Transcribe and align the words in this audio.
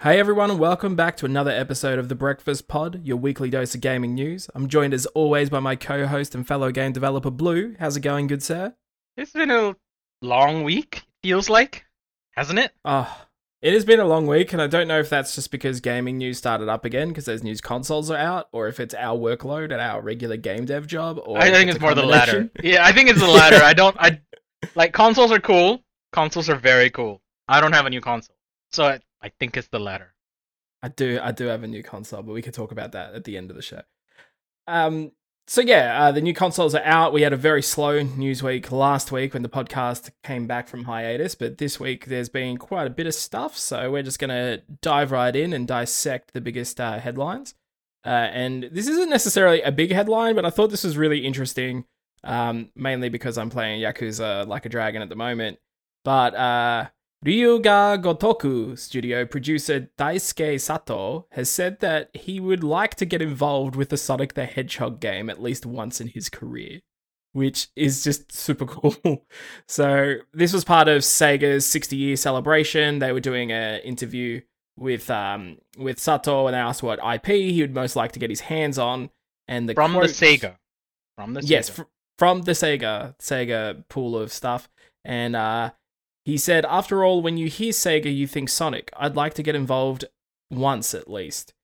Hey 0.00 0.18
everyone, 0.18 0.56
welcome 0.56 0.96
back 0.96 1.14
to 1.18 1.26
another 1.26 1.50
episode 1.50 1.98
of 1.98 2.08
The 2.08 2.14
Breakfast 2.14 2.68
Pod, 2.68 3.04
your 3.04 3.18
weekly 3.18 3.50
dose 3.50 3.74
of 3.74 3.82
gaming 3.82 4.14
news. 4.14 4.48
I'm 4.54 4.66
joined 4.66 4.94
as 4.94 5.04
always 5.08 5.50
by 5.50 5.60
my 5.60 5.76
co-host 5.76 6.34
and 6.34 6.48
fellow 6.48 6.72
game 6.72 6.92
developer 6.92 7.30
Blue. 7.30 7.76
How's 7.78 7.98
it 7.98 8.00
going, 8.00 8.28
good 8.28 8.42
sir? 8.42 8.74
It's 9.14 9.32
been 9.32 9.50
a 9.50 9.76
long 10.22 10.64
week, 10.64 11.02
feels 11.22 11.50
like, 11.50 11.84
hasn't 12.30 12.58
it? 12.58 12.72
Oh, 12.86 13.26
it 13.60 13.74
has 13.74 13.84
been 13.84 14.00
a 14.00 14.06
long 14.06 14.26
week, 14.26 14.54
and 14.54 14.62
I 14.62 14.68
don't 14.68 14.88
know 14.88 15.00
if 15.00 15.10
that's 15.10 15.34
just 15.34 15.50
because 15.50 15.80
gaming 15.80 16.16
news 16.16 16.38
started 16.38 16.70
up 16.70 16.86
again 16.86 17.08
because 17.08 17.26
those 17.26 17.42
news 17.42 17.60
consoles 17.60 18.10
are 18.10 18.16
out, 18.16 18.48
or 18.52 18.68
if 18.68 18.80
it's 18.80 18.94
our 18.94 19.18
workload 19.18 19.70
at 19.70 19.80
our 19.80 20.00
regular 20.00 20.38
game 20.38 20.64
dev 20.64 20.86
job. 20.86 21.20
Or 21.22 21.36
I 21.36 21.50
think 21.50 21.68
it's, 21.68 21.76
it's 21.76 21.82
more 21.82 21.94
the 21.94 22.06
latter. 22.06 22.48
Yeah, 22.62 22.86
I 22.86 22.92
think 22.92 23.10
it's 23.10 23.20
the 23.20 23.28
latter. 23.28 23.62
I 23.62 23.74
don't. 23.74 23.96
I 24.00 24.22
like 24.74 24.94
consoles 24.94 25.30
are 25.30 25.40
cool. 25.40 25.82
Consoles 26.10 26.48
are 26.48 26.56
very 26.56 26.88
cool. 26.88 27.20
I 27.46 27.60
don't 27.60 27.74
have 27.74 27.84
a 27.84 27.90
new 27.90 28.00
console, 28.00 28.36
so 28.72 28.98
I, 29.22 29.28
think 29.28 29.56
it's 29.56 29.68
the 29.68 29.80
latter. 29.80 30.14
I 30.82 30.88
do, 30.88 31.18
I 31.22 31.32
do 31.32 31.46
have 31.46 31.62
a 31.62 31.68
new 31.68 31.82
console, 31.82 32.22
but 32.22 32.32
we 32.32 32.42
could 32.42 32.54
talk 32.54 32.72
about 32.72 32.92
that 32.92 33.14
at 33.14 33.24
the 33.24 33.36
end 33.36 33.50
of 33.50 33.56
the 33.56 33.62
show. 33.62 33.82
Um, 34.66 35.12
so 35.48 35.60
yeah, 35.60 36.02
uh, 36.02 36.12
the 36.12 36.20
new 36.20 36.34
consoles 36.34 36.74
are 36.74 36.82
out. 36.84 37.12
We 37.12 37.22
had 37.22 37.32
a 37.32 37.36
very 37.36 37.62
slow 37.62 38.02
news 38.02 38.42
week 38.42 38.72
last 38.72 39.12
week 39.12 39.32
when 39.32 39.44
the 39.44 39.48
podcast 39.48 40.10
came 40.24 40.48
back 40.48 40.66
from 40.66 40.84
hiatus, 40.84 41.36
but 41.36 41.58
this 41.58 41.78
week 41.78 42.06
there's 42.06 42.28
been 42.28 42.56
quite 42.56 42.88
a 42.88 42.90
bit 42.90 43.06
of 43.06 43.14
stuff. 43.14 43.56
So 43.56 43.92
we're 43.92 44.02
just 44.02 44.18
gonna 44.18 44.62
dive 44.82 45.12
right 45.12 45.34
in 45.34 45.52
and 45.52 45.68
dissect 45.68 46.32
the 46.32 46.40
biggest 46.40 46.80
uh, 46.80 46.98
headlines. 46.98 47.54
Uh, 48.04 48.08
and 48.32 48.68
this 48.72 48.88
isn't 48.88 49.08
necessarily 49.08 49.62
a 49.62 49.70
big 49.70 49.92
headline, 49.92 50.34
but 50.34 50.44
I 50.44 50.50
thought 50.50 50.70
this 50.70 50.84
was 50.84 50.96
really 50.96 51.24
interesting, 51.24 51.84
um, 52.24 52.70
mainly 52.74 53.08
because 53.08 53.38
I'm 53.38 53.50
playing 53.50 53.80
Yakuza 53.80 54.48
Like 54.48 54.66
a 54.66 54.68
Dragon 54.68 55.00
at 55.00 55.08
the 55.08 55.16
moment. 55.16 55.58
But 56.04 56.34
uh, 56.34 56.88
Ryu 57.24 57.60
Ga 57.60 57.96
Gotoku 57.96 58.78
studio 58.78 59.24
producer 59.24 59.88
Daisuke 59.98 60.60
Sato 60.60 61.26
has 61.32 61.50
said 61.50 61.80
that 61.80 62.10
he 62.14 62.38
would 62.38 62.62
like 62.62 62.94
to 62.96 63.04
get 63.06 63.22
involved 63.22 63.74
with 63.74 63.88
the 63.88 63.96
Sonic 63.96 64.34
the 64.34 64.44
Hedgehog 64.44 65.00
game 65.00 65.28
at 65.30 65.42
least 65.42 65.66
once 65.66 66.00
in 66.00 66.08
his 66.08 66.28
career, 66.28 66.80
which 67.32 67.68
is 67.74 68.04
just 68.04 68.30
super 68.32 68.66
cool. 68.66 69.24
so 69.66 70.16
this 70.32 70.52
was 70.52 70.64
part 70.64 70.88
of 70.88 71.02
Sega's 71.02 71.66
60 71.66 71.96
year 71.96 72.16
celebration. 72.16 72.98
They 72.98 73.12
were 73.12 73.20
doing 73.20 73.50
an 73.50 73.80
interview 73.80 74.42
with 74.78 75.10
um 75.10 75.56
with 75.78 75.98
Sato 75.98 76.46
and 76.46 76.54
they 76.54 76.58
asked 76.58 76.82
what 76.82 77.00
IP 77.02 77.26
he 77.28 77.60
would 77.62 77.74
most 77.74 77.96
like 77.96 78.12
to 78.12 78.18
get 78.18 78.30
his 78.30 78.40
hands 78.40 78.78
on, 78.78 79.10
and 79.48 79.68
the 79.68 79.74
From 79.74 79.94
the 79.94 80.00
Sega. 80.00 80.56
From 81.16 81.32
the 81.34 81.42
yes, 81.42 81.70
Sega. 81.70 81.74
fr- 81.74 81.82
from 82.18 82.42
the 82.42 82.52
Sega 82.52 83.18
Sega 83.18 83.88
pool 83.88 84.16
of 84.18 84.30
stuff, 84.32 84.68
and 85.04 85.34
uh, 85.34 85.70
he 86.26 86.36
said, 86.36 86.66
"After 86.66 87.02
all, 87.02 87.22
when 87.22 87.38
you 87.38 87.48
hear 87.48 87.72
Sega, 87.72 88.14
you 88.14 88.26
think 88.26 88.50
Sonic. 88.50 88.90
I'd 88.98 89.16
like 89.16 89.32
to 89.34 89.42
get 89.42 89.54
involved 89.54 90.04
once 90.50 90.92
at 90.92 91.10
least, 91.10 91.54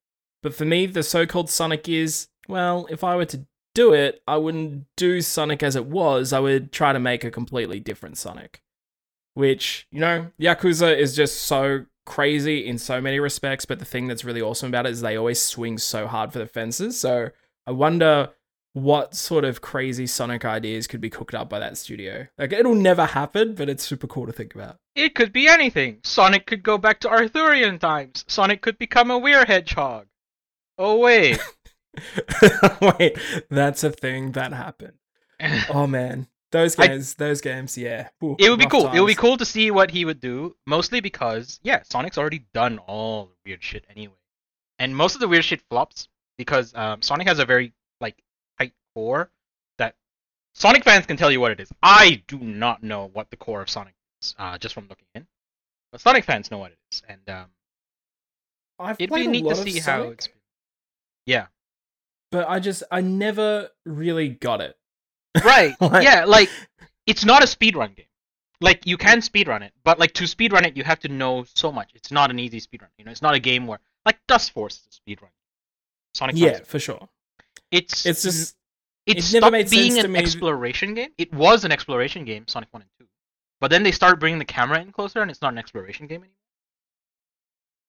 but 0.43 0.55
for 0.55 0.65
me, 0.65 0.87
the 0.87 1.03
so-called 1.03 1.51
Sonic 1.51 1.89
is 1.89 2.29
well. 2.49 2.87
If 2.89 3.05
I 3.05 3.17
were 3.17 3.27
to 3.27 3.45
do 3.75 3.93
it, 3.93 4.23
I 4.27 4.37
wouldn't 4.37 4.87
do 4.97 5.21
Sonic 5.21 5.63
as 5.63 5.77
it 5.77 5.87
was. 5.87 6.33
I 6.33 6.41
would 6.41 6.73
try 6.73 6.93
to 6.93 6.99
make 6.99 7.25
a 7.25 7.31
completely 7.31 7.81
different 7.81 8.17
Sonic, 8.17 8.63
which 9.35 9.87
you 9.91 10.01
know, 10.01 10.31
Yakuza 10.41 10.97
is 10.97 11.15
just 11.15 11.41
so." 11.43 11.85
Crazy 12.05 12.67
in 12.67 12.79
so 12.79 13.01
many 13.01 13.21
respects, 13.21 13.65
but 13.65 13.79
the 13.79 13.85
thing 13.85 14.09
that's 14.09 14.25
really 14.25 14.43
awesome 14.43 14.69
about 14.69 14.87
it 14.87 14.91
is 14.91 15.01
they 15.03 15.17
always 15.17 15.41
swing 15.41 15.79
so 15.79 16.09
hard 16.09 16.33
for 16.33 16.41
the 16.41 16.49
fences. 16.49 16.99
So 16.99 17.31
I 17.65 17.71
wonder 17.71 18.31
what 18.75 19.15
sort 19.15 19.45
of 19.45 19.61
crazy 19.61 20.07
Sonic 20.07 20.45
ideas 20.45 20.87
could 20.87 21.01
be 21.01 21.11
cooked 21.11 21.35
up 21.35 21.49
by 21.51 21.59
that 21.59 21.77
studio. 21.77 22.27
Like 22.39 22.53
it'll 22.53 22.75
never 22.75 23.05
happen, 23.07 23.55
but 23.55 23.69
it's 23.69 23.85
super 23.85 24.07
cool 24.07 24.27
to 24.27 24.33
think 24.33 24.55
about. 24.55 24.77
It 24.95 25.15
could 25.15 25.33
be 25.33 25.47
anything. 25.49 25.99
Sonic 26.05 26.47
could 26.47 26.63
go 26.63 26.79
back 26.79 27.01
to 27.01 27.09
Arthurian 27.11 27.79
times. 27.79 28.25
Sonic 28.29 28.63
could 28.63 28.79
become 28.79 29.11
a 29.11 29.19
weird 29.19 29.49
hedgehog. 29.49 30.07
Oh 30.79 30.99
wait. 30.99 31.39
Wait, 32.99 33.19
that's 33.51 33.85
a 33.85 33.91
thing 33.91 34.33
that 34.33 34.53
happened. 34.53 34.95
Oh 35.69 35.87
man, 35.87 36.29
those 36.53 36.79
I- 36.79 36.87
games, 36.87 37.15
those 37.15 37.41
games, 37.41 37.77
yeah. 37.77 38.09
Ooh, 38.23 38.37
It 38.39 38.49
would 38.49 38.59
be 38.61 38.67
cool. 38.67 38.91
It 38.93 39.01
would 39.01 39.09
be 39.09 39.15
cool 39.15 39.37
to 39.37 39.45
see 39.45 39.71
what 39.71 39.91
he 39.91 40.05
would 40.05 40.21
do. 40.21 40.55
Mostly 40.67 41.01
because, 41.01 41.59
yeah, 41.65 41.83
Sonic's 41.83 42.17
already 42.17 42.47
done 42.55 42.79
all 42.79 43.27
the 43.27 43.51
weird 43.51 43.63
shit 43.63 43.85
anyway, 43.91 44.15
and 44.79 44.97
most 44.97 45.15
of 45.17 45.21
the 45.21 45.27
weird 45.29 45.45
shit 45.45 45.61
flops 45.69 46.09
because 46.39 46.73
um, 46.77 47.03
Sonic 47.03 47.27
has 47.27 47.41
a 47.41 47.45
very 47.45 47.73
core 48.95 49.31
that 49.79 49.95
Sonic 50.55 50.85
fans 50.85 51.07
can 51.07 51.17
tell 51.17 51.31
you 51.31 51.41
what 51.41 51.53
it 51.53 51.61
is. 51.61 51.71
I 51.83 52.23
do 52.27 52.39
not 52.39 52.83
know 52.83 53.11
what 53.13 53.31
the 53.31 53.37
core 53.37 53.63
of 53.63 53.71
Sonic 53.71 53.95
is, 54.21 54.35
uh, 54.39 54.59
just 54.59 54.75
from 54.75 54.87
looking 54.89 55.07
in, 55.15 55.27
but 55.91 56.01
Sonic 56.01 56.25
fans 56.25 56.51
know 56.51 56.59
what 56.59 56.73
it 56.73 56.79
is, 56.93 57.03
and 57.09 57.21
um, 57.29 57.47
I've 58.79 58.97
it'd 59.01 59.15
be 59.15 59.27
neat 59.27 59.49
to 59.49 59.57
see 59.57 59.79
how 59.79 60.03
Sonic, 60.03 60.13
it's. 60.15 60.29
Yeah. 61.27 61.47
but 62.31 62.49
I 62.49 62.59
just 62.61 62.83
I 62.91 63.01
never 63.01 63.71
really 63.85 64.29
got 64.29 64.61
it. 64.61 64.77
Right. 65.45 65.75
Like- 65.81 66.05
yeah, 66.05 66.25
like 66.27 66.51
it's 67.07 67.25
not 67.25 67.43
a 67.43 67.47
speedrun 67.47 67.95
game. 67.97 68.07
Like 68.61 68.87
you 68.87 68.97
can 68.97 69.19
speedrun 69.21 69.63
it, 69.63 69.73
but 69.83 69.99
like 69.99 70.13
to 70.15 70.25
speedrun 70.25 70.65
it 70.67 70.77
you 70.77 70.85
have 70.85 71.01
to 71.01 71.09
know 71.09 71.45
so 71.57 71.73
much. 71.73 71.91
It's 71.95 72.11
not 72.13 72.31
an 72.31 72.39
easy 72.39 72.61
speedrun. 72.61 72.89
You 72.99 73.05
know, 73.05 73.11
it's 73.11 73.23
not 73.23 73.35
a 73.35 73.41
game 73.41 73.67
where 73.67 73.81
like 74.07 74.19
Dustforce 74.29 74.73
is 74.87 74.87
a 75.07 75.11
speedrun. 75.11 75.31
Sonic 76.15 76.37
Yeah, 76.37 76.49
Frontier. 76.51 76.65
for 76.67 76.79
sure. 76.79 77.09
It's 77.71 78.05
It's 78.07 78.23
just 78.23 78.57
it, 79.07 79.13
it 79.13 79.17
never 79.17 79.23
stopped 79.41 79.53
made 79.53 79.71
being 79.71 79.93
sense 79.93 80.01
to 80.03 80.07
an 80.07 80.13
me- 80.13 80.19
exploration 80.21 80.95
game. 80.95 81.11
It 81.19 81.33
was 81.33 81.65
an 81.65 81.73
exploration 81.73 82.25
game, 82.25 82.47
Sonic 82.49 82.69
1 82.73 82.83
and 82.83 82.91
2. 83.01 83.07
But 83.61 83.71
then 83.71 83.83
they 83.83 83.93
start 83.93 84.19
bringing 84.21 84.39
the 84.39 84.45
camera 84.45 84.81
in 84.81 84.93
closer 84.93 85.21
and 85.23 85.31
it's 85.31 85.41
not 85.43 85.53
an 85.53 85.59
exploration 85.59 86.07
game 86.07 86.21
anymore. 86.23 86.37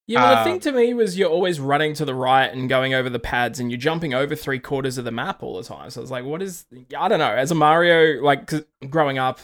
Yeah, 0.06 0.22
well, 0.22 0.34
the 0.34 0.40
Um, 0.40 0.44
thing 0.44 0.60
to 0.60 0.72
me 0.78 0.92
was 0.92 1.16
you're 1.18 1.30
always 1.30 1.58
running 1.58 1.94
to 1.94 2.04
the 2.04 2.14
right 2.14 2.52
and 2.52 2.68
going 2.68 2.92
over 2.92 3.08
the 3.08 3.18
pads, 3.18 3.58
and 3.58 3.70
you're 3.70 3.80
jumping 3.80 4.12
over 4.12 4.36
three 4.36 4.58
quarters 4.58 4.98
of 4.98 5.06
the 5.06 5.10
map 5.10 5.42
all 5.42 5.56
the 5.56 5.62
time. 5.66 5.88
So 5.88 6.02
it's 6.02 6.10
like, 6.10 6.24
what 6.26 6.42
is? 6.42 6.66
I 6.96 7.08
don't 7.08 7.18
know. 7.18 7.30
As 7.32 7.50
a 7.50 7.54
Mario, 7.54 8.22
like 8.22 8.46
'cause 8.46 8.64
growing 8.90 9.16
up, 9.16 9.40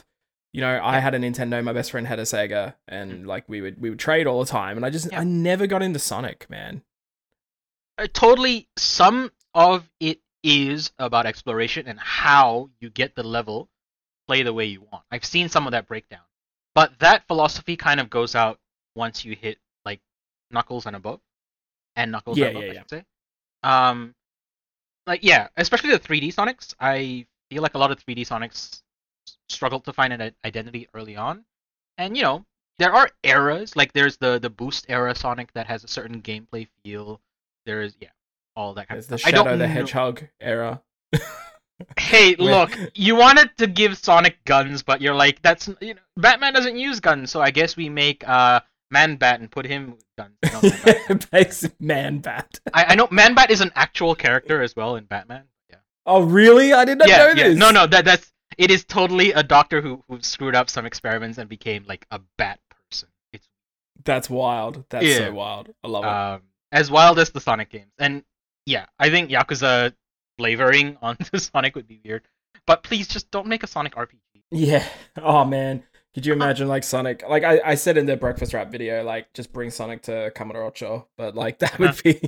you 0.53 0.61
know, 0.61 0.79
I 0.83 0.99
had 1.01 1.15
a 1.15 1.19
Nintendo. 1.19 1.65
My 1.65 1.73
best 1.73 1.91
friend 1.91 2.07
had 2.07 2.19
a 2.19 2.25
Sega, 2.25 2.75
and 2.87 3.27
like 3.27 3.49
we 3.49 3.63
would 3.63 3.81
we 3.81 3.89
would 3.89 3.99
trade 3.99 4.27
all 4.27 4.41
the 4.45 4.51
time. 4.51 4.77
And 4.77 4.85
I 4.85 4.91
just 4.91 5.07
Mm. 5.07 5.13
Yeah. 5.13 5.21
I 5.21 5.25
never 5.25 5.67
got 5.67 5.83
into 5.83 5.99
Sonic, 5.99 6.49
man. 6.51 6.83
uh, 7.97 8.07
totally 8.13 8.69
some 8.77 9.33
of 9.55 9.89
it 9.99 10.21
is 10.43 10.93
about 10.99 11.27
exploration 11.27 11.87
and 11.87 11.99
how 11.99 12.71
you 12.81 12.91
get 12.91 13.15
the 13.15 13.23
level 13.23 13.69
play 14.29 14.43
the 14.43 14.53
way 14.53 14.67
you 14.67 14.81
want. 14.83 15.05
I've 15.11 15.25
seen 15.25 15.49
some 15.49 15.67
of 15.67 15.73
that 15.73 15.87
breakdown. 15.89 16.23
But 16.75 16.99
that 17.01 17.27
philosophy 17.27 17.77
kind 17.77 18.01
of 18.01 18.11
goes 18.11 18.35
out 18.35 18.59
once 18.95 19.25
you 19.25 19.37
hit 19.37 19.59
like 19.85 20.01
knuckles 20.51 20.87
and 20.87 20.97
above. 20.97 21.21
And 21.97 22.13
knuckles 22.13 22.39
Yeah, 22.39 22.47
and 22.47 22.57
above 22.57 22.65
yeah, 22.65 22.71
i 22.71 22.75
yeah. 22.75 22.81
should 22.81 22.91
say. 22.91 23.05
Um 23.63 24.15
like 25.07 25.25
yeah 25.25 25.49
especially 25.57 25.91
the 25.91 25.99
3d 25.99 26.29
sonics 26.35 26.75
i 26.81 27.27
feel 27.51 27.63
like 27.63 27.75
a 27.75 27.79
lot 27.79 27.91
of 27.91 28.05
3d 28.05 28.21
sonics 28.27 28.83
struggled 29.49 29.85
to 29.85 29.93
find 29.93 30.13
an 30.13 30.35
identity 30.45 30.89
early 30.95 31.17
on. 31.17 31.45
And 31.99 32.17
you 32.17 32.23
know 32.23 32.45
there 32.79 32.93
are 32.95 33.11
eras 33.23 33.77
like 33.77 33.93
there's 33.93 34.17
the 34.17 34.39
the 34.39 34.51
boost 34.51 34.87
era 34.89 35.15
sonic 35.15 35.53
that 35.53 35.67
has 35.67 35.85
a 35.85 35.89
certain 35.89 36.23
gameplay 36.23 36.69
feel. 36.83 37.21
There's 37.67 37.97
yeah, 38.01 38.11
all 38.61 38.75
that 38.75 38.89
kind 38.89 38.97
There's 38.97 39.07
of 39.07 39.11
the 39.11 39.19
stuff. 39.19 39.29
I 39.35 39.37
Shadow 39.37 39.51
the 39.57 39.67
know- 39.67 39.73
Hedgehog 39.75 40.29
era. 40.41 40.83
Hey, 41.99 42.37
look, 42.39 42.77
you 42.95 43.17
wanted 43.17 43.57
to 43.57 43.67
give 43.67 43.97
Sonic 43.97 44.45
guns, 44.45 44.83
but 44.83 45.01
you're 45.01 45.15
like, 45.15 45.41
that's 45.41 45.67
you 45.81 45.95
know, 45.95 46.01
Batman 46.19 46.53
doesn't 46.53 46.77
use 46.77 47.01
guns, 47.01 47.31
so 47.31 47.41
I 47.41 47.51
guess 47.51 47.75
we 47.75 47.89
make 47.89 48.27
uh 48.29 48.61
Man 48.91 49.17
Bat 49.17 49.41
and 49.41 49.51
put 49.51 49.65
him 49.65 49.93
with 49.93 50.05
guns. 50.19 50.37
Bat. 51.31 51.73
Man 51.81 52.19
bat. 52.19 52.61
I, 52.75 52.85
I 52.89 52.95
know 52.97 53.09
Man 53.11 53.35
Bat 53.35 53.51
is 53.51 53.63
an 53.63 53.73
actual 53.77 54.15
character 54.15 54.61
as 54.63 54.77
well 54.77 54.97
in 54.97 55.05
Batman. 55.05 55.45
Yeah, 55.71 55.77
Oh 56.05 56.23
really? 56.23 56.75
I 56.75 56.85
did 56.85 56.99
not 56.99 57.09
yeah, 57.09 57.17
know 57.19 57.29
yeah. 57.29 57.49
this. 57.49 57.57
No, 57.57 57.71
no, 57.71 57.87
that 57.87 58.05
that's 58.05 58.31
it 58.59 58.71
is 58.71 58.85
totally 58.85 59.33
a 59.33 59.43
doctor 59.43 59.81
who 59.81 60.05
who 60.07 60.21
screwed 60.21 60.55
up 60.55 60.69
some 60.69 60.85
experiments 60.85 61.39
and 61.39 61.49
became 61.49 61.85
like 61.89 62.07
a 62.11 62.21
bat 62.37 62.61
person. 62.91 63.09
It's 63.33 63.49
That's 64.05 64.29
wild. 64.29 64.85
That's 64.91 65.07
Yeah. 65.07 65.17
so 65.29 65.33
wild. 65.33 65.71
I 65.83 65.89
love 65.89 66.05
it. 66.05 66.09
um 66.09 66.43
as 66.73 66.91
wild 66.91 67.19
as 67.19 67.31
the 67.31 67.41
Sonic 67.41 67.71
games, 67.71 67.91
and 67.99 68.23
yeah, 68.67 68.87
I 68.99 69.11
think 69.11 69.31
Yakuza 69.31 69.93
flavoring 70.39 70.97
onto 71.03 71.39
Sonic 71.39 71.75
would 71.75 71.87
be 71.89 72.01
weird. 72.05 72.23
But 72.67 72.83
please 72.83 73.09
just 73.09 73.31
don't 73.31 73.47
make 73.47 73.63
a 73.63 73.67
Sonic 73.67 73.95
RPG. 73.95 74.43
Yeah. 74.51 74.85
Oh 75.17 75.45
man. 75.45 75.83
Could 76.15 76.27
you 76.27 76.33
imagine 76.33 76.67
like 76.69 76.83
Sonic? 76.85 77.23
Like 77.29 77.45
I, 77.45 77.61
I 77.65 77.75
said 77.77 77.97
in 77.97 78.07
the 78.07 78.17
breakfast 78.17 78.53
wrap 78.53 78.71
video, 78.71 79.03
like 79.05 79.33
just 79.33 79.53
bring 79.53 79.71
Sonic 79.71 80.03
to 80.03 80.33
Kamurocho, 80.35 81.07
but 81.17 81.35
like 81.37 81.59
that 81.61 81.79
would 81.79 82.01
be. 82.03 82.21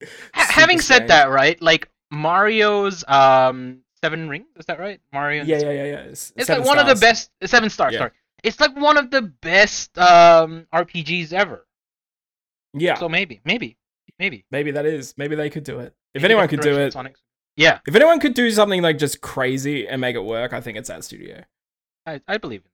Having 0.32 0.80
said 0.80 0.94
strange. 0.96 1.08
that, 1.08 1.30
right? 1.30 1.60
Like 1.62 1.88
Mario's 2.10 3.04
um 3.08 3.80
Seven 4.02 4.28
Rings, 4.28 4.46
is 4.58 4.66
that 4.66 4.78
right? 4.80 5.00
Mario. 5.12 5.44
yeah, 5.44 5.58
yeah, 5.60 5.70
yeah, 5.70 5.84
yeah. 5.84 5.98
It's, 6.00 6.32
It's 6.36 6.48
like 6.48 6.64
one 6.64 6.78
of 6.78 6.86
the 6.86 6.96
best. 6.96 7.30
Seven 7.44 7.70
stars. 7.70 7.92
Yeah. 7.94 7.98
Sorry. 8.00 8.10
It's 8.42 8.58
like 8.60 8.76
one 8.76 8.96
of 8.98 9.10
the 9.10 9.22
best 9.22 9.96
um 9.98 10.66
RPGs 10.74 11.32
ever. 11.32 11.66
Yeah, 12.74 12.94
So 12.94 13.08
maybe, 13.08 13.40
maybe, 13.44 13.76
maybe. 14.22 14.44
maybe 14.50 14.70
that 14.70 14.86
is. 14.86 15.14
Maybe 15.16 15.34
they 15.34 15.50
could 15.50 15.64
do 15.64 15.80
it. 15.80 15.94
If 16.14 16.22
Maybe 16.22 16.32
anyone 16.32 16.48
could 16.48 16.60
do 16.60 16.78
it, 16.78 16.92
Sonic's- 16.92 17.20
Yeah, 17.56 17.80
if 17.86 17.94
anyone 17.96 18.20
could 18.20 18.34
do 18.34 18.50
something 18.50 18.80
like 18.82 18.98
just 18.98 19.20
crazy 19.20 19.86
and 19.88 20.00
make 20.00 20.14
it 20.14 20.24
work, 20.24 20.52
I 20.52 20.60
think 20.60 20.78
it's 20.78 20.88
that 20.88 21.04
studio. 21.04 21.44
I, 22.06 22.20
I 22.28 22.38
believe 22.38 22.60
it. 22.64 22.70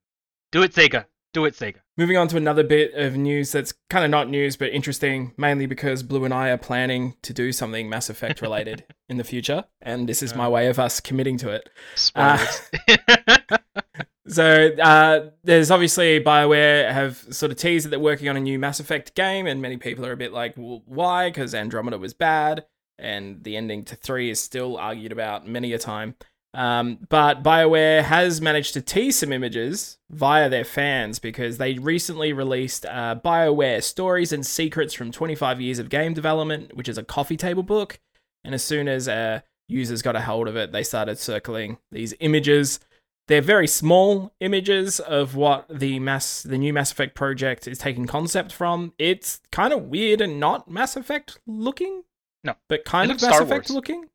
Do 0.52 0.62
it, 0.62 0.72
Sega. 0.72 1.06
Do 1.34 1.44
it, 1.44 1.54
Sega. 1.54 1.76
Moving 1.96 2.16
on 2.16 2.26
to 2.28 2.36
another 2.36 2.64
bit 2.64 2.94
of 2.94 3.16
news 3.16 3.52
that's 3.52 3.74
kind 3.90 4.04
of 4.04 4.10
not 4.10 4.28
news, 4.30 4.56
but 4.56 4.70
interesting, 4.70 5.32
mainly 5.36 5.66
because 5.66 6.02
Blue 6.02 6.24
and 6.24 6.32
I 6.32 6.48
are 6.48 6.56
planning 6.58 7.14
to 7.22 7.32
do 7.34 7.52
something 7.52 7.88
Mass 7.88 8.08
Effect 8.08 8.40
related 8.40 8.84
in 9.08 9.18
the 9.18 9.24
future. 9.24 9.64
And 9.82 10.08
this 10.08 10.22
is 10.22 10.34
my 10.34 10.48
way 10.48 10.68
of 10.68 10.78
us 10.78 11.00
committing 11.00 11.36
to 11.38 11.50
it. 11.50 11.68
Spoilers. 11.96 12.62
Uh, 12.88 13.58
So 14.28 14.70
uh, 14.80 15.30
there's 15.42 15.70
obviously 15.70 16.22
Bioware 16.22 16.92
have 16.92 17.16
sort 17.30 17.50
of 17.50 17.58
teased 17.58 17.86
that 17.86 17.90
they're 17.90 17.98
working 17.98 18.28
on 18.28 18.36
a 18.36 18.40
new 18.40 18.58
Mass 18.58 18.78
Effect 18.78 19.14
game, 19.14 19.46
and 19.46 19.62
many 19.62 19.76
people 19.76 20.04
are 20.04 20.12
a 20.12 20.16
bit 20.16 20.32
like, 20.32 20.54
well, 20.56 20.82
why? 20.86 21.30
Because 21.30 21.54
Andromeda 21.54 21.98
was 21.98 22.14
bad, 22.14 22.66
and 22.98 23.42
the 23.42 23.56
ending 23.56 23.84
to 23.84 23.96
three 23.96 24.30
is 24.30 24.40
still 24.40 24.76
argued 24.76 25.12
about 25.12 25.46
many 25.46 25.72
a 25.72 25.78
time. 25.78 26.14
Um, 26.54 26.98
but 27.08 27.42
BioWare 27.42 28.02
has 28.02 28.40
managed 28.40 28.74
to 28.74 28.80
tease 28.80 29.18
some 29.18 29.32
images 29.32 29.98
via 30.10 30.48
their 30.48 30.64
fans 30.64 31.18
because 31.18 31.58
they 31.58 31.74
recently 31.74 32.32
released 32.32 32.86
uh, 32.86 33.16
BioWare 33.22 33.82
Stories 33.82 34.32
and 34.32 34.44
Secrets 34.44 34.94
from 34.94 35.12
25 35.12 35.60
Years 35.60 35.78
of 35.78 35.88
Game 35.88 36.14
Development, 36.14 36.74
which 36.74 36.88
is 36.88 36.98
a 36.98 37.02
coffee 37.02 37.36
table 37.36 37.62
book. 37.62 38.00
And 38.44 38.54
as 38.54 38.64
soon 38.64 38.88
as 38.88 39.08
uh, 39.08 39.40
users 39.68 40.02
got 40.02 40.16
a 40.16 40.22
hold 40.22 40.48
of 40.48 40.56
it, 40.56 40.72
they 40.72 40.82
started 40.82 41.18
circling 41.18 41.78
these 41.92 42.14
images. 42.20 42.80
They're 43.28 43.40
very 43.42 43.66
small 43.68 44.32
images 44.40 45.00
of 45.00 45.36
what 45.36 45.66
the 45.70 45.98
mass, 46.00 46.42
the 46.42 46.58
new 46.58 46.72
Mass 46.72 46.90
Effect 46.90 47.14
project 47.14 47.68
is 47.68 47.78
taking 47.78 48.06
concept 48.06 48.52
from. 48.52 48.92
It's 48.98 49.40
kind 49.52 49.72
of 49.72 49.82
weird 49.84 50.20
and 50.20 50.40
not 50.40 50.70
Mass 50.70 50.96
Effect 50.96 51.38
looking. 51.46 52.02
No, 52.42 52.54
but 52.68 52.84
kind 52.84 53.10
of 53.10 53.20
Mass 53.20 53.34
Star 53.34 53.42
Effect 53.42 53.68
Wars. 53.68 53.74
looking. 53.74 54.06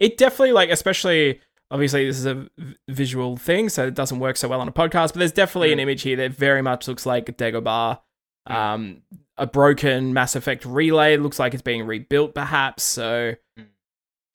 It 0.00 0.16
definitely 0.18 0.52
like, 0.52 0.68
especially 0.70 1.40
obviously 1.70 2.06
this 2.06 2.18
is 2.18 2.26
a 2.26 2.34
v- 2.34 2.76
visual 2.88 3.36
thing, 3.36 3.68
so 3.68 3.86
it 3.86 3.94
doesn't 3.94 4.18
work 4.20 4.36
so 4.36 4.48
well 4.48 4.60
on 4.60 4.68
a 4.68 4.72
podcast. 4.72 5.08
But 5.08 5.16
there's 5.20 5.32
definitely 5.32 5.72
an 5.72 5.78
Mm. 5.78 5.82
image 5.82 6.02
here 6.02 6.16
that 6.16 6.32
very 6.32 6.62
much 6.62 6.86
looks 6.88 7.06
like 7.06 7.26
Dagobah. 7.38 8.00
Mm. 8.48 8.54
Um, 8.54 9.02
a 9.38 9.46
broken 9.46 10.12
Mass 10.12 10.36
Effect 10.36 10.64
relay 10.64 11.16
looks 11.16 11.38
like 11.38 11.54
it's 11.54 11.62
being 11.62 11.86
rebuilt, 11.86 12.34
perhaps. 12.34 12.82
So. 12.82 13.34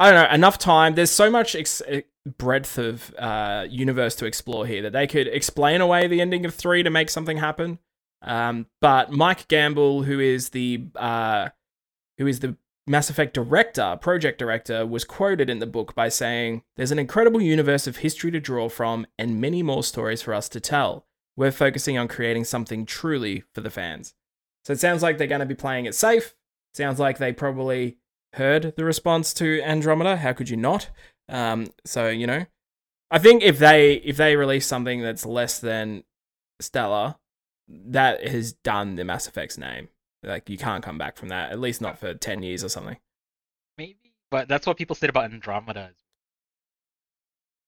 I 0.03 0.11
don't 0.11 0.21
know. 0.21 0.35
Enough 0.35 0.57
time. 0.57 0.95
There's 0.95 1.11
so 1.11 1.31
much 1.31 1.55
ex- 1.55 1.81
eh, 1.87 2.01
breadth 2.37 2.77
of 2.77 3.15
uh, 3.17 3.67
universe 3.69 4.15
to 4.15 4.25
explore 4.25 4.65
here 4.65 4.81
that 4.81 4.91
they 4.91 5.07
could 5.07 5.29
explain 5.29 5.79
away 5.79 6.07
the 6.07 6.19
ending 6.19 6.45
of 6.45 6.53
three 6.53 6.83
to 6.83 6.89
make 6.89 7.09
something 7.09 7.37
happen. 7.37 7.79
Um, 8.21 8.65
but 8.81 9.13
Mike 9.13 9.47
Gamble, 9.47 10.03
who 10.03 10.19
is 10.19 10.49
the 10.49 10.87
uh, 10.97 11.49
who 12.17 12.27
is 12.27 12.41
the 12.41 12.57
Mass 12.85 13.09
Effect 13.09 13.33
director, 13.33 13.97
project 14.01 14.39
director, 14.39 14.85
was 14.85 15.05
quoted 15.05 15.49
in 15.49 15.59
the 15.59 15.65
book 15.65 15.95
by 15.95 16.09
saying, 16.09 16.63
There's 16.75 16.91
an 16.91 16.99
incredible 16.99 17.41
universe 17.41 17.87
of 17.87 17.97
history 17.97 18.31
to 18.31 18.41
draw 18.41 18.67
from 18.67 19.07
and 19.17 19.39
many 19.39 19.63
more 19.63 19.83
stories 19.83 20.21
for 20.21 20.33
us 20.33 20.49
to 20.49 20.59
tell. 20.59 21.05
We're 21.37 21.51
focusing 21.51 21.97
on 21.97 22.09
creating 22.09 22.43
something 22.43 22.85
truly 22.85 23.45
for 23.53 23.61
the 23.61 23.71
fans. 23.71 24.15
So 24.65 24.73
it 24.73 24.81
sounds 24.81 25.01
like 25.01 25.17
they're 25.17 25.27
going 25.27 25.39
to 25.39 25.45
be 25.45 25.55
playing 25.55 25.85
it 25.85 25.95
safe. 25.95 26.35
Sounds 26.73 26.99
like 26.99 27.19
they 27.19 27.31
probably 27.31 27.99
heard 28.33 28.73
the 28.75 28.85
response 28.85 29.33
to 29.35 29.61
Andromeda. 29.61 30.17
How 30.17 30.33
could 30.33 30.49
you 30.49 30.57
not? 30.57 30.89
Um, 31.29 31.67
so, 31.85 32.09
you 32.09 32.27
know, 32.27 32.45
I 33.11 33.19
think 33.19 33.43
if 33.43 33.59
they 33.59 33.95
if 33.95 34.17
they 34.17 34.35
release 34.35 34.65
something 34.65 35.01
that's 35.01 35.25
less 35.25 35.59
than 35.59 36.03
stellar, 36.59 37.15
that 37.67 38.27
has 38.27 38.53
done 38.53 38.95
the 38.95 39.03
Mass 39.03 39.27
Effect's 39.27 39.57
name. 39.57 39.89
Like 40.23 40.49
you 40.49 40.57
can't 40.57 40.83
come 40.83 40.97
back 40.97 41.17
from 41.17 41.29
that. 41.29 41.51
At 41.51 41.59
least 41.59 41.81
not 41.81 41.99
for 41.99 42.13
ten 42.13 42.43
years 42.43 42.63
or 42.63 42.69
something. 42.69 42.97
Maybe, 43.77 44.13
but 44.31 44.47
that's 44.47 44.65
what 44.65 44.77
people 44.77 44.95
said 44.95 45.09
about 45.09 45.31
Andromeda. 45.31 45.91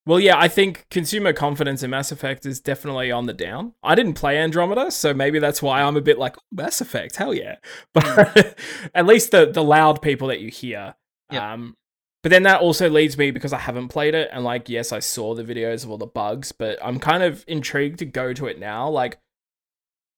Well, 0.07 0.19
yeah, 0.19 0.37
I 0.37 0.47
think 0.47 0.85
consumer 0.91 1.33
confidence 1.33 1.81
in 1.81 1.89
Mass 1.89 2.11
Effect 2.11 2.45
is 2.45 2.59
definitely 2.59 3.11
on 3.11 3.25
the 3.25 3.33
down. 3.33 3.73
I 3.81 3.95
didn't 3.95 4.13
play 4.13 4.37
Andromeda, 4.37 4.91
so 4.91 5.15
maybe 5.15 5.39
that's 5.39 5.63
why 5.63 5.81
I'm 5.81 5.97
a 5.97 6.01
bit 6.01 6.19
like 6.19 6.37
oh, 6.37 6.43
Mass 6.51 6.79
Effect, 6.79 7.15
hell 7.15 7.33
yeah. 7.33 7.55
But 7.93 8.57
at 8.93 9.07
least 9.07 9.31
the 9.31 9.47
the 9.47 9.63
loud 9.63 10.01
people 10.01 10.27
that 10.27 10.39
you 10.39 10.49
hear. 10.49 10.95
Yeah. 11.31 11.53
Um, 11.53 11.75
but 12.21 12.29
then 12.29 12.43
that 12.43 12.61
also 12.61 12.89
leads 12.89 13.17
me 13.17 13.31
because 13.31 13.53
I 13.53 13.59
haven't 13.59 13.89
played 13.89 14.13
it, 14.13 14.29
and 14.31 14.43
like, 14.43 14.69
yes, 14.69 14.91
I 14.91 14.99
saw 14.99 15.33
the 15.33 15.43
videos 15.43 15.83
of 15.83 15.91
all 15.91 15.97
the 15.97 16.05
bugs, 16.05 16.51
but 16.51 16.77
I'm 16.83 16.99
kind 16.99 17.23
of 17.23 17.43
intrigued 17.47 17.99
to 17.99 18.05
go 18.05 18.33
to 18.33 18.45
it 18.47 18.59
now. 18.59 18.89
Like, 18.89 19.17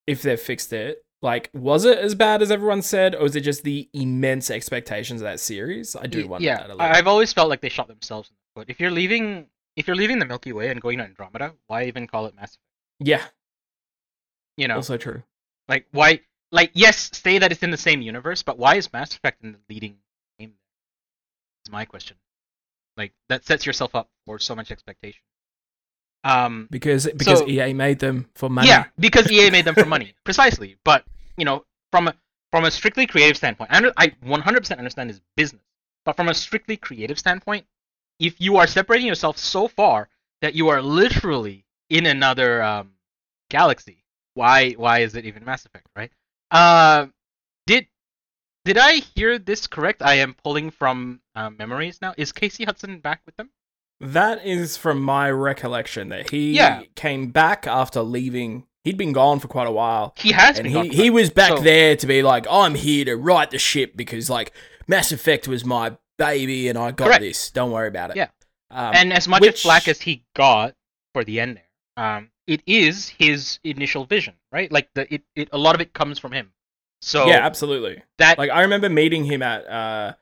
if 0.05 0.21
they've 0.21 0.39
fixed 0.39 0.73
it, 0.73 1.03
like, 1.21 1.49
was 1.53 1.83
it 1.85 1.97
as 1.97 2.13
bad 2.13 2.41
as 2.41 2.51
everyone 2.51 2.81
said, 2.81 3.15
or 3.15 3.23
was 3.23 3.35
it 3.35 3.41
just 3.41 3.63
the 3.63 3.89
immense 3.93 4.51
expectations 4.51 5.21
of 5.21 5.25
that 5.25 5.39
series? 5.39 5.95
I 5.95 6.07
do 6.07 6.27
wonder 6.27 6.45
yeah, 6.45 6.57
that 6.57 6.65
a 6.67 6.73
little. 6.73 6.81
I- 6.81 6.91
I've 6.91 7.07
always 7.07 7.33
felt 7.33 7.49
like 7.49 7.61
they 7.61 7.69
shot 7.69 7.87
themselves 7.87 8.29
in 8.29 8.35
the 8.35 8.61
foot. 8.61 8.69
If 8.69 8.79
you're 8.79 8.91
leaving, 8.91 9.47
if 9.77 9.87
you're 9.87 9.95
leaving 9.95 10.19
the 10.19 10.25
Milky 10.25 10.51
Way 10.51 10.69
and 10.69 10.81
going 10.81 10.97
to 10.97 11.05
Andromeda, 11.05 11.53
why 11.67 11.85
even 11.85 12.05
call 12.07 12.25
it 12.25 12.35
Mass 12.35 12.49
Effect? 12.49 12.59
yeah, 12.99 13.23
You 14.57 14.67
know, 14.67 14.75
also 14.75 14.97
true. 14.97 15.23
like 15.69 15.85
why? 15.91 16.19
Like 16.51 16.71
yes, 16.73 17.09
say 17.13 17.37
that 17.39 17.51
it's 17.51 17.63
in 17.63 17.71
the 17.71 17.77
same 17.77 18.01
universe, 18.01 18.41
but 18.43 18.57
why 18.57 18.75
is 18.75 18.91
Mass 18.91 19.13
Effect 19.15 19.43
in 19.43 19.51
the 19.53 19.59
leading 19.69 19.97
game? 20.39 20.53
Is 21.65 21.71
my 21.71 21.85
question. 21.85 22.17
Like 22.97 23.13
that 23.29 23.45
sets 23.45 23.65
yourself 23.65 23.93
up 23.95 24.09
for 24.25 24.39
so 24.39 24.55
much 24.55 24.71
expectation. 24.71 25.21
Um, 26.23 26.67
Because 26.71 27.05
because 27.15 27.39
So- 27.39 27.47
EA 27.47 27.73
made 27.73 27.99
them 27.99 28.27
for 28.35 28.49
money. 28.49 28.67
Yeah, 28.67 28.85
because 28.99 29.31
EA 29.31 29.49
made 29.51 29.65
them 29.65 29.75
for 29.75 29.85
money, 29.85 30.13
precisely. 30.23 30.77
But 30.83 31.05
you 31.37 31.45
know, 31.45 31.65
from 31.91 32.07
a 32.07 32.15
from 32.51 32.65
a 32.65 32.71
strictly 32.71 33.05
creative 33.05 33.37
standpoint, 33.37 33.69
I, 33.71 33.77
under- 33.77 33.93
I 33.97 34.07
100% 34.25 34.77
understand 34.77 35.09
his 35.09 35.21
business. 35.35 35.61
But 36.05 36.15
from 36.15 36.29
a 36.29 36.33
strictly 36.33 36.77
creative 36.77 37.19
standpoint, 37.19 37.65
if 38.19 38.39
you 38.41 38.57
are 38.57 38.67
separating 38.67 39.07
yourself 39.07 39.37
so 39.37 39.67
far 39.67 40.09
that 40.41 40.55
you 40.55 40.69
are 40.69 40.81
literally 40.81 41.65
in 41.89 42.05
another 42.05 42.61
um, 42.61 42.93
galaxy, 43.49 44.03
why 44.33 44.71
why 44.73 44.99
is 44.99 45.15
it 45.15 45.25
even 45.25 45.43
Mass 45.45 45.65
Effect, 45.65 45.87
right? 45.95 46.11
Uh, 46.51 47.07
did 47.65 47.87
did 48.65 48.77
I 48.77 48.95
hear 49.15 49.39
this 49.39 49.67
correct? 49.67 50.01
I 50.01 50.15
am 50.15 50.35
pulling 50.43 50.71
from 50.71 51.21
uh, 51.35 51.49
memories 51.49 51.99
now. 52.01 52.13
Is 52.17 52.31
Casey 52.31 52.65
Hudson 52.65 52.99
back 52.99 53.21
with 53.25 53.35
them? 53.37 53.49
That 53.99 54.45
is 54.45 54.77
from 54.77 55.01
my 55.01 55.31
recollection 55.31 56.09
that 56.09 56.29
he 56.29 56.51
Yeah. 56.53 56.83
came 56.95 57.31
back 57.31 57.65
after 57.65 58.01
leaving. 58.01 58.67
He'd 58.83 58.97
been 58.97 59.11
gone 59.13 59.39
for 59.39 59.47
quite 59.47 59.67
a 59.67 59.71
while. 59.71 60.13
He 60.17 60.31
has 60.33 60.59
And 60.59 60.65
been. 60.65 60.83
he, 60.83 60.89
gone 60.89 60.95
he 60.97 61.09
was 61.09 61.29
back 61.29 61.49
So- 61.49 61.59
there 61.59 61.95
to 61.95 62.05
be 62.07 62.21
like, 62.21 62.45
I'm 62.49 62.75
here 62.75 63.05
to 63.05 63.15
right 63.15 63.49
the 63.49 63.57
ship 63.57 63.97
because 63.97 64.29
like 64.29 64.51
Mass 64.87 65.11
Effect 65.11 65.47
was 65.47 65.65
my 65.65 65.97
baby 66.17 66.67
and 66.69 66.77
I 66.77 66.91
got 66.91 67.05
Correct. 67.07 67.21
this. 67.21 67.51
Don't 67.51 67.71
worry 67.71 67.87
about 67.87 68.11
it. 68.11 68.17
Yeah. 68.17 68.27
Um, 68.71 68.91
and 68.95 69.13
as 69.13 69.27
much 69.27 69.41
which- 69.41 69.53
as 69.55 69.61
flack 69.61 69.87
as 69.87 70.01
he 70.01 70.23
got 70.35 70.73
for 71.13 71.23
the 71.23 71.39
end 71.39 71.57
there, 71.57 72.05
um, 72.05 72.29
it 72.47 72.61
is 72.65 73.09
his 73.09 73.59
initial 73.63 74.05
vision, 74.05 74.35
right? 74.51 74.71
Like 74.71 74.89
the 74.93 75.11
it, 75.13 75.23
it 75.35 75.49
a 75.51 75.57
lot 75.57 75.75
of 75.75 75.81
it 75.81 75.93
comes 75.93 76.19
from 76.19 76.31
him. 76.31 76.51
So 77.01 77.27
yeah, 77.27 77.45
absolutely. 77.45 78.01
that 78.17 78.37
Like 78.37 78.49
I 78.51 78.61
remember 78.61 78.89
meeting 78.89 79.23
him 79.25 79.41
at 79.41 79.67
uh, 79.67 80.13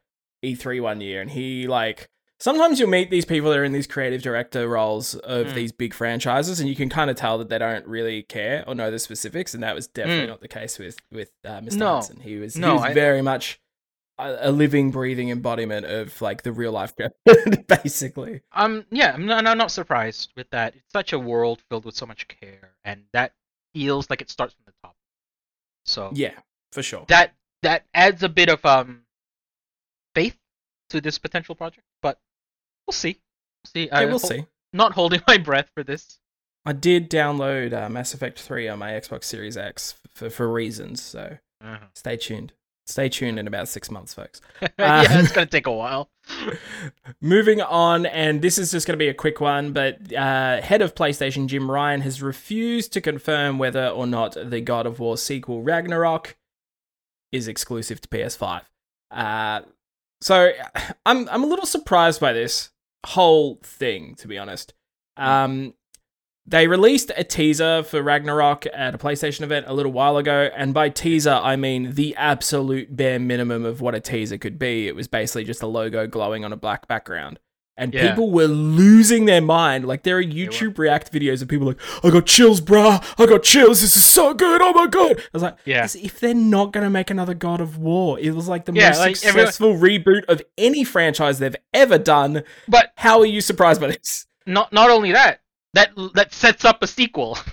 E3 0.43 0.81
one 0.81 1.01
year, 1.01 1.21
and 1.21 1.29
he 1.31 1.67
like 1.67 2.09
sometimes 2.39 2.79
you'll 2.79 2.89
meet 2.89 3.09
these 3.09 3.25
people 3.25 3.49
that 3.49 3.57
are 3.59 3.63
in 3.63 3.71
these 3.71 3.87
creative 3.87 4.21
director 4.21 4.67
roles 4.67 5.15
of 5.15 5.47
Mm. 5.47 5.53
these 5.55 5.71
big 5.71 5.93
franchises, 5.93 6.59
and 6.59 6.67
you 6.69 6.75
can 6.75 6.89
kind 6.89 7.09
of 7.09 7.15
tell 7.15 7.37
that 7.37 7.49
they 7.49 7.57
don't 7.57 7.85
really 7.87 8.23
care 8.23 8.63
or 8.67 8.75
know 8.75 8.91
the 8.91 8.99
specifics, 8.99 9.53
and 9.53 9.63
that 9.63 9.73
was 9.73 9.87
definitely 9.87 10.25
Mm. 10.25 10.29
not 10.29 10.41
the 10.41 10.47
case 10.47 10.77
with 10.77 10.97
with 11.11 11.31
uh, 11.45 11.61
Mr. 11.61 11.77
No. 11.77 11.95
Hudson. 11.95 12.19
He 12.21 12.35
was 12.37 12.57
No, 12.57 12.67
he 12.69 12.73
was 12.73 12.83
I- 12.83 12.93
very 12.93 13.21
much 13.21 13.59
a, 14.17 14.49
a 14.49 14.51
living, 14.51 14.91
breathing 14.91 15.29
embodiment 15.29 15.85
of 15.85 16.21
like 16.21 16.43
the 16.43 16.51
real 16.51 16.71
life, 16.71 16.93
basically. 17.67 18.41
um 18.53 18.85
yeah, 18.91 19.13
I'm 19.13 19.25
not, 19.25 19.45
I'm 19.45 19.57
not 19.57 19.71
surprised 19.71 20.31
with 20.35 20.49
that. 20.51 20.75
It's 20.75 20.91
such 20.93 21.13
a 21.13 21.19
world 21.19 21.61
filled 21.69 21.85
with 21.85 21.95
so 21.95 22.05
much 22.05 22.27
care, 22.27 22.71
and 22.83 23.03
that 23.13 23.33
feels 23.73 24.09
like 24.09 24.21
it 24.21 24.29
starts 24.29 24.53
from 24.53 24.63
the 24.67 24.73
top. 24.83 24.95
So 25.85 26.11
Yeah, 26.13 26.33
for 26.71 26.81
sure. 26.83 27.05
that 27.09 27.33
that 27.61 27.85
adds 27.93 28.23
a 28.23 28.29
bit 28.29 28.49
of 28.49 28.63
um 28.65 29.01
faith 30.13 30.37
to 30.89 31.01
this 31.01 31.17
potential 31.17 31.55
project, 31.55 31.85
but 32.01 32.19
we'll 32.87 32.93
see. 32.93 33.17
We'll 33.63 33.71
see. 33.71 33.87
Yeah, 33.87 33.97
I 33.99 34.05
we'll 34.05 34.19
ho- 34.19 34.27
see. 34.27 34.45
Not 34.73 34.93
holding 34.93 35.21
my 35.27 35.37
breath 35.37 35.69
for 35.73 35.83
this. 35.83 36.19
I 36.65 36.73
did 36.73 37.09
download 37.11 37.73
uh, 37.73 37.89
Mass 37.89 38.13
Effect 38.15 38.39
3 38.39 38.67
on 38.69 38.79
my 38.79 38.91
Xbox 38.91 39.25
Series 39.25 39.55
X 39.55 39.95
for, 40.15 40.29
for 40.31 40.51
reasons, 40.51 40.99
so 41.01 41.37
Uh-huh. 41.63 41.85
stay 41.93 42.17
tuned. 42.17 42.53
Stay 42.87 43.09
tuned 43.09 43.39
in 43.39 43.47
about 43.47 43.67
six 43.67 43.89
months, 43.89 44.13
folks. 44.13 44.41
yeah, 44.79 45.01
Um, 45.01 45.05
it's 45.23 45.31
gonna 45.31 45.47
take 45.47 45.65
a 45.67 45.71
while. 45.71 46.09
Moving 47.21 47.61
on, 47.61 48.05
and 48.05 48.41
this 48.41 48.57
is 48.57 48.71
just 48.71 48.87
going 48.87 48.93
to 48.97 49.03
be 49.03 49.07
a 49.09 49.13
quick 49.13 49.39
one, 49.39 49.73
but 49.73 50.11
uh, 50.13 50.61
head 50.61 50.81
of 50.81 50.95
PlayStation 50.95 51.47
Jim 51.47 51.69
Ryan 51.69 52.01
has 52.01 52.21
refused 52.21 52.93
to 52.93 53.01
confirm 53.01 53.57
whether 53.59 53.87
or 53.87 54.07
not 54.07 54.35
the 54.49 54.61
God 54.61 54.85
of 54.85 54.99
War 54.99 55.17
sequel 55.17 55.61
Ragnarok 55.61 56.35
is 57.31 57.47
exclusive 57.47 58.01
to 58.01 58.07
PS5. 58.09 58.61
Uh, 59.11 59.61
so 60.21 60.51
I'm 61.05 61.27
I'm 61.29 61.43
a 61.43 61.47
little 61.47 61.65
surprised 61.67 62.19
by 62.19 62.33
this 62.33 62.69
whole 63.05 63.59
thing, 63.63 64.15
to 64.15 64.27
be 64.27 64.37
honest. 64.37 64.73
Um, 65.17 65.73
they 66.47 66.67
released 66.67 67.11
a 67.17 67.23
teaser 67.23 67.81
for 67.83 68.01
Ragnarok 68.03 68.65
at 68.73 68.93
a 68.93 68.97
PlayStation 68.97 69.41
event 69.41 69.65
a 69.67 69.73
little 69.73 69.91
while 69.91 70.17
ago, 70.17 70.49
and 70.55 70.73
by 70.73 70.89
teaser, 70.89 71.33
I 71.43 71.55
mean 71.55 71.93
the 71.95 72.15
absolute 72.15 72.95
bare 72.95 73.19
minimum 73.19 73.65
of 73.65 73.81
what 73.81 73.95
a 73.95 73.99
teaser 73.99 74.37
could 74.37 74.59
be. 74.59 74.87
It 74.87 74.95
was 74.95 75.07
basically 75.07 75.43
just 75.43 75.63
a 75.63 75.67
logo 75.67 76.05
glowing 76.07 76.45
on 76.45 76.53
a 76.53 76.57
black 76.57 76.87
background. 76.87 77.39
And 77.77 77.93
Yeah. 77.93 78.09
people 78.09 78.31
were 78.31 78.45
losing 78.47 79.25
their 79.25 79.41
mind. 79.41 79.85
Like 79.85 80.03
there 80.03 80.17
are 80.17 80.23
YouTube 80.23 80.77
React 80.77 81.11
videos 81.11 81.41
of 81.41 81.49
people 81.49 81.67
like, 81.67 81.79
I 82.05 82.09
got 82.09 82.25
chills, 82.25 82.61
bruh. 82.61 83.03
I 83.21 83.25
got 83.25 83.43
chills. 83.43 83.81
This 83.81 83.97
is 83.97 84.05
so 84.05 84.33
good. 84.33 84.61
Oh 84.61 84.71
my 84.71 84.87
god. 84.87 85.17
I 85.19 85.23
was 85.33 85.43
like, 85.43 85.57
Yeah. 85.65 85.83
if 85.83 86.21
they're 86.21 86.33
not 86.33 86.71
gonna 86.71 86.89
make 86.89 87.09
another 87.09 87.33
God 87.33 87.59
of 87.59 87.77
War. 87.77 88.17
It 88.17 88.31
was 88.33 88.47
like 88.47 88.63
the 88.63 88.71
Yeah, 88.71 88.89
most 88.91 88.99
like, 88.99 89.17
everyone- 89.25 89.47
successful 89.51 89.73
reboot 89.75 90.23
of 90.29 90.41
any 90.57 90.85
franchise 90.85 91.39
they've 91.39 91.55
ever 91.73 91.97
done. 91.97 92.43
But 92.67 92.91
How 92.95 93.19
are 93.19 93.25
you 93.25 93.41
surprised 93.41 93.81
by 93.81 93.87
this? 93.87 94.25
not 94.45 94.71
not 94.71 94.89
only 94.89 95.11
that, 95.11 95.41
that 95.75 95.91
that 96.15 96.33
sets 96.33 96.65
up 96.65 96.81
a 96.81 96.87
sequel. 96.87 97.37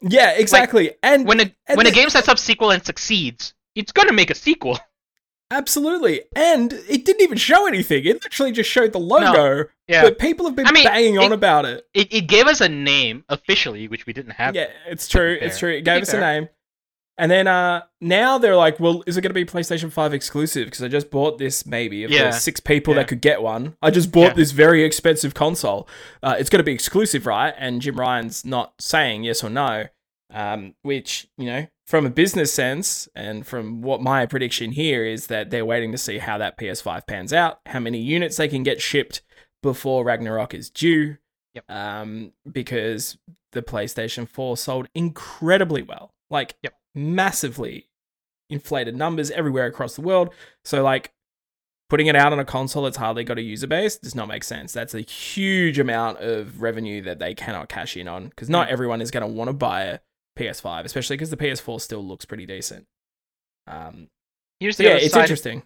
Yeah, 0.00 0.30
exactly. 0.36 0.92
and 1.02 1.26
when 1.26 1.40
a 1.40 1.52
and 1.66 1.76
when 1.76 1.88
a 1.88 1.90
game 1.90 2.08
sets 2.08 2.28
up 2.28 2.38
sequel 2.38 2.70
and 2.70 2.86
succeeds, 2.86 3.52
it's 3.74 3.90
gonna 3.90 4.12
make 4.12 4.30
a 4.30 4.34
sequel. 4.36 4.78
absolutely. 5.50 6.22
And 6.36 6.72
it 6.72 7.04
didn't 7.04 7.22
even 7.22 7.36
show 7.36 7.66
anything. 7.66 8.04
It 8.04 8.22
literally 8.22 8.52
just 8.52 8.70
showed 8.70 8.92
the 8.92 9.00
logo. 9.00 9.32
No. 9.32 9.64
Yeah. 9.88 10.02
But 10.02 10.20
people 10.20 10.46
have 10.46 10.54
been 10.54 10.68
I 10.68 10.70
mean, 10.70 10.84
banging 10.84 11.18
on 11.18 11.32
about 11.32 11.64
it. 11.64 11.84
It, 11.94 12.14
it 12.14 12.28
gave 12.28 12.46
us 12.46 12.60
a 12.60 12.68
name 12.68 13.24
officially, 13.28 13.88
which 13.88 14.06
we 14.06 14.12
didn't 14.12 14.34
have. 14.34 14.54
Yeah, 14.54 14.68
it's 14.86 15.08
true. 15.08 15.36
It's 15.40 15.58
true. 15.58 15.72
It 15.72 15.82
gave 15.82 15.96
be 15.96 16.02
us 16.02 16.14
a 16.14 16.20
name. 16.20 16.48
And 17.18 17.30
then 17.30 17.46
uh 17.48 17.82
now 18.00 18.38
they're 18.38 18.56
like, 18.56 18.78
well, 18.78 19.02
is 19.06 19.16
it 19.16 19.22
going 19.22 19.30
to 19.30 19.34
be 19.34 19.44
PlayStation 19.44 19.90
5 19.90 20.14
exclusive? 20.14 20.66
Because 20.66 20.82
I 20.82 20.88
just 20.88 21.10
bought 21.10 21.38
this 21.38 21.66
maybe. 21.66 22.04
If 22.04 22.10
Yeah. 22.10 22.22
there's 22.24 22.40
six 22.42 22.60
people 22.60 22.94
Yeah. 22.94 23.00
that 23.00 23.08
could 23.08 23.20
get 23.20 23.42
one, 23.42 23.76
I 23.82 23.90
just 23.90 24.12
bought 24.12 24.28
Yeah. 24.28 24.32
this 24.34 24.52
very 24.52 24.84
expensive 24.84 25.34
console. 25.34 25.88
Uh, 26.22 26.36
it's 26.38 26.48
going 26.48 26.60
to 26.60 26.64
be 26.64 26.72
exclusive, 26.72 27.26
right? 27.26 27.52
And 27.58 27.82
Jim 27.82 27.96
Ryan's 27.96 28.44
not 28.44 28.74
saying 28.80 29.24
yes 29.24 29.42
or 29.42 29.50
no. 29.50 29.86
Um, 30.30 30.74
which, 30.82 31.26
you 31.38 31.46
know, 31.46 31.66
from 31.86 32.04
a 32.04 32.10
business 32.10 32.52
sense 32.52 33.08
and 33.16 33.46
from 33.46 33.80
what 33.80 34.02
my 34.02 34.26
prediction 34.26 34.72
here 34.72 35.02
is 35.06 35.28
that 35.28 35.48
they're 35.50 35.64
waiting 35.64 35.90
to 35.92 35.96
see 35.98 36.18
how 36.18 36.36
that 36.36 36.58
PS5 36.58 37.06
pans 37.06 37.32
out, 37.32 37.60
how 37.64 37.80
many 37.80 37.98
units 37.98 38.36
they 38.36 38.46
can 38.46 38.62
get 38.62 38.80
shipped 38.82 39.22
before 39.62 40.04
Ragnarok 40.04 40.52
is 40.52 40.68
due. 40.68 41.16
Yep. 41.54 41.64
Um, 41.70 42.32
because 42.52 43.16
the 43.52 43.62
PlayStation 43.62 44.28
4 44.28 44.58
sold 44.58 44.86
incredibly 44.94 45.80
well. 45.80 46.12
Like 46.30 46.56
Yep. 46.62 46.74
Massively 46.98 47.86
inflated 48.50 48.96
numbers 48.96 49.30
everywhere 49.30 49.66
across 49.66 49.94
the 49.94 50.00
world. 50.02 50.32
So 50.64 50.82
like 50.82 51.12
putting 51.88 52.06
it 52.06 52.16
out 52.16 52.32
on 52.32 52.38
a 52.38 52.44
console 52.44 52.82
that's 52.84 52.96
hardly 52.98 53.24
got 53.24 53.38
a 53.38 53.42
user 53.42 53.66
base 53.66 53.96
does 53.96 54.14
not 54.14 54.28
make 54.28 54.44
sense. 54.44 54.72
That's 54.72 54.94
a 54.94 55.00
huge 55.00 55.78
amount 55.78 56.18
of 56.18 56.60
revenue 56.60 57.00
that 57.02 57.18
they 57.18 57.34
cannot 57.34 57.68
cash 57.68 57.96
in 57.96 58.08
on 58.08 58.28
because 58.28 58.50
not 58.50 58.68
Mm. 58.68 58.72
everyone 58.72 59.00
is 59.02 59.10
going 59.10 59.22
to 59.22 59.26
want 59.26 59.48
to 59.48 59.52
buy 59.54 59.82
a 59.84 59.98
PS5, 60.38 60.84
especially 60.84 61.16
because 61.16 61.30
the 61.30 61.36
PS4 61.36 61.80
still 61.80 62.04
looks 62.04 62.24
pretty 62.24 62.46
decent. 62.46 62.86
Um, 63.66 64.08
Here's 64.60 64.76
the 64.76 64.84
yeah, 64.84 64.90
other 64.90 64.98
it's 65.00 65.16
interesting. 65.16 65.62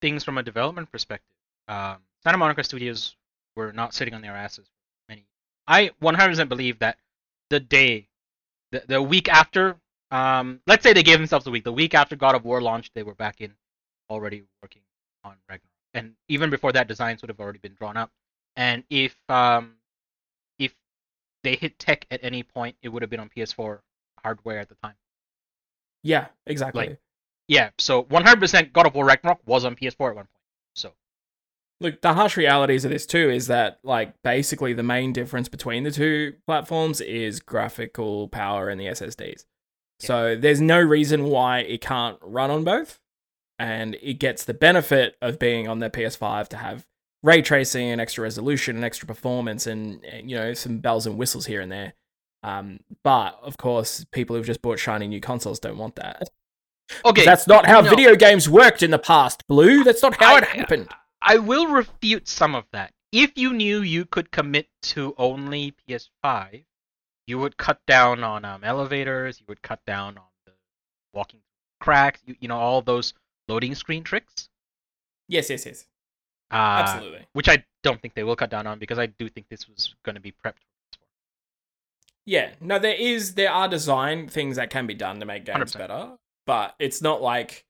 things 0.00 0.24
from 0.24 0.38
a 0.38 0.42
development 0.42 0.90
perspective. 0.90 1.36
Um, 1.68 1.98
Santa 2.24 2.38
Monica 2.38 2.64
Studios 2.64 3.16
were 3.56 3.72
not 3.72 3.94
sitting 3.94 4.14
on 4.14 4.22
their 4.22 4.36
asses 4.36 4.68
many. 5.08 5.26
I 5.66 5.90
100% 6.02 6.48
believe 6.48 6.78
that 6.80 6.98
the 7.50 7.60
day, 7.60 8.08
the, 8.72 8.82
the 8.86 9.02
week 9.02 9.28
after, 9.28 9.76
um, 10.10 10.60
let's 10.66 10.82
say 10.82 10.92
they 10.92 11.02
gave 11.02 11.18
themselves 11.18 11.46
a 11.46 11.50
week. 11.50 11.64
The 11.64 11.72
week 11.72 11.94
after 11.94 12.16
God 12.16 12.34
of 12.34 12.44
War 12.44 12.60
launched, 12.60 12.92
they 12.94 13.02
were 13.02 13.14
back 13.14 13.40
in, 13.40 13.54
already 14.08 14.42
working 14.62 14.82
on 15.24 15.36
Ragnarok, 15.48 15.62
and 15.94 16.14
even 16.28 16.50
before 16.50 16.72
that, 16.72 16.88
designs 16.88 17.22
would 17.22 17.28
have 17.28 17.40
already 17.40 17.58
been 17.58 17.74
drawn 17.74 17.96
up. 17.96 18.10
And 18.56 18.84
if 18.90 19.16
um, 19.28 19.74
if 20.58 20.74
they 21.44 21.56
hit 21.56 21.78
tech 21.78 22.06
at 22.10 22.20
any 22.22 22.42
point, 22.42 22.76
it 22.82 22.88
would 22.88 23.02
have 23.02 23.10
been 23.10 23.20
on 23.20 23.30
PS4 23.34 23.80
hardware 24.22 24.58
at 24.58 24.68
the 24.68 24.76
time. 24.82 24.94
Yeah, 26.02 26.26
exactly. 26.46 26.88
like- 26.88 27.00
Yeah, 27.48 27.70
so 27.78 28.04
100% 28.04 28.72
God 28.72 28.86
of 28.86 28.94
War 28.94 29.04
Ragnarok 29.04 29.40
was 29.46 29.64
on 29.64 29.74
PS4 29.76 30.10
at 30.10 30.16
one 30.16 30.24
point. 30.26 30.28
So 30.74 30.92
Look, 31.80 32.00
the 32.02 32.12
harsh 32.14 32.36
realities 32.36 32.84
of 32.84 32.90
this 32.90 33.06
too 33.06 33.30
is 33.30 33.46
that 33.46 33.78
like 33.82 34.14
basically 34.22 34.72
the 34.72 34.82
main 34.82 35.12
difference 35.12 35.48
between 35.48 35.84
the 35.84 35.90
two 35.90 36.34
platforms 36.46 37.00
is 37.00 37.40
graphical 37.40 38.28
power 38.28 38.68
and 38.68 38.80
the 38.80 38.86
SSDs. 38.86 39.44
So 40.00 40.36
there's 40.36 40.60
no 40.60 40.80
reason 40.80 41.24
why 41.24 41.60
it 41.60 41.80
can't 41.80 42.18
run 42.22 42.50
on 42.50 42.64
both, 42.64 42.98
and 43.58 43.96
it 44.02 44.14
gets 44.14 44.44
the 44.44 44.54
benefit 44.54 45.16
of 45.20 45.38
being 45.38 45.68
on 45.68 45.78
the 45.78 45.90
PS5 45.90 46.48
to 46.48 46.56
have 46.56 46.86
ray 47.22 47.42
tracing 47.42 47.88
and 47.90 48.00
extra 48.00 48.22
resolution 48.22 48.76
and 48.76 48.84
extra 48.84 49.06
performance 49.06 49.66
and 49.66 50.02
and, 50.04 50.30
you 50.30 50.36
know 50.36 50.54
some 50.54 50.78
bells 50.78 51.06
and 51.06 51.18
whistles 51.18 51.46
here 51.46 51.60
and 51.60 51.70
there. 51.70 51.92
Um, 52.42 52.80
but 53.04 53.38
of 53.42 53.58
course, 53.58 54.06
people 54.12 54.34
who've 54.36 54.46
just 54.46 54.62
bought 54.62 54.78
shiny 54.78 55.06
new 55.06 55.20
consoles 55.20 55.60
don't 55.60 55.76
want 55.76 55.96
that. 55.96 56.30
okay, 57.04 57.24
That's 57.26 57.46
not 57.46 57.66
how 57.66 57.82
no. 57.82 57.90
video 57.90 58.16
games 58.16 58.48
worked 58.48 58.82
in 58.82 58.90
the 58.90 58.98
past, 58.98 59.46
Blue. 59.46 59.84
That's 59.84 60.02
not 60.02 60.16
how 60.16 60.36
I- 60.36 60.38
it 60.38 60.44
happened. 60.44 60.88
I 61.22 61.36
will 61.36 61.66
refute 61.66 62.26
some 62.28 62.54
of 62.54 62.64
that. 62.72 62.94
If 63.12 63.32
you 63.36 63.52
knew 63.52 63.82
you 63.82 64.06
could 64.06 64.30
commit 64.30 64.68
to 64.82 65.14
only 65.18 65.74
PS5, 65.86 66.64
you 67.26 67.38
would 67.38 67.56
cut 67.56 67.80
down 67.86 68.24
on 68.24 68.44
um, 68.44 68.64
elevators. 68.64 69.40
You 69.40 69.46
would 69.48 69.62
cut 69.62 69.84
down 69.86 70.18
on 70.18 70.24
the 70.46 70.52
walking 71.12 71.40
cracks. 71.80 72.20
You, 72.26 72.36
you 72.40 72.48
know 72.48 72.58
all 72.58 72.82
those 72.82 73.14
loading 73.48 73.74
screen 73.74 74.02
tricks. 74.02 74.48
Yes, 75.28 75.50
yes, 75.50 75.66
yes. 75.66 75.86
Uh, 76.50 76.82
Absolutely. 76.84 77.26
Which 77.32 77.48
I 77.48 77.64
don't 77.82 78.00
think 78.02 78.14
they 78.14 78.24
will 78.24 78.36
cut 78.36 78.50
down 78.50 78.66
on 78.66 78.78
because 78.78 78.98
I 78.98 79.06
do 79.06 79.28
think 79.28 79.46
this 79.48 79.68
was 79.68 79.94
going 80.04 80.14
to 80.14 80.20
be 80.20 80.32
prepped. 80.32 80.58
for. 80.58 81.06
Yeah, 82.26 82.50
no, 82.60 82.78
there 82.78 82.94
is 82.94 83.34
there 83.34 83.50
are 83.50 83.68
design 83.68 84.28
things 84.28 84.56
that 84.56 84.70
can 84.70 84.86
be 84.86 84.94
done 84.94 85.20
to 85.20 85.26
make 85.26 85.44
games 85.44 85.72
100%. 85.72 85.78
better, 85.78 86.12
but 86.46 86.74
it's 86.78 87.00
not 87.00 87.22
like 87.22 87.64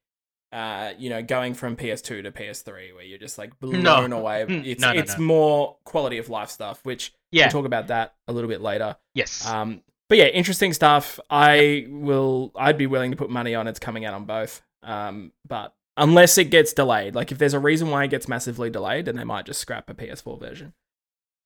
uh, 0.52 0.92
you 0.98 1.10
know, 1.10 1.22
going 1.22 1.54
from 1.54 1.76
PS2 1.76 2.22
to 2.24 2.32
PS3 2.32 2.94
where 2.94 3.04
you're 3.04 3.18
just 3.18 3.38
like 3.38 3.58
blown 3.60 3.82
No. 3.82 4.04
away. 4.04 4.44
Mm, 4.48 4.66
It's 4.66 4.80
no, 4.82 4.92
no, 4.92 4.98
it's 5.00 5.16
more 5.18 5.76
quality 5.84 6.18
of 6.18 6.28
life 6.28 6.50
stuff, 6.50 6.80
which 6.84 7.12
Yeah. 7.30 7.44
we'll 7.46 7.50
talk 7.52 7.66
about 7.66 7.86
that 7.88 8.14
a 8.26 8.32
little 8.32 8.48
bit 8.50 8.60
later. 8.60 8.96
Yes. 9.14 9.46
Um, 9.46 9.82
but 10.08 10.18
yeah, 10.18 10.26
interesting 10.26 10.72
stuff. 10.72 11.20
I 11.30 11.86
will. 11.88 12.50
I'd 12.56 12.76
be 12.78 12.86
willing 12.88 13.12
to 13.12 13.16
put 13.16 13.30
money 13.30 13.54
on 13.54 13.68
it's 13.68 13.78
coming 13.78 14.04
out 14.04 14.14
on 14.14 14.24
both. 14.24 14.60
Um, 14.82 15.32
but 15.46 15.72
unless 15.96 16.36
it 16.38 16.44
gets 16.50 16.72
delayed, 16.72 17.14
like 17.14 17.30
if 17.30 17.38
there's 17.38 17.54
a 17.54 17.60
reason 17.60 17.90
why 17.90 18.04
it 18.04 18.08
gets 18.10 18.26
massively 18.26 18.70
delayed, 18.70 19.04
then 19.04 19.14
they 19.16 19.24
might 19.24 19.46
just 19.46 19.60
scrap 19.60 19.88
a 19.88 19.94
PS4 19.94 20.38
version. 20.40 20.72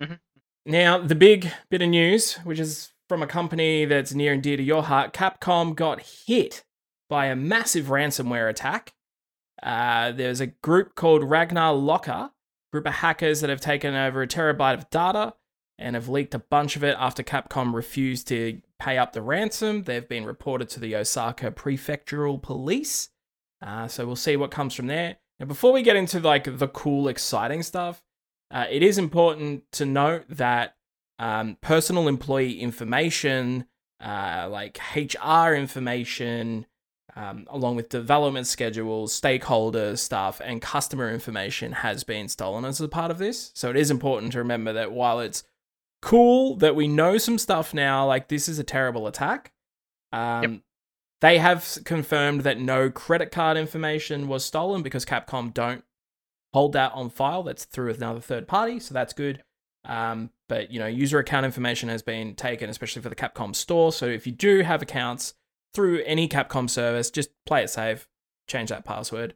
Mhm. 0.03 0.19
Now, 0.67 0.99
the 0.99 1.15
big 1.15 1.51
bit 1.71 1.83
of 1.83 1.89
news, 1.91 2.37
which 2.37 2.59
is 2.59 2.93
from 3.09 3.23
a 3.23 3.27
company 3.27 3.85
that's 3.85 4.15
near 4.15 4.33
and 4.33 4.43
dear 4.43 4.57
to 4.57 4.63
your 4.63 4.83
heart, 4.85 5.13
Capcom 5.13 5.75
got 5.77 6.01
hit 6.27 6.64
by 7.09 7.27
a 7.27 7.37
massive 7.37 7.87
ransomware 7.87 8.49
attack. 8.49 8.95
Uh, 9.63 10.13
there's 10.13 10.41
a 10.41 10.49
group 10.49 10.95
called 10.95 11.25
Ragnar 11.25 11.73
Locker, 11.75 12.31
group 12.73 12.87
of 12.87 12.95
hackers 12.95 13.41
that 13.41 13.51
have 13.51 13.61
taken 13.61 13.95
over 13.95 14.23
a 14.23 14.27
terabyte 14.27 14.75
of 14.75 14.91
data 14.91 15.35
and 15.79 15.97
have 15.97 16.09
leaked 16.09 16.35
a 16.35 16.39
bunch 16.39 16.77
of 16.77 16.85
it 16.85 16.97
after 16.99 17.23
Capcom 17.23 17.75
refused 17.75 18.29
to 18.29 18.61
pay 18.79 18.99
up 18.99 19.13
the 19.13 19.23
ransom. 19.23 19.85
They've 19.85 20.09
been 20.09 20.25
reported 20.25 20.69
to 20.71 20.81
the 20.81 20.95
Osaka 20.97 21.51
Prefectural 21.51 22.41
Police. 22.41 23.09
Uh, 23.61 23.89
so 23.89 24.07
we'll 24.07 24.17
see 24.17 24.37
what 24.37 24.51
comes 24.51 24.75
from 24.75 24.87
there. 24.87 25.17
Now, 25.41 25.47
before 25.47 25.73
we 25.73 25.83
get 25.83 25.97
into 25.97 26.21
like 26.21 26.59
the 26.59 26.69
cool, 26.69 27.09
exciting 27.09 27.63
stuff, 27.63 28.03
uh, 28.51 28.67
it 28.71 28.83
is 28.83 28.99
important 28.99 29.65
to 29.73 29.85
note 29.85 30.25
that 30.29 30.77
um, 31.19 31.57
personal 31.61 32.09
employee 32.09 32.61
information, 32.61 33.67
uh, 34.05 34.49
like 34.51 34.79
HR 34.95 35.55
information, 35.55 36.67
um, 37.17 37.47
along 37.49 37.77
with 37.77 37.89
development 37.89 38.47
schedules, 38.47 39.13
stakeholder 39.13 39.97
stuff, 39.97 40.41
and 40.45 40.61
customer 40.61 41.11
information 41.11 41.73
has 41.73 42.05
been 42.05 42.29
stolen 42.29 42.65
as 42.65 42.81
a 42.81 42.89
part 42.89 43.11
of 43.11 43.19
this. 43.19 43.53
So 43.55 43.71
it 43.71 43.77
is 43.77 43.91
important 43.91 44.33
to 44.33 44.39
remember 44.39 44.73
that 44.73 44.93
while 44.93 45.21
it's 45.21 45.45
cool 46.03 46.57
that 46.57 46.75
we 46.75 46.89
know 46.89 47.19
some 47.19 47.39
stuff 47.39 47.73
now, 47.73 48.07
like 48.07 48.29
this 48.29 48.49
is 48.49 48.59
a 48.59 48.65
terrible 48.65 49.07
attack. 49.07 49.53
Um, 50.13 50.43
Yep. 50.43 50.61
They 51.21 51.39
have 51.39 51.79
confirmed 51.87 52.43
that 52.43 52.61
no 52.61 52.91
credit 52.91 53.31
card 53.31 53.57
information 53.57 54.29
was 54.29 54.45
stolen 54.45 54.83
because 54.83 55.07
Capcom 55.07 55.55
don't 55.55 55.83
hold 56.53 56.75
that 56.75 56.93
on 56.93 57.09
file. 57.09 57.43
That's 57.43 57.65
through 57.65 57.95
another 57.95 58.21
third 58.21 58.47
party, 58.47 58.79
so 58.79 58.93
that's 58.93 59.15
good. 59.15 59.43
Um, 59.87 60.29
but 60.51 60.71
you 60.71 60.79
know, 60.79 60.87
user 60.87 61.19
account 61.19 61.47
information 61.47 61.89
has 61.89 62.03
been 62.03 62.35
taken, 62.35 62.69
especially 62.69 63.01
for 63.01 63.09
the 63.09 63.17
Capcom 63.17 63.57
store. 63.57 63.91
So 63.91 64.05
if 64.05 64.27
you 64.27 64.35
do 64.35 64.61
have 64.61 64.83
accounts 64.83 65.33
through 65.75 66.03
any 66.05 66.29
Capcom 66.29 66.71
service, 66.71 67.11
just 67.11 67.31
play 67.45 67.63
it 67.65 67.71
safe, 67.71 68.09
change 68.49 68.71
that 68.71 68.85
password. 68.85 69.35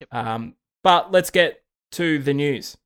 Yep. 0.00 0.14
Um, 0.14 0.54
but 0.84 1.10
let's 1.10 1.30
get 1.30 1.62
to 1.92 2.18
the 2.18 2.34
news. 2.34 2.76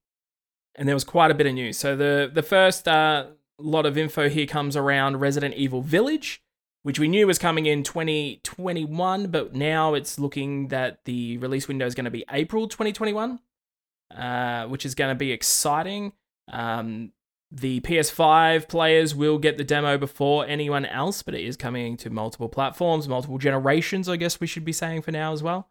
And 0.74 0.88
there 0.88 0.96
was 0.96 1.04
quite 1.04 1.30
a 1.30 1.34
bit 1.34 1.46
of 1.46 1.54
news. 1.54 1.76
So 1.76 1.96
the 1.96 2.30
the 2.32 2.42
first 2.42 2.88
uh, 2.88 3.26
lot 3.58 3.84
of 3.84 3.98
info 3.98 4.28
here 4.28 4.46
comes 4.46 4.76
around 4.76 5.20
Resident 5.20 5.54
Evil 5.54 5.82
Village, 5.82 6.42
which 6.82 6.98
we 6.98 7.08
knew 7.08 7.26
was 7.26 7.38
coming 7.38 7.66
in 7.66 7.82
2021, 7.82 9.26
but 9.26 9.54
now 9.54 9.94
it's 9.94 10.18
looking 10.18 10.68
that 10.68 11.04
the 11.04 11.36
release 11.38 11.68
window 11.68 11.86
is 11.86 11.94
going 11.94 12.06
to 12.06 12.10
be 12.10 12.24
April 12.30 12.68
2021, 12.68 13.38
uh, 14.16 14.66
which 14.66 14.86
is 14.86 14.94
going 14.94 15.10
to 15.10 15.18
be 15.18 15.32
exciting. 15.32 16.12
Um, 16.50 17.12
the 17.54 17.80
PS5 17.80 18.66
players 18.66 19.14
will 19.14 19.38
get 19.38 19.58
the 19.58 19.64
demo 19.64 19.98
before 19.98 20.46
anyone 20.46 20.86
else, 20.86 21.22
but 21.22 21.34
it 21.34 21.44
is 21.44 21.56
coming 21.56 21.98
to 21.98 22.08
multiple 22.08 22.48
platforms, 22.48 23.06
multiple 23.06 23.38
generations, 23.38 24.08
I 24.08 24.16
guess 24.16 24.40
we 24.40 24.46
should 24.46 24.64
be 24.64 24.72
saying 24.72 25.02
for 25.02 25.12
now 25.12 25.32
as 25.32 25.42
well. 25.42 25.68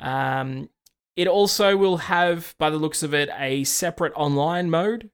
Um, 0.00 0.68
it 1.16 1.28
also 1.28 1.76
will 1.76 1.98
have, 1.98 2.56
by 2.58 2.70
the 2.70 2.76
looks 2.76 3.02
of 3.02 3.14
it, 3.14 3.28
a 3.38 3.62
separate 3.64 4.12
online 4.16 4.68
mode 4.68 5.10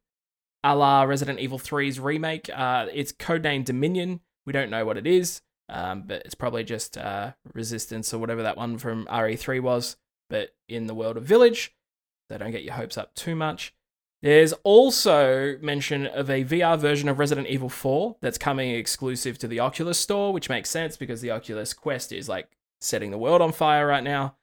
a 0.64 0.74
la 0.74 1.02
Resident 1.02 1.38
Evil 1.38 1.58
3's 1.58 2.00
remake. 2.00 2.50
Uh, 2.52 2.86
it's 2.92 3.12
codenamed 3.12 3.66
Dominion. 3.66 4.20
We 4.46 4.52
don't 4.52 4.70
know 4.70 4.84
what 4.84 4.96
it 4.96 5.06
is, 5.06 5.42
um, 5.68 6.04
but 6.06 6.22
it's 6.24 6.34
probably 6.34 6.64
just 6.64 6.98
uh, 6.98 7.32
Resistance 7.54 8.12
or 8.12 8.18
whatever 8.18 8.42
that 8.42 8.56
one 8.56 8.78
from 8.78 9.06
RE3 9.06 9.60
was, 9.60 9.96
but 10.28 10.50
in 10.68 10.86
the 10.86 10.94
world 10.94 11.16
of 11.16 11.24
Village. 11.24 11.74
So 12.30 12.38
don't 12.38 12.50
get 12.50 12.64
your 12.64 12.74
hopes 12.74 12.98
up 12.98 13.14
too 13.14 13.36
much. 13.36 13.74
There's 14.20 14.52
also 14.64 15.56
mention 15.60 16.06
of 16.06 16.28
a 16.28 16.44
VR 16.44 16.76
version 16.76 17.08
of 17.08 17.20
Resident 17.20 17.46
Evil 17.46 17.68
4 17.68 18.16
that's 18.20 18.38
coming 18.38 18.72
exclusive 18.72 19.38
to 19.38 19.48
the 19.48 19.60
Oculus 19.60 19.98
store, 19.98 20.32
which 20.32 20.48
makes 20.48 20.70
sense 20.70 20.96
because 20.96 21.20
the 21.20 21.30
Oculus 21.30 21.72
Quest 21.72 22.12
is 22.12 22.28
like 22.28 22.48
setting 22.80 23.12
the 23.12 23.18
world 23.18 23.40
on 23.40 23.52
fire 23.52 23.86
right 23.86 24.02
now. 24.02 24.34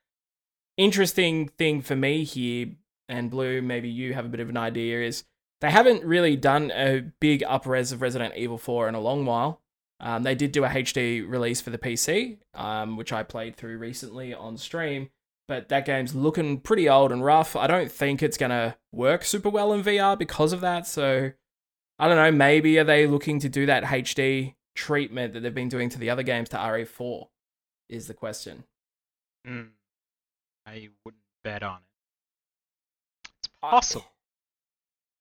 Interesting 0.77 1.49
thing 1.49 1.81
for 1.81 1.95
me 1.95 2.23
here, 2.23 2.67
and 3.09 3.29
Blue, 3.29 3.61
maybe 3.61 3.89
you 3.89 4.13
have 4.13 4.25
a 4.25 4.29
bit 4.29 4.39
of 4.39 4.49
an 4.49 4.57
idea, 4.57 5.01
is 5.01 5.25
they 5.59 5.71
haven't 5.71 6.03
really 6.03 6.37
done 6.37 6.71
a 6.71 7.01
big 7.19 7.41
upres 7.41 7.91
of 7.91 8.01
Resident 8.01 8.35
Evil 8.35 8.57
4 8.57 8.87
in 8.87 8.95
a 8.95 8.99
long 8.99 9.25
while. 9.25 9.61
Um, 9.99 10.23
they 10.23 10.35
did 10.35 10.51
do 10.51 10.65
a 10.65 10.69
HD 10.69 11.27
release 11.27 11.61
for 11.61 11.69
the 11.69 11.77
PC, 11.77 12.37
um, 12.53 12.97
which 12.97 13.13
I 13.13 13.23
played 13.23 13.55
through 13.55 13.77
recently 13.77 14.33
on 14.33 14.57
stream, 14.57 15.09
but 15.47 15.69
that 15.69 15.85
game's 15.85 16.15
looking 16.15 16.59
pretty 16.59 16.89
old 16.89 17.11
and 17.11 17.23
rough. 17.23 17.55
I 17.55 17.67
don't 17.67 17.91
think 17.91 18.23
it's 18.23 18.37
going 18.37 18.49
to 18.51 18.75
work 18.91 19.23
super 19.23 19.49
well 19.49 19.73
in 19.73 19.83
VR 19.83 20.17
because 20.17 20.53
of 20.53 20.61
that. 20.61 20.87
So 20.87 21.31
I 21.99 22.07
don't 22.07 22.17
know, 22.17 22.31
maybe 22.31 22.77
are 22.79 22.83
they 22.83 23.07
looking 23.07 23.39
to 23.41 23.49
do 23.49 23.65
that 23.67 23.83
HD 23.83 24.55
treatment 24.75 25.33
that 25.33 25.41
they've 25.41 25.53
been 25.53 25.69
doing 25.69 25.89
to 25.89 25.99
the 25.99 26.09
other 26.09 26.23
games 26.23 26.49
to 26.49 26.57
RE4? 26.57 27.27
Is 27.89 28.07
the 28.07 28.13
question. 28.15 28.63
Mm, 29.47 29.69
I 30.65 30.89
wouldn't 31.05 31.21
bet 31.43 31.61
on 31.61 31.77
it. 31.77 33.29
It's 33.39 33.47
possible. 33.61 34.07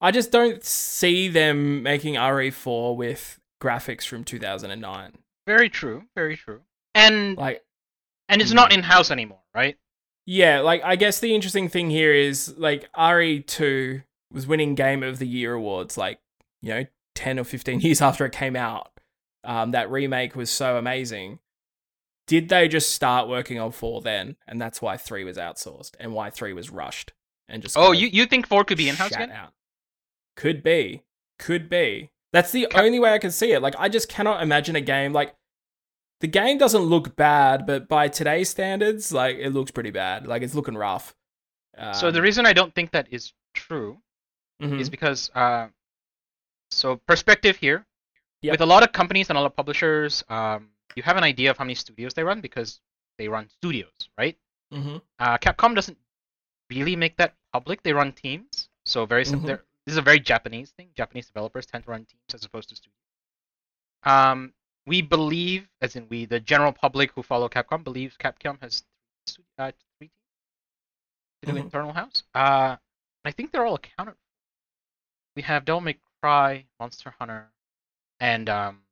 I 0.01 0.11
just 0.11 0.33
don't 0.33 0.65
see 0.65 1.29
them 1.29 1.83
making 1.83 2.15
RE4 2.15 2.97
with 2.97 3.39
graphics 3.63 4.07
from 4.07 4.25
2009. 4.25 5.19
Very 5.47 5.69
true. 5.69 6.05
Very 6.15 6.37
true. 6.37 6.63
And 6.95 7.37
Like, 7.37 7.63
and 8.31 8.41
it's 8.41 8.51
Hmm. 8.51 8.57
not 8.57 8.73
in 8.73 8.83
house 8.83 9.11
anymore, 9.11 9.43
right? 9.55 9.77
Yeah, 10.27 10.61
like 10.61 10.83
I 10.85 10.97
guess 10.97 11.21
the 11.21 11.35
interesting 11.35 11.69
thing 11.69 11.91
here 11.91 12.13
is 12.13 12.55
like 12.57 12.91
RE2 12.93 14.03
was 14.33 14.47
winning 14.47 14.75
Game 14.75 15.03
of 15.03 15.19
the 15.19 15.27
Year 15.27 15.55
awards, 15.55 15.99
like 15.99 16.21
you 16.63 16.71
know, 16.71 16.85
10 17.15 17.39
or 17.39 17.45
15 17.45 17.81
years 17.83 18.01
after 18.01 18.25
it 18.25 18.33
came 18.33 18.57
out. 18.57 18.91
Um, 19.45 19.73
that 19.73 19.91
remake 19.91 20.35
was 20.35 20.51
so 20.51 20.79
amazing. 20.79 21.39
Did 22.27 22.49
they 22.49 22.69
just 22.69 22.95
start 22.95 23.29
working 23.29 23.61
on 23.61 23.71
four 23.71 24.01
then, 24.01 24.37
and 24.49 24.61
that's 24.61 24.81
why 24.81 24.97
three 24.97 25.25
was 25.25 25.37
outsourced 25.37 25.93
and 26.01 26.15
why 26.15 26.31
three 26.31 26.55
was 26.55 26.71
rushed 26.71 27.13
and 27.49 27.63
just 27.63 27.77
Oh, 27.77 27.93
you, 27.93 28.09
you 28.09 28.25
think 28.25 28.47
four 28.47 28.65
could 28.65 28.79
be 28.79 28.89
in 28.89 28.97
house 28.97 29.13
again? 29.13 29.31
out? 29.31 29.53
Could 30.35 30.63
be, 30.63 31.03
could 31.39 31.69
be. 31.69 32.11
That's 32.33 32.51
the 32.51 32.67
only 32.75 32.99
way 32.99 33.13
I 33.13 33.19
can 33.19 33.31
see 33.31 33.53
it. 33.53 33.61
Like 33.61 33.75
I 33.79 33.91
just 33.91 34.09
cannot 34.09 34.43
imagine 34.43 34.75
a 34.75 34.81
game 34.81 35.13
like 35.13 35.35
the 36.25 36.29
game 36.41 36.57
doesn't 36.65 36.85
look 36.95 37.17
bad, 37.17 37.67
but 37.67 37.87
by 37.97 38.09
today's 38.09 38.49
standards, 38.49 39.13
like 39.13 39.37
it 39.37 39.51
looks 39.51 39.71
pretty 39.71 39.91
bad. 39.91 40.27
Like 40.27 40.41
it's 40.43 40.55
looking 40.55 40.77
rough. 40.87 41.07
so 42.01 42.11
the 42.11 42.19
Um, 42.21 42.25
reason 42.29 42.47
I 42.47 42.55
don't 42.59 42.75
think 42.75 42.93
that 42.93 43.07
is 43.17 43.33
true 43.53 43.91
mhm. 44.63 44.81
is 44.81 44.89
because 44.89 45.21
uh, 45.35 45.69
so 46.71 46.97
perspective 47.13 47.57
here 47.57 47.85
Yep. 48.41 48.53
with 48.55 48.61
a 48.69 48.71
lot 48.75 48.83
of 48.87 48.91
companies 49.01 49.29
and 49.29 49.37
a 49.39 49.41
lot 49.41 49.51
of 49.53 49.57
publishers, 49.57 50.23
um, 50.29 50.61
you 50.97 51.03
have 51.03 51.17
an 51.17 51.25
idea 51.33 51.51
of 51.51 51.57
how 51.59 51.65
many 51.65 51.75
studios 51.75 52.13
they 52.15 52.23
run 52.31 52.41
because 52.49 52.81
they 53.19 53.27
run 53.37 53.49
studios, 53.59 53.99
right? 54.23 54.37
Mhm. 54.73 55.01
Uh, 55.19 55.37
Capcom 55.45 55.75
doesn't 55.75 55.99
really 56.71 56.97
make 57.05 57.15
that 57.17 57.35
public. 57.53 57.83
They 57.83 57.93
run 58.01 58.13
teams, 58.13 58.69
so 58.93 59.05
very 59.15 59.25
sim- 59.25 59.41
Mhm. 59.43 59.61
This 59.87 59.93
is 59.97 59.99
a 60.05 60.09
very 60.11 60.21
Japanese 60.33 60.71
thing. 60.77 60.89
Japanese 61.01 61.27
developers 61.33 61.65
tend 61.67 61.85
to 61.85 61.91
run 61.91 62.05
teams 62.07 62.31
as 62.35 62.45
opposed 62.49 62.69
to 62.71 62.77
studios. 62.77 63.01
Um, 64.15 64.53
we 64.87 65.03
believe, 65.03 65.69
as 65.81 65.97
in 65.97 66.09
we, 66.09 66.27
the 66.27 66.41
general 66.41 66.73
public 66.73 67.13
who 67.13 67.23
follow 67.23 67.49
Capcom, 67.49 67.85
believes 67.85 68.17
Capcom 68.17 68.61
has 68.63 68.85
three, 69.29 69.45
uh, 69.59 69.73
three 69.99 70.09
teams 70.09 70.13
to 71.43 71.47
do 71.47 71.55
Mhm. 71.55 71.65
internal 71.65 71.93
house. 71.93 72.25
Uh, 72.35 72.77
I 73.25 73.31
think 73.33 73.53
they're 73.53 73.67
all 73.67 73.77
accounted 73.77 74.15
for. 74.15 74.21
We 75.37 75.43
have 75.43 75.65
Devil 75.65 75.81
May 75.83 75.99
Cry, 76.23 76.67
Monster 76.81 77.11
Hunter, 77.19 77.53
and 78.21 78.49
um, 78.49 78.83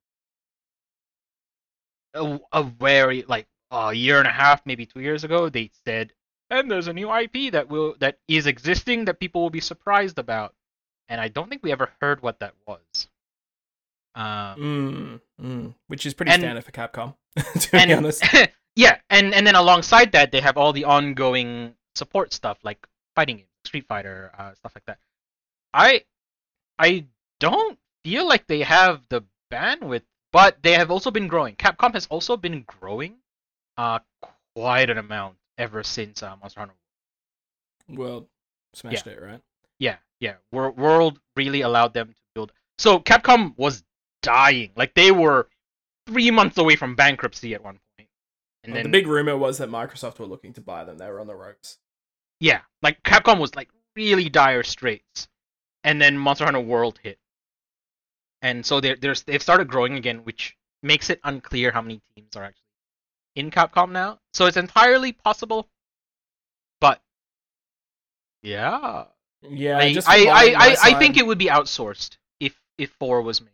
a, 2.14 2.40
a 2.52 2.62
very 2.62 3.22
like 3.22 3.46
a 3.70 3.92
year 3.92 4.18
and 4.18 4.28
a 4.28 4.33
half, 4.33 4.64
maybe 4.66 4.87
two 4.87 5.00
years 5.00 5.24
ago, 5.24 5.48
they 5.48 5.70
said, 5.85 6.12
and 6.50 6.70
there's 6.70 6.88
a 6.88 6.92
new 6.92 7.11
IP 7.14 7.52
that 7.52 7.68
will 7.68 7.96
that 8.00 8.18
is 8.28 8.46
existing 8.46 9.05
that 9.07 9.20
people 9.20 9.42
will 9.42 9.50
be 9.50 9.61
surprised 9.61 10.18
about, 10.18 10.55
and 11.09 11.20
I 11.20 11.28
don't 11.28 11.48
think 11.48 11.62
we 11.62 11.72
ever 11.72 11.92
heard 12.00 12.22
what 12.22 12.40
that 12.40 12.55
was. 12.66 13.09
Um, 14.14 15.20
Mm, 15.40 15.44
mm, 15.44 15.75
which 15.87 16.05
is 16.07 16.12
pretty 16.14 16.33
And- 16.33 16.40
standard 16.42 16.64
for 16.64 16.72
Capcom, 16.72 17.14
to 17.61 17.70
be 17.87 17.92
honest. 17.94 18.22
yeah, 18.77 18.98
and 19.09 19.35
and 19.35 19.46
then 19.46 19.55
alongside 19.55 20.12
that, 20.12 20.33
they 20.33 20.40
have 20.40 20.57
all 20.59 20.72
the 20.72 20.85
ongoing 20.85 21.75
support 21.94 22.33
stuff 22.33 22.59
like 22.62 22.87
fighting 23.16 23.37
games, 23.38 23.48
Street 23.64 23.87
Fighter, 23.88 24.31
uh, 24.37 24.55
stuff 24.55 24.72
like 24.75 24.85
that. 24.87 24.98
I 25.72 26.05
I 26.79 27.07
don't 27.40 27.79
feel 28.05 28.27
like 28.29 28.46
they 28.46 28.61
have 28.62 29.03
the 29.09 29.25
bandwidth, 29.51 30.03
but 30.33 30.62
they 30.62 30.72
have 30.72 30.90
also 30.90 31.11
been 31.11 31.29
growing. 31.29 31.57
Capcom 31.57 31.94
has 31.94 32.07
also 32.07 32.37
been 32.37 32.64
growing, 32.66 33.16
uh, 33.79 34.01
quite 34.55 34.90
an 34.90 34.98
amount 34.98 35.37
ever 35.57 35.83
since 35.83 36.22
uh, 36.22 36.37
Monster 36.37 36.61
Hunter. 36.61 36.75
World 37.88 38.27
smashed 38.75 39.07
it, 39.07 39.20
right? 39.20 39.40
Yeah, 39.79 39.96
yeah. 40.20 40.35
World 40.51 41.18
really 41.37 41.62
allowed 41.62 41.94
them 41.94 42.09
to 42.09 42.20
build. 42.35 42.53
So 42.79 42.98
Capcom 43.01 43.55
was 43.57 43.83
dying. 44.22 44.72
Like 44.76 44.94
they 44.94 45.11
were 45.12 45.48
three 46.06 46.30
months 46.30 46.58
away 46.58 46.76
from 46.76 46.94
bankruptcy 46.96 47.54
at 47.54 47.62
one 47.64 47.80
point. 47.96 48.08
And 48.64 48.72
Well, 48.72 48.82
then 48.82 48.85
the 48.85 48.90
big 48.90 49.06
rumor 49.06 49.37
was 49.37 49.58
that 49.58 49.68
Microsoft 49.70 50.18
were 50.18 50.26
looking 50.26 50.52
to 50.54 50.61
buy 50.61 50.85
them. 50.85 50.98
They 50.98 51.08
were 51.08 51.20
on 51.20 51.26
the 51.26 51.37
ropes. 51.37 51.78
yeah, 52.40 52.62
like 52.82 53.02
Capcom 53.02 53.38
was 53.40 53.54
like 53.56 53.70
really 53.96 54.28
dire 54.28 54.62
straits, 54.62 55.28
and 55.85 56.00
then 56.00 56.18
Monster 56.18 56.44
Hunter 56.44 56.61
World 56.61 56.98
hit, 57.02 57.18
and 58.42 58.64
so 58.66 58.80
they're, 58.80 58.96
they're 58.96 59.14
they've 59.26 59.42
started 59.42 59.68
growing 59.68 59.94
again, 59.96 60.18
which 60.24 60.56
makes 60.82 61.11
it 61.11 61.20
unclear 61.24 61.70
how 61.70 61.80
many 61.80 62.00
teams 62.14 62.37
are 62.37 62.44
actually 62.44 62.62
in 63.37 63.50
Capcom 63.50 63.90
now. 63.92 64.20
So 64.35 64.46
it's 64.46 64.56
entirely 64.56 65.12
possible, 65.12 65.68
but 66.80 67.00
yeah, 68.42 69.04
Yeah, 69.42 69.78
I 69.78 69.92
just 69.92 70.08
I, 70.08 70.26
I, 70.26 70.44
I, 70.56 70.76
I 70.82 70.94
think 70.94 71.16
it 71.16 71.26
would 71.26 71.38
be 71.38 71.46
outsourced 71.46 72.16
if 72.40 72.61
if 72.78 72.90
four 72.98 73.22
was 73.22 73.40
made. 73.40 73.50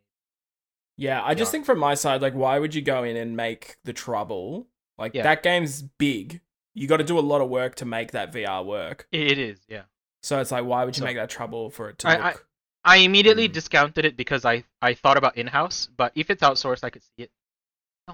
Yeah, 0.98 1.22
I 1.24 1.34
just 1.34 1.48
Yeah. 1.48 1.52
think 1.52 1.64
from 1.66 1.78
my 1.78 1.94
side, 1.94 2.20
like, 2.20 2.34
why 2.34 2.58
would 2.58 2.74
you 2.74 2.82
go 2.82 3.04
in 3.04 3.16
and 3.16 3.36
make 3.36 3.76
the 3.84 3.92
trouble? 3.92 4.66
Like, 4.98 5.14
Yeah. 5.14 5.22
that 5.22 5.42
game's 5.42 5.80
big. 5.82 6.40
You 6.74 6.86
got 6.88 6.96
to 6.98 7.04
do 7.04 7.18
a 7.18 7.20
lot 7.20 7.40
of 7.40 7.48
work 7.48 7.76
to 7.76 7.84
make 7.86 8.10
that 8.12 8.32
VR 8.32 8.62
work. 8.64 9.06
It 9.12 9.38
is, 9.38 9.64
yeah. 9.68 9.84
So 10.22 10.40
it's 10.40 10.50
like, 10.50 10.64
why 10.64 10.84
would 10.84 10.96
you 10.96 11.00
So- 11.00 11.04
make 11.06 11.16
that 11.16 11.30
trouble 11.30 11.70
for 11.70 11.88
it 11.88 11.98
to 12.00 12.08
I- 12.08 12.14
I- 12.16 12.32
look? 12.32 12.46
I 12.84 12.96
immediately 12.98 13.48
Mm. 13.48 13.52
discounted 13.52 14.04
it 14.04 14.16
because 14.16 14.44
I 14.44 14.64
I 14.82 14.94
thought 14.94 15.16
about 15.16 15.36
in-house, 15.36 15.86
but 15.96 16.12
if 16.14 16.30
it's 16.30 16.42
outsourced, 16.42 16.82
I 16.84 16.90
could 16.90 17.02
see 17.02 17.24
it. 17.24 17.30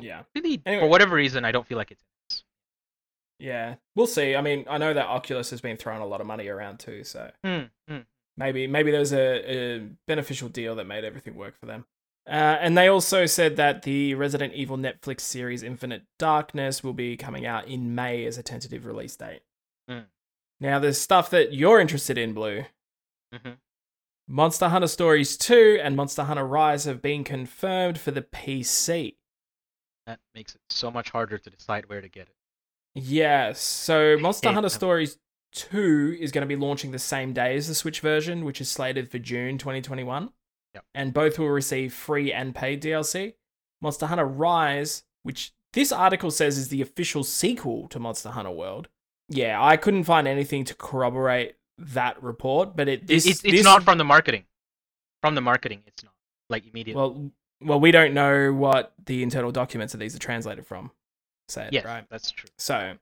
Yeah. 0.00 0.24
Really, 0.34 0.60
Anyway. 0.66 0.82
for 0.82 0.88
whatever 0.88 1.14
reason, 1.16 1.44
I 1.44 1.52
don't 1.52 1.66
feel 1.66 1.78
like 1.78 1.90
it's. 1.90 2.04
Yeah, 3.38 3.76
we'll 3.94 4.06
see. 4.06 4.34
I 4.36 4.40
mean, 4.40 4.64
I 4.68 4.78
know 4.78 4.94
that 4.94 5.06
Oculus 5.06 5.50
has 5.50 5.60
been 5.60 5.76
throwing 5.76 6.00
a 6.00 6.06
lot 6.06 6.20
of 6.20 6.26
money 6.26 6.48
around 6.48 6.78
too, 6.78 7.04
so 7.04 7.30
Hmm, 7.44 7.64
hmm. 7.88 8.00
maybe 8.36 8.66
maybe 8.66 8.90
there's 8.90 9.12
a, 9.12 9.52
a 9.54 9.78
beneficial 10.06 10.48
deal 10.48 10.74
that 10.76 10.84
made 10.86 11.04
everything 11.04 11.34
work 11.34 11.56
for 11.58 11.66
them. 11.66 11.84
Uh, 12.26 12.56
and 12.60 12.76
they 12.76 12.88
also 12.88 13.26
said 13.26 13.56
that 13.56 13.82
the 13.82 14.14
Resident 14.14 14.54
Evil 14.54 14.78
Netflix 14.78 15.20
series 15.20 15.62
Infinite 15.62 16.04
Darkness 16.18 16.82
will 16.82 16.94
be 16.94 17.16
coming 17.16 17.44
out 17.44 17.66
in 17.68 17.94
May 17.94 18.24
as 18.24 18.38
a 18.38 18.42
tentative 18.42 18.86
release 18.86 19.14
date. 19.14 19.42
Mm. 19.90 20.06
Now, 20.60 20.78
there's 20.78 20.98
stuff 20.98 21.28
that 21.30 21.52
you're 21.52 21.80
interested 21.80 22.16
in, 22.16 22.32
Blue. 22.32 22.64
Mhm. 23.34 23.58
Monster 24.26 24.68
Hunter 24.68 24.86
Stories 24.86 25.36
2 25.36 25.78
and 25.82 25.96
Monster 25.96 26.22
Hunter 26.24 26.46
Rise 26.46 26.84
have 26.84 27.02
been 27.02 27.24
confirmed 27.24 27.98
for 27.98 28.10
the 28.10 28.22
PC. 28.22 29.18
That 30.06 30.20
makes 30.34 30.54
it 30.54 30.62
so 30.70 30.90
much 30.90 31.10
harder 31.10 31.36
to 31.36 31.50
decide 31.50 31.88
where 31.90 32.00
to 32.00 32.08
get 32.08 32.28
it. 32.28 32.36
Yes. 32.94 33.60
So 33.60 34.16
Monster 34.18 34.52
Hunter. 34.52 34.70
Stories 34.70 35.18
2 35.52 36.16
is 36.18 36.32
going 36.32 36.42
to 36.42 36.48
be 36.48 36.56
launching 36.56 36.92
the 36.92 36.98
same 36.98 37.34
day 37.34 37.54
as 37.56 37.68
the 37.68 37.74
Switch 37.74 38.00
version, 38.00 38.44
which 38.44 38.60
is 38.60 38.70
slated 38.70 39.10
for 39.10 39.18
June 39.18 39.58
2021. 39.58 40.32
Yep. 40.74 40.84
And 40.94 41.12
both 41.14 41.38
will 41.38 41.48
receive 41.50 41.92
free 41.92 42.32
and 42.32 42.54
paid 42.54 42.82
DLC. 42.82 43.34
Monster 43.80 44.06
Hunter 44.06 44.24
Rise, 44.26 45.04
which 45.22 45.52
this 45.72 45.92
article 45.92 46.30
says 46.30 46.56
is 46.58 46.68
the 46.68 46.82
official 46.82 47.22
sequel 47.24 47.88
to 47.88 47.98
Monster 47.98 48.30
Hunter 48.30 48.50
World. 48.50 48.88
Yeah, 49.28 49.62
I 49.62 49.76
couldn't 49.76 50.04
find 50.04 50.26
anything 50.28 50.64
to 50.64 50.74
corroborate 50.74 51.56
that 51.78 52.22
report, 52.22 52.76
but 52.76 52.88
it 52.88 53.06
this, 53.06 53.26
it's 53.26 53.42
it's 53.44 53.52
this- 53.52 53.64
not 53.64 53.82
from 53.82 53.98
the 53.98 54.04
marketing. 54.04 54.44
From 55.22 55.34
the 55.34 55.40
marketing, 55.40 55.82
it's 55.86 56.04
not 56.04 56.12
like 56.50 56.66
immediately. 56.66 57.00
well 57.00 57.30
well 57.62 57.80
we 57.80 57.90
don't 57.90 58.12
know 58.12 58.52
what 58.52 58.92
the 59.06 59.22
internal 59.22 59.50
documents 59.50 59.94
of 59.94 60.00
these 60.00 60.14
are 60.14 60.18
translated 60.18 60.66
from. 60.66 60.90
Said, 61.48 61.72
yes, 61.72 61.84
right? 61.84 62.04
that's 62.10 62.30
true. 62.30 62.48
So, 62.58 62.94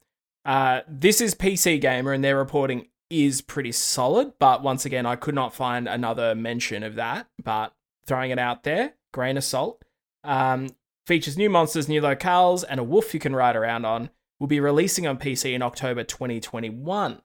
uh, 0.44 0.80
this 0.88 1.20
is 1.20 1.34
PC 1.34 1.80
Gamer, 1.80 2.12
and 2.12 2.24
they're 2.24 2.36
reporting 2.36 2.88
is 3.12 3.42
pretty 3.42 3.72
solid, 3.72 4.32
but 4.38 4.62
once 4.62 4.86
again, 4.86 5.04
I 5.04 5.16
could 5.16 5.34
not 5.34 5.54
find 5.54 5.86
another 5.86 6.34
mention 6.34 6.82
of 6.82 6.94
that. 6.94 7.28
But 7.42 7.74
throwing 8.06 8.30
it 8.30 8.38
out 8.38 8.62
there, 8.64 8.94
grain 9.12 9.36
of 9.36 9.44
salt. 9.44 9.84
Um, 10.24 10.68
features 11.06 11.36
new 11.36 11.50
monsters, 11.50 11.88
new 11.88 12.00
locales, 12.00 12.64
and 12.68 12.80
a 12.80 12.84
wolf 12.84 13.12
you 13.12 13.20
can 13.20 13.36
ride 13.36 13.56
around 13.56 13.84
on. 13.84 14.10
Will 14.40 14.46
be 14.46 14.60
releasing 14.60 15.06
on 15.06 15.18
PC 15.18 15.52
in 15.52 15.62
October 15.62 16.02
2021. 16.02 17.20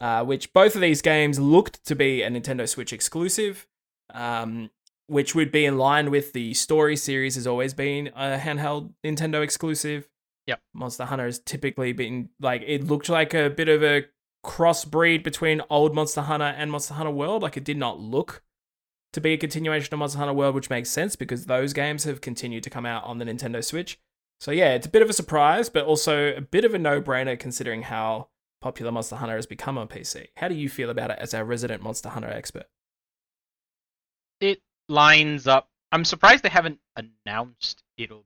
Uh, 0.00 0.24
which 0.24 0.52
both 0.52 0.74
of 0.74 0.80
these 0.80 1.00
games 1.00 1.38
looked 1.38 1.86
to 1.86 1.94
be 1.94 2.22
a 2.22 2.28
Nintendo 2.28 2.68
Switch 2.68 2.92
exclusive, 2.92 3.68
um, 4.12 4.68
which 5.06 5.32
would 5.32 5.52
be 5.52 5.64
in 5.64 5.78
line 5.78 6.10
with 6.10 6.32
the 6.32 6.52
story 6.54 6.96
series 6.96 7.36
has 7.36 7.46
always 7.46 7.72
been 7.72 8.08
a 8.08 8.36
handheld 8.36 8.92
Nintendo 9.04 9.44
exclusive. 9.44 10.08
Yep. 10.48 10.60
Monster 10.74 11.04
Hunter 11.04 11.26
has 11.26 11.38
typically 11.38 11.92
been 11.92 12.30
like 12.40 12.64
it 12.66 12.84
looked 12.84 13.08
like 13.08 13.32
a 13.32 13.48
bit 13.48 13.68
of 13.68 13.84
a 13.84 14.06
crossbreed 14.44 15.22
between 15.22 15.62
old 15.70 15.94
Monster 15.94 16.22
Hunter 16.22 16.54
and 16.56 16.70
Monster 16.70 16.94
Hunter 16.94 17.12
World. 17.12 17.42
Like 17.42 17.56
it 17.56 17.64
did 17.64 17.76
not 17.76 18.00
look 18.00 18.42
to 19.12 19.20
be 19.20 19.32
a 19.32 19.38
continuation 19.38 19.92
of 19.92 19.98
Monster 19.98 20.18
Hunter 20.18 20.32
World, 20.32 20.54
which 20.54 20.70
makes 20.70 20.90
sense 20.90 21.16
because 21.16 21.46
those 21.46 21.72
games 21.72 22.04
have 22.04 22.20
continued 22.20 22.62
to 22.64 22.70
come 22.70 22.86
out 22.86 23.04
on 23.04 23.18
the 23.18 23.24
Nintendo 23.24 23.62
Switch. 23.62 24.00
So 24.40 24.50
yeah, 24.50 24.74
it's 24.74 24.86
a 24.86 24.90
bit 24.90 25.02
of 25.02 25.10
a 25.10 25.12
surprise, 25.12 25.68
but 25.68 25.84
also 25.84 26.34
a 26.34 26.40
bit 26.40 26.64
of 26.64 26.74
a 26.74 26.78
no-brainer 26.78 27.38
considering 27.38 27.82
how 27.82 28.28
popular 28.60 28.90
Monster 28.90 29.16
Hunter 29.16 29.36
has 29.36 29.46
become 29.46 29.78
on 29.78 29.88
PC. 29.88 30.28
How 30.36 30.48
do 30.48 30.54
you 30.54 30.68
feel 30.68 30.90
about 30.90 31.10
it 31.10 31.18
as 31.20 31.34
our 31.34 31.44
resident 31.44 31.82
Monster 31.82 32.08
Hunter 32.08 32.30
expert? 32.30 32.66
It 34.40 34.60
lines 34.88 35.46
up. 35.46 35.68
I'm 35.92 36.04
surprised 36.04 36.42
they 36.42 36.48
haven't 36.48 36.80
announced 36.96 37.82
it'll 37.98 38.20
be 38.20 38.24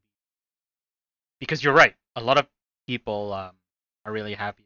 because 1.41 1.63
you're 1.63 1.75
right. 1.75 1.95
A 2.15 2.23
lot 2.23 2.39
of 2.39 2.47
people 2.87 3.33
um, 3.33 3.57
are 4.05 4.13
really 4.13 4.35
happy. 4.35 4.66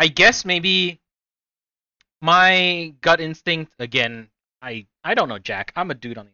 I 0.00 0.08
guess 0.08 0.44
maybe 0.44 1.00
my 2.20 2.94
gut 3.00 3.20
instinct 3.20 3.72
again. 3.78 4.30
I 4.62 4.86
I 5.04 5.14
don't 5.14 5.28
know, 5.28 5.38
Jack. 5.38 5.72
I'm 5.76 5.90
a 5.90 5.94
dude 5.94 6.18
on 6.18 6.26
the 6.26 6.32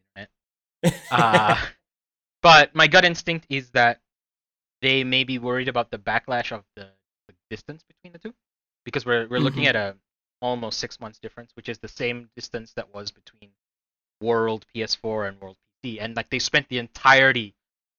internet. 0.84 1.02
Uh, 1.10 1.56
but 2.42 2.74
my 2.74 2.86
gut 2.86 3.04
instinct 3.04 3.46
is 3.48 3.70
that 3.70 4.00
they 4.82 5.04
may 5.04 5.24
be 5.24 5.38
worried 5.38 5.68
about 5.68 5.90
the 5.90 5.98
backlash 5.98 6.52
of 6.52 6.64
the, 6.76 6.88
the 7.28 7.34
distance 7.50 7.82
between 7.84 8.12
the 8.12 8.18
two, 8.18 8.34
because 8.84 9.06
we're 9.06 9.26
we're 9.28 9.40
looking 9.40 9.64
Mhm. 9.64 9.68
at 9.68 9.76
a 9.76 9.96
almost 10.42 10.78
six 10.78 11.00
months 11.00 11.18
difference, 11.18 11.50
which 11.56 11.68
is 11.68 11.78
the 11.78 11.88
same 11.88 12.30
distance 12.36 12.72
that 12.74 12.94
was 12.94 13.10
between 13.10 13.50
World 14.20 14.66
PS4 14.74 15.28
and 15.28 15.40
World 15.40 15.56
PC, 15.84 15.98
and 16.00 16.16
like 16.16 16.30
they 16.30 16.38
spent 16.38 16.68
the 16.68 16.78
entirety 16.78 17.54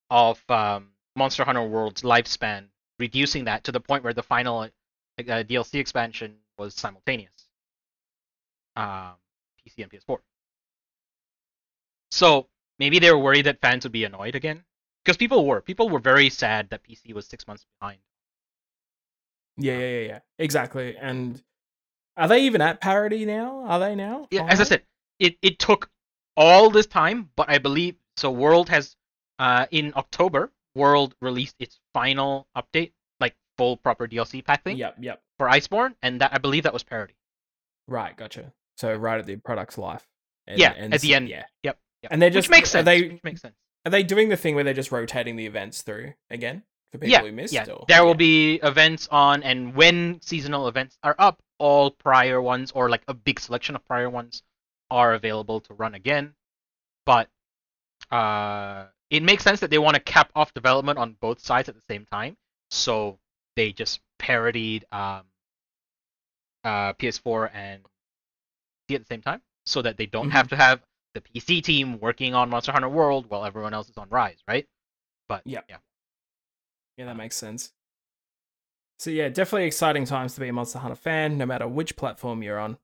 of 0.10 0.44
um, 0.50 0.92
Monster 1.16 1.44
Hunter 1.44 1.64
World's 1.64 2.04
lifespan 2.04 2.70
reducing 3.00 3.46
that 3.46 3.64
to 3.66 3.72
the 3.72 3.80
point 3.80 4.04
where 4.04 4.14
the 4.14 4.24
final 4.24 4.70
uh, 5.20 5.44
DLC 5.44 5.80
expansion 5.80 6.36
was 6.58 6.76
simultaneous, 6.76 7.48
um, 8.76 9.14
PC 9.66 9.84
and 9.84 9.92
PS4. 9.92 10.18
So 12.12 12.48
maybe 12.80 13.00
they 13.00 13.12
were 13.12 13.18
worried 13.18 13.46
that 13.46 13.62
fans 13.62 13.84
would 13.84 13.92
be 13.92 14.06
annoyed 14.06 14.36
again, 14.36 14.64
because 15.04 15.18
people 15.18 15.46
were. 15.46 15.62
People 15.62 15.90
were 15.90 16.00
very 16.00 16.30
sad 16.30 16.70
that 16.70 16.84
PC 16.84 17.14
was 17.14 17.28
six 17.28 17.48
months 17.48 17.66
behind. 17.80 18.00
Yeah, 19.58 19.78
yeah, 19.78 19.88
yeah, 19.88 20.08
yeah. 20.08 20.20
Exactly. 20.38 20.96
And 20.98 21.42
are 22.16 22.28
they 22.28 22.44
even 22.44 22.62
at 22.62 22.82
parity 22.82 23.26
now? 23.26 23.64
Are 23.66 23.80
they 23.80 23.96
now? 23.96 24.28
Yeah, 24.32 24.46
as 24.48 24.60
I 24.60 24.64
said, 24.64 24.84
it, 25.20 25.38
it 25.42 25.60
took 25.60 25.90
all 26.36 26.70
this 26.70 26.86
time, 26.86 27.30
but 27.36 27.50
I 27.50 27.58
believe 27.58 27.96
so. 28.18 28.32
World 28.32 28.70
has 28.70 28.96
uh, 29.40 29.66
in 29.72 29.94
October, 29.96 30.52
World 30.76 31.16
released 31.22 31.56
its 31.60 31.80
final 31.94 32.48
update, 32.56 32.92
full 33.58 33.78
proper 33.78 34.08
DLC 34.08 34.44
pack 34.44 34.64
thing 34.64 34.78
Yep, 34.78 34.98
yep. 35.00 35.22
for 35.38 35.48
Iceborne, 35.48 35.96
and 36.02 36.22
that 36.22 36.34
I 36.34 36.38
believe 36.38 36.64
that 36.64 36.74
was 36.74 36.84
parity. 36.84 37.16
Right, 37.88 38.16
gotcha. 38.16 38.52
So 38.78 38.94
right 38.96 39.20
at 39.20 39.26
the 39.26 39.38
product's 39.38 39.78
life. 39.78 40.06
And, 40.46 40.60
Yeah, 40.60 40.74
and 40.78 40.94
at 40.94 41.02
the 41.02 41.14
end. 41.16 41.30
Yeah. 41.30 41.44
Yep. 41.64 41.80
yep. 42.04 42.12
And 42.12 42.22
they're 42.22 42.30
just 42.30 42.48
which 42.50 42.58
makes 42.58 42.70
are 42.70 42.84
sense. 42.84 42.86
they 42.86 43.02
which 43.10 43.24
makes 43.24 43.42
sense. 43.42 43.56
are 43.86 43.92
they 43.92 44.04
doing 44.04 44.30
the 44.30 44.38
thing 44.38 44.56
where 44.56 44.64
they're 44.64 44.74
just 44.74 44.92
rotating 44.92 45.36
the 45.36 45.46
events 45.46 45.82
through 45.82 46.14
again 46.30 46.64
for 46.92 47.00
people 47.00 47.12
Yeah, 47.12 47.22
who 47.22 47.32
missed? 47.32 47.54
yeah. 47.54 47.66
Or? 47.70 47.86
There 47.88 48.06
will 48.06 48.16
be 48.16 48.56
events 48.64 49.08
on, 49.12 49.44
and 49.44 49.74
when 49.76 50.22
seasonal 50.22 50.68
events 50.68 50.98
are 51.04 51.16
up, 51.18 51.40
all 51.60 51.92
prior 51.92 52.42
ones 52.42 52.72
or 52.72 52.90
like 52.90 53.02
a 53.08 53.14
big 53.14 53.40
selection 53.40 53.76
of 53.76 53.84
prior 53.86 54.10
ones 54.10 54.44
are 54.92 55.14
available 55.16 55.60
to 55.62 55.74
run 55.74 55.96
again. 55.96 56.34
But 57.06 57.30
uh, 58.12 58.86
it 59.10 59.24
makes 59.24 59.44
sense 59.44 59.60
that 59.62 59.70
they 59.70 59.78
want 59.80 59.96
to 59.96 60.02
cap 60.02 60.32
off 60.36 60.54
development 60.54 61.00
on 61.00 61.16
both 61.20 61.40
sides 61.42 61.68
at 61.70 61.76
the 61.76 61.82
same 61.90 62.06
time, 62.12 62.38
so 62.70 63.18
they 63.58 63.74
just 63.74 64.00
parodied 64.20 64.86
um, 64.94 65.24
uh, 66.64 66.94
PS4 66.94 67.54
and 67.54 67.84
PC 68.90 68.96
at 68.96 69.02
the 69.02 69.08
same 69.08 69.22
time, 69.22 69.42
so 69.66 69.82
that 69.82 69.98
they 69.98 70.06
don't 70.06 70.30
Mhm. 70.30 70.32
have 70.32 70.48
to 70.50 70.56
have 70.56 70.82
the 71.14 71.22
PC 71.22 71.62
team 71.62 72.00
working 72.00 72.34
on 72.36 72.50
Monster 72.50 72.72
Hunter 72.72 72.90
World 72.90 73.30
while 73.30 73.44
everyone 73.46 73.74
else 73.74 73.90
is 73.90 73.98
on 73.98 74.08
Rise, 74.10 74.42
right? 74.48 74.66
But 75.28 75.42
Yep. 75.46 75.66
yeah, 75.70 75.78
Yeah, 76.98 77.06
that 77.06 77.18
makes 77.18 77.36
sense. 77.36 77.74
So 79.00 79.10
yeah, 79.12 79.30
definitely 79.30 79.66
exciting 79.66 80.06
times 80.06 80.34
to 80.36 80.40
be 80.40 80.48
a 80.48 80.54
Monster 80.54 80.80
Hunter 80.80 80.96
fan, 80.96 81.38
no 81.38 81.46
matter 81.46 81.68
which 81.68 81.96
platform 81.96 82.42
you're 82.42 82.58
on, 82.60 82.78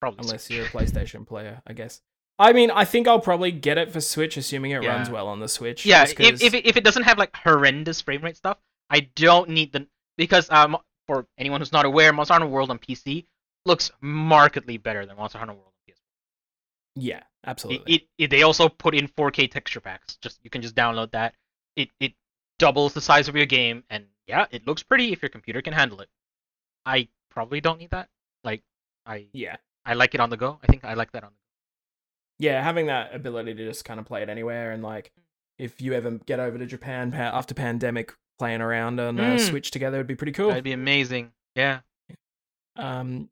probably 0.00 0.20
unless 0.24 0.44
Switch. 0.46 0.56
you're 0.56 0.66
a 0.66 0.68
PlayStation 0.70 1.26
player, 1.26 1.62
I 1.66 1.74
guess. 1.74 2.00
I 2.38 2.52
mean, 2.52 2.70
I 2.70 2.84
think 2.84 3.08
I'll 3.08 3.20
probably 3.20 3.52
get 3.52 3.78
it 3.78 3.90
for 3.92 4.00
Switch, 4.00 4.36
assuming 4.36 4.70
it 4.70 4.82
Yeah. 4.82 4.94
runs 4.96 5.10
well 5.10 5.26
on 5.28 5.40
the 5.40 5.48
Switch. 5.48 5.84
Yeah, 5.84 6.04
if 6.04 6.40
if 6.40 6.54
it, 6.54 6.66
if 6.66 6.76
it 6.76 6.84
doesn't 6.84 7.02
have 7.02 7.18
like 7.18 7.34
horrendous 7.36 8.00
frame 8.00 8.22
rate 8.22 8.36
stuff, 8.36 8.58
I 8.88 9.00
don't 9.00 9.50
need 9.50 9.72
the 9.72 9.86
because 10.18 10.50
um 10.50 10.76
for 11.06 11.26
anyone 11.38 11.62
who's 11.62 11.72
not 11.72 11.86
aware, 11.86 12.12
Monster 12.12 12.34
Hunter 12.34 12.48
World 12.48 12.70
on 12.70 12.78
PC 12.78 13.24
looks 13.64 13.90
markedly 14.02 14.76
better 14.76 15.06
than 15.06 15.16
Monster 15.16 15.38
Hunter 15.38 15.54
World 15.54 15.68
on 15.68 15.94
PS4. 15.94 15.96
yeah, 16.96 17.22
absolutely. 17.46 17.94
it, 17.94 18.02
it 18.18 18.30
they 18.30 18.42
also 18.42 18.68
put 18.68 18.94
in 18.94 19.08
4K 19.08 19.50
texture 19.50 19.80
packs. 19.80 20.16
Just 20.22 20.40
you 20.44 20.50
can 20.50 20.62
just 20.62 20.74
download 20.76 21.12
that. 21.12 21.34
It 21.76 21.90
it 22.00 22.12
doubles 22.58 22.92
the 22.94 23.00
size 23.00 23.28
of 23.28 23.36
your 23.36 23.46
game, 23.46 23.84
and 23.90 24.06
yeah, 24.26 24.46
it 24.50 24.66
looks 24.66 24.82
pretty 24.82 25.12
if 25.12 25.22
your 25.22 25.30
computer 25.30 25.62
can 25.62 25.72
handle 25.72 26.00
it. 26.00 26.10
I 26.86 27.08
probably 27.30 27.60
don't 27.60 27.78
need 27.78 27.90
that. 27.90 28.08
Like 28.44 28.62
I 29.06 29.26
yeah, 29.32 29.56
I 29.86 29.94
like 29.94 30.14
it 30.14 30.20
on 30.20 30.30
the 30.30 30.36
go. 30.36 30.58
I 30.62 30.66
think 30.66 30.84
I 30.84 30.94
like 30.94 31.12
that 31.12 31.24
on 31.24 31.30
the 31.30 31.36
go. 31.36 32.46
yeah, 32.46 32.62
having 32.62 32.86
that 32.86 33.14
ability 33.14 33.54
to 33.54 33.66
just 33.68 33.84
kind 33.84 34.00
of 34.00 34.06
play 34.06 34.22
it 34.22 34.28
anywhere, 34.28 34.72
and 34.72 34.82
like, 34.82 35.12
if 35.58 35.80
you 35.80 35.94
ever 35.94 36.12
get 36.26 36.40
over 36.40 36.58
to 36.58 36.66
Japan 36.66 37.14
after 37.14 37.54
pandemic, 37.54 38.14
playing 38.38 38.60
around 38.60 39.00
on 39.00 39.18
uh, 39.18 39.22
Mm. 39.36 39.40
Switch 39.40 39.70
together 39.70 39.98
would 39.98 40.06
be 40.06 40.14
pretty 40.16 40.32
cool. 40.32 40.48
That'd 40.48 40.64
be 40.64 40.72
amazing. 40.72 41.32
Yeah. 41.54 41.80
um, 42.76 43.28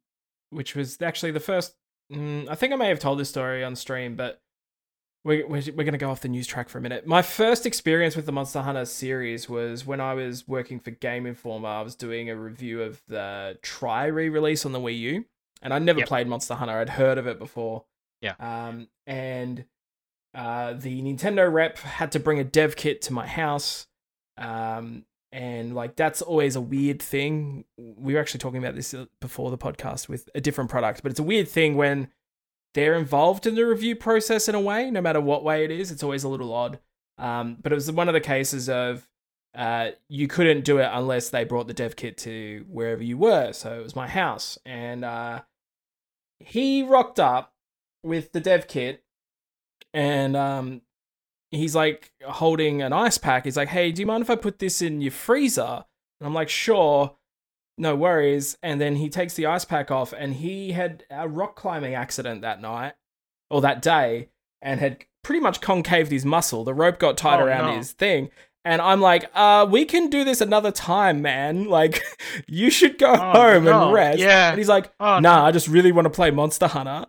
which 0.51 0.75
was 0.75 1.01
actually 1.03 1.33
the 1.33 1.41
first. 1.41 1.75
Mm, 2.13 2.49
I 2.49 2.55
think 2.55 2.73
I 2.73 2.77
may 2.77 2.89
have 2.89 3.01
told 3.01 3.19
this 3.19 3.29
story 3.29 3.65
on 3.65 3.75
stream, 3.77 4.17
but 4.17 4.41
we're, 5.25 5.45
we're, 5.47 5.63
we're 5.75 5.85
going 5.85 5.93
to 5.93 5.99
go 5.99 6.11
off 6.11 6.21
the 6.21 6.29
news 6.29 6.47
track 6.47 6.69
for 6.69 6.79
a 6.79 6.81
minute. 6.81 7.07
My 7.07 7.21
first 7.23 7.67
experience 7.67 8.15
with 8.15 8.27
the 8.27 8.33
Monster 8.33 8.63
Hunter 8.63 8.85
series 8.85 9.49
was 9.49 9.85
when 9.85 10.01
I 10.01 10.15
was 10.15 10.47
working 10.47 10.79
for 10.79 10.93
Game 10.93 11.27
Informer. 11.27 11.69
I 11.69 11.83
was 11.83 11.97
doing 11.97 12.31
a 12.31 12.37
review 12.37 12.83
of 12.83 13.03
the 13.09 13.59
Tri 13.63 14.07
re 14.07 14.29
release 14.29 14.65
on 14.65 14.71
the 14.73 14.79
Wii 14.81 14.99
U, 15.01 15.25
and 15.63 15.75
I'd 15.75 15.83
never 15.83 15.99
Yep. 16.01 16.09
played 16.09 16.27
Monster 16.29 16.55
Hunter, 16.55 16.79
I'd 16.79 16.91
heard 16.91 17.19
of 17.19 17.27
it 17.27 17.39
before. 17.41 17.85
Yeah. 18.23 18.35
Um, 18.39 18.87
and 19.07 19.65
uh, 20.33 20.75
the 20.75 21.03
Nintendo 21.03 21.53
rep 21.53 21.79
had 21.79 22.13
to 22.13 22.21
bring 22.21 22.39
a 22.39 22.45
dev 22.45 22.77
kit 22.77 23.03
to 23.03 23.13
my 23.13 23.27
house. 23.27 23.89
Um, 24.39 25.05
and 25.33 25.75
like 25.75 25.97
that's 25.97 26.23
always 26.23 26.57
a 26.57 26.61
weird 26.61 27.03
thing. 27.03 27.65
We 27.77 28.15
were 28.15 28.21
actually 28.21 28.41
talking 28.41 28.59
about 28.59 28.75
this 28.75 28.95
uh, 28.95 29.07
before 29.21 29.51
the 29.51 29.59
podcast 29.59 30.09
with 30.09 30.29
a 30.35 30.41
different 30.41 30.71
product, 30.71 31.03
but 31.03 31.11
it's 31.11 31.21
a 31.21 31.25
weird 31.25 31.49
thing 31.49 31.77
when 31.77 32.09
they're 32.75 32.95
involved 32.95 33.47
in 33.47 33.55
the 33.55 33.67
review 33.67 33.97
process 33.97 34.49
in 34.49 34.55
a 34.55 34.61
way, 34.61 34.91
no 34.91 35.01
matter 35.01 35.21
what 35.21 35.45
way 35.45 35.65
it 35.65 35.71
is. 35.71 35.91
It's 35.91 36.03
always 36.03 36.25
a 36.25 36.29
little 36.29 36.53
odd. 36.53 36.79
Um, 37.19 37.57
but 37.63 37.73
it 37.73 37.75
was 37.75 37.91
one 37.91 38.09
of 38.09 38.15
the 38.15 38.21
cases 38.21 38.69
of 38.69 39.09
uh, 39.55 39.91
you 40.09 40.29
couldn't 40.29 40.65
do 40.65 40.79
it 40.79 40.89
unless 40.93 41.31
they 41.31 41.45
brought 41.45 41.67
the 41.67 41.75
dev 41.75 41.97
kit 41.97 42.19
to 42.19 42.65
wherever 42.69 43.03
you 43.03 43.17
were. 43.17 43.53
So 43.53 43.81
it 43.81 43.83
was 43.83 43.97
my 43.97 44.07
house, 44.07 44.59
and 44.67 45.05
uh, 45.05 45.43
he 46.41 46.83
rocked 46.83 47.19
up 47.19 47.55
with 48.03 48.33
the 48.33 48.41
dev 48.41 48.69
kit, 48.69 49.03
and 49.95 50.37
um, 50.37 50.83
he's 51.51 51.75
like 51.75 52.13
holding 52.27 52.83
an 52.83 52.93
ice 52.93 53.19
pack. 53.19 53.45
He's 53.45 53.57
like, 53.57 53.69
"Hey, 53.69 53.93
do 53.93 54.01
you 54.03 54.07
mind 54.07 54.23
if 54.23 54.31
I 54.31 54.37
put 54.37 54.59
this 54.59 54.83
in 54.83 55.01
your 55.01 55.13
freezer?" 55.13 55.85
And 56.21 56.27
I'm 56.27 56.35
like, 56.35 56.49
"Sure." 56.49 57.17
No 57.79 57.95
worries. 57.95 58.57
And 58.63 58.81
then 58.81 58.97
he 58.97 59.11
takes 59.11 59.35
the 59.35 59.45
ice 59.47 59.67
pack 59.67 59.91
off, 59.91 60.15
and 60.17 60.35
he 60.35 60.73
had 60.73 61.05
a 61.11 61.29
rock 61.29 61.57
climbing 61.57 61.95
accident 61.95 62.41
that 62.41 62.61
night 62.63 62.95
or 63.51 63.61
that 63.61 63.83
day 63.83 64.31
and 64.63 64.81
had 64.81 65.05
pretty 65.23 65.41
much 65.41 65.61
concaved 65.61 66.11
his 66.11 66.25
muscle. 66.25 66.65
The 66.65 66.73
rope 66.73 66.99
got 66.99 67.19
tied 67.19 67.39
Oh, 67.41 67.45
around 67.45 67.67
no. 67.73 67.77
his 67.77 67.93
thing. 67.93 68.31
And 68.65 68.81
I'm 68.81 69.01
like, 69.03 69.31
uh, 69.35 69.67
we 69.71 69.85
can 69.85 70.09
do 70.09 70.25
this 70.25 70.41
another 70.41 70.73
time, 70.73 71.21
man. 71.21 71.65
Like, 71.69 72.03
you 72.49 72.71
should 72.71 72.99
go 72.99 73.13
Oh, 73.13 73.33
home 73.33 73.65
no. 73.65 73.85
and 73.85 73.93
rest. 73.95 74.19
Yeah. 74.21 74.49
And 74.51 74.59
he's 74.59 74.69
like, 74.71 74.91
Oh, 74.99 75.19
nah, 75.21 75.45
I 75.45 75.53
just 75.53 75.69
really 75.69 75.93
want 75.93 76.07
to 76.07 76.11
play 76.11 76.31
Monster 76.31 76.67
Hunter. 76.69 77.05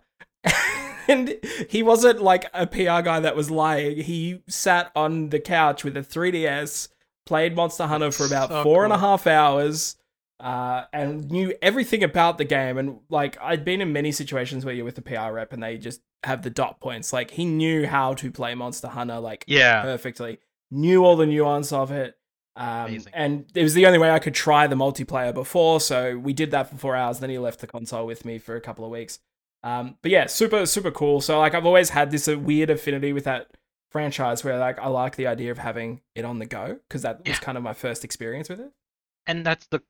And 1.07 1.35
he 1.69 1.83
wasn't 1.83 2.21
like 2.21 2.45
a 2.53 2.67
PR 2.67 3.01
guy 3.01 3.19
that 3.19 3.35
was 3.35 3.49
lying. 3.51 3.97
He 3.97 4.41
sat 4.47 4.91
on 4.95 5.29
the 5.29 5.39
couch 5.39 5.83
with 5.83 5.95
a 5.97 6.01
3DS, 6.01 6.89
played 7.25 7.55
Monster 7.55 7.87
Hunter 7.87 8.11
for 8.11 8.25
about 8.25 8.49
So 8.49 8.63
four 8.63 8.83
and 8.83 8.93
a 8.93 8.97
half 8.97 9.27
hours, 9.27 9.95
uh, 10.39 10.83
and 10.93 11.29
knew 11.31 11.53
everything 11.61 12.03
about 12.03 12.37
the 12.37 12.45
game. 12.45 12.77
And 12.77 12.99
like 13.09 13.37
I'd 13.41 13.65
been 13.65 13.81
in 13.81 13.91
many 13.93 14.11
situations 14.11 14.65
where 14.65 14.73
you're 14.73 14.85
with 14.85 14.95
the 14.95 15.01
PR 15.01 15.31
rep 15.31 15.53
and 15.53 15.61
they 15.63 15.77
just 15.77 16.01
have 16.23 16.41
the 16.43 16.49
dot 16.49 16.79
points. 16.79 17.11
Like 17.13 17.31
he 17.31 17.45
knew 17.45 17.87
how 17.87 18.13
to 18.15 18.31
play 18.31 18.53
Monster 18.55 18.87
Hunter 18.87 19.19
like 19.19 19.43
Yeah. 19.47 19.81
perfectly, 19.81 20.39
knew 20.71 21.03
all 21.05 21.15
the 21.15 21.25
nuance 21.25 21.71
of 21.71 21.91
it. 21.91 22.15
Um, 22.55 22.89
and 23.13 23.45
it 23.53 23.61
was 23.61 23.75
the 23.75 23.85
only 23.85 23.99
way 23.99 24.09
I 24.09 24.17
could 24.17 24.33
try 24.33 24.65
the 24.65 24.75
multiplayer 24.75 25.31
before, 25.31 25.79
so 25.79 26.17
we 26.17 26.33
did 26.33 26.49
that 26.51 26.67
for 26.71 26.75
four 26.75 26.95
hours. 26.95 27.19
Then 27.19 27.29
he 27.29 27.37
left 27.37 27.59
the 27.59 27.67
console 27.67 28.07
with 28.07 28.25
me 28.25 28.39
for 28.39 28.55
a 28.55 28.61
couple 28.61 28.83
of 28.83 28.89
weeks. 28.89 29.19
Um, 29.63 29.97
but 30.01 30.11
yeah, 30.11 30.27
super 30.27 30.65
super 30.65 30.91
cool. 30.91 31.21
So 31.21 31.39
like 31.39 31.53
I've 31.53 31.65
always 31.65 31.89
had 31.89 32.11
this 32.11 32.27
uh, 32.27 32.37
weird 32.37 32.69
affinity 32.69 33.13
with 33.13 33.23
that 33.25 33.47
franchise 33.91 34.43
where 34.43 34.57
like 34.59 34.79
I 34.79 34.87
like 34.87 35.15
the 35.15 35.27
idea 35.27 35.51
of 35.51 35.57
having 35.57 36.01
it 36.15 36.25
on 36.25 36.39
the 36.39 36.45
go 36.45 36.79
because 36.87 37.01
that 37.03 37.27
was 37.27 37.39
kind 37.39 37.57
of 37.57 37.63
my 37.63 37.73
first 37.73 38.03
experience 38.03 38.49
with 38.49 38.59
it. 38.59 38.71
and 39.25 39.45
that's 39.45 39.67
the 39.67 39.81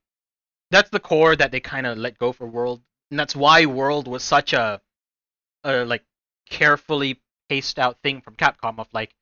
that's 0.70 0.90
the 0.90 1.00
core 1.00 1.34
that 1.36 1.50
they 1.50 1.60
kind 1.60 1.86
of 1.86 1.98
let 1.98 2.18
go 2.18 2.32
for 2.32 2.46
World, 2.46 2.82
and 3.10 3.18
that's 3.18 3.34
why 3.36 3.66
World 3.66 4.06
was 4.08 4.22
such 4.22 4.52
a, 4.52 4.80
a 5.64 5.84
like 5.84 6.04
carefully 6.50 7.20
paced 7.48 7.78
out 7.78 7.98
thing 8.02 8.20
from 8.20 8.34
Capcom 8.36 8.78
of 8.78 8.88
like, 8.92 9.14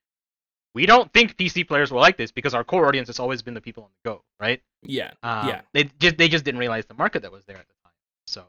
we 0.75 0.87
don't 0.87 1.13
think 1.13 1.37
PC 1.37 1.67
players 1.67 1.91
will 1.93 2.01
like 2.01 2.17
this 2.17 2.33
because 2.33 2.53
our 2.55 2.65
core 2.65 2.87
audience 2.89 3.09
has 3.09 3.21
always 3.21 3.43
been 3.43 3.55
the 3.55 3.61
people 3.61 3.85
on 3.85 3.91
the 4.03 4.11
go, 4.11 4.23
right? 4.41 4.61
Yeah, 4.83 5.13
Um, 5.23 5.49
Yeah. 5.49 5.61
They 5.73 5.85
just 6.01 6.19
they 6.19 6.29
just 6.29 6.45
didn't 6.45 6.59
realize 6.61 6.87
the 6.87 6.95
market 6.95 7.23
that 7.23 7.33
was 7.33 7.45
there 7.45 7.57
at 7.57 7.67
the 7.69 7.75
time, 7.85 7.93
so 8.27 8.45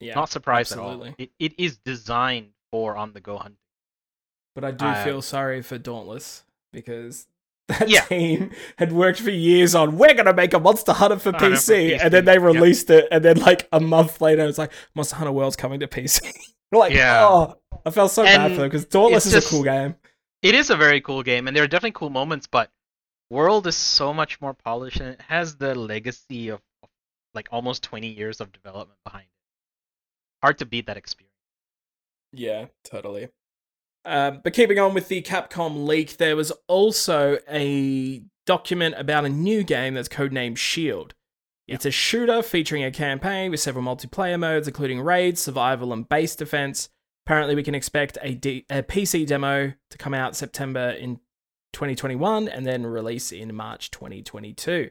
yeah. 0.00 0.14
not 0.14 0.30
surprised 0.30 0.72
absolutely. 0.72 1.08
at 1.10 1.12
all. 1.12 1.14
It 1.18 1.30
it 1.38 1.60
is 1.60 1.78
designed 1.78 2.50
for 2.72 2.96
on 2.96 3.12
the 3.12 3.20
go 3.20 3.36
hunting. 3.38 3.58
But 4.54 4.64
I 4.64 4.70
do 4.70 4.84
Uh, 4.84 5.04
feel 5.04 5.22
sorry 5.22 5.62
for 5.62 5.78
Dauntless 5.78 6.44
because 6.72 7.26
that 7.68 7.88
Yeah. 7.88 8.02
team 8.02 8.50
had 8.78 8.92
worked 8.92 9.20
for 9.20 9.30
years 9.30 9.74
on 9.74 9.96
we're 9.98 10.14
gonna 10.14 10.34
make 10.34 10.54
a 10.54 10.58
Monster 10.60 10.92
Hunter 10.92 11.18
for 11.18 11.32
Hunter 11.32 11.56
for 11.56 11.72
PC, 11.72 11.98
and 12.00 12.12
then 12.12 12.24
PC, 12.24 12.26
they 12.26 12.32
yep. 12.34 12.42
released 12.42 12.90
it, 12.90 13.08
and 13.10 13.24
then 13.24 13.38
like 13.38 13.68
a 13.72 13.80
month 13.80 14.20
later, 14.20 14.44
it's 14.46 14.58
like 14.58 14.72
Monster 14.94 15.16
Hunter 15.16 15.32
World's 15.32 15.56
coming 15.56 15.80
to 15.80 15.88
PC. 15.88 16.20
like, 16.72 16.92
Yeah. 16.92 17.26
oh, 17.26 17.58
I 17.86 17.90
felt 17.90 18.10
so 18.10 18.22
bad 18.24 18.40
And 18.40 18.54
for 18.54 18.60
them 18.62 18.68
because 18.70 18.84
Dauntless 18.86 19.26
is 19.26 19.34
a 19.34 19.48
cool 19.48 19.62
game. 19.64 19.96
It 20.42 20.54
is 20.54 20.68
a 20.70 20.76
very 20.76 21.00
cool 21.00 21.22
game, 21.22 21.48
and 21.48 21.56
there 21.56 21.64
are 21.64 21.68
definitely 21.68 21.92
cool 21.92 22.10
moments, 22.10 22.46
but 22.46 22.70
World 23.30 23.66
is 23.66 23.76
so 23.76 24.12
much 24.12 24.40
more 24.40 24.52
polished, 24.54 25.00
and 25.00 25.08
it 25.08 25.20
has 25.22 25.56
the 25.56 25.74
legacy 25.74 26.50
of, 26.50 26.60
of 26.82 26.90
like 27.32 27.48
almost 27.50 27.82
20 27.82 28.08
years 28.08 28.40
of 28.40 28.52
development 28.52 28.98
behind 29.04 29.24
it. 29.24 29.30
Hard 30.44 30.58
to 30.58 30.66
beat 30.66 30.84
that 30.88 30.98
experience. 30.98 31.32
Yeah, 32.30 32.66
totally. 32.84 33.28
Um, 34.04 34.42
but 34.44 34.52
keeping 34.52 34.78
on 34.78 34.92
with 34.92 35.08
the 35.08 35.22
Capcom 35.22 35.86
leak, 35.86 36.18
there 36.18 36.36
was 36.36 36.52
also 36.68 37.38
a 37.50 38.20
document 38.44 38.94
about 38.98 39.24
a 39.24 39.30
new 39.30 39.62
game 39.62 39.94
that's 39.94 40.06
codenamed 40.06 40.58
Shield. 40.58 41.14
It's 41.66 41.86
a 41.86 41.90
shooter 41.90 42.42
featuring 42.42 42.84
a 42.84 42.90
campaign 42.90 43.52
with 43.52 43.60
several 43.60 43.86
multiplayer 43.86 44.38
modes, 44.38 44.68
including 44.68 45.00
raids, 45.00 45.40
survival, 45.40 45.94
and 45.94 46.06
base 46.06 46.36
defense. 46.36 46.90
Apparently, 47.24 47.54
we 47.54 47.62
can 47.62 47.74
expect 47.74 48.18
a, 48.20 48.34
D- 48.34 48.66
a 48.68 48.82
PC 48.82 49.26
demo 49.26 49.72
to 49.88 49.96
come 49.96 50.12
out 50.12 50.36
September 50.36 50.90
in 50.90 51.20
2021 51.72 52.48
and 52.48 52.66
then 52.66 52.84
release 52.84 53.32
in 53.32 53.54
March 53.54 53.90
2022. 53.90 54.90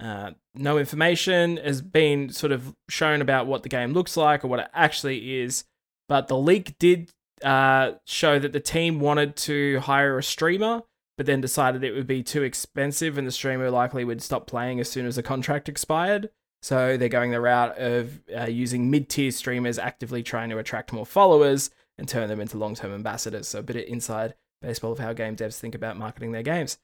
Uh, 0.00 0.32
no 0.54 0.78
information 0.78 1.56
has 1.56 1.82
been 1.82 2.30
sort 2.30 2.52
of 2.52 2.74
shown 2.88 3.20
about 3.20 3.46
what 3.46 3.62
the 3.62 3.68
game 3.68 3.92
looks 3.92 4.16
like 4.16 4.44
or 4.44 4.48
what 4.48 4.60
it 4.60 4.68
actually 4.72 5.40
is, 5.40 5.64
but 6.08 6.28
the 6.28 6.36
leak 6.36 6.78
did 6.78 7.10
uh, 7.42 7.92
show 8.06 8.38
that 8.38 8.52
the 8.52 8.60
team 8.60 9.00
wanted 9.00 9.36
to 9.36 9.80
hire 9.80 10.18
a 10.18 10.22
streamer, 10.22 10.82
but 11.16 11.26
then 11.26 11.40
decided 11.40 11.82
it 11.82 11.92
would 11.92 12.06
be 12.06 12.22
too 12.22 12.42
expensive 12.42 13.18
and 13.18 13.26
the 13.26 13.32
streamer 13.32 13.70
likely 13.70 14.04
would 14.04 14.22
stop 14.22 14.46
playing 14.46 14.80
as 14.80 14.90
soon 14.90 15.06
as 15.06 15.16
the 15.16 15.22
contract 15.22 15.68
expired. 15.68 16.30
So 16.62 16.96
they're 16.96 17.08
going 17.08 17.30
the 17.30 17.40
route 17.40 17.78
of 17.78 18.20
uh, 18.36 18.46
using 18.46 18.90
mid 18.90 19.08
tier 19.08 19.30
streamers, 19.30 19.78
actively 19.78 20.22
trying 20.22 20.50
to 20.50 20.58
attract 20.58 20.92
more 20.92 21.06
followers 21.06 21.70
and 21.96 22.08
turn 22.08 22.28
them 22.28 22.40
into 22.40 22.58
long 22.58 22.74
term 22.74 22.92
ambassadors. 22.92 23.48
So 23.48 23.60
a 23.60 23.62
bit 23.62 23.76
of 23.76 23.84
inside 23.84 24.34
baseball 24.60 24.92
of 24.92 24.98
how 24.98 25.12
game 25.12 25.36
devs 25.36 25.58
think 25.58 25.74
about 25.74 25.96
marketing 25.96 26.32
their 26.32 26.42
games. 26.42 26.78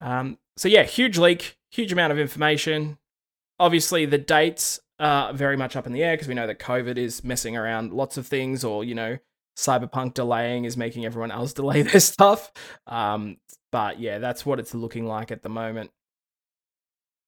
Um, 0.00 0.38
so 0.56 0.68
yeah, 0.68 0.84
huge 0.84 1.18
leak, 1.18 1.56
huge 1.72 1.92
amount 1.92 2.12
of 2.12 2.18
information. 2.18 2.98
Obviously, 3.58 4.06
the 4.06 4.18
dates 4.18 4.78
are 4.98 5.32
very 5.32 5.56
much 5.56 5.74
up 5.74 5.86
in 5.86 5.92
the 5.92 6.04
air 6.04 6.14
because 6.14 6.28
we 6.28 6.34
know 6.34 6.46
that 6.46 6.60
COVID 6.60 6.96
is 6.96 7.24
messing 7.24 7.56
around 7.56 7.92
lots 7.92 8.16
of 8.16 8.26
things, 8.26 8.62
or 8.62 8.84
you 8.84 8.94
know, 8.94 9.18
Cyberpunk 9.56 10.14
delaying 10.14 10.64
is 10.64 10.76
making 10.76 11.04
everyone 11.04 11.30
else 11.30 11.52
delay 11.54 11.82
their 11.82 12.00
stuff. 12.00 12.52
Um, 12.86 13.38
but 13.70 13.98
yeah, 13.98 14.18
that's 14.18 14.46
what 14.46 14.60
it's 14.60 14.74
looking 14.74 15.06
like 15.06 15.30
at 15.32 15.42
the 15.42 15.48
moment. 15.48 15.90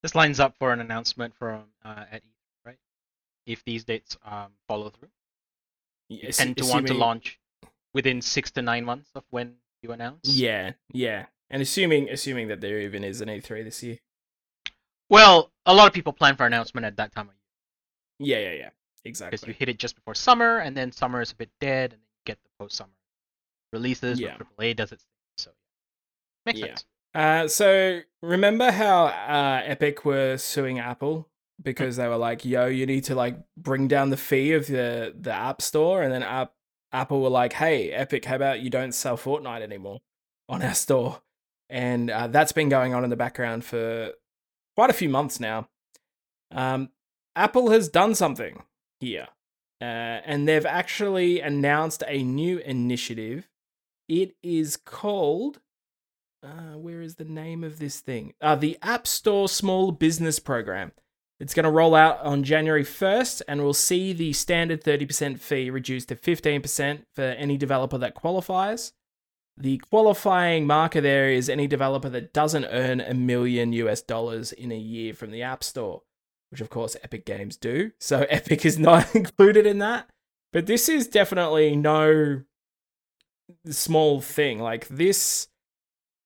This 0.03 0.15
lines 0.15 0.39
up 0.39 0.55
for 0.59 0.73
an 0.73 0.81
announcement 0.81 1.35
from 1.35 1.65
uh, 1.83 2.05
at 2.13 2.23
E3, 2.23 2.67
right? 2.67 2.79
If 3.47 3.65
these 3.65 3.85
dates 3.85 4.19
um, 4.25 4.49
follow 4.69 4.91
through, 4.91 5.09
Assu- 6.13 6.37
tend 6.37 6.57
to 6.59 6.67
want 6.67 6.87
to 6.89 6.95
launch 6.95 7.41
within 7.95 8.21
six 8.21 8.51
to 8.53 8.63
nine 8.63 8.85
months 8.85 9.11
of 9.15 9.25
when 9.31 9.55
you 9.83 9.93
announce. 9.93 10.29
Yeah, 10.29 10.73
yeah, 10.93 11.27
and 11.49 11.63
assuming 11.63 12.11
assuming 12.11 12.49
that 12.49 12.61
there 12.61 12.81
even 12.81 13.03
is 13.03 13.23
an 13.23 13.29
E3 13.29 13.65
this 13.65 13.83
year. 13.83 13.99
Well, 15.11 15.51
a 15.67 15.75
lot 15.75 15.87
of 15.87 15.93
people 15.93 16.13
plan 16.13 16.37
for 16.37 16.47
announcement 16.47 16.85
at 16.87 16.97
that 16.97 17.13
time 17.15 17.29
of 17.29 17.35
year 18.19 18.39
Yeah, 18.39 18.51
yeah, 18.51 18.59
yeah, 18.59 18.71
Exactly. 19.05 19.37
because 19.37 19.49
you 19.49 19.55
hit 19.55 19.69
it 19.69 19.79
just 19.79 19.95
before 19.97 20.15
summer, 20.15 20.59
and 20.59 20.77
then 20.77 20.93
summer 20.93 21.21
is 21.21 21.33
a 21.33 21.37
bit 21.37 21.51
dead, 21.61 21.93
and 21.93 22.01
then 22.01 22.09
you 22.13 22.23
get 22.27 22.39
the 22.43 22.51
post 22.59 22.77
summer 22.77 22.93
releases. 23.73 24.21
Yeah. 24.21 24.37
AAA 24.37 24.75
does 24.77 24.93
its 24.93 25.03
thing, 25.05 25.11
so 25.39 25.51
makes 26.47 26.61
Yeah. 26.61 26.67
sense. 26.67 26.85
Uh, 27.15 27.47
so 27.49 28.01
remember 28.23 28.71
how 28.73 29.07
uh, 29.07 29.63
Epic 29.65 30.05
were 30.05 30.37
suing 30.37 30.81
Apple 30.81 31.29
because 31.63 31.95
they 31.97 32.09
were 32.09 32.17
like, 32.17 32.45
"Yo, 32.45 32.67
you 32.67 32.87
need 32.87 33.05
to 33.05 33.15
like 33.15 33.37
bring 33.57 33.87
down 33.87 34.11
the 34.11 34.17
fee 34.17 34.53
of 34.53 34.67
the 34.67 35.15
the 35.17 35.33
App 35.33 35.63
Store," 35.63 36.03
and 36.03 36.13
then 36.13 36.25
App, 36.25 36.53
Apple 36.93 37.21
were 37.23 37.29
like, 37.31 37.53
"Hey, 37.53 37.93
Epic, 37.93 38.25
how 38.25 38.35
about 38.35 38.61
you 38.61 38.71
don't 38.71 38.91
sell 38.93 39.17
Fortnite 39.17 39.63
anymore 39.63 40.01
on 40.49 40.61
our 40.63 40.75
store?" 40.75 41.23
And 41.71 42.11
uh, 42.11 42.27
that's 42.27 42.51
been 42.53 42.69
going 42.69 42.95
on 42.95 43.05
in 43.05 43.11
the 43.11 43.17
background 43.17 43.65
for 43.65 44.13
quite 44.75 44.91
a 44.91 44.95
few 44.95 45.09
months 45.09 45.41
now. 45.41 45.69
Um, 46.51 46.91
Apple 47.37 47.71
has 47.71 47.89
done 47.89 48.15
something 48.15 48.63
here, 49.01 49.29
uh, 49.81 49.85
and 50.25 50.47
they've 50.47 50.67
actually 50.67 51.41
announced 51.41 52.03
a 52.07 52.23
new 52.23 52.59
initiative. 52.59 53.49
It 54.09 54.37
is 54.43 54.77
called 54.77 55.61
uh, 56.45 56.77
where 56.77 57.01
is 57.01 57.15
the 57.15 57.25
name 57.25 57.65
of 57.65 57.79
this 57.79 58.01
thing? 58.01 58.35
Uh, 58.41 58.55
the 58.55 58.79
App 58.83 59.07
Store 59.07 59.49
Small 59.49 59.93
Business 59.93 60.39
Program. 60.39 60.93
It's 61.41 61.55
going 61.55 61.65
to 61.65 61.71
roll 61.71 61.95
out 61.95 62.21
on 62.21 62.45
January 62.45 62.85
1st 62.85 63.43
and 63.49 63.63
we'll 63.63 63.75
see 63.75 64.13
the 64.13 64.33
standard 64.33 64.85
30% 64.85 65.41
fee 65.41 65.71
reduced 65.71 66.09
to 66.09 66.17
15% 66.17 67.03
for 67.15 67.23
any 67.23 67.57
developer 67.57 67.99
that 67.99 68.15
qualifies. 68.15 68.93
The 69.57 69.79
qualifying 69.79 70.67
marker 70.67 71.01
there 71.01 71.31
is 71.31 71.49
any 71.49 71.67
developer 71.67 72.09
that 72.09 72.33
doesn't 72.33 72.65
earn 72.67 73.01
a 73.01 73.15
million 73.15 73.73
US 73.73 74.03
dollars 74.03 74.53
in 74.53 74.73
a 74.73 74.77
year 74.77 75.15
from 75.15 75.31
the 75.31 75.43
App 75.43 75.63
Store, 75.63 76.03
which 76.51 76.61
of 76.61 76.71
course 76.71 76.97
Epic 77.03 77.25
Games 77.25 77.57
do. 77.57 77.93
So 78.01 78.21
Epic 78.31 78.65
is 78.65 78.79
not 78.79 79.15
included 79.15 79.67
in 79.67 79.79
that. 79.79 80.09
But 80.53 80.67
this 80.67 80.89
is 80.89 81.09
definitely 81.09 81.77
no 81.77 82.43
small 83.67 84.21
thing. 84.21 84.59
Like 84.61 84.89
this 84.89 85.49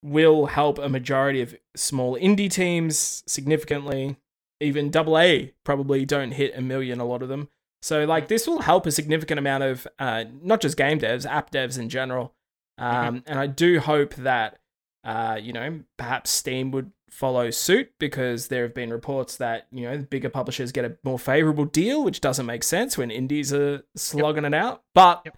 will 0.03 0.47
help 0.47 0.79
a 0.79 0.89
majority 0.89 1.43
of 1.43 1.57
small 1.77 2.17
indie 2.17 2.51
teams 2.51 3.23
significantly. 3.27 4.17
Even 4.61 4.91
double 4.91 5.19
A 5.19 5.53
probably 5.65 6.05
don't 6.05 6.33
hit 6.33 6.57
a 6.57 6.61
million, 6.61 7.01
a 7.01 7.05
lot 7.05 7.23
of 7.23 7.29
them. 7.29 7.49
So, 7.81 8.05
like, 8.05 8.27
this 8.27 8.47
will 8.47 8.63
help 8.63 8.87
a 8.87 8.91
significant 8.91 9.39
amount 9.39 9.63
of 9.63 9.87
uh, 9.99 10.25
not 10.43 10.61
just 10.61 10.77
game 10.77 10.99
devs, 10.99 11.25
app 11.25 11.53
devs 11.53 11.79
in 11.79 11.89
general. 11.89 12.35
Um, 12.79 13.23
And 13.27 13.39
I 13.39 13.47
do 13.47 13.81
hope 13.81 14.15
that, 14.17 14.59
uh, 15.05 15.39
you 15.41 15.53
know, 15.53 15.81
perhaps 15.97 16.31
Steam 16.31 16.71
would 16.71 16.93
follow 17.11 17.51
suit 17.51 17.91
because 17.99 18.49
there 18.49 18.63
have 18.63 18.75
been 18.75 18.91
reports 18.91 19.37
that, 19.39 19.67
you 19.73 19.83
know, 19.89 19.99
bigger 19.99 20.29
publishers 20.29 20.73
get 20.73 20.85
a 20.85 20.97
more 21.03 21.19
favorable 21.19 21.65
deal, 21.65 22.05
which 22.05 22.21
doesn't 22.21 22.47
make 22.47 22.63
sense 22.63 22.97
when 22.99 23.11
indies 23.11 23.53
are 23.53 23.83
slogging 23.97 24.45
it 24.45 24.55
out. 24.55 24.83
But 24.95 25.23
Yep. 25.25 25.37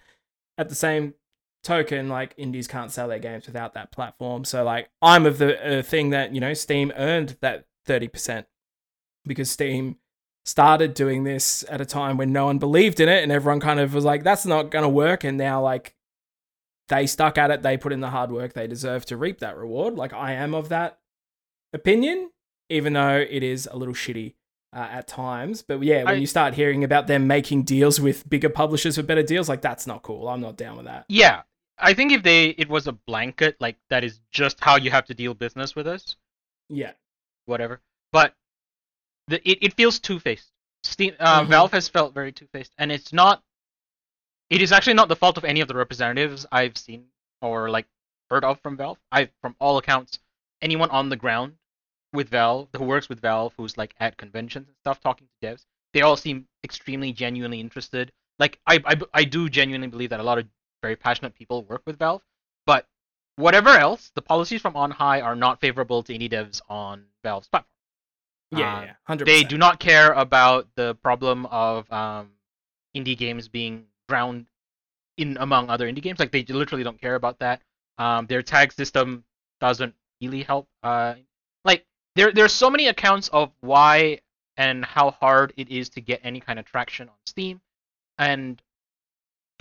at 0.57 0.69
the 0.69 0.75
same 0.75 1.13
token, 1.63 2.09
like 2.09 2.33
indies 2.37 2.67
can't 2.67 2.91
sell 2.91 3.07
their 3.07 3.19
games 3.19 3.45
without 3.47 3.73
that 3.73 3.91
platform. 3.91 4.43
So 4.45 4.63
like 4.63 4.89
I'm 5.01 5.25
of 5.25 5.37
the 5.37 5.79
uh, 5.79 5.81
thing 5.81 6.09
that 6.09 6.33
you 6.33 6.41
know 6.41 6.53
Steam 6.53 6.91
earned 6.95 7.37
that 7.41 7.65
thirty 7.85 8.07
percent 8.07 8.47
because 9.25 9.49
Steam 9.49 9.97
started 10.43 10.93
doing 10.95 11.23
this 11.23 11.63
at 11.69 11.79
a 11.79 11.85
time 11.85 12.17
when 12.17 12.33
no 12.33 12.45
one 12.45 12.57
believed 12.57 12.99
in 12.99 13.07
it 13.07 13.21
and 13.21 13.31
everyone 13.31 13.59
kind 13.59 13.79
of 13.79 13.93
was 13.93 14.03
like 14.03 14.23
that's 14.23 14.45
not 14.45 14.71
going 14.71 14.81
to 14.83 14.89
work 14.89 15.23
and 15.23 15.37
now 15.37 15.61
like 15.61 15.95
they 16.91 17.07
stuck 17.07 17.37
at 17.39 17.49
it 17.49 17.63
they 17.63 17.75
put 17.77 17.91
in 17.91 17.99
the 18.01 18.09
hard 18.11 18.31
work 18.31 18.53
they 18.53 18.67
deserve 18.67 19.03
to 19.05 19.17
reap 19.17 19.39
that 19.39 19.57
reward 19.57 19.95
like 19.95 20.13
i 20.13 20.33
am 20.33 20.53
of 20.53 20.69
that 20.69 20.99
opinion 21.73 22.29
even 22.69 22.93
though 22.93 23.17
it 23.17 23.43
is 23.43 23.67
a 23.71 23.75
little 23.75 23.93
shitty 23.93 24.33
uh, 24.73 24.87
at 24.91 25.07
times 25.07 25.61
but 25.61 25.81
yeah 25.83 26.03
when 26.03 26.15
I- 26.15 26.17
you 26.17 26.27
start 26.27 26.53
hearing 26.53 26.83
about 26.83 27.07
them 27.07 27.27
making 27.27 27.63
deals 27.63 27.99
with 27.99 28.29
bigger 28.29 28.49
publishers 28.49 28.95
for 28.97 29.03
better 29.03 29.23
deals 29.23 29.49
like 29.49 29.61
that's 29.61 29.87
not 29.87 30.03
cool 30.03 30.27
i'm 30.29 30.41
not 30.41 30.55
down 30.57 30.77
with 30.77 30.85
that 30.85 31.05
Yeah, 31.09 31.41
I 31.77 31.93
think 31.95 32.11
if 32.11 32.21
they 32.23 32.49
it 32.49 32.69
was 32.69 32.85
a 32.87 32.91
blanket 32.93 33.55
like 33.59 33.77
that 33.89 34.03
is 34.03 34.19
just 34.31 34.57
how 34.59 34.75
you 34.77 34.91
have 34.91 35.05
to 35.05 35.13
deal 35.15 35.33
business 35.33 35.75
with 35.75 35.87
us, 35.87 36.15
yeah 36.69 36.91
whatever. 37.45 37.81
But 38.11 38.35
the 39.27 39.37
it, 39.49 39.57
it 39.61 39.73
feels 39.73 39.99
two 39.99 40.19
faced. 40.19 40.51
Steam 40.83 41.15
uh, 41.19 41.41
Mhm. 41.41 41.47
Valve 41.47 41.71
has 41.71 41.89
felt 41.89 42.13
very 42.13 42.31
two 42.31 42.47
faced, 42.53 42.73
and 42.77 42.91
it's 42.91 43.11
not. 43.11 43.41
It 44.51 44.61
is 44.61 44.73
actually 44.73 44.95
not 44.95 45.07
the 45.07 45.15
fault 45.15 45.37
of 45.37 45.45
any 45.45 45.61
of 45.61 45.69
the 45.69 45.75
representatives 45.75 46.45
I've 46.51 46.77
seen 46.77 47.05
or 47.41 47.69
like 47.69 47.87
heard 48.29 48.43
of 48.43 48.59
from 48.59 48.75
Valve. 48.75 48.99
I, 49.09 49.29
from 49.41 49.55
all 49.59 49.77
accounts, 49.77 50.19
anyone 50.61 50.89
on 50.89 51.07
the 51.07 51.15
ground 51.15 51.53
with 52.11 52.27
Valve 52.27 52.67
who 52.75 52.83
works 52.83 53.07
with 53.07 53.21
Valve, 53.21 53.53
who's 53.55 53.77
like 53.77 53.95
at 54.01 54.17
conventions 54.17 54.67
and 54.67 54.75
stuff, 54.83 54.99
talking 54.99 55.27
to 55.27 55.47
devs, 55.47 55.65
they 55.93 56.01
all 56.01 56.17
seem 56.17 56.49
extremely 56.65 57.13
genuinely 57.13 57.61
interested. 57.61 58.11
Like 58.39 58.59
I, 58.67 58.81
I, 58.85 59.01
I 59.13 59.23
do 59.23 59.49
genuinely 59.49 59.87
believe 59.87 60.09
that 60.09 60.19
a 60.19 60.23
lot 60.23 60.37
of 60.37 60.47
very 60.81 60.97
passionate 60.97 61.33
people 61.33 61.63
work 61.63 61.83
with 61.85 61.97
Valve, 61.97 62.21
but 62.65 62.85
whatever 63.37 63.69
else, 63.69 64.11
the 64.15 64.21
policies 64.21 64.61
from 64.61 64.75
on 64.75 64.91
high 64.91 65.21
are 65.21 65.35
not 65.35 65.61
favorable 65.61 66.03
to 66.03 66.13
indie 66.13 66.29
devs 66.29 66.61
on 66.67 67.05
Valve's 67.23 67.47
platform. 67.47 67.69
Yeah, 68.51 68.79
Uh, 68.79 68.81
yeah, 68.81 68.93
hundred. 69.03 69.27
They 69.27 69.43
do 69.45 69.57
not 69.57 69.79
care 69.79 70.11
about 70.11 70.67
the 70.75 70.95
problem 70.95 71.45
of 71.45 71.89
um, 71.89 72.31
indie 72.93 73.17
games 73.17 73.47
being 73.47 73.85
drowned 74.11 74.45
in 75.15 75.37
among 75.39 75.69
other 75.69 75.89
indie 75.89 76.01
games. 76.01 76.19
Like 76.19 76.31
they 76.31 76.43
literally 76.43 76.83
don't 76.83 76.99
care 76.99 77.15
about 77.15 77.39
that. 77.39 77.61
Um, 77.97 78.25
their 78.25 78.41
tag 78.41 78.73
system 78.73 79.23
doesn't 79.61 79.95
really 80.21 80.43
help. 80.43 80.67
Uh, 80.83 81.15
like 81.63 81.85
there, 82.15 82.33
there's 82.33 82.51
so 82.51 82.69
many 82.69 82.87
accounts 82.87 83.29
of 83.29 83.51
why 83.61 84.19
and 84.57 84.83
how 84.83 85.11
hard 85.11 85.53
it 85.55 85.69
is 85.69 85.89
to 85.91 86.01
get 86.01 86.19
any 86.23 86.41
kind 86.41 86.59
of 86.59 86.65
traction 86.65 87.07
on 87.07 87.15
Steam, 87.25 87.61
and 88.17 88.61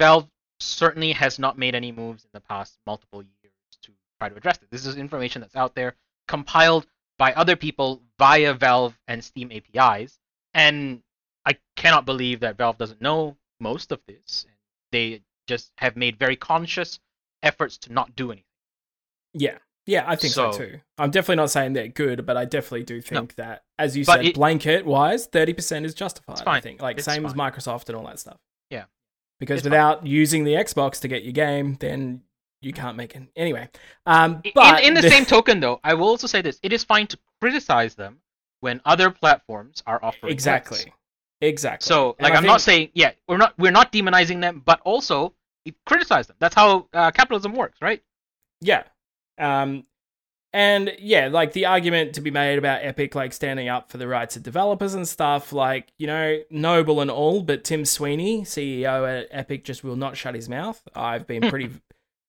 Valve 0.01 0.29
certainly 0.59 1.13
has 1.13 1.39
not 1.39 1.57
made 1.57 1.77
any 1.77 1.93
moves 1.93 2.25
in 2.25 2.31
the 2.33 2.41
past 2.41 2.77
multiple 2.87 3.23
years 3.23 3.55
to 3.83 3.93
try 4.19 4.29
to 4.29 4.37
address 4.37 4.57
it. 4.57 4.69
This 4.71 4.85
is 4.85 4.97
information 4.97 5.41
that's 5.41 5.55
out 5.55 5.77
there, 5.77 5.95
compiled 6.27 6.87
by 7.19 7.33
other 7.35 7.55
people 7.55 8.03
via 8.19 8.53
Valve 8.53 8.99
and 9.07 9.23
Steam 9.23 9.53
APIs, 9.53 10.19
and 10.55 11.03
I 11.47 11.57
cannot 11.77 12.05
believe 12.05 12.41
that 12.41 12.59
Valve 12.59 12.79
doesn't 12.79 13.01
know 13.01 13.37
most 13.61 13.93
of 13.93 14.01
this. 14.07 14.47
They 14.93 15.23
just 15.47 15.73
have 15.79 15.97
made 15.97 16.19
very 16.19 16.37
conscious 16.37 16.99
efforts 17.43 17.79
to 17.79 17.93
not 17.93 18.15
do 18.17 18.31
anything. 18.33 18.45
Yeah, 19.35 19.59
yeah, 19.87 20.05
I 20.07 20.17
think 20.17 20.33
so, 20.35 20.51
So- 20.53 20.59
too. 20.59 20.81
I'm 20.99 21.11
definitely 21.11 21.37
not 21.37 21.51
saying 21.51 21.73
they're 21.75 21.89
good, 21.89 22.27
but 22.27 22.37
I 22.37 22.45
definitely 22.45 22.85
do 22.85 23.01
think 23.01 23.37
that, 23.37 23.65
as 23.79 23.97
you 23.97 24.05
But 24.05 24.17
said, 24.19 24.27
it- 24.27 24.35
blanket 24.35 24.85
wise, 24.85 25.27
thirty 25.27 25.53
percent 25.53 25.87
is 25.87 25.95
justified. 25.95 26.41
I 26.41 26.45
fine. 26.45 26.63
think, 26.63 26.83
like 26.83 26.97
It's 26.99 27.05
same 27.07 27.25
as. 27.27 27.35
Microsoft 27.35 27.89
and 27.89 27.97
all 27.97 28.05
that 28.07 28.19
stuff. 28.19 28.39
Yeah. 28.71 28.85
because 29.39 29.59
It's 29.61 29.65
fine. 29.65 29.71
without 29.71 30.07
using 30.07 30.45
the 30.45 30.53
Xbox 30.55 31.01
to 31.01 31.09
get 31.09 31.23
your 31.25 31.33
game, 31.33 31.77
then 31.81 32.23
you 32.61 32.73
can't 32.75 32.97
make 32.97 33.17
it. 33.17 33.23
Anyway, 33.37 33.69
um, 34.05 34.43
but 34.55 34.83
in, 34.83 34.89
in 34.89 34.95
the 35.03 35.09
same 35.09 35.25
token, 35.25 35.61
though, 35.61 35.81
I 35.83 35.95
will 35.95 36.09
also 36.09 36.27
say 36.27 36.43
this: 36.43 36.59
it 36.63 36.73
is 36.75 36.85
fine 36.85 37.07
to 37.07 37.19
criticize 37.41 37.95
them 37.95 38.21
when 38.61 38.83
other 38.85 39.11
platforms 39.11 39.83
are 39.87 39.99
offering 40.05 40.33
exactly, 40.33 40.77
threats. 40.79 40.97
Exactly. 41.41 41.87
So, 41.87 42.17
like, 42.21 42.35
I'm 42.35 42.45
not 42.45 42.61
saying, 42.61 42.91
yeah, 42.95 43.13
we're 43.29 43.37
not 43.37 43.59
we're 43.59 43.73
not 43.73 43.93
demonizing 43.93 44.41
them, 44.41 44.63
but 44.65 44.81
also 44.85 45.35
criticize 45.87 46.27
them. 46.27 46.37
That's 46.39 46.55
how 46.55 46.89
uh, 46.93 47.11
capitalism 47.11 47.55
works, 47.55 47.79
right? 47.81 48.03
Yeah. 48.61 48.85
Um 49.39 49.85
and 50.53 50.93
yeah, 50.99 51.29
like 51.29 51.53
the 51.53 51.67
argument 51.67 52.15
to 52.15 52.21
be 52.21 52.31
made 52.31 52.59
about 52.59 52.81
Epic 52.83 53.15
like 53.15 53.33
standing 53.33 53.69
up 53.69 53.91
for 53.91 53.99
the 53.99 54.09
rights 54.09 54.37
of 54.37 54.43
developers 54.43 54.95
and 54.95 55.07
stuff, 55.07 55.53
like, 55.53 55.93
you 55.97 56.09
know, 56.09 56.41
noble 56.51 57.01
and 57.01 57.11
all, 57.11 57.43
but 57.43 57.63
Tim 57.63 57.85
Sweeney, 57.85 58.43
CEO 58.43 59.21
at 59.21 59.29
Epic, 59.31 59.65
just 59.65 59.85
will 59.85 59.97
not 59.97 60.17
shut 60.17 60.35
his 60.35 60.49
mouth. 60.49 60.83
I've 60.95 61.27
been 61.27 61.49
pretty 61.49 61.71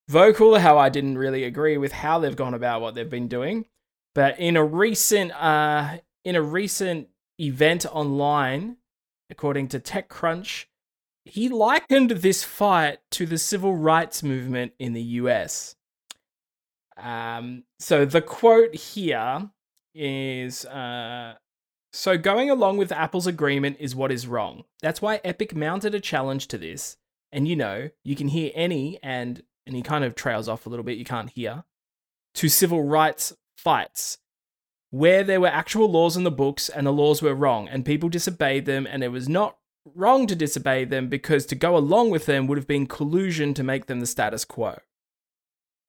vocal 0.07 0.59
how 0.59 0.77
I 0.77 0.89
didn't 0.89 1.17
really 1.17 1.45
agree 1.45 1.77
with 1.77 1.91
how 1.91 2.19
they've 2.19 2.35
gone 2.35 2.53
about 2.53 2.81
what 2.81 2.93
they've 2.93 3.09
been 3.09 3.27
doing. 3.27 3.65
But 4.13 4.39
in 4.39 4.55
a 4.55 4.63
recent 4.63 5.31
uh 5.31 5.97
in 6.23 6.35
a 6.35 6.41
recent 6.41 7.07
event 7.39 7.87
online, 7.87 8.77
according 9.31 9.69
to 9.69 9.79
TechCrunch, 9.79 10.65
he 11.23 11.49
likened 11.49 12.11
this 12.11 12.43
fight 12.43 12.99
to 13.11 13.25
the 13.25 13.37
civil 13.37 13.75
rights 13.75 14.21
movement 14.21 14.73
in 14.77 14.93
the 14.93 15.01
US. 15.01 15.75
Um, 16.97 17.63
so 17.79 18.05
the 18.05 18.21
quote 18.21 18.75
here 18.75 19.49
is 19.95 20.65
uh, 20.65 21.35
So 21.93 22.17
going 22.17 22.49
along 22.49 22.77
with 22.77 22.91
Apple's 22.91 23.27
agreement 23.27 23.77
is 23.79 23.95
what 23.95 24.11
is 24.11 24.27
wrong. 24.27 24.65
That's 24.81 25.01
why 25.01 25.21
Epic 25.23 25.55
mounted 25.55 25.95
a 25.95 25.99
challenge 25.99 26.47
to 26.49 26.57
this. 26.57 26.97
And 27.31 27.47
you 27.47 27.55
know, 27.55 27.89
you 28.03 28.15
can 28.15 28.27
hear 28.27 28.51
any, 28.53 28.99
and, 29.01 29.41
and 29.65 29.75
he 29.75 29.81
kind 29.81 30.03
of 30.03 30.15
trails 30.15 30.49
off 30.49 30.65
a 30.65 30.69
little 30.69 30.83
bit, 30.83 30.97
you 30.97 31.05
can't 31.05 31.29
hear, 31.29 31.63
to 32.35 32.49
civil 32.49 32.83
rights 32.83 33.33
fights 33.57 34.17
where 34.91 35.23
there 35.23 35.41
were 35.41 35.47
actual 35.47 35.89
laws 35.89 36.15
in 36.15 36.23
the 36.23 36.31
books 36.31 36.69
and 36.69 36.85
the 36.85 36.91
laws 36.91 37.21
were 37.21 37.33
wrong 37.35 37.67
and 37.67 37.83
people 37.85 38.09
disobeyed 38.09 38.65
them 38.65 38.85
and 38.85 39.03
it 39.03 39.07
was 39.09 39.27
not 39.27 39.57
wrong 39.95 40.27
to 40.27 40.35
disobey 40.35 40.85
them 40.85 41.07
because 41.07 41.45
to 41.47 41.55
go 41.55 41.75
along 41.75 42.11
with 42.11 42.25
them 42.27 42.45
would 42.45 42.57
have 42.57 42.67
been 42.67 42.85
collusion 42.85 43.53
to 43.53 43.63
make 43.63 43.87
them 43.87 43.99
the 43.99 44.05
status 44.05 44.45
quo. 44.45 44.77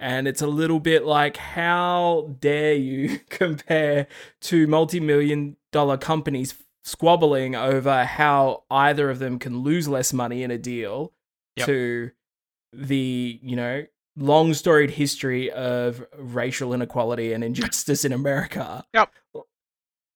And 0.01 0.27
it's 0.27 0.43
a 0.43 0.47
little 0.49 0.81
bit 0.81 1.05
like, 1.05 1.37
how 1.37 2.35
dare 2.41 2.75
you 2.75 3.21
compare 3.29 4.07
two 4.41 4.67
multi 4.67 4.99
million 4.99 5.57
dollar 5.71 5.97
companies 5.97 6.55
squabbling 6.85 7.55
over 7.55 8.05
how 8.05 8.65
either 8.71 9.09
of 9.11 9.21
them 9.21 9.38
can 9.38 9.59
lose 9.59 9.87
less 9.88 10.12
money 10.12 10.43
in 10.43 10.51
a 10.51 10.59
deal 10.59 11.12
Yep. 11.57 11.67
to 11.67 12.11
the, 12.73 13.38
you 13.43 13.55
know, 13.57 13.85
long 14.16 14.53
storied 14.55 14.90
history 14.90 15.51
of 15.51 16.05
racial 16.18 16.72
inequality 16.75 17.33
and 17.33 17.42
injustice 17.42 18.05
in 18.05 18.12
America. 18.12 18.85
Yep. 18.94 19.11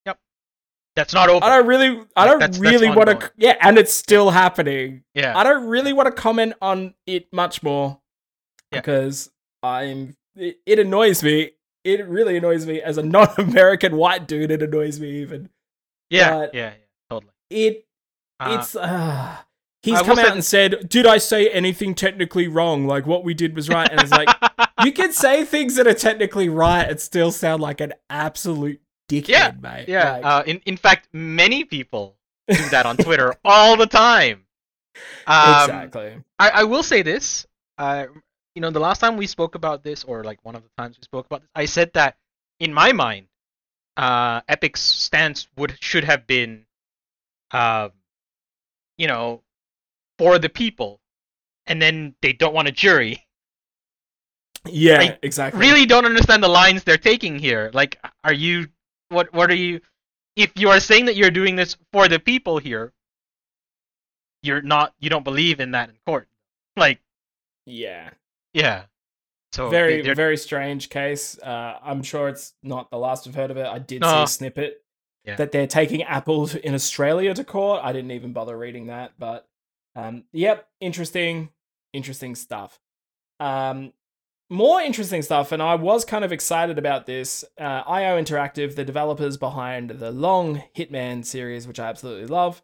Yep. 0.07 0.19
That's 0.97 1.15
not 1.15 1.29
over. 1.29 1.45
I 1.45 1.49
don't 1.57 1.67
really, 1.67 2.03
I 2.17 2.27
don't 2.27 2.39
that's- 2.39 2.59
really 2.59 2.91
want 2.91 3.09
to, 3.21 3.33
yeah, 3.37 3.57
and 3.61 3.79
it's 3.79 3.93
still 3.95 4.31
happening. 4.31 5.03
yeah. 5.15 5.37
I 5.37 5.43
don't 5.45 5.67
really 5.67 5.93
want 5.93 6.07
to 6.07 6.13
comment 6.13 6.55
on 6.63 6.95
it 7.07 7.33
much 7.33 7.63
more 7.63 8.01
Yeah. 8.73 8.81
because 8.81 9.31
I'm. 9.63 10.17
It, 10.37 10.59
it 10.67 10.79
annoys 10.79 11.23
me. 11.23 11.53
It 11.85 12.07
really 12.07 12.37
annoys 12.37 12.67
me 12.67 12.83
as 12.83 12.99
a 12.99 13.03
non-American 13.03 13.97
white 13.97 14.27
dude. 14.29 14.51
It 14.51 14.63
annoys 14.63 15.01
me 15.01 15.23
even. 15.23 15.49
yeah, 16.11 16.41
yeah, 16.41 16.49
yeah, 16.53 16.73
totally. 17.11 17.33
It. 17.51 17.87
Uh, 18.39 18.57
it's. 18.61 18.77
Uh, 18.77 19.37
he's 19.87 19.99
I 20.01 20.05
come 20.05 20.19
out 20.19 20.33
and 20.33 20.45
said, 20.45 20.89
"Did 20.89 21.07
I 21.07 21.19
say 21.19 21.49
anything 21.49 21.95
technically 21.95 22.47
wrong? 22.49 22.87
Like 22.87 23.07
what 23.07 23.25
we 23.25 23.33
did 23.35 23.57
was 23.57 23.69
right." 23.69 23.89
And 23.91 24.01
it's 24.01 24.11
like 24.11 24.29
you 24.85 24.93
can 24.93 25.13
say 25.13 25.45
things 25.45 25.77
that 25.77 25.87
are 25.87 25.95
technically 25.95 26.49
right 26.49 26.89
and 26.89 27.01
still 27.01 27.33
sound 27.33 27.63
like 27.63 27.81
an 27.81 27.95
absolute 28.11 28.81
dickhead, 29.09 29.29
Yeah, 29.29 29.53
mate. 29.61 29.89
yeah. 29.89 30.13
Like, 30.13 30.25
uh, 30.25 30.43
in 30.47 30.61
in 30.67 30.77
fact, 30.77 31.09
many 31.13 31.65
people 31.65 32.17
do 32.49 32.69
that 32.71 32.85
on 32.87 32.97
Twitter 32.97 33.35
all 33.45 33.77
the 33.77 33.87
time. 33.87 34.45
Um, 35.27 35.63
exactly. 35.63 36.17
I, 36.39 36.51
I 36.51 36.65
will 36.65 36.83
say 36.83 37.03
this. 37.03 37.47
Uh, 37.79 38.07
you 38.55 38.63
know, 38.63 38.71
the 38.71 38.81
last 38.81 39.01
time 39.01 39.17
we 39.17 39.27
spoke 39.27 39.55
about 39.55 39.83
this, 39.83 40.05
or 40.05 40.25
like 40.25 40.39
one 40.43 40.55
of 40.57 40.63
the 40.63 40.71
times 40.79 40.97
we 40.99 41.03
spoke 41.05 41.27
about 41.27 41.43
this, 41.43 41.51
I 41.55 41.67
said 41.67 41.93
that 41.95 42.17
in 42.61 42.73
my 42.73 42.93
mind, 42.93 43.27
uh, 43.99 44.41
Epic's 44.49 44.81
stance 44.81 45.49
would 45.57 45.77
should 45.81 46.05
have 46.05 46.27
been, 46.27 46.65
um, 47.51 47.91
you 48.97 49.07
know, 49.09 49.43
for 50.19 50.39
the 50.39 50.49
people, 50.49 51.01
and 51.67 51.81
then 51.81 52.15
they 52.23 52.33
don't 52.33 52.55
want 52.55 52.69
a 52.69 52.73
jury. 52.73 53.27
Yeah, 54.69 55.01
I 55.01 55.19
exactly. 55.23 55.61
Really 55.61 55.87
don't 55.87 56.07
understand 56.07 56.43
the 56.43 56.49
lines 56.49 56.83
they're 56.83 56.97
taking 56.99 57.39
here. 57.39 57.71
Like, 57.73 57.99
are 58.25 58.33
you 58.33 58.69
what? 59.11 59.33
What 59.33 59.51
are 59.51 59.55
you? 59.55 59.81
If 60.35 60.53
you 60.57 60.69
are 60.71 60.81
saying 60.81 61.07
that 61.07 61.17
you're 61.17 61.31
doing 61.31 61.57
this 61.57 61.77
for 61.93 62.09
the 62.09 62.19
people 62.19 62.59
here, 62.59 62.93
you're 64.43 64.63
not. 64.63 64.95
You 64.99 65.09
don't 65.11 65.25
believe 65.25 65.61
in 65.61 65.71
that 65.73 65.89
in 65.89 65.95
court. 66.05 66.29
Like, 66.77 67.01
Yeah. 67.65 68.11
yeah. 68.53 68.85
So 69.53 69.71
very 69.71 69.97
they- 69.97 70.03
they're- 70.03 70.15
very 70.15 70.37
strange 70.37 70.91
case. 70.91 71.39
Uh, 71.39 71.79
I'm 71.83 72.03
sure 72.03 72.29
it's 72.29 72.53
not 72.63 72.91
the 72.91 72.99
last 72.99 73.27
I've 73.27 73.35
heard 73.35 73.51
of 73.51 73.57
it. 73.57 73.67
I 73.67 73.79
did 73.79 74.03
see 74.05 74.23
a 74.23 74.27
snippet 74.27 74.85
Yeah. 75.25 75.37
that 75.37 75.53
they're 75.53 75.67
taking 75.67 76.03
Apple 76.03 76.51
in 76.57 76.75
Australia 76.75 77.33
to 77.33 77.45
court. 77.45 77.81
I 77.83 77.93
didn't 77.93 78.11
even 78.11 78.33
bother 78.35 78.59
reading 78.59 78.89
that, 78.89 79.13
but 79.19 79.49
um, 79.97 80.25
yep, 80.33 80.69
interesting, 80.81 81.51
interesting 81.93 82.35
stuff. 82.35 82.79
Um, 83.41 83.93
more 84.49 84.81
interesting 84.81 85.23
stuff, 85.23 85.51
and 85.51 85.61
I 85.61 85.75
was 85.75 86.05
kind 86.05 86.25
of 86.25 86.31
excited 86.31 86.79
about 86.79 87.07
this. 87.07 87.45
Uh, 87.59 87.83
IO 87.87 88.21
Interactive, 88.23 88.77
the 88.77 88.85
developers 88.85 89.37
behind 89.37 89.91
the 89.91 90.13
long 90.13 90.63
Hitman 90.77 91.25
series, 91.25 91.67
which 91.67 91.81
I 91.81 91.89
absolutely 91.89 92.27
love, 92.27 92.63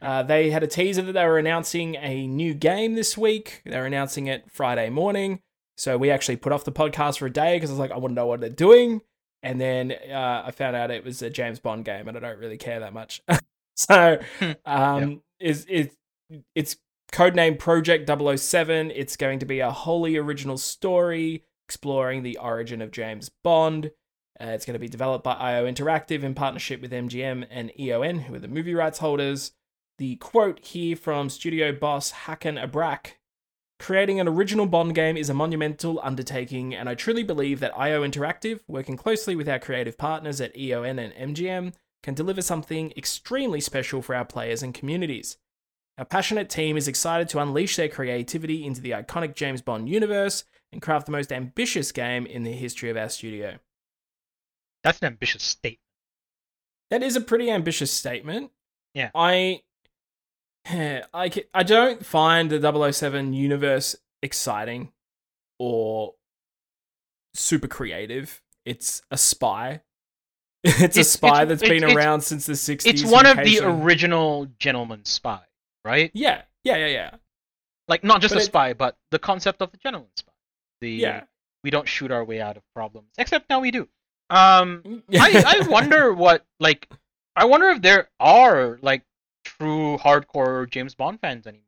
uh, 0.00 0.22
they 0.22 0.50
had 0.50 0.62
a 0.62 0.68
teaser 0.68 1.02
that 1.02 1.12
they 1.12 1.24
were 1.26 1.38
announcing 1.38 1.96
a 1.96 2.26
new 2.26 2.54
game 2.54 2.94
this 2.94 3.16
week. 3.18 3.62
They're 3.64 3.86
announcing 3.86 4.26
it 4.26 4.44
Friday 4.50 4.90
morning. 4.90 5.40
So 5.78 5.98
we 5.98 6.10
actually 6.10 6.36
put 6.36 6.52
off 6.52 6.64
the 6.64 6.72
podcast 6.72 7.18
for 7.18 7.26
a 7.26 7.32
day 7.32 7.56
because 7.56 7.70
I 7.70 7.74
was 7.74 7.80
like, 7.80 7.90
I 7.90 7.98
want 7.98 8.12
to 8.12 8.14
know 8.14 8.26
what 8.26 8.40
they're 8.40 8.50
doing. 8.50 9.02
And 9.42 9.60
then 9.60 9.92
uh, 9.92 10.42
I 10.46 10.50
found 10.50 10.76
out 10.76 10.90
it 10.90 11.04
was 11.04 11.22
a 11.22 11.30
James 11.30 11.58
Bond 11.60 11.84
game, 11.84 12.08
and 12.08 12.16
I 12.16 12.20
don't 12.20 12.38
really 12.38 12.56
care 12.56 12.80
that 12.80 12.92
much. 12.92 13.22
so 13.74 14.18
Hmm. 14.38 14.52
um, 14.64 15.22
is 15.40 15.64
is 15.66 15.90
it's 16.54 16.76
codename 17.12 17.58
Project 17.58 18.08
007. 18.08 18.90
It's 18.90 19.16
going 19.16 19.38
to 19.38 19.46
be 19.46 19.60
a 19.60 19.70
wholly 19.70 20.16
original 20.16 20.58
story 20.58 21.44
exploring 21.66 22.22
the 22.22 22.38
origin 22.38 22.80
of 22.80 22.90
James 22.90 23.30
Bond. 23.42 23.90
Uh, 24.40 24.48
it's 24.48 24.66
going 24.66 24.74
to 24.74 24.80
be 24.80 24.88
developed 24.88 25.24
by 25.24 25.32
IO 25.32 25.66
Interactive 25.66 26.22
in 26.22 26.34
partnership 26.34 26.80
with 26.80 26.92
MGM 26.92 27.46
and 27.50 27.72
EON, 27.78 28.20
who 28.20 28.34
are 28.34 28.38
the 28.38 28.48
movie 28.48 28.74
rights 28.74 28.98
holders. 28.98 29.52
The 29.98 30.16
quote 30.16 30.60
here 30.60 30.94
from 30.94 31.30
studio 31.30 31.72
boss 31.72 32.12
Hakan 32.26 32.62
Abrak 32.62 33.12
Creating 33.78 34.18
an 34.20 34.28
original 34.28 34.66
Bond 34.66 34.94
game 34.94 35.18
is 35.18 35.28
a 35.28 35.34
monumental 35.34 36.00
undertaking, 36.02 36.74
and 36.74 36.88
I 36.88 36.94
truly 36.94 37.22
believe 37.22 37.60
that 37.60 37.78
IO 37.78 38.02
Interactive, 38.02 38.60
working 38.66 38.96
closely 38.96 39.36
with 39.36 39.48
our 39.48 39.58
creative 39.58 39.98
partners 39.98 40.40
at 40.40 40.56
EON 40.56 40.98
and 40.98 41.36
MGM, 41.36 41.74
can 42.02 42.14
deliver 42.14 42.40
something 42.40 42.92
extremely 42.96 43.60
special 43.60 44.00
for 44.00 44.14
our 44.14 44.24
players 44.24 44.62
and 44.62 44.72
communities. 44.72 45.36
Our 45.98 46.04
passionate 46.04 46.50
team 46.50 46.76
is 46.76 46.88
excited 46.88 47.28
to 47.30 47.38
unleash 47.38 47.76
their 47.76 47.88
creativity 47.88 48.64
into 48.66 48.80
the 48.82 48.90
iconic 48.90 49.34
James 49.34 49.62
Bond 49.62 49.88
universe 49.88 50.44
and 50.72 50.82
craft 50.82 51.06
the 51.06 51.12
most 51.12 51.32
ambitious 51.32 51.90
game 51.92 52.26
in 52.26 52.42
the 52.42 52.52
history 52.52 52.90
of 52.90 52.96
our 52.96 53.08
studio. 53.08 53.58
That's 54.84 54.98
an 55.00 55.06
ambitious 55.06 55.42
statement. 55.42 55.80
That 56.90 57.02
is 57.02 57.16
a 57.16 57.20
pretty 57.20 57.50
ambitious 57.50 57.90
statement. 57.90 58.50
Yeah. 58.94 59.10
I 59.14 59.62
I 60.68 61.30
I 61.54 61.62
don't 61.62 62.04
find 62.04 62.50
the 62.50 62.92
007 62.92 63.32
universe 63.32 63.96
exciting 64.22 64.92
or 65.58 66.14
super 67.34 67.68
creative. 67.68 68.42
It's 68.64 69.02
a 69.10 69.16
spy. 69.16 69.80
It's, 70.64 70.96
a 70.96 71.04
spy 71.04 71.42
it's- 71.42 71.48
that's 71.48 71.62
it's- 71.62 71.68
been 71.80 71.84
it's- 71.88 71.96
around 71.96 72.20
since 72.22 72.44
the 72.46 72.54
60s. 72.54 72.86
It's 72.86 73.04
one 73.04 73.24
of 73.26 73.36
the 73.38 73.60
original 73.62 74.46
gentleman 74.58 75.04
spy, 75.04 75.40
right? 75.86 76.10
Yeah, 76.14 76.42
yeah, 76.64 76.76
yeah, 76.76 76.86
yeah. 76.88 77.10
Like 77.88 78.02
not 78.04 78.20
just 78.20 78.34
But 78.34 78.40
a 78.40 78.42
it- 78.42 78.46
spy, 78.46 78.72
but 78.74 78.96
the 79.10 79.18
concept 79.18 79.62
of 79.62 79.70
the 79.70 79.78
gentleman 79.78 80.10
spy. 80.16 80.32
The 80.80 80.90
Yeah. 80.90 81.24
we 81.64 81.70
don't 81.70 81.88
shoot 81.88 82.10
our 82.10 82.24
way 82.24 82.40
out 82.40 82.56
of 82.56 82.62
problems, 82.74 83.12
except 83.16 83.48
now 83.48 83.60
we 83.60 83.70
do. 83.70 83.88
Um, 84.28 85.02
I, 85.12 85.62
I 85.62 85.68
wonder 85.68 86.12
what 86.12 86.44
like 86.60 86.88
I 87.36 87.44
wonder 87.44 87.68
if 87.68 87.80
there 87.82 88.08
are 88.18 88.78
like 88.82 89.02
true 89.44 89.96
hardcore 89.98 90.68
James 90.68 90.94
Bond 90.96 91.20
fans 91.20 91.46
anymore 91.46 91.62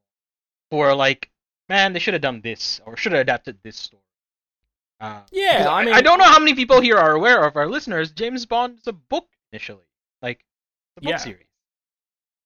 who 0.71 0.81
are 0.81 0.95
like, 0.95 1.31
man, 1.69 1.93
they 1.93 1.99
should 2.01 2.15
have 2.15 2.21
done 2.23 2.41
this 2.41 2.81
or 2.85 2.97
should 2.97 3.13
have 3.13 3.21
adapted 3.21 3.59
this 3.63 3.77
story. 3.77 4.03
Uh, 5.01 5.21
Yeah, 5.31 5.67
I 5.71 5.85
mean- 5.85 5.95
I 5.95 6.01
don't 6.01 6.19
know 6.19 6.25
how 6.25 6.41
many 6.41 6.55
people 6.55 6.81
here 6.81 6.97
are 6.97 7.13
aware 7.13 7.45
of 7.45 7.55
our 7.57 7.69
listeners. 7.69 8.11
James 8.11 8.45
Bond 8.47 8.79
is 8.79 8.87
a 8.89 8.93
book 8.93 9.29
initially, 9.53 9.87
like 10.21 10.45
a 10.97 11.01
book 11.03 11.11
Yeah. 11.11 11.17
series, 11.19 11.47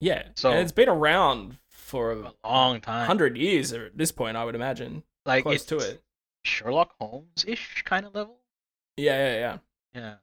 Yeah. 0.01 0.29
So- 0.35 0.51
and 0.51 0.61
it's 0.61 0.73
been 0.73 0.91
around 0.91 1.57
for 1.93 2.13
a 2.13 2.33
long 2.45 2.81
time. 2.81 3.07
hundred 3.07 3.37
years 3.37 3.73
at 3.73 3.97
this 3.97 4.11
point, 4.11 4.37
I 4.37 4.45
would 4.45 4.55
imagine. 4.57 5.03
like 5.27 5.45
Close 5.45 5.57
it's 5.57 5.65
to 5.67 5.77
it. 5.79 6.03
Sherlock 6.45 6.95
Holmes 6.99 7.45
ish 7.47 7.83
kind 7.85 8.05
of 8.07 8.15
level. 8.15 8.39
Yeah, 8.97 9.17
yeah, 9.35 9.59
yeah. 9.95 10.15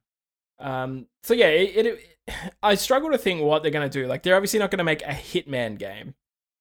Yeah. 0.59 0.83
Um, 0.83 1.05
so 1.23 1.33
yeah, 1.33 1.47
it, 1.47 1.85
it, 1.85 2.53
I 2.63 2.75
struggle 2.75 3.11
to 3.11 3.17
think 3.17 3.41
what 3.41 3.61
they're 3.63 3.71
gonna 3.71 3.87
do. 3.89 4.07
Like, 4.07 4.23
they're 4.23 4.35
obviously 4.35 4.59
not 4.59 4.71
gonna 4.71 4.83
make 4.83 5.01
a 5.03 5.13
Hitman 5.13 5.77
game. 5.77 6.15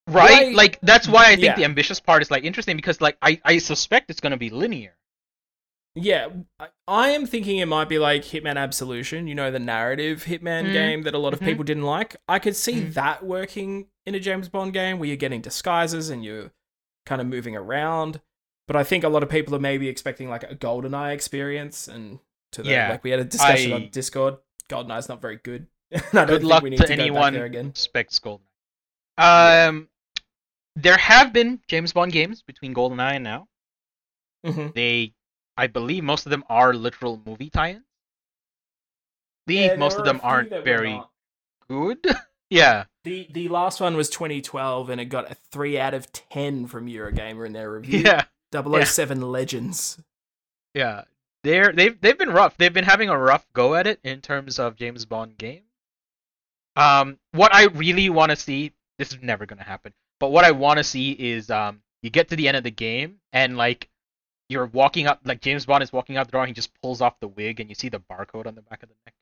Right? 0.07 0.49
Why- 0.49 0.53
Like 0.55 0.79
that's 0.83 1.09
why 1.09 1.25
I 1.27 1.35
think 1.35 1.43
Yeah. 1.45 1.57
the 1.57 1.65
ambitious 1.65 2.01
part 2.01 2.23
is 2.23 2.31
like 2.31 2.45
interesting 2.45 2.77
because 2.77 3.01
like 3.01 3.17
I, 3.23 3.41
I 3.45 3.59
suspect 3.59 4.11
it's 4.11 4.21
gonna 4.21 4.37
be 4.37 4.51
linear. 4.51 4.95
Yeah, 6.01 6.29
I, 6.61 6.69
I 6.87 7.09
am 7.11 7.27
thinking 7.27 7.59
it 7.59 7.67
might 7.67 7.89
be 7.89 7.99
like 7.99 8.23
Hitman 8.23 8.57
Absolution. 8.57 9.27
You 9.27 9.35
know, 9.35 9.51
the 9.51 9.59
narrative 9.59 10.25
Hitman 10.25 10.67
Mhm. 10.67 10.73
game 10.73 11.03
that 11.03 11.15
a 11.15 11.19
lot 11.19 11.33
of 11.33 11.41
Mhm. 11.41 11.47
people 11.47 11.65
didn't 11.65 11.83
like. 11.85 12.17
I 12.29 12.39
could 12.39 12.57
see 12.57 12.75
Mhm. 12.75 12.95
that 12.95 13.25
working 13.25 13.89
in 14.07 14.15
a 14.15 14.21
James 14.21 14.49
Bond 14.49 14.73
game 14.73 14.99
where 14.99 15.07
you're 15.09 15.17
getting 15.17 15.41
disguises 15.41 16.11
and 16.11 16.25
you're 16.25 16.53
kind 17.07 17.21
of 17.21 17.27
moving 17.27 17.57
around. 17.57 18.21
But 18.67 18.77
I 18.77 18.85
think 18.85 19.03
a 19.05 19.09
lot 19.09 19.23
of 19.23 19.29
people 19.31 19.55
are 19.55 19.59
maybe 19.61 19.89
expecting 19.89 20.29
like 20.29 20.43
a 20.45 20.55
GoldenEye 20.55 21.13
experience, 21.15 21.89
and 21.89 22.19
to 22.53 22.63
the, 22.63 22.71
Yeah, 22.71 22.91
like 22.91 23.05
we 23.05 23.11
had 23.11 23.21
a 23.21 23.25
discussion 23.25 23.73
I- 23.73 23.75
on 23.77 23.89
Discord. 23.91 24.37
GoldenEye's 24.69 25.09
not 25.09 25.21
very 25.23 25.37
good. 25.37 25.67
I 25.95 25.99
don't 26.13 26.27
Good 26.27 26.41
think 26.41 26.51
luck 26.51 26.63
we 26.63 26.71
need 26.71 26.77
to 26.79 26.87
to, 26.87 26.93
anyone 26.93 27.33
there 27.33 27.47
again. 27.47 27.75
specs 27.75 28.19
Goldeneye. 28.21 28.41
Um, 29.17 29.89
there 30.77 30.99
have 30.99 31.33
been 31.33 31.61
James 31.67 31.93
Bond 31.93 32.13
games 32.13 32.43
between 32.43 32.75
Goldeneye 32.75 33.15
and 33.15 33.25
now. 33.25 33.49
hmm 34.45 34.69
They, 34.75 35.15
I 35.59 35.67
believe, 35.67 36.05
most 36.05 36.25
of 36.25 36.31
them 36.31 36.45
are 36.49 36.73
literal 36.73 37.21
movie 37.27 37.51
tie-ins. 37.51 37.85
I 39.49 39.53
Yeah, 39.53 39.77
most 39.77 39.99
of 39.99 40.05
them 40.05 40.21
aren't 40.23 40.51
very 40.65 40.93
not. 40.95 41.11
good. 41.69 41.99
yeah. 42.51 42.85
The 43.05 43.27
the 43.31 43.49
last 43.49 43.81
one 43.81 43.97
was 43.97 44.09
2012, 44.11 44.89
and 44.91 45.01
it 45.01 45.07
got 45.07 45.31
a 45.31 45.35
three 45.35 45.79
out 45.79 45.95
of 45.95 46.13
ten 46.13 46.67
from 46.67 46.87
Eurogamer 46.87 47.45
in 47.47 47.53
their 47.53 47.71
review. 47.73 48.01
Yeah. 48.01 48.25
007 48.53 49.21
Legends. 49.21 50.01
Yeah, 50.75 51.05
they're 51.45 51.73
they've 51.73 52.01
they've 52.01 52.17
been 52.19 52.31
rough. 52.31 52.57
They've 52.57 52.73
been 52.73 52.85
having 52.85 53.09
a 53.09 53.19
rough 53.19 53.47
go 53.53 53.75
at 53.75 53.87
it 53.87 54.01
in 54.05 54.21
terms 54.21 54.59
of 54.59 54.77
James 54.77 55.05
Bond 55.05 55.37
games. 55.37 55.65
Um, 56.77 57.19
what 57.33 57.55
I 57.55 57.65
really 57.65 58.09
want 58.11 58.31
to 58.31 58.37
see, 58.37 58.73
this 58.99 59.11
is 59.13 59.19
never 59.23 59.45
gonna 59.47 59.65
happen, 59.65 59.93
but 60.21 60.31
what 60.31 60.45
I 60.45 60.53
want 60.53 60.79
to 60.79 60.85
see 60.85 61.13
is 61.13 61.51
um, 61.51 61.83
you 62.03 62.11
get 62.11 62.29
to 62.29 62.37
the 62.37 62.49
end 62.49 62.57
of 62.57 62.65
the 62.65 62.71
game 62.71 63.17
and 63.33 63.57
like 63.57 63.89
you're 64.49 64.67
walking 64.67 65.07
up, 65.07 65.21
like 65.25 65.41
James 65.41 65.67
Bond 65.67 65.83
is 65.83 65.93
walking 65.93 66.17
out 66.17 66.27
the 66.27 66.33
door, 66.33 66.43
and 66.43 66.49
he 66.49 66.55
just 66.55 66.71
pulls 66.81 67.01
off 67.01 67.21
the 67.21 67.29
wig, 67.29 67.61
and 67.61 67.69
you 67.69 67.75
see 67.75 67.89
the 67.89 68.01
barcode 68.01 68.47
on 68.47 68.55
the 68.55 68.63
back 68.63 68.83
of 68.83 68.89
the 68.89 68.95
neck. 69.07 69.15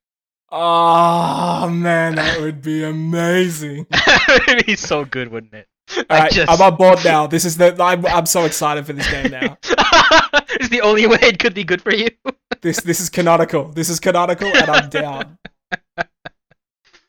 Oh 0.50 1.68
man, 1.68 2.14
that 2.14 2.40
would 2.40 2.62
be 2.62 2.84
amazing. 2.84 3.86
It'd 4.48 4.66
be 4.66 4.76
so 4.76 5.04
good, 5.04 5.28
wouldn't 5.28 5.54
it? 5.54 5.68
All 6.10 6.18
right, 6.18 6.32
just- 6.32 6.50
I'm 6.50 6.60
on 6.60 6.76
board 6.76 7.00
now. 7.04 7.26
This 7.26 7.44
is 7.44 7.56
the. 7.56 7.76
I'm, 7.82 8.06
I'm 8.06 8.26
so 8.26 8.44
excited 8.44 8.86
for 8.86 8.92
this 8.92 9.10
game 9.10 9.30
now. 9.30 9.58
it's 9.64 10.68
the 10.68 10.80
only 10.82 11.06
way 11.06 11.18
it 11.22 11.38
could 11.38 11.54
be 11.54 11.64
good 11.64 11.82
for 11.82 11.92
you. 11.92 12.08
This 12.60 12.80
this 12.80 13.00
is 13.00 13.10
canonical. 13.10 13.68
This 13.68 13.88
is 13.88 14.00
canonical, 14.00 14.48
and 14.48 14.68
I'm 14.68 14.88
down. 14.88 15.38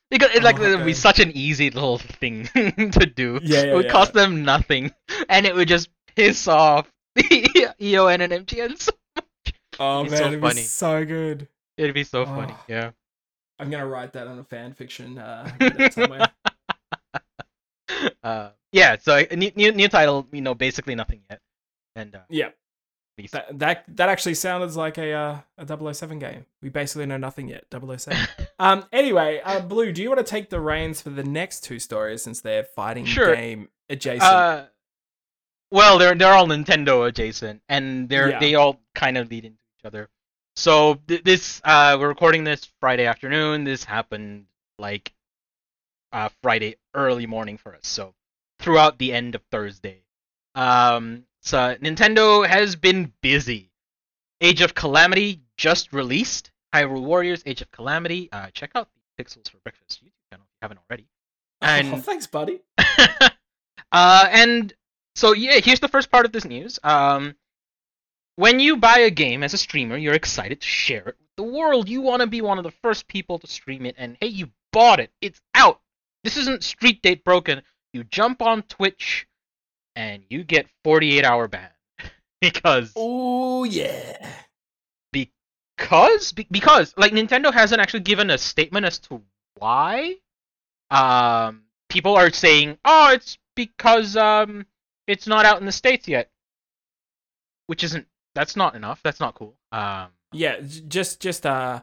Because 0.09 0.30
it, 0.34 0.41
like 0.41 0.59
Oh, 0.59 0.63
it 0.63 0.78
would 0.78 0.86
be 0.86 0.93
such 0.93 1.20
an 1.20 1.32
easy 1.32 1.70
little 1.70 1.97
thing 1.97 2.45
to 2.55 3.11
do. 3.13 3.39
Yeah, 3.43 3.63
yeah, 3.63 3.72
it 3.72 3.76
would 3.76 3.86
yeah. 3.86 3.91
cost 3.91 4.13
them 4.13 4.45
nothing, 4.45 4.91
and 5.30 5.45
it 5.45 5.53
would 5.53 5.68
just 5.68 5.89
piss 6.15 6.47
off 6.47 6.89
the 7.30 7.76
EON 7.82 8.22
and 8.22 8.34
MGM. 8.34 8.80
So 8.80 8.91
Oh 9.80 10.01
It's 10.03 10.11
man, 10.11 10.20
so 10.20 10.28
it'd 10.28 10.41
funny. 10.41 10.55
be 10.55 10.61
so 10.61 11.05
good. 11.05 11.47
it'd 11.78 11.93
be 11.93 12.03
so 12.03 12.26
funny. 12.26 12.53
Oh. 12.55 12.63
Yeah. 12.68 12.91
I'm 13.59 13.70
gonna 13.70 13.88
write 13.88 14.13
that 14.13 14.28
on 14.28 14.38
a 14.39 14.43
fan 14.43 14.74
fiction. 14.74 15.18
Uh, 15.18 15.89
somewhere. 15.91 16.28
Uh, 18.24 18.49
yeah. 18.72 18.97
So 18.99 19.24
new, 19.32 19.51
new 19.55 19.72
new 19.72 19.88
title, 19.88 20.28
you 20.32 20.41
know, 20.41 20.53
basically 20.53 20.93
nothing 20.93 21.22
yet, 21.30 21.39
and 21.95 22.13
uh, 22.15 22.20
yeah, 22.30 22.49
that, 23.32 23.57
that 23.59 23.84
that 23.95 24.09
actually 24.09 24.34
sounded 24.36 24.76
like 24.76 24.97
a 24.97 25.13
uh, 25.13 25.38
a 25.57 25.93
007 25.93 26.20
game. 26.20 26.45
We 26.61 26.70
basically 26.70 27.05
know 27.05 27.18
nothing 27.18 27.47
yet. 27.47 27.65
007. 27.72 28.18
Um. 28.59 28.86
Anyway, 28.91 29.39
uh, 29.43 29.61
Blue, 29.61 29.91
do 29.91 30.01
you 30.01 30.09
want 30.09 30.18
to 30.20 30.30
take 30.30 30.49
the 30.49 30.59
reins 30.59 30.99
for 31.01 31.11
the 31.11 31.24
next 31.24 31.63
two 31.63 31.78
stories 31.80 32.24
since 32.24 32.41
they're 32.41 32.63
fighting 32.63 33.05
Sure. 33.05 33.36
game 33.36 33.70
adjacent? 33.89 34.24
uh, 34.24 34.65
well, 35.72 35.97
they're 35.97 36.15
they're 36.15 36.34
all 36.34 36.47
Nintendo 36.47 37.07
adjacent, 37.07 37.61
and 37.70 38.09
they're 38.09 38.32
Yeah. 38.32 38.39
they 38.39 38.55
all 38.55 38.80
kind 38.95 39.18
of 39.18 39.30
lead 39.30 39.45
into 39.45 39.59
each 39.80 39.86
other. 39.86 40.09
So 40.55 40.95
th- 41.07 41.24
this 41.24 41.61
uh, 41.63 41.97
we're 41.99 42.07
recording 42.07 42.43
this 42.43 42.70
Friday 42.80 43.05
afternoon. 43.05 43.63
This 43.63 43.84
happened 43.84 44.45
like 44.80 45.13
uh, 46.11 46.30
Friday 46.41 46.76
early 46.93 47.26
morning 47.26 47.57
for 47.57 47.76
us. 47.76 47.88
So 47.88 48.13
throughout 48.59 48.97
the 48.97 49.13
end 49.13 49.36
of 49.36 49.41
Thursday, 49.51 50.03
um, 50.55 51.26
so 51.41 51.76
Nintendo 51.76 52.45
has 52.47 52.76
been 52.76 53.13
busy. 53.22 53.72
Age 54.41 54.61
of 54.61 54.74
Calamity 54.74 55.41
just 55.57 55.93
released. 55.93 56.51
Hyrule 56.74 57.03
Warriors: 57.03 57.43
Age 57.45 57.61
of 57.61 57.72
Calamity. 57.72 58.30
Uh, 58.32 58.47
check 58.51 58.72
out 58.76 58.89
the 59.18 59.24
Pixels 59.24 59.49
for 59.49 59.57
Breakfast 59.57 60.03
YouTube 60.03 60.11
channel 60.32 60.45
if 60.45 60.53
you 60.53 60.59
haven't 60.61 60.80
already. 60.89 61.07
And 61.61 61.93
oh, 61.93 61.97
thanks, 61.97 62.28
buddy. 62.28 62.61
uh, 63.91 64.28
and 64.32 64.74
so 65.18 65.34
yeah, 65.34 65.59
here's 65.59 65.80
the 65.80 65.88
first 65.88 66.11
part 66.11 66.26
of 66.28 66.32
this 66.32 66.45
news. 66.45 66.80
Um, 66.84 67.36
when 68.36 68.59
you 68.59 68.78
buy 68.78 68.99
a 68.99 69.09
game 69.09 69.41
as 69.41 69.55
a 69.55 69.57
streamer, 69.57 69.97
you're 69.97 70.13
excited 70.13 70.61
to 70.61 70.68
share 70.68 70.99
it 71.09 71.15
with 71.20 71.36
the 71.38 71.43
world. 71.43 71.89
You 71.89 72.01
want 72.01 72.22
to 72.22 72.28
be 72.28 72.41
one 72.41 72.59
of 72.59 72.63
the 72.63 72.72
first 72.84 73.07
people 73.07 73.39
to 73.39 73.47
stream 73.47 73.88
it, 73.88 73.95
and 73.97 74.15
hey, 74.22 74.28
you 74.28 74.51
bought 74.72 74.99
it. 74.99 75.11
It's 75.22 75.41
out. 75.55 75.82
This 76.24 76.38
isn't 76.38 76.63
Street 76.63 77.01
Date 77.01 77.24
broken. 77.24 77.63
You 77.93 78.03
jump 78.03 78.43
on 78.43 78.61
Twitch, 78.61 79.28
and 79.95 80.22
you 80.30 80.43
get 80.43 80.68
48 80.84 81.26
hour 81.26 81.47
ban 81.47 81.70
because 82.41 82.93
Oh 82.95 83.63
yeah. 83.63 84.34
because 85.11 86.32
be- 86.34 86.47
because 86.51 86.93
like 86.95 87.11
Nintendo 87.11 87.51
hasn't 87.51 87.82
actually 87.82 88.01
given 88.01 88.30
a 88.30 88.38
statement 88.38 88.86
as 88.86 88.99
to 88.99 89.24
why. 89.55 90.15
Um, 90.91 91.63
people 91.89 92.15
are 92.15 92.32
saying, 92.32 92.78
"Oh, 92.86 93.13
it's 93.13 93.39
because 93.55 94.15
um, 94.15 94.68
it's 95.07 95.27
not 95.27 95.45
out 95.45 95.59
in 95.59 95.65
the 95.65 95.71
states 95.71 96.07
yet," 96.07 96.29
which 97.67 97.83
isn't. 97.83 98.07
That's 98.35 98.55
not 98.55 98.75
enough. 98.75 99.01
That's 99.03 99.19
not 99.19 99.33
cool. 99.35 99.55
Um, 99.71 100.09
Yeah, 100.31 100.59
just 100.61 101.19
just 101.19 101.45
uh 101.45 101.81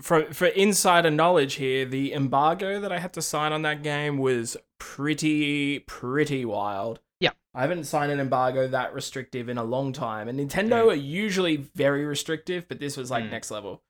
for 0.00 0.32
for 0.32 0.46
insider 0.46 1.10
knowledge 1.10 1.54
here, 1.54 1.84
the 1.84 2.12
embargo 2.14 2.80
that 2.80 2.92
I 2.92 2.98
had 2.98 3.12
to 3.14 3.22
sign 3.22 3.52
on 3.52 3.62
that 3.62 3.82
game 3.82 4.18
was 4.18 4.56
pretty 4.78 5.80
pretty 5.80 6.44
wild. 6.44 7.00
Yeah. 7.20 7.30
I 7.54 7.62
haven't 7.62 7.84
signed 7.84 8.12
an 8.12 8.20
embargo 8.20 8.68
that 8.68 8.92
restrictive 8.94 9.48
in 9.48 9.58
a 9.58 9.64
long 9.64 9.92
time. 9.92 10.28
And 10.28 10.38
Nintendo 10.38 10.88
are 10.88 10.94
usually 10.94 11.56
very 11.56 12.04
restrictive, 12.04 12.68
but 12.68 12.78
this 12.78 12.96
was 12.96 13.10
like 13.10 13.24
Mm. 13.24 13.30
next 13.30 13.50
level. 13.50 13.82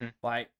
Hmm. 0.00 0.08
Like, 0.22 0.50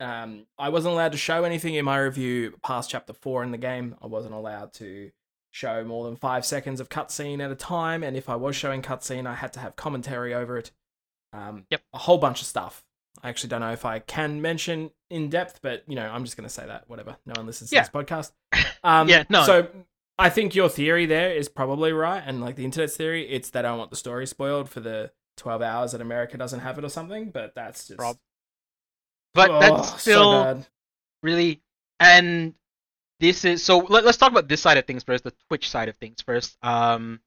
um, 0.00 0.46
I 0.56 0.68
wasn't 0.68 0.94
allowed 0.94 1.12
to 1.12 1.18
show 1.18 1.42
anything 1.44 1.74
in 1.74 1.84
my 1.84 1.98
review 1.98 2.56
past 2.62 2.90
chapter 2.90 3.12
four 3.12 3.42
in 3.42 3.50
the 3.50 3.58
game. 3.58 3.96
I 4.00 4.06
wasn't 4.06 4.34
allowed 4.34 4.72
to 4.74 5.10
show 5.54 5.84
more 5.84 6.04
than 6.04 6.16
five 6.16 6.44
seconds 6.44 6.80
of 6.80 6.88
cutscene 6.88 7.40
at 7.40 7.48
a 7.48 7.54
time, 7.54 8.02
and 8.02 8.16
if 8.16 8.28
I 8.28 8.34
was 8.34 8.56
showing 8.56 8.82
cutscene, 8.82 9.24
I 9.24 9.34
had 9.34 9.52
to 9.52 9.60
have 9.60 9.76
commentary 9.76 10.34
over 10.34 10.58
it. 10.58 10.72
Um, 11.32 11.66
Yep. 11.70 11.80
a 11.92 11.98
whole 11.98 12.18
bunch 12.18 12.40
of 12.40 12.48
stuff. 12.48 12.84
I 13.22 13.28
actually 13.28 13.50
don't 13.50 13.60
know 13.60 13.70
if 13.70 13.84
I 13.84 14.00
can 14.00 14.42
mention 14.42 14.90
in 15.10 15.30
depth, 15.30 15.60
but 15.62 15.84
you 15.86 15.94
know, 15.94 16.06
I'm 16.10 16.24
just 16.24 16.36
going 16.36 16.48
to 16.48 16.52
say 16.52 16.66
that. 16.66 16.88
Whatever. 16.90 17.16
No 17.24 17.34
one 17.36 17.46
listens 17.46 17.72
Yeah. 17.72 17.84
to 17.84 17.92
this 17.92 18.04
podcast. 18.04 18.32
Um, 18.82 19.08
Yeah, 19.08 19.22
no. 19.30 19.44
So 19.44 19.68
I 20.18 20.28
think 20.28 20.54
your 20.56 20.68
theory 20.68 21.06
there 21.06 21.32
is 21.32 21.48
probably 21.48 21.92
right, 21.92 22.22
and 22.26 22.40
like 22.40 22.56
the 22.56 22.64
internet's 22.64 22.96
theory, 22.96 23.26
it's 23.28 23.50
they 23.50 23.62
don't 23.62 23.78
want 23.78 23.90
the 23.90 23.96
story 23.96 24.26
spoiled 24.26 24.68
for 24.68 24.80
the 24.80 25.12
12 25.36 25.62
hours 25.62 25.92
that 25.92 26.00
America 26.00 26.36
doesn't 26.36 26.60
have 26.60 26.78
it 26.78 26.84
or 26.84 26.88
something. 26.88 27.30
But 27.30 27.54
that's 27.54 27.86
just 27.86 27.98
Prob- 27.98 28.18
But 29.34 29.50
Oh, 29.50 29.60
that's 29.60 29.90
so 29.92 29.96
still 29.98 30.32
bad. 30.44 30.66
really 31.22 31.62
and 32.00 32.54
this 33.24 33.44
is 33.44 33.62
so 33.62 33.78
let, 33.78 34.04
us 34.04 34.18
talk 34.18 34.30
about 34.30 34.48
this 34.48 34.60
side 34.60 34.76
of 34.76 34.84
things 34.84 35.02
first 35.02 35.24
the 35.24 35.32
twitch 35.48 35.70
side 35.70 35.88
of 35.88 35.96
things 35.96 36.20
first. 36.20 36.56
Um 36.62 37.20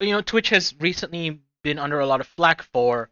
you 0.00 0.12
know 0.12 0.20
twitch 0.20 0.50
has 0.50 0.74
recently 0.78 1.40
been 1.62 1.78
under 1.78 1.98
a 2.00 2.06
lot 2.06 2.20
of 2.20 2.26
flack 2.26 2.62
for 2.62 3.10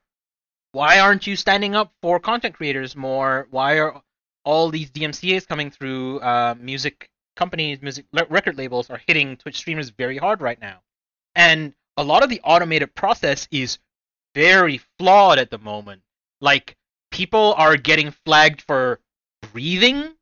why 0.72 1.00
aren't 1.00 1.26
you 1.26 1.36
standing 1.36 1.74
up 1.74 1.92
for 2.00 2.20
content 2.20 2.54
creators 2.54 2.94
more? 2.96 3.46
Why 3.50 3.78
are 3.78 4.00
all 4.44 4.70
these 4.70 4.90
dmcas 4.90 5.46
coming 5.46 5.70
through 5.70 6.20
uh, 6.20 6.54
music 6.58 7.10
companies 7.34 7.82
music 7.82 8.06
record 8.12 8.56
labels 8.56 8.88
are 8.88 9.00
hitting 9.06 9.36
twitch 9.36 9.56
streamers 9.56 9.90
very 9.90 10.18
hard 10.18 10.40
right 10.40 10.60
now? 10.60 10.78
And 11.34 11.74
a 11.96 12.04
lot 12.04 12.22
of 12.22 12.30
the 12.30 12.40
automated 12.44 12.94
process 12.94 13.48
is 13.50 13.78
very 14.34 14.80
flawed 14.98 15.38
at 15.38 15.50
the 15.50 15.58
moment. 15.58 16.02
Like 16.40 16.76
people 17.10 17.54
are 17.58 17.76
getting 17.76 18.12
flagged 18.24 18.62
for 18.62 19.00
breathing 19.52 20.14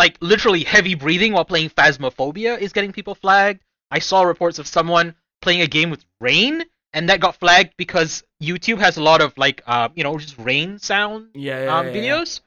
like 0.00 0.16
literally 0.20 0.64
heavy 0.64 0.94
breathing 0.94 1.32
while 1.34 1.44
playing 1.44 1.70
Phasmophobia 1.70 2.58
is 2.58 2.72
getting 2.72 2.92
people 2.92 3.14
flagged. 3.14 3.60
I 3.90 3.98
saw 3.98 4.22
reports 4.22 4.58
of 4.58 4.66
someone 4.66 5.14
playing 5.42 5.60
a 5.60 5.66
game 5.66 5.90
with 5.90 6.04
rain 6.20 6.64
and 6.92 7.08
that 7.08 7.20
got 7.20 7.36
flagged 7.36 7.72
because 7.76 8.24
YouTube 8.42 8.78
has 8.78 8.96
a 8.96 9.02
lot 9.02 9.20
of 9.20 9.36
like 9.36 9.62
uh 9.66 9.88
you 9.94 10.02
know 10.04 10.16
just 10.18 10.38
rain 10.38 10.78
sound 10.78 11.28
yeah, 11.34 11.64
yeah, 11.64 11.78
um, 11.78 11.86
yeah, 11.86 11.92
videos. 11.92 12.40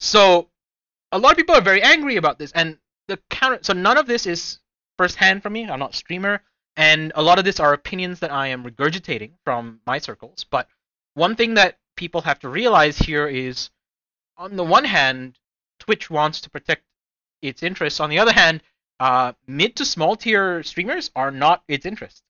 So 0.00 0.48
a 1.12 1.18
lot 1.18 1.32
of 1.32 1.36
people 1.36 1.54
are 1.54 1.60
very 1.60 1.82
angry 1.82 2.16
about 2.16 2.38
this, 2.38 2.52
and 2.52 2.78
the 3.08 3.18
counter. 3.30 3.58
So 3.62 3.72
none 3.72 3.98
of 3.98 4.06
this 4.06 4.26
is 4.26 4.58
firsthand 4.98 5.42
from 5.42 5.52
me. 5.52 5.68
I'm 5.68 5.78
not 5.78 5.94
a 5.94 5.96
streamer, 5.96 6.42
and 6.76 7.12
a 7.14 7.22
lot 7.22 7.38
of 7.38 7.44
this 7.44 7.60
are 7.60 7.72
opinions 7.72 8.20
that 8.20 8.32
I 8.32 8.48
am 8.48 8.64
regurgitating 8.64 9.32
from 9.44 9.80
my 9.86 9.98
circles. 9.98 10.44
But 10.44 10.68
one 11.14 11.36
thing 11.36 11.54
that 11.54 11.78
people 11.96 12.22
have 12.22 12.38
to 12.40 12.48
realize 12.48 12.98
here 12.98 13.26
is, 13.26 13.70
on 14.36 14.56
the 14.56 14.64
one 14.64 14.84
hand, 14.84 15.38
Twitch 15.80 16.08
wants 16.10 16.40
to 16.42 16.50
protect 16.50 16.84
its 17.42 17.62
interests. 17.62 17.98
On 17.98 18.10
the 18.10 18.18
other 18.18 18.32
hand, 18.32 18.62
uh, 19.00 19.32
mid 19.46 19.74
to 19.76 19.84
small 19.84 20.14
tier 20.14 20.62
streamers 20.62 21.10
are 21.16 21.30
not 21.30 21.64
its 21.66 21.86
interest. 21.86 22.22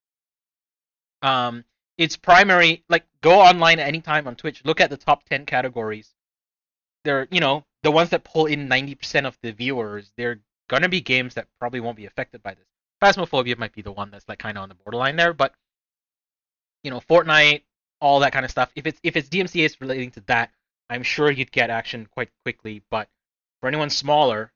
Um, 1.21 1.65
its 1.99 2.17
primary 2.17 2.83
like 2.89 3.05
go 3.21 3.41
online 3.41 3.79
at 3.79 3.89
any 3.89 4.01
time 4.01 4.27
on 4.27 4.37
Twitch. 4.37 4.65
Look 4.65 4.81
at 4.81 4.89
the 4.89 4.97
top 4.97 5.25
ten 5.25 5.45
categories. 5.45 6.15
They're 7.05 7.29
you 7.31 7.41
know 7.41 7.65
the 7.83 7.91
ones 7.91 8.11
that 8.11 8.25
pull 8.25 8.47
in 8.47 8.69
ninety 8.69 8.95
percent 8.95 9.27
of 9.27 9.37
the 9.43 9.53
viewers. 9.53 10.13
They're 10.17 10.41
gonna 10.69 10.89
be 10.89 11.01
games 11.01 11.35
that 11.35 11.49
probably 11.59 11.81
won't 11.81 11.97
be 11.97 12.07
affected 12.07 12.43
by 12.43 12.55
this. 12.55 12.67
Phasmophobia 13.03 13.59
might 13.59 13.73
be 13.73 13.83
the 13.83 13.93
one 13.93 14.11
that's 14.11 14.29
like 14.29 14.39
kind 14.39 14.57
of 14.57 14.63
on 14.63 14.69
the 14.69 14.75
borderline 14.77 15.17
there, 15.17 15.33
but 15.33 15.55
you 16.85 16.91
know 16.91 17.01
Fortnite, 17.01 17.63
all 18.01 18.21
that 18.21 18.33
kind 18.33 18.45
of 18.45 18.51
stuff. 18.51 18.71
If 18.77 18.87
it's 18.87 19.01
if 19.03 19.17
it's 19.17 19.29
DMCA's 19.29 19.81
relating 19.81 20.13
to 20.13 20.21
that, 20.27 20.53
I'm 20.89 21.03
sure 21.03 21.31
you'd 21.31 21.53
get 21.53 21.71
action 21.71 22.07
quite 22.07 22.31
quickly. 22.45 22.83
But 22.91 23.09
for 23.61 23.69
anyone 23.69 23.91
smaller, 23.91 24.53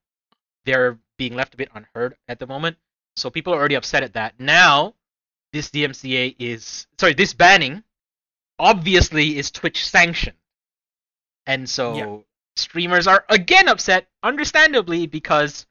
they're 0.65 0.99
being 1.17 1.35
left 1.35 1.55
a 1.55 1.57
bit 1.57 1.71
unheard 1.75 2.17
at 2.29 2.39
the 2.39 2.47
moment. 2.47 2.77
So 3.17 3.31
people 3.31 3.55
are 3.55 3.59
already 3.59 3.77
upset 3.77 4.03
at 4.03 4.15
that. 4.15 4.41
Now, 4.41 4.95
this 5.53 5.71
DMCA 5.71 6.35
is 6.39 6.87
sorry, 6.99 7.15
this 7.15 7.33
banning 7.33 7.85
obviously 8.59 9.39
is 9.39 9.51
Twitch 9.51 9.87
sanctioned. 9.87 10.37
And 11.47 11.69
so 11.69 11.95
Yeah. 11.95 12.19
streamers 12.57 13.07
are 13.07 13.25
again 13.29 13.69
upset, 13.69 14.09
understandably, 14.23 15.07
because 15.07 15.67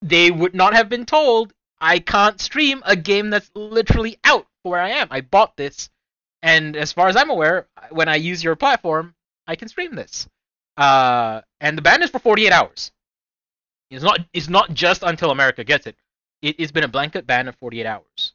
they 0.00 0.30
would 0.30 0.54
not 0.54 0.74
have 0.74 0.88
been 0.88 1.06
told 1.06 1.52
I 1.80 1.98
can't 1.98 2.40
stream 2.40 2.82
a 2.86 2.96
game 2.96 3.30
that's 3.30 3.50
literally 3.54 4.18
out 4.24 4.46
for 4.62 4.72
where 4.72 4.80
I 4.80 4.90
am. 4.90 5.08
I 5.10 5.20
bought 5.20 5.56
this, 5.56 5.90
and 6.42 6.76
as 6.76 6.92
far 6.92 7.08
as 7.08 7.16
I'm 7.16 7.30
aware, 7.30 7.68
when 7.90 8.08
I 8.08 8.16
use 8.16 8.42
your 8.44 8.56
platform, 8.56 9.14
I 9.46 9.56
can 9.56 9.68
stream 9.68 9.94
this. 9.94 10.28
Uh, 10.76 11.40
and 11.60 11.78
the 11.78 11.82
ban 11.82 12.02
is 12.02 12.10
for 12.10 12.18
48 12.18 12.52
hours. 12.52 12.92
It's 13.90 14.04
not. 14.04 14.20
It's 14.32 14.48
not 14.48 14.74
just 14.74 15.02
until 15.02 15.30
America 15.30 15.64
gets 15.64 15.86
it. 15.86 15.96
it 16.42 16.56
it's 16.58 16.72
been 16.72 16.84
a 16.84 16.88
blanket 16.88 17.26
ban 17.26 17.48
of 17.48 17.56
48 17.56 17.86
hours. 17.86 18.34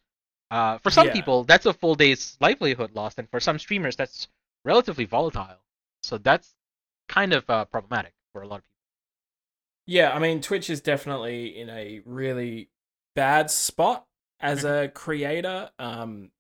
Uh, 0.52 0.78
for 0.80 0.90
some 0.92 1.10
Yeah. 1.10 1.12
people, 1.12 1.44
that's 1.44 1.66
a 1.68 1.74
full 1.74 1.96
day's 1.96 2.38
livelihood 2.42 2.94
lost, 2.96 3.20
and 3.20 3.30
for 3.30 3.40
some 3.40 3.60
streamers, 3.60 3.96
that's 3.96 4.28
relatively 4.66 5.06
volatile. 5.06 5.62
So 6.04 6.18
that's 6.18 6.56
kind 7.10 7.34
of 7.34 7.50
uh, 7.50 7.66
problematic 7.66 8.14
for 8.34 8.42
a 8.44 8.48
lot 8.48 8.58
of 8.60 8.64
people. 8.64 8.78
Yeah, 9.86 10.12
I 10.12 10.20
mean, 10.20 10.42
Twitch 10.42 10.70
is 10.70 10.82
definitely 10.82 11.58
in 11.60 11.70
a 11.70 12.02
really 12.06 12.70
bad 13.16 13.50
spot 13.50 14.06
as 14.40 14.64
Mm-hmm. 14.64 14.64
a 14.64 14.90
creator. 14.94 15.72
Um, 15.80 16.32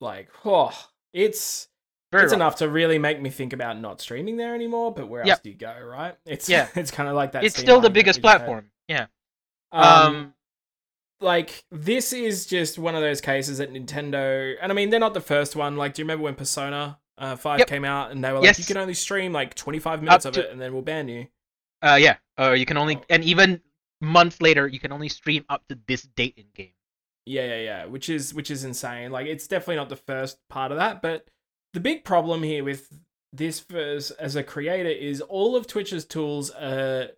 like, 0.00 0.28
oh, 0.44 0.88
it's 1.12 1.68
Very 2.10 2.24
it's 2.24 2.32
enough 2.32 2.56
to 2.56 2.68
really 2.68 2.98
make 2.98 3.20
me 3.20 3.28
think 3.30 3.52
about 3.52 3.78
not 3.78 4.00
streaming 4.00 4.36
there 4.38 4.54
anymore. 4.54 4.92
But 4.94 5.08
where 5.08 5.22
else 5.28 5.40
do 5.40 5.50
you 5.50 5.56
go, 5.56 5.78
right? 5.84 6.16
It's 6.24 6.48
Yeah. 6.48 6.68
it's 6.74 6.90
kind 6.90 7.08
of 7.08 7.14
like 7.14 7.32
that. 7.32 7.44
It's 7.44 7.54
Steam 7.54 7.64
still 7.66 7.80
the 7.80 7.90
biggest 7.90 8.20
platform. 8.22 8.70
Yeah. 8.88 9.06
Um, 9.72 9.84
Um, 10.16 10.34
like 11.20 11.64
this 11.70 12.12
is 12.12 12.46
just 12.46 12.78
one 12.78 12.94
of 12.94 13.02
those 13.02 13.20
cases 13.20 13.58
that 13.58 13.72
Nintendo, 13.72 14.54
and 14.60 14.70
I 14.72 14.74
mean 14.74 14.90
they're 14.90 15.00
not 15.00 15.14
the 15.14 15.20
first 15.20 15.56
one. 15.56 15.76
Like, 15.76 15.94
do 15.94 16.00
you 16.02 16.04
remember 16.04 16.24
when 16.24 16.34
Persona 16.34 16.98
uh, 17.18 17.36
Five 17.36 17.58
Yep. 17.58 17.68
came 17.68 17.84
out 17.84 18.10
and 18.12 18.22
they 18.22 18.30
were 18.30 18.38
like, 18.38 18.44
Yes. 18.44 18.58
you 18.58 18.64
can 18.64 18.76
only 18.76 18.94
stream 18.94 19.32
like 19.32 19.54
twenty 19.54 19.78
five 19.80 20.02
minutes 20.02 20.24
of 20.24 20.34
to- 20.34 20.44
it, 20.46 20.50
and 20.52 20.60
then 20.60 20.72
we'll 20.72 20.82
ban 20.82 21.08
you. 21.08 21.26
Uh, 21.82 21.98
yeah. 22.00 22.16
Uh, 22.38 22.52
you 22.52 22.64
can 22.66 22.76
only, 22.76 22.96
Oh. 22.96 23.04
and 23.10 23.22
even 23.24 23.60
months 24.00 24.40
later, 24.40 24.66
you 24.66 24.78
can 24.80 24.92
only 24.92 25.08
stream 25.08 25.44
up 25.48 25.66
to 25.68 25.78
this 25.86 26.02
date 26.02 26.34
in 26.36 26.46
game. 26.54 26.72
Yeah, 27.26 27.46
yeah, 27.46 27.60
yeah. 27.60 27.84
Which 27.86 28.08
is 28.08 28.32
which 28.32 28.50
is 28.50 28.64
insane. 28.64 29.10
Like 29.10 29.26
it's 29.26 29.46
definitely 29.46 29.76
not 29.76 29.88
the 29.88 29.96
first 29.96 30.38
part 30.48 30.70
of 30.72 30.78
that, 30.78 31.02
but 31.02 31.26
the 31.74 31.80
big 31.80 32.04
problem 32.04 32.42
here 32.42 32.64
with 32.64 32.88
this 33.32 33.64
as, 33.70 34.10
as 34.12 34.36
a 34.36 34.42
creator 34.42 34.88
is 34.88 35.20
all 35.20 35.56
of 35.56 35.66
Twitch's 35.66 36.04
tools 36.04 36.50
are 36.50 37.08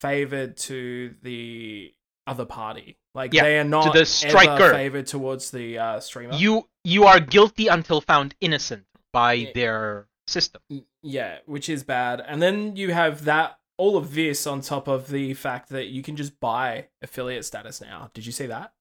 favored 0.00 0.56
to 0.56 1.14
the 1.22 1.94
other 2.26 2.44
party. 2.44 2.96
Like 3.14 3.34
Yeah, 3.34 3.42
they 3.42 3.58
are 3.58 3.64
not 3.64 3.92
to 3.92 3.98
the 3.98 4.06
striker. 4.06 4.72
favored 4.72 5.06
towards 5.06 5.50
the 5.50 5.78
uh, 5.78 6.00
streamer. 6.00 6.34
You 6.34 6.68
you 6.84 7.04
are 7.04 7.20
guilty 7.20 7.66
until 7.66 8.00
found 8.00 8.34
innocent 8.40 8.84
by 9.12 9.32
Yeah. 9.34 9.50
their 9.54 10.08
system. 10.26 10.62
Yeah, 11.02 11.38
which 11.46 11.68
is 11.68 11.82
bad. 11.82 12.20
And 12.26 12.40
then 12.40 12.76
you 12.76 12.92
have 12.92 13.24
that 13.24 13.58
all 13.76 13.96
of 13.96 14.14
this 14.14 14.46
on 14.46 14.60
top 14.60 14.88
of 14.88 15.08
the 15.08 15.34
fact 15.34 15.68
that 15.70 15.86
you 15.86 16.02
can 16.02 16.16
just 16.16 16.38
buy 16.40 16.88
affiliate 17.02 17.44
status 17.44 17.80
now. 17.80 18.10
Did 18.14 18.26
you 18.26 18.32
see 18.32 18.46
that? 18.46 18.72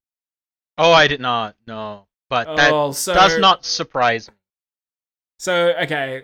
Oh, 0.78 0.92
I 0.92 1.08
did 1.08 1.22
not. 1.22 1.56
No, 1.66 2.08
but 2.30 2.56
that 2.58 2.72
oh, 2.72 2.92
so 2.92 3.14
does 3.14 3.38
not 3.40 3.66
surprise 3.66 4.30
me. 4.30 4.36
So 5.38 5.74
okay, 5.84 6.24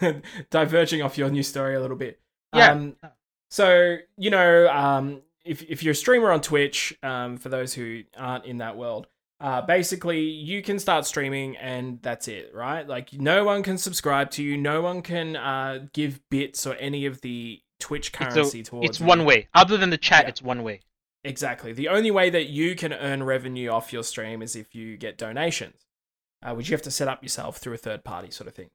diverging 0.50 1.02
off 1.02 1.16
your 1.18 1.30
new 1.30 1.42
story 1.42 1.74
a 1.74 1.80
little 1.80 1.96
bit. 1.96 2.20
Yeah. 2.54 2.72
Um, 2.72 2.96
so 3.50 3.96
you 4.16 4.30
know, 4.30 4.68
um, 4.68 5.22
if 5.44 5.62
if 5.62 5.82
you're 5.82 5.92
a 5.92 5.94
streamer 5.94 6.30
on 6.30 6.40
Twitch, 6.40 6.94
um, 7.02 7.36
for 7.36 7.48
those 7.48 7.74
who 7.74 8.02
aren't 8.16 8.44
in 8.44 8.58
that 8.58 8.76
world, 8.76 9.06
uh, 9.40 9.62
basically 9.62 10.20
you 10.20 10.62
can 10.62 10.78
start 10.78 11.06
streaming 11.06 11.56
and 11.56 12.00
that's 12.02 12.28
it, 12.28 12.52
right? 12.54 12.86
Like 12.86 13.12
no 13.14 13.44
one 13.44 13.62
can 13.62 13.78
subscribe 13.78 14.30
to 14.32 14.42
you, 14.42 14.56
no 14.56 14.82
one 14.82 15.02
can 15.02 15.36
uh 15.36 15.86
give 15.92 16.20
bits 16.30 16.66
or 16.66 16.74
any 16.74 17.06
of 17.06 17.20
the 17.22 17.60
Twitch 17.78 18.12
currency 18.12 18.62
towards. 18.62 18.90
it's 18.90 19.00
you. 19.00 19.06
one 19.06 19.24
way. 19.24 19.48
Other 19.54 19.76
than 19.78 19.88
the 19.90 19.98
chat, 19.98 20.24
Yeah. 20.24 20.28
it's 20.28 20.42
one 20.42 20.62
way. 20.62 20.80
Exactly. 21.24 21.72
The 21.72 21.88
only 21.88 22.10
way 22.10 22.30
that 22.30 22.46
you 22.48 22.74
can 22.74 22.92
earn 22.92 23.22
revenue 23.22 23.68
off 23.70 23.92
your 23.92 24.02
stream 24.02 24.42
is 24.42 24.56
if 24.56 24.74
you 24.74 24.96
get 24.96 25.18
donations, 25.18 25.86
uh, 26.42 26.54
which 26.54 26.68
you 26.68 26.74
have 26.74 26.82
to 26.82 26.90
set 26.90 27.08
up 27.08 27.22
yourself 27.22 27.58
through 27.58 27.74
a 27.74 27.78
third 27.78 28.04
party 28.04 28.30
sort 28.30 28.48
of 28.48 28.54
thing. 28.54 28.70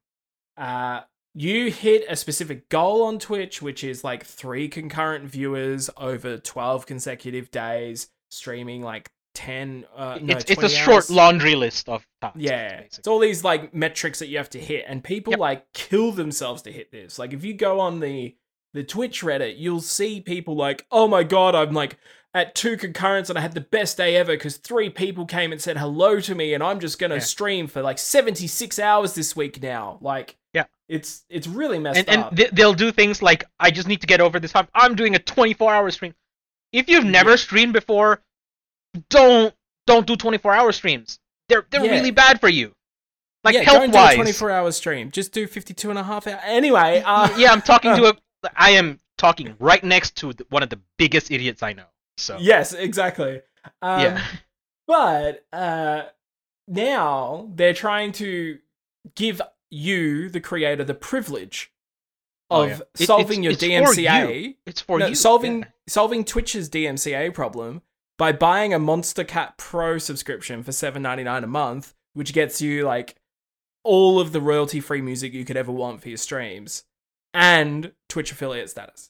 Uh, 0.57 1.01
you 1.33 1.69
hit 1.71 2.05
a 2.09 2.15
specific 2.15 2.69
goal 2.69 3.03
on 3.03 3.19
Twitch, 3.19 3.61
which 3.61 3.83
is 3.83 4.03
like 4.03 4.25
three 4.25 4.67
concurrent 4.69 5.25
viewers 5.25 5.89
over 5.97 6.37
12 6.37 6.85
consecutive 6.85 7.51
days, 7.51 8.07
streaming 8.29 8.81
like 8.81 9.11
10. 9.33 9.85
Uh, 9.93 10.17
no, 10.21 10.33
it's 10.35 10.45
it's 10.45 10.51
a 10.51 10.55
20 10.55 10.73
short 10.75 11.09
laundry 11.09 11.55
list 11.55 11.89
of 11.89 12.05
tasks. 12.21 12.37
Yeah, 12.39 12.69
basically. 12.77 12.97
it's 12.99 13.07
all 13.07 13.19
these 13.19 13.43
like 13.43 13.73
metrics 13.73 14.19
that 14.19 14.27
you 14.27 14.37
have 14.37 14.49
to 14.51 14.59
hit, 14.59 14.85
and 14.87 15.03
people 15.03 15.31
Yep. 15.31 15.39
like 15.39 15.73
kill 15.73 16.13
themselves 16.13 16.61
to 16.61 16.71
hit 16.71 16.89
this. 16.91 17.19
Like 17.19 17.33
if 17.33 17.43
you 17.43 17.53
go 17.53 17.81
on 17.81 17.99
the 17.99 18.35
the 18.73 18.83
Twitch 18.83 19.21
Reddit, 19.21 19.55
you'll 19.57 19.81
see 19.81 20.21
people 20.21 20.55
like, 20.55 20.85
"Oh 20.91 21.07
my 21.09 21.23
god, 21.23 21.53
I'm 21.53 21.73
like 21.73 21.97
at 22.35 22.53
two 22.53 22.75
concurrents 22.77 23.29
and 23.31 23.39
I 23.39 23.41
had 23.41 23.53
the 23.53 23.61
best 23.61 23.97
day 23.97 24.15
ever 24.17 24.33
because 24.33 24.57
three 24.57 24.89
people 24.91 25.25
came 25.25 25.51
and 25.51 25.59
said 25.61 25.77
hello 25.77 26.19
to 26.19 26.35
me, 26.35 26.53
and 26.53 26.61
I'm 26.61 26.79
just 26.79 26.99
gonna 26.99 27.15
Yeah. 27.15 27.21
stream 27.21 27.65
for 27.67 27.81
like 27.81 27.97
76 27.97 28.77
hours 28.77 29.15
this 29.15 29.35
week 29.35 29.61
now." 29.63 29.97
Like 30.01 30.35
Yeah. 30.53 30.65
It's 30.87 31.23
it's 31.29 31.47
really 31.47 31.79
messed 31.79 31.97
and 32.07 32.21
up. 32.21 32.27
and 32.29 32.37
th- 32.37 32.51
they'll 32.51 32.73
do 32.75 32.91
things 32.91 33.21
like 33.23 33.45
I 33.59 33.71
just 33.71 33.87
need 33.87 34.01
to 34.01 34.07
get 34.07 34.21
over 34.21 34.39
this 34.39 34.51
hump. 34.51 34.69
I'm 34.75 34.95
doing 34.95 35.15
a 35.15 35.19
24 35.19 35.73
hour 35.73 35.89
stream. 35.91 36.13
If 36.71 36.89
you've 36.89 37.05
never 37.05 37.31
Yeah. 37.31 37.35
streamed 37.37 37.73
before, 37.73 38.21
don't 39.09 39.53
don't 39.87 40.05
do 40.07 40.15
24 40.15 40.53
hour 40.53 40.71
streams. 40.71 41.19
They're 41.49 41.65
they're 41.69 41.85
Yeah. 41.85 41.91
really 41.91 42.11
bad 42.11 42.39
for 42.41 42.49
you. 42.49 42.75
Like 43.43 43.55
yeah, 43.55 43.61
health 43.61 43.77
don't 43.79 43.91
do 43.91 43.97
wise. 43.97 44.15
24 44.15 44.51
hour 44.51 44.71
stream. 44.71 45.11
Just 45.11 45.31
do 45.31 45.45
52 45.47 45.89
and 45.89 45.99
a 45.99 46.03
half 46.03 46.25
hour. 46.27 46.39
Anyway, 46.43 47.01
uh, 47.05 47.29
yeah, 47.37 47.51
I'm 47.51 47.61
talking 47.61 47.95
to 47.95 48.05
a. 48.09 48.17
I 48.55 48.71
am 48.71 48.99
talking 49.17 49.55
right 49.59 49.83
next 49.83 50.15
to 50.17 50.33
one 50.49 50.63
of 50.63 50.69
the 50.69 50.79
biggest 50.97 51.31
idiots 51.31 51.61
I 51.63 51.73
know. 51.73 51.85
So 52.17 52.37
Yes, 52.39 52.73
exactly. 52.73 53.41
Um, 53.81 54.01
yeah, 54.01 54.25
But 54.87 55.45
uh, 55.51 56.03
now 56.67 57.49
they're 57.55 57.73
trying 57.73 58.11
to 58.13 58.59
give 59.15 59.41
you, 59.71 60.29
the 60.29 60.39
creator, 60.39 60.83
the 60.83 60.93
privilege 60.93 61.71
Oh, 62.51 62.63
of 62.63 62.69
yeah. 62.69 62.77
It- 62.99 63.05
solving 63.07 63.43
it's- 63.43 63.61
your 63.61 63.73
it's 63.81 63.89
for 63.95 63.95
DMCA. 64.01 64.55
it's 64.67 64.81
for 64.81 64.99
no, 64.99 65.07
you. 65.07 65.15
solving 65.15 65.59
Yeah. 65.61 65.65
solving 65.87 66.23
Twitch's 66.23 66.69
DMCA 66.69 67.31
problem 67.33 67.81
by 68.17 68.31
buying 68.31 68.73
a 68.73 68.79
Monstercat 68.79 69.57
Pro 69.57 69.97
subscription 69.97 70.61
for 70.63 70.71
seven 70.71 71.01
ninety 71.01 71.23
nine 71.23 71.43
a 71.43 71.47
month, 71.47 71.95
which 72.13 72.33
gets 72.33 72.61
you 72.61 72.83
like 72.85 73.15
all 73.83 74.19
of 74.19 74.31
the 74.31 74.39
royalty 74.41 74.79
free 74.79 75.01
music 75.01 75.33
you 75.33 75.43
could 75.43 75.57
ever 75.57 75.71
want 75.71 76.01
for 76.01 76.09
your 76.09 76.17
streams 76.19 76.83
and 77.33 77.91
Twitch 78.09 78.31
affiliate 78.31 78.69
status. 78.69 79.09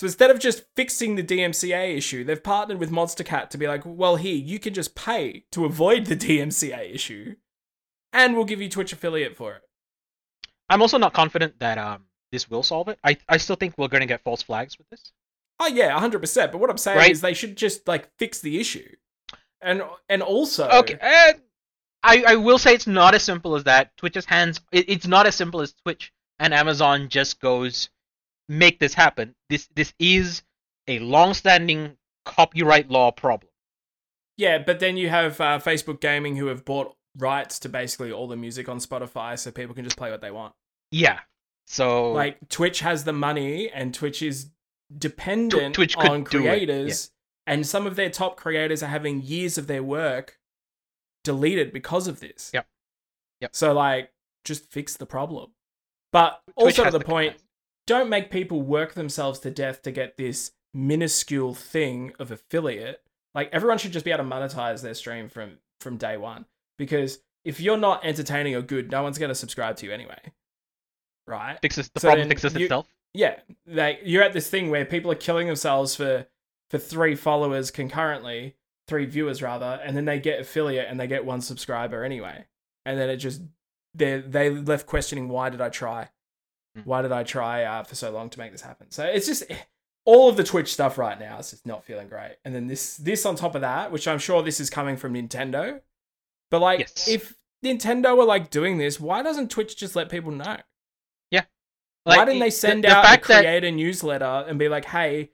So 0.00 0.06
instead 0.06 0.30
of 0.30 0.38
just 0.38 0.64
fixing 0.76 1.16
the 1.16 1.22
DMCA 1.22 1.94
issue, 1.94 2.24
they've 2.24 2.42
partnered 2.42 2.78
with 2.78 2.90
Monstercat 2.90 3.50
to 3.50 3.58
be 3.58 3.68
like, 3.68 3.82
well, 3.84 4.16
here, 4.16 4.34
you 4.34 4.58
can 4.58 4.72
just 4.72 4.94
pay 4.94 5.44
to 5.52 5.66
avoid 5.66 6.06
the 6.06 6.16
DMCA 6.16 6.94
issue, 6.94 7.36
and 8.10 8.34
we'll 8.34 8.46
give 8.46 8.62
you 8.62 8.70
Twitch 8.70 8.94
affiliate 8.94 9.36
for 9.36 9.56
it. 9.56 9.62
I'm 10.70 10.80
also 10.80 10.96
not 10.96 11.12
confident 11.12 11.58
that 11.58 11.76
um 11.76 12.06
this 12.32 12.48
will 12.48 12.62
solve 12.62 12.88
it. 12.88 12.98
I 13.04 13.18
I 13.28 13.36
still 13.36 13.56
think 13.56 13.76
we're 13.76 13.88
gonna 13.88 14.06
get 14.06 14.24
false 14.24 14.40
flags 14.40 14.78
with 14.78 14.88
this. 14.88 15.12
Oh 15.58 15.66
yeah, 15.66 15.90
hundred 16.00 16.20
percent. 16.20 16.50
But 16.50 16.62
what 16.62 16.70
I'm 16.70 16.78
saying 16.78 16.96
Right. 16.96 17.10
is 17.10 17.20
they 17.20 17.34
should 17.34 17.54
just 17.54 17.86
like 17.86 18.08
fix 18.16 18.40
the 18.40 18.58
issue, 18.58 18.96
and 19.60 19.82
and 20.08 20.22
also 20.22 20.66
Okay. 20.66 20.94
Uh, 20.98 21.34
I, 22.02 22.24
I 22.26 22.36
will 22.36 22.56
say 22.56 22.72
it's 22.72 22.86
not 22.86 23.14
as 23.14 23.22
simple 23.22 23.54
as 23.54 23.64
that. 23.64 23.94
Twitch's 23.98 24.24
hands. 24.24 24.62
It, 24.72 24.88
it's 24.88 25.06
not 25.06 25.26
as 25.26 25.34
simple 25.34 25.60
as 25.60 25.74
Twitch 25.74 26.10
and 26.38 26.54
Amazon 26.54 27.10
just 27.10 27.38
goes 27.38 27.90
make 28.50 28.78
this 28.80 28.92
happen. 28.92 29.34
This 29.48 29.68
this 29.74 29.94
is 29.98 30.42
a 30.88 30.98
long-standing 30.98 31.96
copyright 32.24 32.90
law 32.90 33.10
problem. 33.12 33.50
yeah. 34.36 34.58
But 34.58 34.80
then 34.80 34.96
you 34.96 35.08
have 35.08 35.40
uh, 35.40 35.58
Facebook 35.58 36.00
Gaming 36.00 36.36
who 36.36 36.46
have 36.48 36.64
bought 36.64 36.94
rights 37.16 37.58
to 37.60 37.68
basically 37.68 38.12
all 38.12 38.26
the 38.28 38.36
music 38.36 38.68
on 38.68 38.78
Spotify, 38.78 39.38
so 39.38 39.50
people 39.50 39.74
can 39.74 39.84
just 39.84 39.96
play 39.96 40.10
what 40.10 40.20
they 40.20 40.30
want. 40.30 40.52
Yeah. 40.90 41.20
So 41.66 42.12
Like 42.12 42.48
Twitch 42.48 42.80
has 42.80 43.04
the 43.04 43.12
money, 43.12 43.70
and 43.70 43.94
Twitch 43.94 44.20
is 44.22 44.50
dependent 44.98 45.74
Twitch 45.76 45.96
on 45.96 46.24
creators, 46.24 47.12
and 47.46 47.64
some 47.64 47.86
of 47.86 47.94
their 47.94 48.10
top 48.10 48.36
creators 48.36 48.82
are 48.82 48.88
having 48.88 49.22
years 49.22 49.56
of 49.58 49.68
their 49.68 49.82
work 49.82 50.38
deleted 51.22 51.72
because 51.72 52.08
of 52.08 52.18
this. 52.18 52.50
Yep. 52.52 52.66
Yep. 53.42 53.54
So 53.54 53.72
like, 53.72 54.10
just 54.44 54.70
fix 54.72 54.96
the 54.96 55.06
problem. 55.06 55.52
But 56.12 56.40
Twitch 56.58 56.78
also 56.78 56.84
to 56.86 56.90
the, 56.90 56.98
the 56.98 57.04
point, 57.04 57.32
capacity. 57.34 57.49
Don't 57.90 58.08
make 58.08 58.30
people 58.30 58.62
work 58.62 58.94
themselves 58.94 59.38
to 59.40 59.50
death 59.50 59.82
to 59.82 59.90
get 59.90 60.16
this 60.16 60.52
minuscule 60.72 61.54
thing 61.54 62.12
of 62.18 62.30
affiliate. 62.30 63.02
Like 63.34 63.50
everyone 63.52 63.78
should 63.78 63.92
just 63.92 64.04
be 64.04 64.12
able 64.12 64.24
to 64.24 64.30
monetize 64.30 64.80
their 64.82 64.94
stream 64.94 65.28
from 65.28 65.58
from 65.80 65.96
day 65.96 66.16
one. 66.16 66.46
Because 66.78 67.18
if 67.44 67.60
you're 67.60 67.76
not 67.76 68.04
entertaining 68.04 68.54
or 68.54 68.62
good, 68.62 68.90
no 68.90 69.02
one's 69.02 69.18
going 69.18 69.28
to 69.30 69.34
subscribe 69.34 69.76
to 69.78 69.86
you 69.86 69.92
anyway. 69.92 70.18
Right? 71.26 71.58
fixes 71.60 71.88
the 71.90 72.00
So 72.00 72.08
problem 72.08 72.28
fixes 72.28 72.54
you- 72.54 72.64
itself. 72.66 72.86
Yeah, 73.12 73.40
like 73.66 74.00
you're 74.04 74.22
at 74.22 74.32
this 74.32 74.48
thing 74.48 74.70
where 74.70 74.84
people 74.84 75.10
are 75.10 75.16
killing 75.16 75.48
themselves 75.48 75.96
for 75.96 76.26
for 76.70 76.78
three 76.78 77.16
followers 77.16 77.72
concurrently, 77.72 78.54
three 78.86 79.04
viewers 79.04 79.42
rather, 79.42 79.80
and 79.84 79.96
then 79.96 80.04
they 80.04 80.20
get 80.20 80.38
affiliate 80.40 80.86
and 80.88 81.00
they 81.00 81.08
get 81.08 81.24
one 81.24 81.40
subscriber 81.40 82.04
anyway, 82.04 82.46
and 82.86 82.96
then 83.00 83.10
it 83.10 83.16
just 83.16 83.42
they 83.94 84.20
they 84.20 84.48
left 84.50 84.86
questioning 84.86 85.28
why 85.28 85.50
did 85.50 85.60
I 85.60 85.70
try. 85.70 86.10
Why 86.84 87.02
did 87.02 87.12
I 87.12 87.22
try 87.24 87.64
uh, 87.64 87.82
for 87.84 87.94
so 87.94 88.10
long 88.10 88.30
to 88.30 88.38
make 88.38 88.52
this 88.52 88.62
happen? 88.62 88.90
So 88.90 89.04
it's 89.04 89.26
just 89.26 89.44
all 90.04 90.28
of 90.28 90.36
the 90.36 90.44
Twitch 90.44 90.72
stuff 90.72 90.98
right 90.98 91.18
now 91.18 91.38
is 91.38 91.50
just 91.50 91.66
not 91.66 91.84
feeling 91.84 92.08
great, 92.08 92.36
and 92.44 92.54
then 92.54 92.66
this 92.66 92.96
this 92.96 93.26
on 93.26 93.36
top 93.36 93.54
of 93.54 93.60
that, 93.62 93.92
which 93.92 94.06
I'm 94.08 94.18
sure 94.18 94.42
this 94.42 94.60
is 94.60 94.70
coming 94.70 94.96
from 94.96 95.14
Nintendo, 95.14 95.80
but 96.50 96.60
like 96.60 96.80
Yes. 96.80 97.08
if 97.08 97.34
Nintendo 97.64 98.16
were 98.16 98.24
like 98.24 98.50
doing 98.50 98.78
this, 98.78 98.98
why 99.00 99.22
doesn't 99.22 99.50
Twitch 99.50 99.76
just 99.76 99.94
let 99.96 100.08
people 100.08 100.32
know? 100.32 100.56
Like, 102.06 102.16
Why 102.16 102.24
didn't 102.24 102.40
they 102.40 102.48
send 102.50 102.84
the 102.84 102.88
out 102.88 103.04
fact 103.04 103.26
a 103.26 103.28
that- 103.28 103.40
creator 103.42 103.70
newsletter 103.70 104.46
and 104.48 104.58
be 104.58 104.70
like, 104.70 104.86
"Hey, 104.86 105.32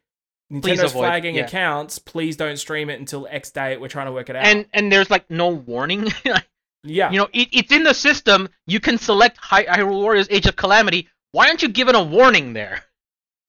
Nintendo's 0.52 0.90
flagging 0.92 1.36
yeah. 1.36 1.44
accounts. 1.44 2.00
Please 2.00 2.36
don't 2.36 2.56
stream 2.56 2.90
it 2.90 2.98
until 2.98 3.28
X 3.30 3.52
date. 3.52 3.80
We're 3.80 3.86
trying 3.86 4.06
to 4.06 4.12
work 4.12 4.28
it 4.30 4.34
out." 4.34 4.44
and 4.44 4.66
and 4.72 4.90
there's 4.90 5.08
like 5.08 5.30
no 5.30 5.46
warning. 5.48 6.08
yeah, 6.82 7.12
you 7.12 7.18
know, 7.18 7.28
it, 7.32 7.48
it's 7.52 7.70
in 7.70 7.84
the 7.84 7.94
system. 7.94 8.48
You 8.66 8.80
can 8.80 8.98
select 8.98 9.38
Hy- 9.38 9.64
Hyrule 9.66 10.02
Warriors 10.02 10.26
Age 10.28 10.46
of 10.46 10.56
Calamity. 10.56 11.08
Why 11.36 11.48
aren't 11.48 11.60
you 11.60 11.68
given 11.68 11.94
a 11.94 12.02
warning 12.02 12.54
there? 12.54 12.82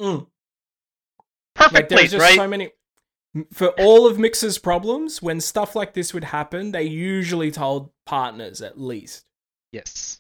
Mm. 0.02 0.28
Perfect 1.56 1.90
like 1.90 2.00
place, 2.00 2.12
just 2.12 2.22
right? 2.22 2.36
so 2.36 2.46
many. 2.46 2.72
For 3.54 3.70
all 3.80 4.06
of 4.06 4.20
Mixer's 4.20 4.58
problems, 4.58 5.22
when 5.22 5.40
stuff 5.40 5.74
like 5.74 5.94
this 5.94 6.14
would 6.14 6.26
happen, 6.26 6.74
they 6.74 6.84
usually 6.84 7.50
told 7.50 7.92
partners 8.06 8.62
at 8.62 8.78
least. 8.78 9.24
Yes. 9.72 10.20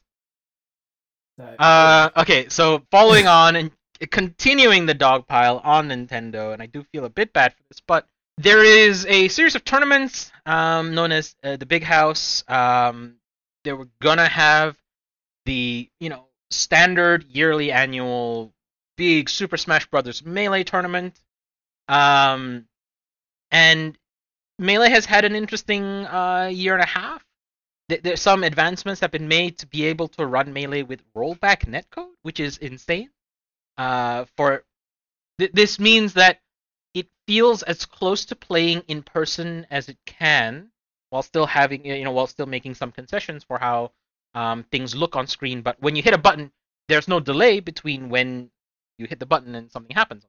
So, 1.37 1.43
Uh, 1.59 2.09
okay, 2.15 2.47
so 2.47 2.83
following 2.89 3.27
on 3.41 3.57
and 3.57 3.71
continuing 4.11 4.85
the 4.85 4.93
dog 4.93 5.27
pile 5.27 5.59
on 5.61 5.89
Nintendo, 5.89 6.53
and 6.53 6.61
I 6.61 6.67
do 6.67 6.85
feel 6.93 7.03
a 7.03 7.09
bit 7.09 7.33
bad 7.33 7.51
for 7.51 7.63
this, 7.69 7.81
but 7.85 8.07
there 8.37 8.63
is 8.63 9.05
a 9.07 9.27
series 9.27 9.55
of 9.55 9.65
tournaments 9.65 10.31
um, 10.45 10.95
known 10.95 11.11
as 11.11 11.35
uh, 11.43 11.57
the 11.57 11.65
Big 11.65 11.83
House. 11.83 12.45
Um, 12.47 13.17
they 13.65 13.73
were 13.73 13.89
gonna 14.01 14.29
have 14.29 14.77
the 15.43 15.89
you 15.99 16.07
know 16.07 16.26
standard 16.51 17.25
yearly 17.25 17.71
annual 17.71 18.53
big 18.95 19.29
Super 19.29 19.57
Smash 19.57 19.85
Brothers 19.87 20.23
Melee 20.25 20.63
tournament, 20.63 21.19
um, 21.87 22.67
and 23.51 23.97
Melee 24.59 24.89
has 24.89 25.05
had 25.05 25.25
an 25.25 25.35
interesting 25.35 25.83
uh, 25.83 26.49
year 26.51 26.73
and 26.73 26.83
a 26.83 26.87
half 26.87 27.23
th- 27.89 28.01
there's 28.01 28.21
some 28.21 28.43
advancements 28.43 29.01
have 29.01 29.11
been 29.11 29.27
made 29.27 29.57
to 29.59 29.67
be 29.67 29.85
able 29.85 30.07
to 30.09 30.25
run 30.25 30.53
melee 30.53 30.83
with 30.83 31.01
rollback 31.13 31.65
netcode, 31.65 32.13
which 32.21 32.39
is 32.39 32.57
insane. 32.57 33.09
Uh, 33.77 34.25
for 34.35 34.63
th- 35.39 35.51
this 35.53 35.79
means 35.79 36.13
that 36.13 36.39
it 36.93 37.07
feels 37.27 37.63
as 37.63 37.85
close 37.85 38.25
to 38.25 38.35
playing 38.35 38.83
in 38.87 39.03
person 39.03 39.65
as 39.69 39.89
it 39.89 39.97
can, 40.05 40.71
while 41.09 41.23
still 41.23 41.45
having 41.45 41.85
you 41.85 42.03
know 42.03 42.11
while 42.11 42.27
still 42.27 42.45
making 42.45 42.73
some 42.75 42.91
concessions 42.91 43.43
for 43.43 43.57
how 43.57 43.91
um, 44.37 44.63
things 44.71 44.95
look 44.95 45.15
on 45.15 45.25
screen. 45.25 45.61
But 45.63 45.81
when 45.81 45.95
you 45.95 46.03
hit 46.03 46.13
a 46.13 46.17
button, 46.17 46.51
there's 46.87 47.07
no 47.07 47.19
delay 47.19 47.59
between 47.59 48.09
when 48.09 48.51
you 48.99 49.07
hit 49.07 49.19
the 49.19 49.25
button 49.25 49.55
and 49.55 49.71
something 49.71 49.95
happens. 49.95 50.27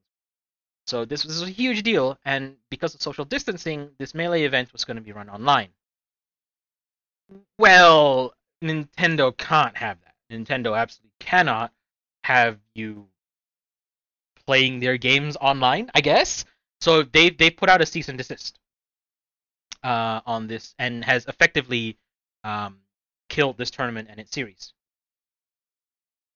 So 0.86 1.04
this 1.04 1.26
was 1.26 1.42
a 1.42 1.50
huge 1.50 1.82
deal, 1.82 2.18
and 2.24 2.56
because 2.70 2.94
of 2.94 3.02
social 3.02 3.26
distancing, 3.26 3.90
this 3.98 4.14
melee 4.14 4.44
event 4.44 4.72
was 4.72 4.86
going 4.86 4.96
to 4.96 5.02
be 5.02 5.12
run 5.12 5.28
online. 5.28 5.68
Well, 7.58 8.32
Nintendo 8.64 9.36
can't 9.36 9.76
have 9.76 9.98
that. 10.00 10.14
Nintendo 10.32 10.74
absolutely 10.78 11.12
cannot 11.20 11.72
have 12.24 12.58
you 12.74 13.06
playing 14.46 14.80
their 14.80 14.96
games 14.96 15.36
online, 15.36 15.90
I 15.94 16.00
guess. 16.00 16.46
So 16.80 17.02
they 17.02 17.28
they 17.28 17.50
put 17.50 17.68
out 17.68 17.82
a 17.82 17.86
cease 17.86 18.08
and 18.08 18.16
desist 18.16 18.58
uh, 19.82 20.22
on 20.24 20.46
this 20.46 20.74
and 20.78 21.04
has 21.04 21.26
effectively 21.26 21.98
um, 22.44 22.78
killed 23.28 23.58
this 23.58 23.70
tournament 23.70 24.08
and 24.10 24.20
its 24.20 24.32
series. 24.32 24.72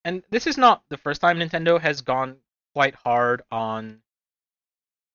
And 0.05 0.23
this 0.31 0.47
is 0.47 0.59
not 0.59 0.83
the 0.89 0.97
first 0.97 1.21
time 1.21 1.39
Nintendo 1.39 1.81
has 1.81 2.01
gone 2.01 2.37
quite 2.75 2.95
hard 2.95 3.43
on 3.51 4.03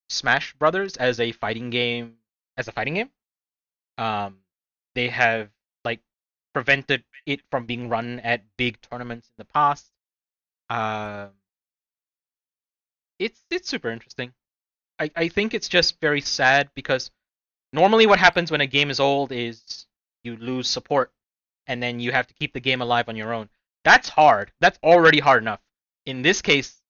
Smash 0.09 0.53
Brothers 0.53 0.95
as 0.97 1.19
a 1.19 1.31
fighting 1.31 1.69
game 1.69 2.15
as 2.55 2.67
a 2.67 2.71
fighting 2.71 2.95
game. 2.95 3.09
Um, 3.97 4.37
they 4.95 5.09
have 5.09 5.49
like 5.83 5.99
prevented 6.53 7.03
it 7.25 7.41
from 7.51 7.65
being 7.65 7.89
run 7.89 8.19
at 8.21 8.43
big 8.57 8.79
tournaments 8.81 9.27
in 9.27 9.33
the 9.37 9.45
past. 9.45 9.91
Um, 10.69 11.31
it's 13.19 13.41
it's 13.49 13.69
super 13.69 13.89
interesting. 13.89 14.33
I, 14.99 15.11
I 15.15 15.27
think 15.27 15.53
it's 15.53 15.67
just 15.67 15.99
very 15.99 16.21
sad 16.21 16.69
because 16.73 17.11
normally 17.73 18.07
what 18.07 18.19
happens 18.19 18.51
when 18.51 18.61
a 18.61 18.67
game 18.67 18.89
is 18.89 18.99
old 18.99 19.31
is 19.31 19.85
you 20.23 20.35
lose 20.37 20.67
support 20.67 21.11
and 21.67 21.81
then 21.81 21.99
you 21.99 22.11
have 22.11 22.27
to 22.27 22.33
keep 22.33 22.53
the 22.53 22.59
game 22.59 22.81
alive 22.81 23.09
on 23.09 23.15
your 23.15 23.33
own. 23.33 23.49
That's 23.83 24.09
hard. 24.09 24.51
That's 24.59 24.79
already 24.83 25.19
hard 25.19 25.43
enough. 25.43 25.61
In 26.05 26.21
this 26.21 26.41
case, 26.41 26.81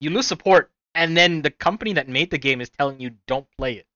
you 0.00 0.10
lose 0.10 0.26
support 0.26 0.70
and 0.94 1.16
then 1.16 1.42
the 1.42 1.50
company 1.50 1.94
that 1.94 2.08
made 2.08 2.30
the 2.30 2.38
game 2.38 2.60
is 2.60 2.70
telling 2.70 3.00
you 3.00 3.12
don't 3.26 3.46
play 3.56 3.74
it. 3.74 3.86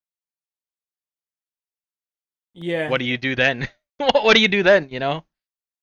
yeah, 2.53 2.89
What 2.89 2.99
do 2.99 3.05
you 3.05 3.17
do 3.17 3.35
then? 3.35 3.67
what 3.97 4.35
do 4.35 4.41
you 4.41 4.47
do 4.47 4.63
then, 4.63 4.89
you 4.89 4.99
know? 4.99 5.23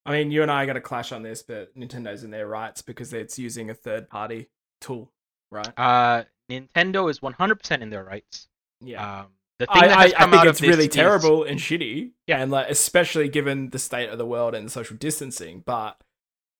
I 0.06 0.12
mean, 0.12 0.30
you 0.30 0.42
and 0.42 0.50
I 0.50 0.66
got 0.66 0.76
a 0.76 0.80
clash 0.80 1.12
on 1.12 1.22
this, 1.22 1.42
but 1.42 1.74
Nintendo's 1.76 2.24
in 2.24 2.30
their 2.30 2.46
rights 2.46 2.82
because 2.82 3.12
it's 3.12 3.38
using 3.38 3.70
a 3.70 3.74
third 3.74 4.08
party 4.08 4.48
tool, 4.80 5.10
right? 5.50 5.72
Uh, 5.78 6.24
Nintendo 6.50 7.08
is 7.10 7.20
100% 7.20 7.80
in 7.80 7.90
their 7.90 8.04
rights. 8.04 8.48
Yeah. 8.80 9.20
Um, 9.20 9.26
the 9.58 9.66
thing 9.66 9.82
I, 9.82 9.86
that 9.88 9.98
I, 9.98 10.02
has 10.02 10.12
I 10.14 10.18
come 10.18 10.30
think 10.30 10.40
out 10.40 10.46
it's 10.48 10.60
really 10.60 10.86
is- 10.86 10.94
terrible 10.94 11.44
and 11.44 11.58
shitty. 11.60 12.10
Yeah. 12.26 12.40
And 12.42 12.50
like 12.50 12.68
especially 12.70 13.28
given 13.28 13.70
the 13.70 13.78
state 13.78 14.08
of 14.08 14.18
the 14.18 14.26
world 14.26 14.54
and 14.54 14.70
social 14.70 14.96
distancing, 14.96 15.62
but 15.64 16.00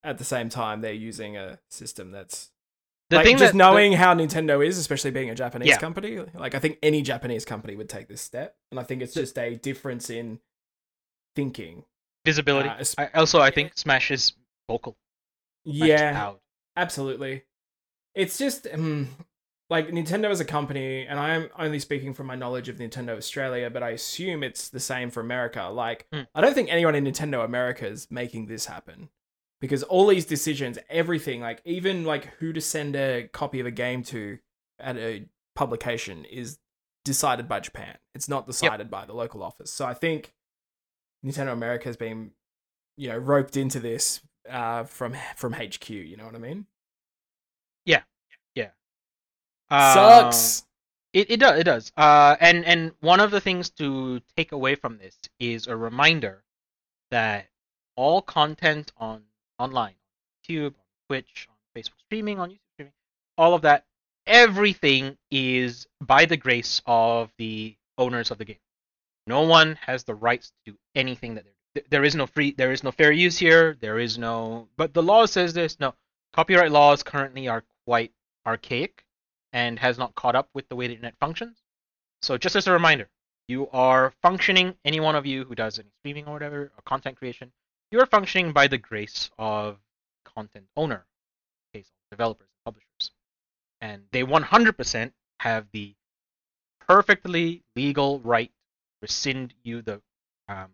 at 0.03 0.18
the 0.18 0.24
same 0.24 0.49
time 0.49 0.80
they're 0.80 0.92
using 0.92 1.36
a 1.36 1.59
system 1.70 2.11
that's 2.12 2.51
the 3.11 3.16
like, 3.16 3.26
thing 3.26 3.36
just 3.36 3.53
that, 3.53 3.59
knowing 3.59 3.92
how 3.92 4.14
Nintendo 4.14 4.66
is, 4.66 4.78
especially 4.78 5.11
being 5.11 5.28
a 5.30 5.34
Japanese 5.34 5.68
Yeah. 5.68 5.78
company, 5.78 6.18
like 6.34 6.55
I 6.55 6.59
think 6.59 6.78
any 6.82 7.03
Japanese 7.03 7.45
company 7.45 7.76
would 7.76 7.88
take 7.88 8.09
this 8.09 8.20
step. 8.22 8.57
And 8.70 8.80
I 8.80 8.82
think 8.82 9.03
it's 9.03 9.14
just 9.14 9.38
a 9.38 9.57
difference 9.57 10.09
in 10.11 10.40
thinking. 11.36 11.84
visibility. 12.24 12.68
uh, 12.68 12.84
I, 12.97 13.09
also, 13.14 13.40
I 13.40 13.51
think 13.51 13.72
Smash 13.76 14.11
is 14.11 14.32
vocal. 14.68 14.97
Smash 15.66 15.88
Yeah. 15.88 16.32
Absolutely. 16.76 17.42
It's 18.14 18.38
just 18.38 18.66
um, 18.72 19.09
like 19.75 19.89
Nintendo 19.89 20.31
as 20.31 20.39
a 20.39 20.45
company, 20.45 21.05
and 21.05 21.18
I'm 21.18 21.49
only 21.59 21.81
speaking 21.81 22.14
from 22.14 22.29
my 22.29 22.37
knowledge 22.37 22.68
of 22.68 22.77
Nintendo 22.77 23.16
Australia, 23.16 23.68
but 23.68 23.83
I 23.83 23.91
assume 23.91 24.45
it's 24.45 24.68
the 24.68 24.79
same 24.79 25.11
for 25.11 25.20
America. 25.20 25.64
Like, 25.64 26.07
Hmm. 26.12 26.22
I 26.33 26.41
don't 26.41 26.55
think 26.55 26.68
anyone 26.70 26.95
in 26.95 27.05
Nintendo 27.05 27.45
America 27.45 27.85
is 27.89 28.07
making 28.09 28.47
this 28.47 28.66
happen 28.66 29.09
because 29.61 29.83
all 29.83 30.07
these 30.07 30.27
decisions, 30.27 30.79
everything, 30.89 31.41
like 31.41 31.61
even 31.64 32.05
like 32.05 32.27
who 32.39 32.53
to 32.53 32.61
send 32.61 32.95
a 32.95 33.27
copy 33.33 33.59
of 33.59 33.66
a 33.66 33.72
game 33.72 34.05
to 34.05 34.39
at 34.79 34.97
a 34.97 35.27
publication 35.57 36.25
is 36.25 36.59
decided 37.05 37.49
by 37.49 37.59
Japan. 37.59 37.99
It's 38.14 38.29
not 38.29 38.47
decided 38.47 38.91
by 38.93 39.07
the 39.07 39.12
local 39.12 39.43
office. 39.43 39.72
So 39.72 39.85
I 39.87 39.95
think 39.95 40.35
Nintendo 41.27 41.53
America 41.53 41.87
has 41.89 41.97
been, 41.97 42.31
you 42.97 43.09
know, 43.09 43.18
roped 43.18 43.57
into 43.57 43.81
this 43.81 44.20
uh, 44.49 44.85
from 44.85 45.16
from 45.37 45.53
HQ. 45.55 45.91
You 45.91 46.16
know 46.16 46.27
what 46.27 46.37
I 46.37 46.39
mean? 46.39 46.66
Um, 49.71 49.95
Sucks. 49.95 50.67
It 51.12 51.31
it 51.31 51.41
does 51.41 51.59
it 51.61 51.65
does. 51.65 51.93
Uh, 51.97 52.37
and 52.41 52.65
and 52.65 52.93
one 53.01 53.21
of 53.21 53.31
the 53.31 53.41
things 53.41 53.71
to 53.71 54.21
take 54.37 54.53
away 54.53 54.75
from 54.75 54.99
this 54.99 55.17
is 55.39 55.67
a 55.67 55.77
reminder 55.77 56.43
that 57.11 57.47
all 57.97 58.21
content 58.21 58.93
on 58.97 59.23
online, 59.59 59.95
YouTube, 60.49 60.75
Twitch, 61.09 61.49
on 61.49 61.57
Facebook 61.81 62.01
streaming, 62.07 62.41
on 62.41 62.51
YouTube 62.51 62.59
streaming, 62.75 62.93
all 63.39 63.55
of 63.55 63.62
that, 63.62 63.85
everything 64.27 65.17
is 65.31 65.87
by 66.01 66.25
the 66.25 66.37
grace 66.37 66.83
of 66.87 67.31
the 67.39 67.77
owners 67.97 68.33
of 68.33 68.39
the 68.39 68.45
game. 68.45 68.57
No 69.27 69.43
one 69.43 69.77
has 69.77 70.03
the 70.05 70.15
rights 70.15 70.51
to 70.67 70.73
do 70.73 70.79
anything 70.97 71.37
that 71.37 71.45
they're. 71.45 71.53
th- 71.77 71.87
There 71.91 72.05
is 72.05 72.17
no 72.17 72.27
free. 72.27 72.51
There 72.51 72.73
is 72.73 72.83
no 72.83 72.91
fair 72.91 73.12
use 73.12 73.39
here. 73.39 73.77
There 73.81 74.01
is 74.01 74.19
no. 74.19 74.69
But 74.77 74.93
the 74.93 75.03
law 75.03 75.27
says 75.27 75.55
this. 75.55 75.79
No, 75.79 75.95
copyright 76.33 76.73
laws 76.73 77.05
currently 77.05 77.47
are 77.47 77.62
quite 77.87 78.12
archaic 78.45 79.03
and 79.55 79.78
has 79.78 79.96
not 79.96 80.14
caught 80.16 80.34
up 80.34 80.48
with 80.52 80.68
the 80.68 80.76
way 80.76 80.88
the 80.88 80.92
internet 80.92 81.14
functions. 81.20 81.62
So 82.20 82.36
just 82.36 82.57
as 82.57 82.66
a 82.66 82.72
reminder, 82.72 83.09
you 83.46 83.68
are 83.72 84.12
functioning, 84.20 84.74
any 84.84 85.00
one 85.00 85.14
of 85.14 85.24
you 85.24 85.44
who 85.44 85.55
does 85.55 85.78
any 85.78 85.88
streaming 86.00 86.26
or 86.26 86.32
whatever, 86.32 86.72
or 86.76 86.82
content 86.84 87.16
creation, 87.16 87.52
you 87.90 88.00
are 88.00 88.07
functioning 88.07 88.52
by 88.52 88.66
the 88.66 88.78
grace 88.78 89.30
of 89.38 89.78
content 90.24 90.66
owner, 90.76 91.07
case 91.72 91.86
of 91.86 92.11
developers 92.11 92.48
and 92.48 92.64
publishers. 92.64 93.11
And 93.80 94.02
they 94.11 94.24
100% 94.24 95.12
have 95.40 95.66
the 95.72 95.94
perfectly 96.88 97.62
legal 97.76 98.18
right 98.20 98.48
to 98.48 98.98
rescind 99.02 99.55
you 99.62 99.82
the 99.82 100.00
um, 100.48 100.70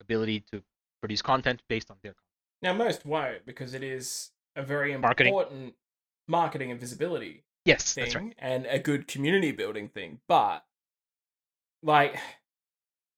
ability 0.00 0.44
to 0.52 0.62
produce 1.00 1.22
content 1.22 1.62
based 1.68 1.90
on 1.90 1.98
their 2.02 2.12
content. 2.12 2.22
Now 2.62 2.72
most 2.72 3.06
won't 3.06 3.46
because 3.46 3.74
it 3.74 3.84
is 3.84 4.30
a 4.56 4.62
very 4.62 4.96
Marketing. 4.96 5.32
important 5.32 5.74
marketing 6.26 6.72
and 6.72 6.80
visibility 6.80 7.44
Yes, 7.66 7.94
thing 7.94 8.04
that's 8.04 8.14
right. 8.14 8.34
and 8.38 8.66
a 8.66 8.78
good 8.78 9.06
community 9.08 9.52
building 9.52 9.88
thing. 9.88 10.20
But 10.28 10.64
like 11.82 12.16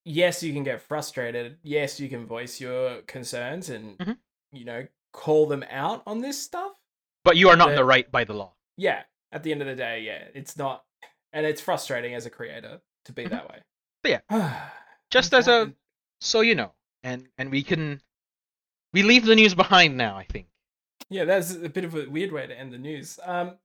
yes, 0.04 0.42
you 0.42 0.52
can 0.52 0.64
get 0.64 0.80
frustrated. 0.82 1.58
Yes, 1.62 2.00
you 2.00 2.08
can 2.08 2.26
voice 2.26 2.60
your 2.60 3.02
concerns 3.02 3.68
and 3.70 3.98
Mhm. 3.98 4.18
you 4.52 4.64
know, 4.64 4.86
call 5.12 5.46
them 5.46 5.62
out 5.70 6.02
on 6.06 6.20
this 6.20 6.42
stuff. 6.42 6.72
But 7.24 7.36
you 7.36 7.48
are 7.50 7.56
not 7.56 7.70
in 7.70 7.76
the- 7.76 7.84
right 7.84 8.10
by 8.10 8.24
the 8.24 8.32
law. 8.34 8.54
Yeah, 8.76 9.04
at 9.32 9.42
the 9.42 9.52
end 9.52 9.60
of 9.60 9.66
the 9.68 9.74
day, 9.74 10.00
yeah, 10.00 10.28
it's 10.34 10.56
not 10.56 10.84
and 11.32 11.44
it's 11.44 11.60
frustrating 11.60 12.14
as 12.14 12.24
a 12.26 12.30
creator 12.30 12.80
to 13.04 13.12
be 13.12 13.24
Mhm. 13.24 13.30
that 13.30 13.48
way. 13.50 13.62
But 14.02 14.10
yeah. 14.30 14.70
Just 15.10 15.32
as 15.34 15.48
a 15.48 15.74
so 16.20 16.40
you 16.40 16.54
know, 16.54 16.74
and 17.02 17.28
and 17.38 17.50
we 17.50 17.62
can 17.62 18.02
we 18.92 19.02
leave 19.02 19.24
the 19.26 19.34
news 19.36 19.54
behind 19.54 19.96
now. 19.96 20.16
I 20.16 20.24
think. 20.24 20.48
Yeah, 21.10 21.24
that's 21.24 21.54
a 21.54 21.68
bit 21.68 21.84
of 21.84 21.94
a 21.94 22.08
weird 22.08 22.32
way 22.32 22.46
to 22.46 22.54
end 22.58 22.72
the 22.72 22.78
news. 22.78 23.18
Um 23.22 23.58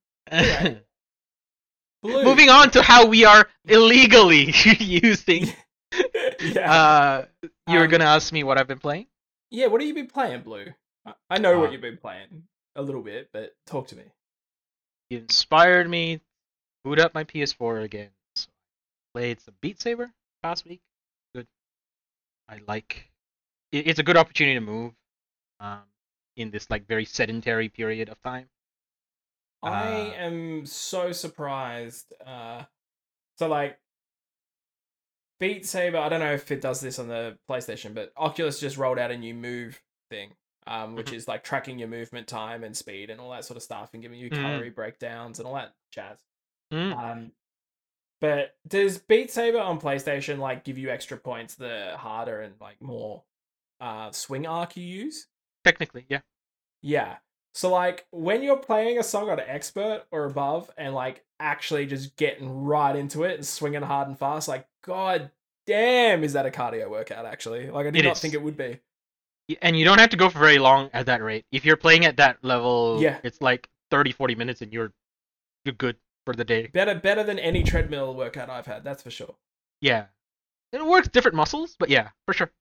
Moving 2.04 2.50
on 2.50 2.72
to 2.72 2.82
how 2.82 3.06
we 3.06 3.24
are 3.26 3.48
illegally 3.66 4.54
using. 4.80 5.48
yeah. 6.42 6.72
Uh, 6.74 7.26
you 7.68 7.78
were 7.80 7.86
Um, 7.86 7.92
gonna 7.92 8.04
ask 8.06 8.34
me 8.34 8.44
what 8.44 8.58
I've 8.58 8.68
been 8.68 8.80
playing. 8.80 9.08
Yeah, 9.52 9.68
what 9.68 9.80
have 9.82 9.88
you 9.88 9.94
been 9.94 10.08
playing, 10.08 10.42
Blue? 10.42 10.66
I- 11.30 11.38
know 11.38 11.56
Uh, 11.58 11.60
what 11.62 11.72
you've 11.72 11.82
been 11.82 11.98
playing 11.98 12.48
a 12.76 12.82
little 12.82 13.02
bit, 13.04 13.30
but 13.32 13.56
talk 13.66 13.88
to 13.90 13.96
me. 13.96 14.04
You 15.10 15.20
inspired 15.20 15.90
me. 15.90 16.20
Boot 16.84 17.00
up 17.00 17.14
my 17.14 17.24
PS4 17.24 17.84
again. 17.84 18.10
So 18.36 18.50
played 19.14 19.40
some 19.40 19.54
Beat 19.62 19.80
Saber 19.80 20.12
last 20.44 20.66
week. 20.66 20.82
Good. 21.36 21.48
I 22.50 22.60
like. 22.68 23.10
It, 23.72 23.88
it's 23.88 24.00
a 24.00 24.04
good 24.04 24.18
opportunity 24.18 24.56
to 24.56 24.62
move. 24.62 24.94
Um, 25.60 25.84
in 26.36 26.50
this 26.52 26.70
like 26.70 26.88
very 26.88 27.06
sedentary 27.06 27.70
period 27.70 28.10
of 28.10 28.20
time. 28.24 28.50
I 29.64 29.92
Uh, 29.92 30.14
am 30.16 30.66
so 30.66 31.12
surprised. 31.12 32.14
Uh, 32.26 32.66
so 33.38 33.48
like, 33.48 33.80
Beat 35.40 35.66
Saber. 35.66 35.98
I 35.98 36.10
don't 36.10 36.20
know 36.20 36.34
if 36.34 36.52
it 36.52 36.62
does 36.62 36.80
this 36.80 37.00
on 37.00 37.08
the 37.08 37.38
PlayStation, 37.50 37.94
but 37.94 38.12
Oculus 38.16 38.60
just 38.60 38.78
rolled 38.78 39.00
out 39.00 39.12
a 39.12 39.18
new 39.18 39.34
move 39.34 39.82
thing, 40.10 40.36
um, 40.68 40.96
which 40.96 41.08
Mhm. 41.08 41.14
is 41.14 41.28
like 41.28 41.44
tracking 41.44 41.80
your 41.80 41.90
movement 41.90 42.28
time 42.28 42.64
and 42.64 42.76
speed 42.78 43.10
and 43.10 43.20
all 43.20 43.32
that 43.32 43.44
sort 43.44 43.58
of 43.58 43.64
stuff, 43.64 43.90
and 43.94 44.02
giving 44.02 44.20
you 44.20 44.30
Mhm. 44.30 44.42
calorie 44.42 44.70
breakdowns 44.70 45.40
and 45.40 45.48
all 45.48 45.56
that 45.56 45.74
jazz. 45.92 46.24
Mm. 46.72 46.94
Um, 46.98 47.32
but 48.22 48.58
does 48.68 49.00
Beat 49.00 49.32
Saber 49.32 49.60
on 49.60 49.82
PlayStation 49.82 50.38
like 50.40 50.64
give 50.64 50.78
you 50.78 50.90
extra 50.90 51.18
points 51.18 51.56
the 51.56 51.98
harder 51.98 52.42
and 52.42 52.60
like 52.62 52.82
more 52.82 53.26
uh 53.82 54.12
swing 54.12 54.48
arc 54.48 54.78
you 54.78 54.86
use? 54.86 55.28
Technically, 55.66 56.06
yeah. 56.08 56.22
Yeah. 56.82 57.18
So 57.54 57.70
like 57.72 58.06
when 58.12 58.42
you're 58.44 58.58
playing 58.58 58.98
a 58.98 59.04
song 59.04 59.30
on 59.30 59.40
expert 59.40 60.04
or 60.12 60.26
above 60.26 60.72
and 60.78 60.94
like 60.96 61.24
actually 61.40 61.86
just 61.86 62.16
getting 62.16 62.64
right 62.64 62.96
into 62.96 63.24
it 63.24 63.36
and 63.36 63.46
swinging 63.46 63.84
hard 63.84 64.08
and 64.08 64.18
fast, 64.18 64.48
like 64.48 64.68
god 64.84 65.32
damn, 65.68 66.24
is 66.24 66.34
that 66.34 66.46
a 66.46 66.50
cardio 66.52 66.90
workout 66.90 67.26
actually? 67.26 67.70
Like 67.70 67.86
I 67.88 67.92
did 67.92 68.00
It 68.00 68.08
not 68.08 68.16
is. 68.16 68.20
think 68.22 68.34
it 68.34 68.42
would 68.42 68.58
be. 68.58 68.80
And 69.62 69.78
you 69.78 69.86
don't 69.86 70.00
have 70.00 70.10
to 70.10 70.18
go 70.18 70.30
for 70.30 70.40
very 70.40 70.58
long 70.58 70.90
at 70.94 71.06
that 71.08 71.22
rate. 71.22 71.46
If 71.52 71.66
you're 71.66 71.78
playing 71.78 72.06
at 72.06 72.18
that 72.18 72.38
level, 72.44 73.00
Yeah. 73.02 73.20
it's 73.24 73.42
like 73.42 73.70
30, 73.92 74.12
40 74.14 74.36
minutes 74.36 74.62
and 74.62 74.74
you're 74.74 74.92
you're 75.66 75.76
good 75.76 75.98
for 76.26 76.34
the 76.34 76.44
day. 76.46 76.68
Better 76.68 76.96
better 76.96 77.24
than 77.24 77.38
any 77.40 77.64
treadmill 77.64 78.16
workout 78.16 78.50
I've 78.50 78.66
had, 78.66 78.84
that's 78.84 79.04
for 79.04 79.12
sure. 79.12 79.36
Yeah. 79.80 80.06
It 80.72 80.84
works 80.84 81.08
different 81.08 81.36
muscles, 81.36 81.76
but 81.78 81.90
yeah, 81.90 82.10
for 82.26 82.34
sure. 82.34 82.52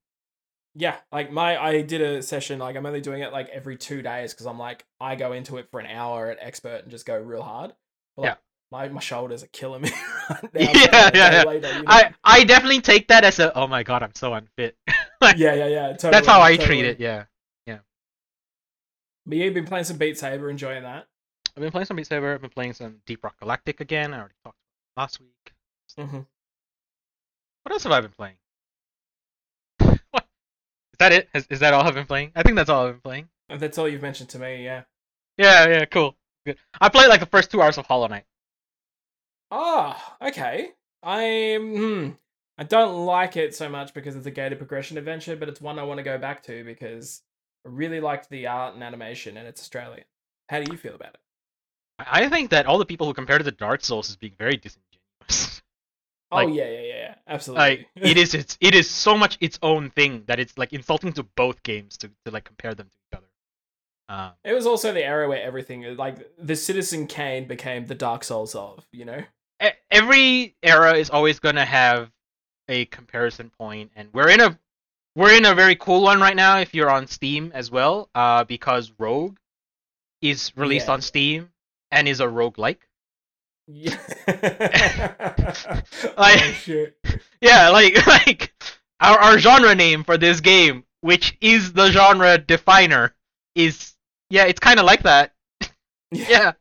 Yeah, 0.75 0.97
like 1.11 1.31
my 1.31 1.63
I 1.63 1.83
did 1.83 2.01
a 2.01 2.23
session 2.23 2.59
like 2.59 2.77
I'm 2.77 2.87
only 2.87 3.03
doing 3.03 3.21
it 3.21 3.31
like 3.31 3.49
every 3.51 3.77
two 3.77 4.01
days 4.01 4.33
because 4.33 4.47
I'm 4.47 4.59
like 4.59 4.87
I 5.01 5.17
go 5.17 5.33
into 5.33 5.59
it 5.59 5.69
for 5.71 5.81
an 5.81 5.87
hour 5.87 6.31
at 6.31 6.39
expert 6.41 6.83
and 6.83 6.91
just 6.91 7.05
go 7.05 7.19
real 7.19 7.43
hard. 7.43 7.73
But, 8.17 8.23
like, 8.23 8.39
my 8.71 8.89
my 8.89 9.01
shoulders 9.01 9.43
are 9.43 9.49
killing 9.49 9.83
me 9.83 9.91
right 10.31 10.43
now. 10.55 10.61
Yeah, 10.61 10.73
so, 10.73 10.81
like, 10.81 11.15
yeah, 11.15 11.33
yeah. 11.33 11.43
later, 11.45 11.69
you 11.69 11.83
know? 11.83 11.85
I 11.89 12.15
I 12.25 12.45
definitely 12.45 12.81
take 12.81 13.09
that 13.09 13.23
as 13.23 13.39
a 13.39 13.57
oh 13.57 13.67
my 13.67 13.83
god, 13.83 14.03
I'm 14.03 14.15
so 14.15 14.33
unfit. 14.33 14.77
yeah 14.89 15.35
yeah 15.35 15.67
yeah. 15.67 15.89
Totally, 15.89 16.11
That's 16.11 16.27
how 16.27 16.41
I 16.41 16.57
treat 16.57 16.87
it, 16.87 16.99
yeah. 16.99 17.25
Yeah. 17.67 17.79
But 19.27 19.37
you've 19.37 19.55
been 19.55 19.67
playing 19.67 19.85
some 19.85 19.99
Beat 19.99 20.19
Saber, 20.19 20.49
enjoying 20.49 20.85
that. 20.85 21.07
I've 21.55 21.61
been 21.61 21.71
playing 21.71 21.85
some 21.85 21.97
Beat 21.97 22.07
Saber, 22.07 22.33
I've 22.33 22.41
been 22.41 22.51
playing 22.51 22.73
some 22.73 22.97
Deep 23.05 23.23
Rock 23.23 23.39
Galactic 23.39 23.83
again. 23.83 24.15
I 24.15 24.21
already 24.21 24.35
talked 24.43 24.57
last 24.97 25.21
week. 25.21 25.53
Mm-hmm. 25.99 26.21
What 27.63 27.73
else 27.73 27.83
have 27.83 27.93
I 27.93 28.01
been 28.01 28.11
playing? 28.11 28.37
That 31.03 31.13
it? 31.13 31.29
Is, 31.35 31.47
is 31.51 31.61
that 31.61 31.75
all 31.75 31.83
I've 31.83 31.95
been 31.95 32.07
playing? 32.07 32.33
I 32.35 32.43
think 32.43 32.57
that's 32.57 32.71
all 32.71 32.87
I've 32.87 32.95
been 32.95 33.01
playing. 33.01 33.29
That's 33.49 33.77
all 33.79 33.89
you've 33.89 34.03
mentioned 34.03 34.31
to 34.31 34.39
me. 34.39 34.65
Yeah. 34.65 34.83
Yeah, 35.37 35.69
yeah, 35.69 35.85
cool. 35.87 36.17
Good. 36.47 36.59
I 36.81 36.89
played 36.89 37.09
like 37.09 37.21
the 37.21 37.27
first 37.27 37.51
two 37.51 37.61
hours 37.61 37.79
of 37.79 37.87
Hollow 37.87 38.07
Knight. 38.07 38.25
Ah, 39.51 40.17
okay. 40.23 40.71
I 41.03 41.59
hmm, 41.61 42.11
I 42.57 42.65
don't 42.65 43.05
like 43.05 43.37
it 43.37 43.55
so 43.55 43.69
much 43.69 43.93
because 43.95 44.15
it's 44.15 44.27
a 44.27 44.31
gated 44.31 44.59
progression 44.59 44.97
adventure, 44.99 45.37
but 45.37 45.49
it's 45.49 45.61
one 45.61 45.79
I 45.79 45.83
want 45.83 45.99
to 45.99 46.05
go 46.05 46.19
back 46.19 46.43
to 46.45 46.65
because 46.65 47.23
I 47.67 47.71
really 47.71 48.01
liked 48.01 48.31
the 48.31 48.47
art 48.47 48.75
and 48.75 48.83
animation, 48.83 49.37
and 49.37 49.47
it's 49.49 49.61
Australian. 49.61 50.05
How 50.49 50.61
do 50.61 50.71
you 50.71 50.79
feel 50.79 50.95
about 50.95 51.15
it? 51.15 51.21
I 51.99 52.25
I 52.25 52.29
think 52.29 52.51
that 52.51 52.67
all 52.67 52.79
the 52.79 52.87
people 52.87 53.07
who 53.07 53.15
compare 53.15 53.37
it 53.37 53.43
to 53.43 53.51
Dark 53.51 53.85
Souls 53.85 54.09
is 54.09 54.17
being 54.17 54.35
very 54.39 54.57
disingenuous. 54.57 54.92
Oh 56.33 56.37
Like- 56.37 56.55
yeah, 56.55 56.65
yeah, 56.69 56.81
yeah. 56.81 56.95
yeah. 56.95 57.15
absolutely. 57.29 57.61
Like 57.69 57.87
it 57.97 58.17
is 58.17 58.35
it's 58.35 58.59
it 58.61 58.75
is 58.75 58.89
so 58.91 59.17
much 59.17 59.39
its 59.41 59.59
own 59.63 59.91
thing 59.91 60.25
that 60.27 60.41
it's 60.41 60.57
like 60.59 60.73
insulting 60.73 61.13
to 61.15 61.23
both 61.23 61.63
games 61.63 61.97
to, 61.99 62.11
to 62.25 62.31
like 62.33 62.45
compare 62.45 62.75
them 62.75 62.89
to 62.89 62.97
each 62.97 63.19
other. 63.19 63.27
Um, 64.09 64.33
It 64.45 64.53
was 64.53 64.67
also 64.67 64.93
the 64.93 65.05
era 65.05 65.29
where 65.29 65.43
everything 65.43 65.97
like 65.97 66.17
the 66.39 66.57
Citizen 66.57 67.07
Kane 67.07 67.47
became 67.47 67.87
the 67.87 67.95
Dark 67.95 68.25
Souls 68.25 68.55
of, 68.55 68.85
you 68.93 69.05
know. 69.05 69.23
every 69.91 70.57
era 70.63 70.95
is 70.95 71.09
always 71.11 71.39
gonna 71.39 71.65
have 71.65 72.11
a 72.69 72.85
comparison 72.87 73.51
point, 73.51 73.93
and 73.97 74.09
we're 74.13 74.29
in 74.31 74.41
a 74.41 74.59
we're 75.15 75.35
in 75.37 75.45
a 75.45 75.55
very 75.55 75.77
cool 75.77 76.03
one 76.03 76.21
right 76.21 76.37
now. 76.37 76.59
If 76.59 76.75
you're 76.75 76.91
on 76.91 77.07
Steam 77.07 77.53
as 77.55 77.71
well, 77.71 78.09
uh, 78.15 78.45
because 78.45 78.93
Rogue 78.99 79.37
is 80.23 80.53
released 80.57 80.87
Yeah. 80.89 80.95
on 80.95 81.01
Steam 81.03 81.51
and 81.91 82.09
is 82.09 82.21
a 82.21 82.27
roguelike. 82.27 82.79
Yeah. 83.67 83.97
Like- 86.17 86.43
oh, 86.43 86.53
shit. 86.55 86.97
Yeah, 87.41 87.71
like 87.71 88.07
like 88.27 88.53
our 89.01 89.19
our 89.19 89.39
genre 89.39 89.75
name 89.75 90.05
for 90.05 90.17
this 90.17 90.41
game, 90.41 90.85
which 91.01 91.37
is 91.41 91.73
the 91.73 91.91
genre 91.91 92.39
definer, 92.39 93.15
is 93.55 93.95
yeah, 94.31 94.45
it's 94.45 94.61
kind 94.61 94.79
of 94.79 94.87
like 94.87 95.03
that. 95.03 95.33
Yeah. 96.11 96.53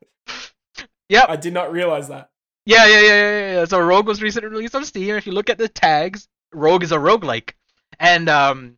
Yep. 1.09 1.25
I 1.29 1.35
did 1.35 1.53
not 1.53 1.71
realize 1.71 2.07
that. 2.07 2.29
Yeah, 2.65 2.85
yeah, 2.87 2.99
yeah, 3.01 3.07
yeah, 3.07 3.51
yeah. 3.53 3.65
So 3.65 3.79
Rogue 3.79 4.07
was 4.07 4.21
recently 4.21 4.49
released 4.49 4.75
on 4.75 4.85
Steam. 4.85 5.15
If 5.15 5.25
you 5.25 5.33
look 5.33 5.49
at 5.49 5.57
the 5.57 5.67
tags, 5.67 6.27
Rogue 6.53 6.83
is 6.83 6.91
a 6.91 6.97
roguelike. 6.97 7.51
And 7.99 8.29
um 8.29 8.77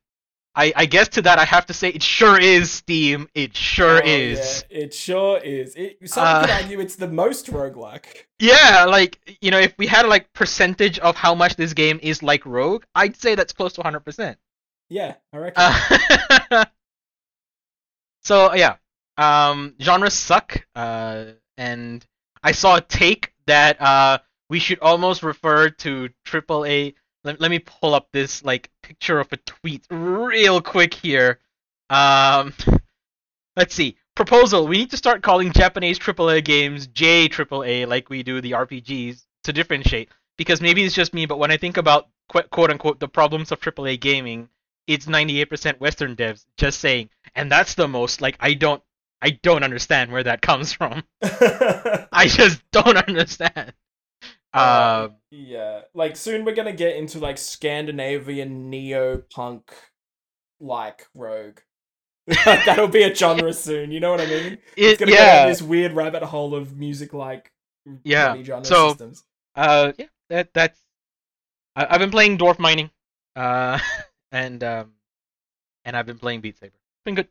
I 0.56 0.72
I 0.76 0.86
guess 0.86 1.08
to 1.10 1.22
that 1.24 1.40
I 1.40 1.46
have 1.46 1.66
to 1.68 1.74
say 1.74 1.90
it 1.90 2.04
sure 2.04 2.40
is 2.40 2.72
Steam. 2.72 3.28
It 3.34 3.56
sure 3.58 4.02
Oh, 4.04 4.06
is. 4.06 4.64
yeah, 4.70 4.78
it 4.84 4.94
sure 4.94 5.38
is. 5.40 5.76
It, 5.76 5.98
some 6.10 6.24
Uh, 6.26 6.42
could 6.42 6.50
argue 6.52 6.80
it's 6.80 6.96
the 6.96 7.08
most 7.08 7.48
roguelike. 7.48 8.26
Yeah. 8.40 8.86
like 8.86 9.38
you 9.42 9.52
know, 9.52 9.60
if 9.60 9.74
we 9.78 9.88
had 9.88 10.06
like 10.08 10.32
percentage 10.34 11.00
of 11.00 11.16
how 11.16 11.34
much 11.36 11.56
this 11.56 11.74
game 11.74 12.00
is 12.04 12.22
like 12.22 12.46
Rogue, 12.46 12.84
I'd 12.96 13.16
say 13.16 13.36
that's 13.36 13.54
close 13.54 13.74
to 13.74 13.82
100%. 13.82 14.38
Yeah, 14.90 15.16
I 15.32 15.38
reckon. 15.38 15.76
Uh, 16.52 16.66
so 18.24 18.54
yeah, 18.54 18.76
um, 19.18 19.76
genres 19.82 20.14
suck. 20.14 20.66
Uh, 20.76 21.26
and 21.58 22.06
I 22.44 22.52
saw 22.52 22.78
a 22.78 22.82
take 22.82 23.34
that 23.48 23.82
uh, 23.82 24.20
we 24.50 24.60
should 24.60 24.80
almost 24.80 25.24
refer 25.24 25.70
to 25.70 26.10
triple 26.26 26.64
AAA. 26.66 26.96
Let, 27.24 27.40
let 27.40 27.52
me 27.52 27.60
pull 27.60 27.94
up 27.96 28.10
this 28.12 28.44
like 28.44 28.70
picture 28.82 29.20
of 29.20 29.32
a 29.32 29.38
tweet 29.38 29.86
real 29.90 30.62
quick 30.62 30.94
here. 30.94 31.40
Um, 31.90 32.54
let's 33.56 33.76
see. 33.76 33.98
Proposal: 34.16 34.68
We 34.68 34.78
need 34.78 34.92
to 34.92 34.98
start 34.98 35.24
calling 35.24 35.52
Japanese 35.52 36.00
AAA 36.00 36.44
games 36.44 36.88
J 36.88 37.28
AAA 37.30 37.88
like 37.88 38.10
we 38.10 38.24
do 38.24 38.42
the 38.42 38.52
RPGs 38.52 39.24
to 39.44 39.54
differentiate. 39.54 40.10
Because 40.38 40.62
maybe 40.62 40.84
it's 40.84 40.96
just 40.96 41.14
me, 41.14 41.26
but 41.26 41.38
when 41.38 41.52
I 41.52 41.58
think 41.58 41.78
about 41.78 42.10
quote, 42.28 42.50
quote 42.50 42.72
unquote 42.72 43.00
the 43.00 43.08
problems 43.08 43.52
of 43.52 43.60
AAA 43.60 44.00
gaming, 44.00 44.50
it's 44.88 45.06
98% 45.06 45.80
Western 45.80 46.16
devs. 46.16 46.46
Just 46.58 46.80
saying, 46.80 47.10
and 47.36 47.52
that's 47.52 47.76
the 47.76 47.88
most 47.88 48.22
like 48.22 48.36
I 48.40 48.54
don't 48.54 48.82
I 49.22 49.32
don't 49.42 49.64
understand 49.64 50.12
where 50.12 50.24
that 50.24 50.42
comes 50.42 50.74
from. 50.74 51.04
I 51.22 52.28
just 52.28 52.62
don't 52.72 52.98
understand. 53.08 53.74
Uh, 54.54 55.08
Um, 55.10 55.16
yeah, 55.32 55.82
like 55.94 56.16
soon 56.16 56.46
we're 56.46 56.54
gonna 56.56 56.74
get 56.74 56.96
into 56.96 57.20
like 57.20 57.38
Scandinavian 57.38 58.70
neo 58.70 59.24
punk 59.34 59.72
like 60.60 61.08
rogue. 61.16 61.60
That'll 62.46 62.88
be 62.88 63.04
a 63.04 63.14
genre 63.14 63.52
soon. 63.68 63.92
You 63.92 64.00
know 64.00 64.12
what 64.12 64.22
I 64.22 64.28
mean? 64.28 64.58
It's 64.78 65.00
gonna 65.00 65.12
go 65.12 65.18
down 65.18 65.48
this 65.50 65.62
weird 65.62 65.94
rabbit 65.94 66.24
hole 66.24 66.56
of 66.56 66.78
music 66.78 67.14
like 67.14 67.52
Yeah, 68.04 68.42
genre 68.44 68.64
so- 68.66 68.90
systems. 68.90 69.24
uh, 69.56 69.92
yeah, 69.98 70.06
that 70.30 70.54
that's. 70.54 70.80
I, 71.76 71.88
I've 71.90 72.00
been 72.00 72.12
playing 72.12 72.38
Dwarf 72.38 72.60
Mining, 72.60 72.92
uh, 73.36 73.80
and 74.32 74.64
um, 74.64 74.92
and 75.84 75.98
I've 75.98 76.06
been 76.06 76.20
playing 76.20 76.42
Beat 76.42 76.58
Saber. 76.60 76.76
Been 77.06 77.16
good. 77.16 77.28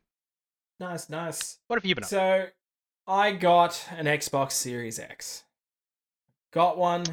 Nice, 0.80 1.08
nice. 1.08 1.58
What 1.68 1.78
have 1.78 1.86
you 1.86 1.94
been 1.94 2.02
up? 2.04 2.10
So 2.10 2.46
I 3.06 3.30
got 3.32 3.86
an 3.96 4.06
Xbox 4.06 4.52
Series 4.52 4.98
X. 4.98 5.44
Got 6.52 6.78
one. 6.78 7.04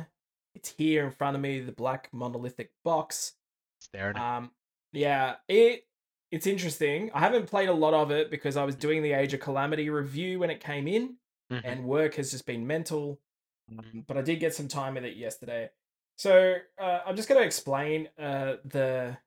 It's 0.56 0.74
here 0.78 1.06
in 1.06 1.12
front 1.12 1.36
of 1.36 1.42
me, 1.42 1.60
the 1.62 1.72
black 1.72 2.10
monolithic 2.12 2.72
box. 2.84 3.34
Staring. 3.80 4.18
Um, 4.18 4.52
yeah, 4.92 5.36
it 5.48 5.86
it's 6.32 6.46
interesting. 6.48 7.10
I 7.14 7.20
haven't 7.20 7.48
played 7.48 7.70
a 7.70 7.74
lot 7.74 7.94
of 7.94 8.12
it 8.12 8.30
because 8.30 8.58
I 8.58 8.64
was 8.64 8.76
doing 8.76 9.02
the 9.02 9.14
Age 9.14 9.34
of 9.34 9.40
Calamity 9.40 9.90
review 9.90 10.40
when 10.40 10.50
it 10.50 10.60
came 10.60 10.88
in, 10.88 11.16
Mhm. 11.52 11.62
and 11.64 11.86
work 11.86 12.16
has 12.16 12.32
just 12.32 12.46
been 12.46 12.68
mental. 12.68 13.20
Um, 13.72 14.04
but 14.08 14.18
I 14.18 14.22
did 14.22 14.40
get 14.40 14.54
some 14.54 14.68
time 14.68 14.96
with 14.96 15.06
it 15.06 15.16
yesterday, 15.16 15.70
so 16.18 16.58
uh, 16.80 17.02
I'm 17.06 17.16
just 17.16 17.30
going 17.30 17.40
to 17.40 17.46
explain 17.46 18.10
uh, 18.18 18.58
the 18.66 19.18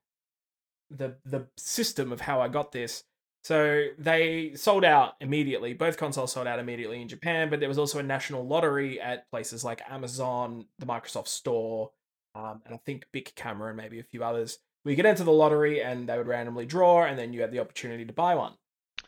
the 0.89 1.17
the 1.25 1.47
system 1.57 2.11
of 2.11 2.21
how 2.21 2.41
I 2.41 2.49
got 2.49 2.71
this. 2.71 3.03
So 3.43 3.87
they 3.97 4.53
sold 4.55 4.85
out 4.85 5.15
immediately. 5.19 5.73
Both 5.73 5.97
consoles 5.97 6.31
sold 6.31 6.47
out 6.47 6.59
immediately 6.59 7.01
in 7.01 7.09
Japan, 7.09 7.49
but 7.49 7.59
there 7.59 7.67
was 7.67 7.77
also 7.77 7.99
a 7.99 8.03
national 8.03 8.47
lottery 8.47 9.01
at 9.01 9.29
places 9.29 9.65
like 9.65 9.81
Amazon, 9.89 10.65
the 10.79 10.85
Microsoft 10.85 11.27
Store, 11.27 11.91
um, 12.35 12.61
and 12.65 12.73
I 12.73 12.77
think 12.85 13.05
Bic 13.11 13.33
Camera 13.35 13.67
and 13.67 13.77
maybe 13.77 13.99
a 13.99 14.03
few 14.03 14.23
others. 14.23 14.59
We 14.85 14.95
could 14.95 15.05
enter 15.05 15.25
the 15.25 15.31
lottery 15.31 15.81
and 15.81 16.07
they 16.07 16.17
would 16.17 16.27
randomly 16.27 16.65
draw, 16.65 17.03
and 17.03 17.19
then 17.19 17.33
you 17.33 17.41
had 17.41 17.51
the 17.51 17.59
opportunity 17.59 18.05
to 18.05 18.13
buy 18.13 18.35
one. 18.35 18.53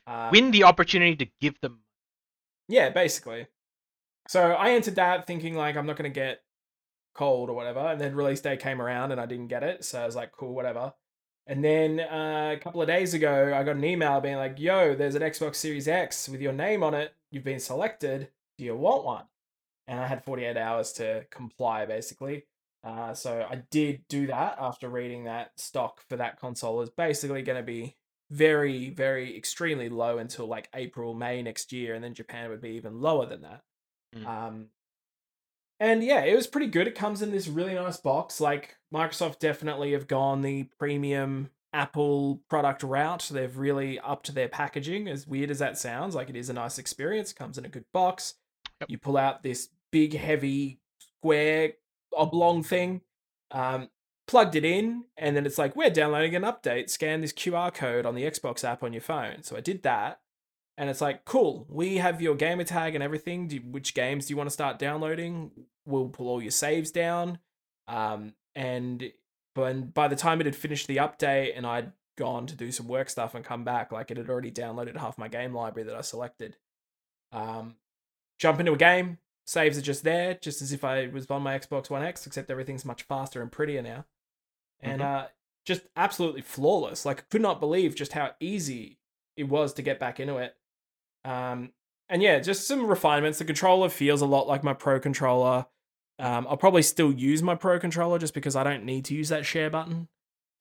Uh, 0.06 0.30
Win 0.32 0.52
the 0.52 0.66
opportunity 0.66 1.16
to 1.16 1.32
give 1.40 1.60
them. 1.62 1.80
yeah, 2.68 2.90
basically. 2.90 3.48
So 4.28 4.52
I 4.52 4.72
entered 4.72 4.96
that 4.96 5.28
thinking 5.28 5.56
like 5.56 5.78
I'm 5.78 5.86
not 5.86 5.96
gonna 5.96 6.10
get 6.10 6.42
cold 7.14 7.50
or 7.50 7.54
whatever, 7.54 7.80
and 7.80 8.02
then 8.02 8.16
release 8.16 8.42
day 8.42 8.58
came 8.58 8.82
around 8.82 9.14
and 9.14 9.22
I 9.22 9.28
didn't 9.28 9.48
get 9.48 9.64
it, 9.64 9.86
so 9.86 10.02
I 10.02 10.06
was 10.06 10.16
like, 10.16 10.34
cool, 10.34 10.54
whatever. 10.54 10.94
And 11.48 11.64
then 11.64 12.00
uh, 12.00 12.56
a 12.56 12.60
couple 12.60 12.82
of 12.82 12.88
days 12.88 13.14
ago, 13.14 13.54
I 13.56 13.64
got 13.64 13.76
an 13.76 13.84
email 13.84 14.20
being 14.20 14.38
like, 14.38 14.60
"Yo, 14.60 14.96
there's 14.96 15.16
an 15.16 15.22
Xbox 15.22 15.56
Series 15.56 15.88
X 15.88 16.28
with 16.28 16.42
your 16.42 16.54
name 16.54 16.84
on 16.84 16.94
it. 16.94 17.14
You've 17.32 17.44
been 17.44 17.60
selected. 17.60 18.30
Do 18.58 18.66
you 18.66 18.76
want 18.76 19.04
one?" 19.04 19.26
And 19.88 20.00
I 20.00 20.08
had 20.08 20.24
48 20.24 20.58
hours 20.58 20.92
to 20.94 21.26
comply, 21.30 21.86
basically. 21.86 22.46
Uh, 22.84 23.14
so 23.14 23.46
I 23.50 23.64
did 23.72 24.08
do 24.10 24.28
that 24.28 24.58
after 24.60 24.90
reading 24.90 25.24
that 25.24 25.60
stock 25.60 26.02
for 26.08 26.18
that 26.18 26.40
console 26.40 26.82
is 26.82 26.90
basically 26.90 27.42
going 27.42 27.58
to 27.58 27.64
be 27.64 27.96
very, 28.30 28.90
very 28.90 29.36
extremely 29.36 29.90
low 29.90 30.18
until 30.20 30.48
like 30.48 30.70
April, 30.74 31.14
May 31.14 31.42
next 31.42 31.72
year, 31.72 31.96
and 31.96 32.04
then 32.04 32.14
Japan 32.14 32.50
would 32.50 32.62
be 32.62 32.72
even 32.72 33.02
lower 33.02 33.26
than 33.26 33.42
that. 33.42 33.62
Mm. 34.16 34.28
Um, 34.28 34.66
and 35.80 36.04
yeah, 36.04 36.24
it 36.24 36.36
was 36.36 36.48
pretty 36.48 36.68
good. 36.68 36.88
It 36.88 36.96
comes 36.96 37.22
in 37.22 37.32
this 37.32 37.48
really 37.48 37.74
nice 37.74 37.98
box. 37.98 38.40
Like 38.40 38.78
Microsoft 38.94 39.40
definitely 39.40 39.92
have 39.94 40.08
gone 40.08 40.42
the 40.42 40.64
premium 40.80 41.50
Apple 41.74 42.42
product 42.50 42.84
route. 42.84 43.30
They've 43.32 43.58
really 43.58 44.00
upped 44.00 44.34
their 44.34 44.48
packaging. 44.48 45.08
As 45.08 45.28
weird 45.28 45.52
as 45.52 45.60
that 45.60 45.78
sounds, 45.78 46.16
like 46.16 46.30
it 46.30 46.36
is 46.38 46.50
a 46.50 46.54
nice 46.54 46.78
experience. 46.78 47.34
Comes 47.34 47.58
in 47.58 47.66
a 47.66 47.70
good 47.70 47.86
box. 47.92 48.36
Yep. 48.80 48.90
You 48.90 48.98
pull 48.98 49.18
out 49.18 49.44
this 49.44 49.70
big, 49.92 50.16
heavy, 50.16 50.80
square, 51.00 51.74
oblong 52.16 52.64
thing. 52.64 53.02
Um, 53.52 53.90
plugged 54.28 54.56
it 54.56 54.66
in, 54.66 55.04
and 55.18 55.36
then 55.36 55.46
it's 55.46 55.58
like, 55.58 55.76
we're 55.76 55.90
downloading 55.90 56.36
an 56.36 56.44
update. 56.44 56.90
Scan 56.90 57.22
this 57.22 57.34
QR 57.34 57.74
code 57.74 58.06
on 58.06 58.16
the 58.16 58.24
Xbox 58.24 58.64
app 58.64 58.82
on 58.82 58.94
your 58.94 59.02
phone. 59.02 59.44
So 59.44 59.56
I 59.56 59.62
did 59.62 59.84
that. 59.84 60.20
And 60.78 60.90
it's 60.90 61.02
like, 61.02 61.24
cool, 61.24 61.66
we 61.70 61.98
have 61.98 62.22
your 62.22 62.36
gamer 62.36 62.66
tag 62.66 62.96
and 62.96 63.04
everything. 63.04 63.48
Do, 63.48 63.58
which 63.58 63.94
games 63.94 64.26
do 64.26 64.34
you 64.34 64.38
want 64.38 64.50
to 64.50 64.54
start 64.54 64.78
downloading? 64.78 65.52
We'll 65.86 66.10
pull 66.10 66.28
all 66.28 66.42
your 66.42 66.52
saves 66.52 66.92
down. 66.92 67.40
Um, 67.88 68.34
and 68.56 69.12
when, 69.54 69.88
by 69.88 70.10
the 70.10 70.18
time 70.18 70.42
it 70.42 70.46
had 70.46 70.56
finished 70.56 70.88
the 70.88 70.98
update 70.98 71.54
and 71.56 71.66
I'd 71.66 71.94
gone 72.18 72.46
to 72.48 72.56
do 72.56 72.72
some 72.72 72.88
work 72.88 73.10
stuff 73.10 73.36
and 73.36 73.46
come 73.46 73.64
back, 73.64 73.92
like 73.92 74.12
it 74.12 74.18
had 74.18 74.30
already 74.30 74.52
downloaded 74.52 74.98
half 74.98 75.18
my 75.18 75.30
game 75.30 75.54
library 75.54 75.88
that 75.88 75.96
I 75.96 76.02
selected. 76.02 76.58
Um, 77.32 77.76
jump 78.38 78.60
into 78.60 78.74
a 78.74 78.78
game, 78.78 79.20
saves 79.46 79.78
are 79.78 79.82
just 79.82 80.04
there, 80.04 80.34
just 80.34 80.62
as 80.62 80.74
if 80.74 80.84
I 80.84 81.08
was 81.08 81.30
on 81.32 81.42
my 81.42 81.58
Xbox 81.58 81.90
One 81.90 82.04
X, 82.04 82.28
except 82.28 82.52
everything's 82.52 82.84
much 82.84 83.04
faster 83.04 83.42
and 83.42 83.52
prettier 83.52 83.82
now. 83.82 84.06
And 84.82 85.02
uh, 85.02 85.28
just 85.66 85.84
absolutely 85.96 86.42
flawless. 86.42 87.06
Like, 87.06 87.20
I 87.20 87.24
could 87.30 87.42
not 87.42 87.62
believe 87.62 87.96
just 87.96 88.12
how 88.12 88.32
easy 88.42 89.00
it 89.38 89.46
was 89.48 89.74
to 89.74 89.82
get 89.82 90.00
back 90.00 90.20
into 90.20 90.38
it. 90.38 90.56
Um, 91.26 91.72
and 92.10 92.22
yeah, 92.22 92.40
just 92.40 92.68
some 92.68 92.86
refinements. 92.86 93.40
The 93.40 93.46
controller 93.46 93.90
feels 93.90 94.22
a 94.22 94.26
lot 94.26 94.48
like 94.48 94.64
my 94.64 94.74
Pro 94.74 95.00
controller. 95.00 95.66
Um, 96.20 96.48
I'll 96.48 96.58
probably 96.58 96.84
still 96.84 97.12
use 97.12 97.42
my 97.44 97.56
Pro 97.56 97.80
controller 97.80 98.20
just 98.20 98.34
because 98.34 98.56
I 98.56 98.64
don't 98.64 98.86
need 98.86 99.06
to 99.06 99.16
use 99.16 99.30
that 99.30 99.46
share 99.46 99.70
button. 99.70 100.08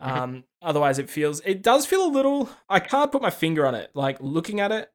Mhm. 0.03 0.07
Um, 0.09 0.45
otherwise, 0.63 0.99
it 0.99 1.09
feels 1.11 1.41
it 1.41 1.63
does 1.63 1.87
feel 1.87 2.05
a 2.05 2.09
little. 2.09 2.49
I 2.69 2.81
can't 2.81 3.13
put 3.13 3.23
my 3.23 3.31
finger 3.31 3.67
on 3.67 3.75
it. 3.75 3.91
Like 3.95 4.17
looking 4.21 4.59
at 4.59 4.73
it, 4.73 4.91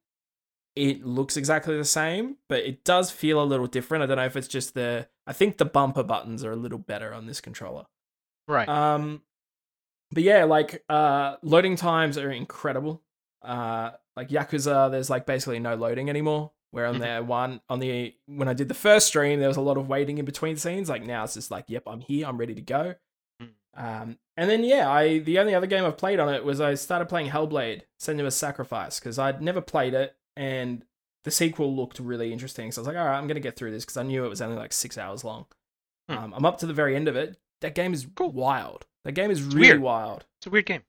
it 0.76 1.06
looks 1.06 1.38
exactly 1.38 1.78
the 1.78 1.86
same, 1.86 2.38
but 2.50 2.60
it 2.60 2.84
does 2.84 3.12
feel 3.12 3.42
a 3.42 3.46
little 3.46 3.68
different. 3.68 4.04
I 4.04 4.08
don't 4.08 4.18
know 4.18 4.26
if 4.26 4.36
it's 4.36 4.48
just 4.48 4.74
the. 4.74 5.08
I 5.28 5.34
think 5.34 5.58
the 5.58 5.66
bumper 5.66 6.04
buttons 6.04 6.44
are 6.44 6.52
a 6.52 6.56
little 6.58 6.80
better 6.80 7.14
on 7.14 7.28
this 7.28 7.40
controller. 7.40 7.86
Right. 8.48 8.68
Um, 8.68 9.22
but 10.12 10.24
yeah, 10.24 10.46
like 10.46 10.84
uh, 10.90 11.36
loading 11.44 11.76
times 11.76 12.18
are 12.18 12.32
incredible. 12.32 13.04
Uh, 13.42 13.92
like 14.20 14.30
Yakuza, 14.30 14.92
there's 14.92 15.10
like 15.10 15.26
basically 15.26 15.60
no 15.60 15.76
loading 15.76 16.10
anymore. 16.10 16.52
Where 16.72 16.86
on 16.86 16.98
Mhm. 17.00 17.18
the 17.20 17.24
one 17.24 17.62
on 17.70 17.80
the 17.80 18.16
when 18.28 18.48
I 18.48 18.54
did 18.54 18.68
the 18.68 18.74
first 18.76 19.08
stream, 19.08 19.40
there 19.40 19.48
was 19.48 19.58
a 19.58 19.62
lot 19.62 19.78
of 19.78 19.88
waiting 19.90 20.18
in 20.20 20.26
between 20.26 20.56
scenes. 20.58 20.88
Like 20.90 21.04
now, 21.04 21.24
it's 21.24 21.34
just 21.34 21.50
like, 21.52 21.66
yep, 21.68 21.84
I'm 21.88 22.02
here, 22.02 22.28
I'm 22.28 22.38
ready 22.38 22.54
to 22.54 22.62
go. 22.62 22.96
Mhm. 23.42 23.50
Um, 23.76 24.18
and 24.38 24.50
then 24.50 24.64
yeah, 24.64 24.90
I 24.90 25.20
the 25.20 25.40
only 25.40 25.56
other 25.56 25.66
game 25.68 25.84
I've 25.86 25.98
played 25.98 26.20
on 26.20 26.32
it 26.34 26.44
was 26.44 26.62
I 26.62 26.76
started 26.76 27.06
playing 27.10 27.32
Hellblade: 27.32 27.84
Senua's 28.00 28.36
Sacrifice 28.36 29.00
because 29.00 29.18
I'd 29.18 29.42
never 29.42 29.62
played 29.62 29.94
it, 29.96 30.16
and 30.36 30.86
the 31.24 31.32
sequel 31.32 31.76
looked 31.76 32.00
really 32.00 32.32
interesting. 32.32 32.72
So 32.72 32.80
I 32.80 32.82
was 32.82 32.88
like, 32.88 32.98
all 32.98 33.06
right, 33.06 33.18
I'm 33.18 33.28
gonna 33.28 33.40
get 33.40 33.56
through 33.56 33.72
this 33.72 33.84
because 33.86 33.98
I 33.98 34.04
knew 34.04 34.24
it 34.26 34.30
was 34.30 34.42
only 34.42 34.56
like 34.58 34.74
six 34.74 34.98
hours 34.98 35.24
long. 35.24 35.46
Hmm. 36.08 36.18
Um, 36.18 36.34
I'm 36.36 36.46
up 36.46 36.60
to 36.60 36.66
the 36.68 36.74
very 36.74 36.96
end 36.96 37.08
of 37.08 37.16
it. 37.16 37.38
That 37.62 37.74
game 37.76 37.94
is 37.94 38.06
Cool. 38.16 38.32
wild. 38.32 38.86
That 39.06 39.14
game 39.14 39.32
is 39.32 39.42
really 39.44 39.70
weird. 39.70 39.82
wild. 39.82 40.26
It's 40.38 40.48
a 40.48 40.50
weird 40.52 40.66
game. 40.68 40.84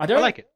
I 0.00 0.04
I 0.04 0.06
don't 0.06 0.22
like 0.22 0.38
it. 0.38 0.50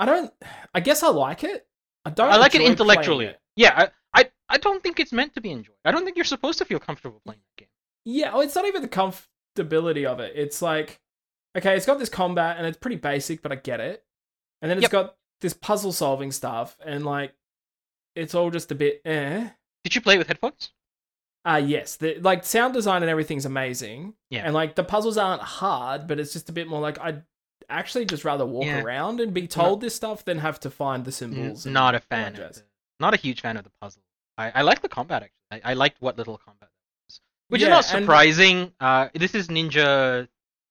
I 0.00 0.06
don't. 0.06 0.32
I 0.74 0.80
guess 0.80 1.02
I 1.02 1.08
like 1.08 1.44
it. 1.44 1.66
I 2.04 2.10
don't. 2.10 2.30
I 2.32 2.36
like 2.36 2.54
it 2.54 2.62
intellectually. 2.62 3.26
it. 3.26 3.38
Yeah, 3.56 3.88
I, 4.14 4.20
I 4.22 4.30
I 4.48 4.56
don't 4.58 4.82
think 4.82 4.98
it's 4.98 5.12
meant 5.12 5.34
to 5.34 5.40
be 5.40 5.50
enjoyed. 5.50 5.76
I 5.84 5.90
don't 5.92 6.04
think 6.04 6.16
you're 6.16 6.24
supposed 6.24 6.58
to 6.58 6.64
feel 6.64 6.78
comfortable 6.80 7.20
playing 7.24 7.40
that 7.40 7.60
game. 7.62 7.68
Yeah, 8.04 8.32
well, 8.32 8.40
it's 8.40 8.54
not 8.54 8.64
even 8.66 8.80
the 8.82 8.88
comfortability 8.88 10.06
of 10.06 10.18
it. 10.20 10.32
It's 10.34 10.62
like, 10.62 11.00
okay, 11.56 11.76
it's 11.76 11.84
got 11.86 11.98
this 11.98 12.08
combat 12.08 12.56
and 12.56 12.66
it's 12.66 12.78
pretty 12.78 12.96
basic, 12.96 13.42
but 13.42 13.52
I 13.52 13.56
get 13.56 13.80
it. 13.80 14.02
And 14.62 14.70
then 14.70 14.78
it's 14.78 14.84
Yep. 14.84 14.90
got 14.90 15.16
this 15.42 15.52
puzzle 15.54 15.92
solving 15.92 16.32
stuff, 16.32 16.76
and 16.84 17.04
like, 17.04 17.34
it's 18.16 18.34
all 18.34 18.50
just 18.50 18.72
a 18.72 18.74
bit 18.74 19.02
eh. 19.04 19.48
Did 19.84 19.94
you 19.94 20.00
play 20.00 20.14
it 20.14 20.18
with 20.18 20.28
headphones? 20.28 20.72
Ah, 21.44 21.56
yes, 21.56 21.96
the 21.96 22.18
like 22.20 22.44
sound 22.44 22.74
design 22.74 23.02
and 23.02 23.10
everything's 23.10 23.46
amazing. 23.46 24.14
Yeah. 24.30 24.42
and 24.44 24.54
like 24.54 24.74
the 24.74 24.84
puzzles 24.84 25.16
aren't 25.18 25.42
hard, 25.42 26.06
but 26.06 26.18
it's 26.20 26.32
just 26.32 26.48
a 26.48 26.52
bit 26.52 26.68
more 26.68 26.80
like 26.80 26.98
I'd 27.00 27.22
actually 27.70 28.04
just 28.04 28.24
rather 28.24 28.44
walk 28.46 28.64
Yeah. 28.66 28.82
around 28.82 29.20
and 29.20 29.32
be 29.32 29.46
told 29.46 29.80
this 29.80 29.94
stuff 29.94 30.24
than 30.24 30.38
have 30.38 30.60
to 30.60 30.70
find 30.70 31.04
the 31.04 31.12
symbols. 31.12 31.64
and 31.66 31.72
not 31.74 31.94
a 31.94 32.00
fan. 32.00 32.34
The, 32.34 32.62
not 32.98 33.14
a 33.14 33.16
huge 33.16 33.40
fan 33.40 33.56
of 33.56 33.64
the 33.64 33.70
puzzle. 33.80 34.02
I, 34.36 34.50
I 34.56 34.62
like 34.62 34.82
the 34.82 34.88
combat 34.88 35.22
actually. 35.22 35.62
I, 35.64 35.70
I 35.70 35.74
liked 35.74 36.00
what 36.00 36.16
little 36.18 36.38
combat 36.38 36.68
was, 37.08 37.20
which 37.48 37.60
Yeah, 37.62 37.68
is 37.68 37.70
not 37.70 37.94
and- 37.94 38.04
surprising. 38.04 38.72
Uh, 38.80 39.08
this 39.14 39.34
is 39.34 39.48
Ninja 39.48 40.28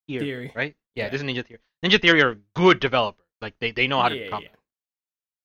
Theory, 0.08 0.26
Theory. 0.26 0.52
right? 0.56 0.76
Yeah, 0.96 1.06
Yeah. 1.06 1.10
this 1.10 1.22
is 1.22 1.28
Ninja 1.28 1.46
Theory. 1.46 1.60
Ninja 1.84 2.02
Theory 2.02 2.22
are 2.22 2.38
good 2.56 2.80
developers. 2.80 3.26
Like 3.42 3.56
they, 3.60 3.72
they 3.72 3.88
know 3.88 4.02
how 4.02 4.10
to 4.10 4.30
combat. 4.30 4.52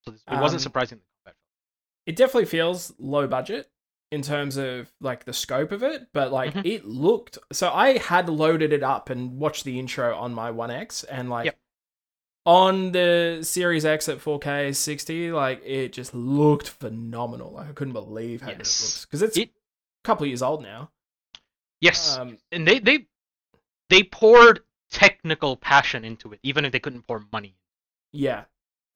So 0.04 0.10
this, 0.10 0.22
it 0.30 0.40
wasn't 0.40 0.60
Um, 0.60 0.64
surprising. 0.64 1.00
It 2.06 2.16
definitely 2.16 2.44
feels 2.46 2.92
low 2.98 3.26
budget 3.26 3.70
in 4.14 4.22
terms 4.22 4.56
of 4.56 4.92
like 5.00 5.24
the 5.24 5.32
scope 5.32 5.72
of 5.72 5.82
it, 5.82 6.08
but 6.12 6.32
like 6.32 6.54
Mhm. 6.54 6.64
it 6.64 6.84
looked 6.86 7.36
so 7.52 7.70
I 7.72 7.98
had 7.98 8.28
loaded 8.28 8.72
it 8.72 8.82
up 8.82 9.10
and 9.10 9.38
watched 9.38 9.64
the 9.64 9.78
intro 9.78 10.16
on 10.16 10.32
my 10.34 10.50
1X 10.50 11.04
and 11.04 11.28
like 11.28 11.46
Yep. 11.46 11.58
on 12.46 12.92
the 12.92 13.40
Series 13.42 13.84
X 13.84 14.08
at 14.08 14.18
4K 14.20 14.72
60, 14.72 15.32
like 15.32 15.62
it 15.64 15.92
just 15.92 16.14
looked 16.14 16.68
phenomenal. 16.68 17.52
Like 17.52 17.68
I 17.70 17.72
couldn't 17.72 17.94
believe 17.94 18.42
how 18.42 18.48
good 18.48 18.54
it 18.56 18.58
looks 18.60 19.04
because 19.06 19.22
it's 19.22 19.36
It- 19.36 19.48
a 19.50 20.04
couple 20.04 20.26
years 20.26 20.42
old 20.42 20.62
now. 20.62 20.90
Yes, 21.80 22.16
Um, 22.16 22.38
and 22.52 22.66
they 22.68 22.78
they 22.78 23.06
they 23.90 24.02
poured 24.04 24.64
technical 24.90 25.56
passion 25.56 26.04
into 26.04 26.32
it, 26.32 26.40
even 26.42 26.64
if 26.64 26.72
they 26.72 26.78
couldn't 26.80 27.02
pour 27.02 27.24
money. 27.32 27.56
yeah. 28.12 28.44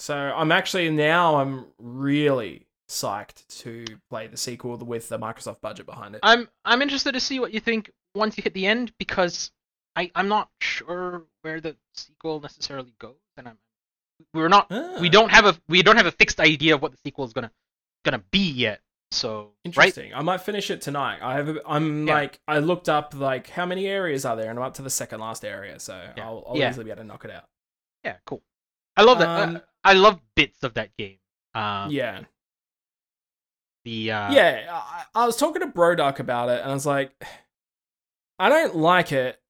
So 0.00 0.16
I'm 0.16 0.52
actually 0.52 0.90
now 0.90 1.40
I'm 1.40 1.66
really 1.76 2.67
psyched 2.88 3.46
to 3.60 3.84
play 4.10 4.26
the 4.26 4.36
sequel 4.36 4.76
with 4.78 5.08
the 5.08 5.18
Microsoft 5.18 5.60
budget 5.60 5.86
behind 5.86 6.14
it. 6.14 6.20
I'm 6.22 6.48
I'm 6.64 6.82
interested 6.82 7.12
to 7.12 7.20
see 7.20 7.38
what 7.40 7.52
you 7.52 7.60
think 7.60 7.90
once 8.14 8.36
you 8.36 8.42
hit 8.42 8.54
the 8.54 8.66
end 8.66 8.92
because 8.98 9.50
I 9.96 10.10
I'm 10.14 10.28
not 10.28 10.48
sure 10.60 11.24
where 11.42 11.60
the 11.60 11.76
sequel 11.94 12.40
necessarily 12.40 12.92
goes, 12.98 13.16
and 13.36 13.48
I'm 13.48 13.58
we're 14.34 14.48
not 14.48 14.70
we 14.70 14.76
Ah. 14.78 15.08
don't 15.10 15.30
have 15.30 15.44
a 15.46 15.56
we 15.68 15.82
don't 15.82 15.96
have 15.96 16.06
a 16.06 16.12
fixed 16.12 16.40
idea 16.40 16.74
of 16.74 16.82
what 16.82 16.92
the 16.92 16.98
sequel 17.04 17.24
is 17.24 17.32
gonna 17.32 17.50
gonna 18.04 18.22
be 18.30 18.50
yet. 18.50 18.80
So 19.10 19.38
right, 19.38 19.50
Interesting. 19.64 20.12
I 20.14 20.20
might 20.22 20.42
finish 20.42 20.70
it 20.70 20.82
tonight. 20.82 21.20
I 21.22 21.34
have. 21.34 21.48
A, 21.48 21.60
I'm 21.66 22.06
Yeah. 22.06 22.14
like 22.14 22.40
I 22.46 22.58
looked 22.58 22.88
up 22.90 23.14
like 23.14 23.48
how 23.48 23.64
many 23.64 23.86
areas 23.86 24.24
are 24.26 24.36
there, 24.36 24.50
and 24.50 24.58
I'm 24.58 24.64
up 24.66 24.74
to 24.74 24.82
the 24.82 24.90
second 24.90 25.20
last 25.20 25.44
area, 25.46 25.78
so 25.80 25.94
Yeah. 26.16 26.26
I'll, 26.26 26.44
I'll 26.46 26.56
Yeah. 26.58 26.68
easily 26.70 26.84
be 26.84 26.90
able 26.90 27.02
to 27.02 27.06
knock 27.06 27.24
it 27.24 27.30
out. 27.30 27.44
yeah, 28.04 28.16
cool. 28.26 28.42
I 28.96 29.02
love 29.02 29.18
that. 29.20 29.28
Um, 29.28 29.62
I, 29.84 29.90
I 29.90 29.92
love 29.94 30.20
bits 30.34 30.62
of 30.62 30.74
that 30.74 30.94
game. 30.98 31.18
Um, 31.54 31.90
yeah, 31.90 32.24
The 33.88 34.12
uh, 34.12 34.32
yeah. 34.32 34.66
I, 34.70 35.04
I 35.22 35.24
was 35.26 35.36
talking 35.36 35.62
to 35.62 35.68
Broduck 35.68 36.18
about 36.18 36.50
it, 36.50 36.60
and 36.60 36.70
I 36.70 36.74
was 36.74 36.84
like, 36.84 37.10
I 38.38 38.50
don't 38.50 38.76
like 38.76 39.12
it, 39.12 39.40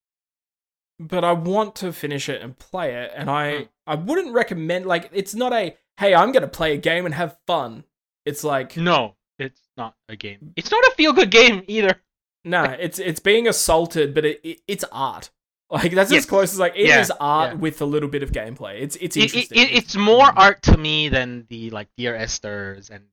but 1.01 1.25
I 1.25 1.33
want 1.33 1.75
to 1.77 1.93
finish 1.93 2.29
it 2.29 2.41
and 2.41 2.57
play 2.57 2.95
it, 3.03 3.13
and 3.17 3.29
I 3.29 3.51
Mm. 3.53 3.69
I 3.89 3.95
wouldn't 3.97 4.33
recommend 4.35 4.87
like 4.87 5.11
it's 5.13 5.35
not 5.35 5.53
a 5.53 5.75
hey 5.97 6.15
I'm 6.15 6.31
gonna 6.31 6.47
play 6.47 6.75
a 6.75 6.77
game 6.77 7.05
and 7.05 7.15
have 7.17 7.37
fun. 7.49 7.83
It's 8.27 8.45
like 8.45 8.77
No, 8.77 9.17
it's 9.41 9.61
not 9.77 9.97
a 10.09 10.15
game. 10.15 10.53
It's 10.57 10.71
not 10.71 10.85
a 10.85 10.91
feel 10.97 11.13
good 11.13 11.31
game 11.33 11.65
either. 11.67 12.01
No, 12.45 12.63
it's 12.79 12.99
it's 13.01 13.19
being 13.21 13.49
assaulted, 13.49 14.15
but 14.15 14.25
it, 14.25 14.41
it 14.45 14.61
it's 14.69 14.85
art. 14.93 15.31
Like 15.71 15.93
that's 15.93 16.11
Yes. 16.13 16.21
as 16.21 16.27
close 16.27 16.53
as 16.55 16.59
like 16.59 16.75
it 16.77 16.89
is 16.89 17.09
Yeah, 17.11 17.17
art 17.21 17.51
yeah. 17.51 17.57
with 17.59 17.81
a 17.83 17.85
little 17.87 18.09
bit 18.09 18.23
of 18.23 18.31
gameplay. 18.33 18.81
It's 18.83 18.95
it's 18.97 19.17
It, 19.17 19.21
it, 19.21 19.35
interesting. 19.35 19.59
it, 19.59 19.73
it's 19.73 19.97
more 19.97 20.27
art 20.39 20.63
to 20.63 20.77
me 20.79 21.09
than 21.11 21.45
the 21.51 21.69
like 21.71 21.89
Dear 21.99 22.15
Esther's 22.15 22.89
and 22.89 23.05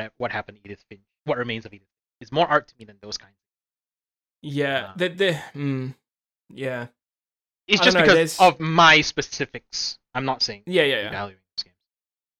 what 0.00 0.12
what 0.16 0.32
happened 0.32 0.56
to 0.58 0.62
Edith 0.64 0.84
Finch. 0.88 1.02
What 1.24 1.36
remains 1.38 1.66
of 1.66 1.72
Edith? 1.74 1.86
Finch. 1.86 2.22
It's 2.22 2.32
more 2.32 2.46
art 2.46 2.68
to 2.68 2.74
me 2.78 2.84
than 2.86 2.96
those 3.02 3.18
kinds. 3.18 3.36
yeah, 4.42 4.86
uh, 4.90 4.92
the 4.96 5.08
the 5.08 5.40
mm, 5.54 5.94
yeah 6.52 6.86
It's 7.68 7.80
just 7.80 7.94
know, 7.96 8.02
because 8.02 8.14
there's- 8.14 8.40
of 8.40 8.58
my 8.60 9.00
specifics. 9.02 9.98
I'm 10.14 10.24
not 10.24 10.42
saying 10.42 10.62
yeah 10.66 10.82
yeah 10.84 10.96
yeah. 11.02 11.08
evaluating 11.08 11.42
these 11.56 11.64
games. 11.64 11.76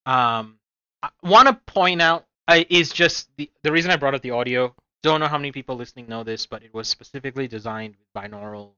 Um, 0.05 0.59
I 1.01 1.09
want 1.23 1.47
to 1.47 1.53
point 1.73 2.01
out 2.01 2.25
uh, 2.47 2.63
is 2.69 2.91
just 2.91 3.29
the 3.37 3.49
the 3.63 3.71
reason 3.71 3.91
I 3.91 3.97
brought 3.97 4.15
up 4.15 4.21
the 4.21 4.31
audio. 4.31 4.75
Don't 5.01 5.19
know 5.19 5.27
how 5.27 5.37
many 5.37 5.51
people 5.51 5.75
listening 5.75 6.07
know 6.07 6.23
this, 6.23 6.45
but 6.45 6.63
it 6.63 6.73
was 6.73 6.87
specifically 6.87 7.47
designed 7.47 7.95
with 7.97 8.07
binaural 8.23 8.71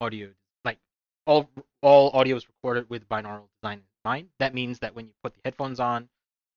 audio. 0.00 0.28
Like 0.64 0.78
all 1.26 1.48
all 1.82 2.10
audio 2.14 2.36
is 2.36 2.46
recorded 2.48 2.88
with 2.88 3.08
binaural 3.08 3.48
design 3.60 3.78
in 3.78 3.84
mind. 4.04 4.28
That 4.38 4.54
means 4.54 4.78
that 4.80 4.94
when 4.94 5.06
you 5.06 5.12
put 5.22 5.34
the 5.34 5.40
headphones 5.44 5.80
on, 5.80 6.08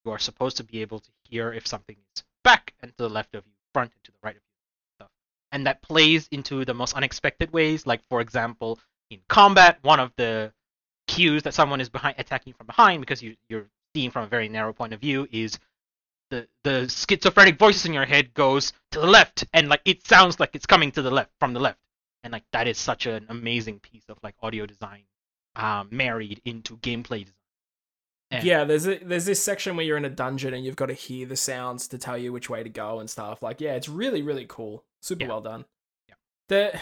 you 0.06 0.12
are 0.12 0.20
supposed 0.20 0.58
to 0.58 0.64
be 0.64 0.82
able 0.82 1.00
to 1.00 1.10
hear 1.24 1.54
if 1.54 1.68
something 1.68 1.96
is 2.16 2.24
back 2.44 2.74
and 2.82 2.92
to 2.92 3.04
the 3.04 3.10
left 3.10 3.36
of 3.36 3.46
you, 3.46 3.54
front 3.74 3.92
and 3.94 4.04
to 4.04 4.12
the 4.12 4.18
right 4.24 4.36
of 4.36 4.42
you, 4.42 4.98
stuff. 4.98 5.12
And 5.52 5.68
that 5.68 5.82
plays 5.82 6.28
into 6.32 6.66
the 6.66 6.74
most 6.74 6.96
unexpected 6.96 7.52
ways. 7.54 7.86
Like 7.86 8.02
for 8.10 8.22
example, 8.22 8.80
in 9.10 9.20
combat, 9.28 9.80
one 9.82 10.00
of 10.00 10.12
the 10.16 10.54
cues 11.08 11.44
that 11.44 11.54
someone 11.54 11.82
is 11.82 11.90
behind 11.90 12.16
attacking 12.18 12.54
from 12.54 12.68
behind 12.68 13.02
because 13.02 13.22
you 13.22 13.36
you're 13.50 13.68
seeing 13.94 14.12
from 14.12 14.24
a 14.24 14.28
very 14.28 14.48
narrow 14.48 14.72
point 14.72 14.94
of 14.94 15.02
view 15.02 15.28
is 15.32 15.60
the 16.30 16.48
the 16.64 16.88
schizophrenic 16.88 17.60
voices 17.60 17.86
in 17.86 17.94
your 17.94 18.06
head 18.06 18.34
goes 18.34 18.72
to 18.92 19.00
the 19.00 19.08
left 19.08 19.44
and 19.54 19.68
like 19.68 19.82
it 19.84 20.08
sounds 20.08 20.40
like 20.40 20.56
it's 20.56 20.66
coming 20.66 20.92
to 20.92 21.02
the 21.02 21.12
left 21.12 21.32
from 21.40 21.54
the 21.54 21.60
left 21.60 21.80
and 22.24 22.32
like 22.32 22.46
that 22.54 22.68
is 22.68 22.78
such 22.78 23.06
an 23.06 23.26
amazing 23.28 23.80
piece 23.80 24.06
of 24.08 24.18
like 24.24 24.36
audio 24.42 24.66
design 24.66 25.04
um, 25.58 25.90
married 25.92 26.42
into 26.46 26.78
gameplay 26.78 27.26
design 27.26 27.41
And- 28.32 28.44
Yeah, 28.46 28.64
there's 28.64 28.88
a, 28.88 28.98
there's 29.00 29.26
this 29.26 29.44
section 29.44 29.76
where 29.76 29.86
you're 29.86 29.98
in 29.98 30.06
a 30.06 30.10
dungeon 30.10 30.54
and 30.54 30.64
you've 30.66 30.76
got 30.76 30.86
to 30.88 30.94
hear 30.94 31.26
the 31.28 31.36
sounds 31.36 31.88
to 31.90 31.98
tell 31.98 32.18
you 32.18 32.32
which 32.32 32.50
way 32.50 32.64
to 32.64 32.70
go 32.70 33.00
and 33.00 33.10
stuff. 33.10 33.44
Like, 33.44 33.60
yeah, 33.62 33.74
it's 33.76 33.90
really 33.90 34.22
really 34.22 34.46
cool. 34.48 34.84
Super 35.02 35.24
Yeah. 35.24 35.30
well 35.30 35.42
done. 35.42 35.66
Yeah. 36.08 36.16
The 36.48 36.80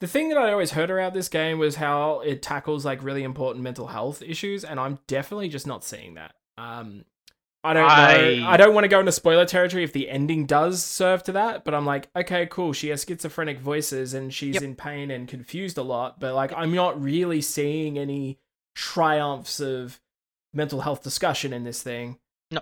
the 0.00 0.06
thing 0.06 0.28
that 0.30 0.38
I 0.38 0.50
always 0.52 0.70
heard 0.72 0.90
around 0.90 1.12
this 1.14 1.28
game 1.28 1.58
was 1.58 1.76
how 1.76 2.20
it 2.20 2.40
tackles 2.42 2.84
like 2.84 3.02
really 3.02 3.22
important 3.22 3.62
mental 3.62 3.86
health 3.88 4.22
issues, 4.22 4.64
and 4.64 4.80
I'm 4.80 4.98
definitely 5.06 5.48
just 5.48 5.66
not 5.66 5.84
seeing 5.84 6.14
that. 6.14 6.34
Um, 6.56 7.04
I 7.62 7.74
don't 7.74 7.86
know. 7.86 8.46
I- 8.46 8.52
I 8.54 8.56
don't 8.56 8.72
want 8.72 8.84
to 8.84 8.88
go 8.88 9.00
into 9.00 9.12
spoiler 9.12 9.44
territory 9.44 9.84
if 9.84 9.92
the 9.92 10.08
ending 10.08 10.46
does 10.46 10.82
serve 10.82 11.22
to 11.24 11.32
that, 11.32 11.64
but 11.66 11.74
I'm 11.74 11.84
like, 11.84 12.08
okay, 12.16 12.46
cool. 12.46 12.72
She 12.72 12.88
has 12.88 13.04
schizophrenic 13.06 13.58
voices 13.60 14.14
and 14.14 14.32
she's 14.32 14.54
Yep. 14.54 14.62
in 14.62 14.74
pain 14.76 15.10
and 15.10 15.28
confused 15.28 15.76
a 15.76 15.82
lot, 15.82 16.18
but 16.18 16.34
like, 16.34 16.54
I'm 16.56 16.74
not 16.74 16.98
really 17.02 17.42
seeing 17.42 17.98
any 17.98 18.38
triumphs 18.74 19.60
of 19.60 20.00
mental 20.52 20.80
health 20.82 21.02
discussion 21.02 21.52
in 21.52 21.64
this 21.64 21.82
thing. 21.82 22.18
No. 22.50 22.60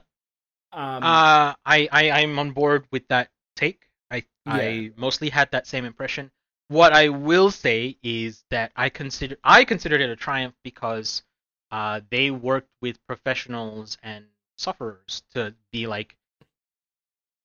Um, 0.72 1.02
Uh, 1.02 1.54
I, 1.64 1.88
I 1.92 2.10
I'm 2.22 2.38
on 2.38 2.52
board 2.52 2.86
with 2.90 3.08
that 3.08 3.30
take. 3.56 3.88
I 4.10 4.24
I 4.46 4.92
mostly 4.96 5.30
had 5.30 5.50
that 5.52 5.66
same 5.66 5.84
impression. 5.84 6.30
What 6.68 6.92
I 6.92 7.08
will 7.08 7.50
say 7.50 7.96
is 8.02 8.44
that 8.50 8.72
I 8.76 8.90
consider 8.90 9.36
I 9.44 9.64
considered 9.64 10.00
it 10.00 10.10
a 10.10 10.16
triumph 10.16 10.54
because 10.62 11.22
uh, 11.70 12.00
they 12.10 12.30
worked 12.30 12.70
with 12.82 13.04
professionals 13.06 13.98
and 14.02 14.26
sufferers 14.56 15.22
to 15.34 15.54
be 15.72 15.86
like, 15.86 16.16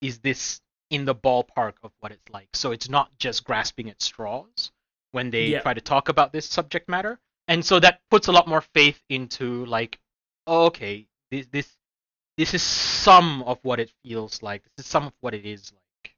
is 0.02 0.20
this 0.20 0.62
in 0.89 1.06
the 1.06 1.16
ballpark 1.16 1.74
of 1.84 1.91
what 2.00 2.12
it's 2.12 2.30
like? 2.30 2.50
So 2.54 2.72
it's 2.72 2.89
not 2.89 3.18
just 3.18 3.44
grasping 3.44 3.89
at 3.89 4.02
straws 4.02 4.72
when 5.12 5.30
they 5.30 5.48
Yeah. 5.48 5.62
try 5.62 5.74
to 5.74 5.82
talk 5.82 6.10
about 6.10 6.34
this 6.34 6.46
subject 6.48 6.89
matter, 6.89 7.20
and 7.48 7.66
so 7.66 7.80
that 7.80 8.02
puts 8.10 8.28
a 8.28 8.32
lot 8.32 8.48
more 8.48 8.62
faith 8.62 9.02
into 9.10 9.66
like, 9.66 10.00
okay, 10.48 11.08
this 11.32 11.48
this 11.52 11.78
this 12.38 12.54
is 12.54 12.62
some 12.64 13.44
of 13.44 13.60
what 13.64 13.80
it 13.80 13.91
feels 14.04 14.41
like. 14.41 14.64
This 14.64 14.86
is 14.86 14.89
some 14.89 15.08
of 15.08 15.14
what 15.22 15.34
it 15.34 15.46
is 15.46 15.72
like. 15.72 16.16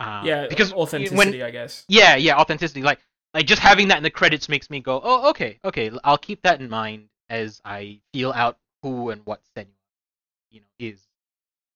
Uh, 0.00 0.22
yeah, 0.24 0.46
because 0.48 0.72
authenticity, 0.72 1.38
when 1.40 1.42
I 1.42 1.50
guess. 1.50 1.84
yeah, 1.88 2.16
yeah, 2.16 2.36
authenticity. 2.36 2.82
Like, 2.82 3.00
like 3.34 3.46
just 3.46 3.60
having 3.60 3.88
that 3.88 3.96
in 3.96 4.02
the 4.02 4.10
credits 4.10 4.48
makes 4.48 4.70
me 4.70 4.80
go, 4.80 5.00
oh, 5.02 5.30
okay, 5.30 5.58
okay. 5.64 5.90
I'll 6.04 6.18
keep 6.18 6.42
that 6.42 6.60
in 6.60 6.68
mind 6.70 7.08
as 7.28 7.60
I 7.64 8.00
feel 8.12 8.32
out 8.32 8.58
who 8.82 9.10
and 9.10 9.22
what 9.24 9.40
Senua, 9.56 9.66
you 10.50 10.60
know, 10.60 10.66
is. 10.78 11.00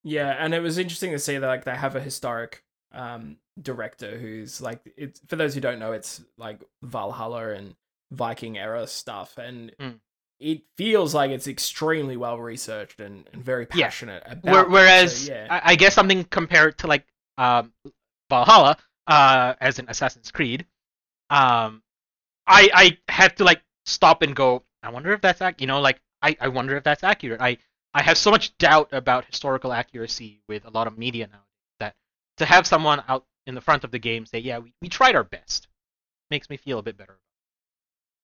Yeah, 0.04 0.36
and 0.38 0.54
it 0.54 0.60
was 0.60 0.78
interesting 0.78 1.12
to 1.12 1.18
see 1.18 1.38
that 1.38 1.46
like 1.46 1.64
they 1.64 1.76
have 1.76 1.96
a 1.96 2.00
historic 2.00 2.64
um, 2.92 3.36
director 3.60 4.18
who's 4.18 4.60
like 4.60 4.80
it's 4.96 5.20
for 5.26 5.36
those 5.36 5.54
who 5.54 5.60
don't 5.60 5.78
know, 5.78 5.92
it's 5.92 6.22
like 6.36 6.60
Valhalla 6.82 7.50
and 7.50 7.74
Viking 8.10 8.58
era 8.58 8.86
stuff, 8.86 9.38
and 9.38 9.72
Mm. 9.80 10.00
It 10.42 10.62
feels 10.76 11.14
like 11.14 11.30
it's 11.30 11.46
extremely 11.48 12.16
well 12.16 12.38
researched 12.38 13.00
and, 13.00 13.28
and 13.32 13.42
very 13.44 13.66
Yeah. 13.74 13.86
passionate 13.86 14.22
about. 14.26 14.44
Where, 14.52 14.62
it. 14.62 14.70
whereas 14.70 15.26
So, 15.26 15.32
yeah, 15.32 15.46
I, 15.50 15.72
I 15.72 15.76
guess 15.76 15.94
something 15.94 16.24
compared 16.24 16.78
to 16.78 16.86
like 16.86 17.06
um, 17.38 17.72
Valhalla, 18.30 18.76
uh, 19.06 19.54
as 19.60 19.78
in 19.78 19.88
Assassin's 19.88 20.30
Creed, 20.30 20.66
um, 21.30 21.82
I 22.46 22.70
I 22.74 22.98
had 23.12 23.36
to 23.38 23.44
like 23.44 23.62
stop 23.86 24.22
and 24.22 24.34
go. 24.34 24.64
I 24.82 24.90
wonder 24.90 25.12
if 25.12 25.20
that's 25.20 25.40
ac- 25.42 25.56
you 25.58 25.66
know 25.66 25.80
like 25.80 26.00
I, 26.22 26.36
I 26.40 26.48
wonder 26.48 26.76
if 26.76 26.84
that's 26.84 27.04
accurate. 27.04 27.40
I 27.40 27.58
I 27.94 28.02
have 28.02 28.18
so 28.18 28.30
much 28.30 28.56
doubt 28.58 28.88
about 28.92 29.26
historical 29.26 29.72
accuracy 29.72 30.40
with 30.48 30.64
a 30.64 30.70
lot 30.70 30.86
of 30.86 30.98
media 30.98 31.28
now 31.30 31.44
that 31.78 31.94
to 32.38 32.44
have 32.46 32.66
someone 32.66 33.02
out 33.08 33.26
in 33.46 33.54
the 33.54 33.60
front 33.60 33.84
of 33.84 33.90
the 33.90 33.98
game 33.98 34.24
say, 34.26 34.38
yeah, 34.38 34.58
we, 34.58 34.72
we 34.80 34.88
tried 34.88 35.14
our 35.16 35.24
best, 35.24 35.68
makes 36.30 36.48
me 36.50 36.56
feel 36.56 36.78
a 36.78 36.82
bit 36.82 36.96
better. 36.96 37.18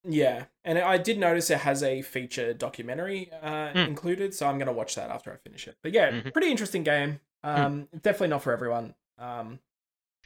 Yeah, 0.05 0.44
and 0.64 0.78
I 0.78 0.99
did 0.99 1.18
notice 1.18 1.51
it 1.51 1.59
has 1.59 1.82
a 1.82 2.03
feature 2.03 2.53
documentary 2.55 3.30
uh, 3.42 3.72
Mm. 3.72 3.88
included, 3.88 4.34
so 4.34 4.46
I'm 4.46 4.59
gonna 4.59 4.72
watch 4.72 4.94
that 4.94 5.11
after 5.11 5.32
I 5.32 5.36
finish 5.36 5.66
it. 5.68 5.76
But 5.82 5.92
yeah, 5.92 6.11
Mhm. 6.11 6.32
pretty 6.32 6.51
interesting 6.51 6.82
game. 6.82 7.20
Um, 7.44 7.88
definitely 8.03 8.28
not 8.28 8.42
for 8.42 8.53
everyone. 8.53 8.94
Um, 9.18 9.61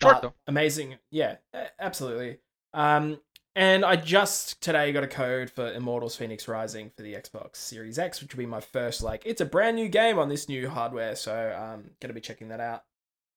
Short 0.00 0.22
though. 0.22 0.34
amazing. 0.46 0.98
Yeah, 1.10 1.36
absolutely. 1.78 2.38
Um, 2.74 3.20
and 3.54 3.84
I 3.84 3.96
just 3.96 4.62
today 4.62 4.92
got 4.92 5.04
a 5.04 5.08
code 5.08 5.50
for 5.50 5.72
Immortals 5.72 6.16
Phoenix 6.16 6.48
Rising 6.48 6.90
for 6.96 7.02
the 7.02 7.12
Xbox 7.14 7.56
Series 7.56 7.98
X, 7.98 8.20
which 8.22 8.34
will 8.34 8.38
be 8.42 8.46
my 8.46 8.60
first 8.60 9.02
like 9.02 9.22
it's 9.26 9.40
a 9.40 9.44
brand 9.46 9.76
new 9.76 9.88
game 9.88 10.18
on 10.18 10.28
this 10.28 10.48
new 10.48 10.68
hardware, 10.68 11.14
so 11.16 11.54
um 11.58 11.90
gonna 12.00 12.14
be 12.14 12.20
checking 12.20 12.48
that 12.48 12.60
out. 12.60 12.84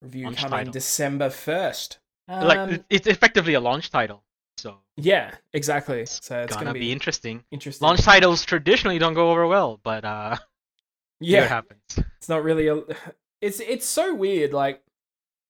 Review 0.02 0.26
Launch 0.26 0.38
coming 0.38 0.58
title. 0.60 0.74
December 0.74 1.30
first. 1.30 2.00
like 2.28 2.58
Um, 2.58 2.70
it- 2.72 2.86
it's 2.90 3.08
effectively 3.08 3.54
a 3.54 3.60
launch 3.60 3.92
title, 3.92 4.24
so 4.58 4.78
yeah, 4.98 5.36
exactly. 5.54 6.06
So 6.06 6.40
it's 6.42 6.54
gonna, 6.54 6.66
gonna, 6.66 6.74
be, 6.74 6.80
be, 6.82 6.92
interesting. 6.92 7.44
interesting. 7.52 7.86
Launch 7.86 8.02
titles 8.02 8.46
traditionally 8.46 8.98
don't 9.00 9.14
go 9.14 9.32
over 9.32 9.46
well, 9.48 9.80
but 9.84 10.06
uh, 10.06 10.38
yeah, 11.20 11.44
it 11.44 11.50
happens. 11.50 11.82
it's 12.18 12.30
not 12.30 12.44
really 12.44 12.68
a. 12.68 12.82
It's 13.42 13.60
it's 13.60 13.86
so 13.86 14.16
weird. 14.16 14.54
Like 14.54 14.82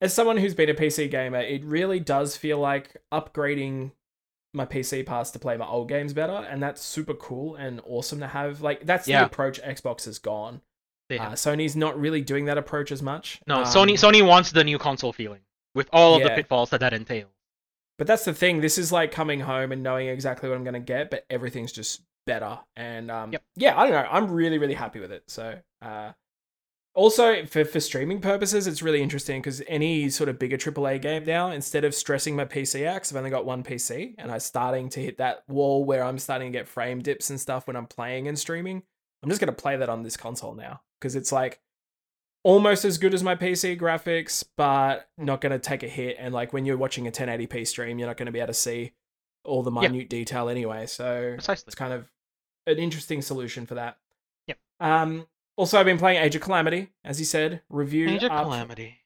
as 0.01 0.13
someone 0.13 0.35
who's 0.37 0.55
been 0.55 0.69
a 0.69 0.73
PC 0.73 1.09
gamer, 1.09 1.39
it 1.39 1.63
really 1.63 1.99
does 1.99 2.35
feel 2.35 2.57
like 2.59 2.97
upgrading 3.13 3.91
my 4.53 4.65
PC 4.65 5.05
pass 5.05 5.31
to 5.31 5.39
play 5.39 5.55
my 5.55 5.67
old 5.67 5.87
games 5.87 6.11
better, 6.11 6.33
and 6.49 6.61
that's 6.61 6.81
super 6.81 7.13
cool 7.13 7.55
and 7.55 7.79
awesome 7.85 8.19
to 8.19 8.27
have. 8.27 8.61
Like 8.61 8.85
that's 8.85 9.07
Yeah. 9.07 9.19
the 9.19 9.27
approach 9.27 9.61
Xbox 9.61 10.05
has 10.05 10.17
gone. 10.19 10.61
Uh. 11.11 11.33
Sony's 11.33 11.75
not 11.75 11.97
really 11.97 12.21
doing 12.21 12.45
that 12.45 12.57
approach 12.57 12.91
as 12.91 13.01
much. 13.03 13.39
No, 13.47 13.57
Um, 13.57 13.63
Sony 13.65 13.93
Sony 13.93 14.25
wants 14.25 14.51
the 14.51 14.63
new 14.63 14.79
console 14.79 15.13
feeling 15.13 15.41
with 15.75 15.87
all 15.93 16.15
of 16.15 16.23
the 16.23 16.29
pitfalls 16.31 16.71
that 16.71 16.79
that 16.79 16.93
entails. 16.93 17.29
But 17.97 18.07
that's 18.07 18.25
the 18.25 18.33
thing. 18.33 18.59
This 18.61 18.77
is 18.77 18.91
like 18.91 19.11
coming 19.11 19.39
home 19.39 19.71
and 19.71 19.81
knowing 19.81 20.07
exactly 20.07 20.49
what 20.49 20.57
I'm 20.57 20.63
gonna 20.63 20.79
get, 20.79 21.09
but 21.09 21.25
everything's 21.29 21.71
just 21.71 22.01
better. 22.25 22.59
And 22.75 23.09
um, 23.11 23.31
Yep. 23.31 23.43
yeah, 23.55 23.79
I 23.79 23.83
don't 23.89 23.93
know. 24.03 24.09
I'm 24.11 24.31
really 24.31 24.57
really 24.57 24.73
happy 24.73 24.99
with 24.99 25.11
it. 25.11 25.23
So 25.27 25.59
uh, 25.81 26.11
also 26.93 27.45
for 27.45 27.65
for 27.65 27.79
streaming 27.79 28.21
purposes, 28.21 28.67
it's 28.67 28.81
really 28.81 29.01
interesting 29.01 29.41
because 29.41 29.61
any 29.67 30.09
sort 30.09 30.29
of 30.29 30.39
bigger 30.39 30.57
AAA 30.57 31.01
game 31.01 31.25
now, 31.25 31.51
instead 31.51 31.83
of 31.83 31.93
stressing 31.93 32.35
my 32.35 32.45
PC 32.45 32.85
out, 32.87 33.01
'cause 33.01 33.11
I've 33.11 33.17
only 33.17 33.29
got 33.29 33.45
one 33.45 33.63
PC, 33.63 34.15
and 34.17 34.31
I'm 34.31 34.39
starting 34.39 34.89
to 34.89 34.99
hit 35.01 35.17
that 35.17 35.43
wall 35.47 35.83
where 35.85 36.03
I'm 36.03 36.19
starting 36.19 36.51
to 36.51 36.57
get 36.57 36.67
frame 36.67 37.01
dips 37.01 37.29
and 37.29 37.39
stuff 37.39 37.67
when 37.67 37.75
I'm 37.75 37.87
playing 37.87 38.27
and 38.27 38.37
streaming. 38.39 38.83
I'm 39.23 39.29
just 39.29 39.39
gonna 39.39 39.51
play 39.53 39.77
that 39.77 39.89
on 39.89 40.03
this 40.03 40.17
console 40.17 40.53
now 40.55 40.81
because 40.99 41.15
it's 41.15 41.31
like 41.31 41.59
almost 42.45 42.85
as 42.85 42.99
good 42.99 43.13
as 43.15 43.23
my 43.23 43.33
PC 43.35 43.77
graphics, 43.77 44.43
but 44.55 45.09
not 45.17 45.41
going 45.41 45.51
to 45.51 45.57
take 45.59 45.81
a 45.81 45.87
hit. 45.87 46.15
And 46.19 46.31
like 46.33 46.53
when 46.53 46.63
you're 46.63 46.77
watching 46.77 47.07
a 47.07 47.11
1080p 47.11 47.65
stream, 47.67 47.97
you're 47.97 48.07
not 48.07 48.17
going 48.17 48.27
to 48.27 48.31
be 48.31 48.37
able 48.39 48.47
to 48.47 48.53
see 48.53 48.91
all 49.43 49.63
the 49.63 49.71
minute 49.71 50.09
detail 50.09 50.47
anyway. 50.47 50.85
So 50.85 51.31
Precisely. 51.33 51.65
it's 51.67 51.75
kind 51.75 51.91
of 51.91 52.05
an 52.67 52.77
interesting 52.77 53.21
solution 53.23 53.65
for 53.65 53.73
that. 53.75 53.97
Yep. 54.47 54.57
Um. 54.79 55.27
Also, 55.57 55.79
I've 55.79 55.85
been 55.85 55.97
playing 55.97 56.21
Age 56.21 56.35
of 56.35 56.41
Calamity, 56.41 56.89
as 57.05 57.17
you 57.17 57.25
said, 57.25 57.61
review 57.69 58.09
Age 58.09 58.23
of 58.25 58.29
Calamity. 58.29 58.99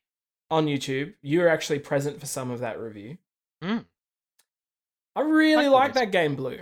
on 0.50 0.66
YouTube. 0.66 1.14
You 1.22 1.40
were 1.42 1.48
actually 1.48 1.78
present 1.80 2.20
for 2.20 2.26
some 2.26 2.50
of 2.52 2.60
that 2.62 2.80
review. 2.80 3.20
Mm. 3.64 3.86
I 5.16 5.22
really 5.22 5.68
Like 5.68 5.72
what 5.74 5.80
like 5.80 5.98
I 5.98 6.06
that 6.06 6.12
game, 6.12 6.36
Blue. 6.36 6.60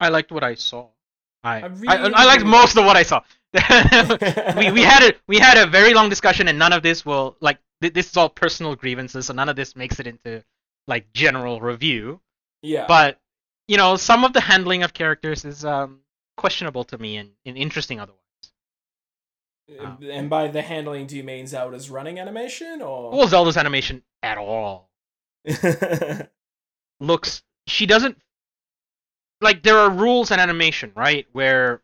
I 0.00 0.08
liked 0.10 0.30
what 0.30 0.44
I 0.44 0.54
saw. 0.54 0.88
I 1.44 1.56
I 1.56 1.60
I, 1.60 1.66
really, 1.66 1.88
I, 1.88 2.24
liked 2.24 2.42
really 2.42 2.50
most 2.50 2.76
of 2.76 2.84
what 2.84 2.96
I 2.96 3.02
saw. 3.02 3.22
we 4.58 4.70
we 4.72 4.82
had 4.82 5.02
a 5.02 5.14
we 5.26 5.38
had 5.38 5.56
a 5.58 5.66
very 5.66 5.94
long 5.94 6.08
discussion, 6.08 6.48
and 6.48 6.58
none 6.58 6.72
of 6.72 6.82
this 6.82 7.06
will 7.06 7.36
like 7.40 7.58
th- 7.80 7.94
this 7.94 8.10
is 8.10 8.16
all 8.16 8.28
personal 8.28 8.74
grievances, 8.74 9.26
so 9.26 9.32
none 9.32 9.48
of 9.48 9.56
this 9.56 9.76
makes 9.76 9.98
it 10.00 10.06
into 10.06 10.44
like 10.86 11.12
general 11.12 11.60
review. 11.60 12.20
yeah. 12.62 12.86
But 12.86 13.18
you 13.66 13.76
know, 13.76 13.96
some 13.96 14.24
of 14.24 14.32
the 14.32 14.40
handling 14.40 14.82
of 14.82 14.92
characters 14.92 15.44
is 15.44 15.64
um 15.64 16.00
questionable 16.36 16.84
to 16.84 16.98
me 16.98 17.16
and, 17.16 17.30
and 17.44 17.56
interesting 17.56 18.00
otherwise. 18.00 18.18
Uh, 19.78 19.96
and 20.10 20.30
by 20.30 20.48
the 20.48 20.62
handling, 20.62 21.06
do 21.06 21.16
you 21.16 21.24
mean 21.24 21.46
Zelda's 21.46 21.90
running 21.90 22.18
animation 22.18 22.80
or? 22.80 23.10
Well, 23.10 23.28
Zelda's 23.28 23.58
animation 23.58 24.02
at 24.22 24.38
all 24.38 24.88
looks 27.00 27.42
she 27.66 27.86
doesn't 27.86 28.18
like 29.40 29.62
there 29.62 29.78
are 29.78 29.90
rules 29.90 30.30
in 30.30 30.40
animation, 30.40 30.92
right? 30.96 31.26
Where 31.32 31.82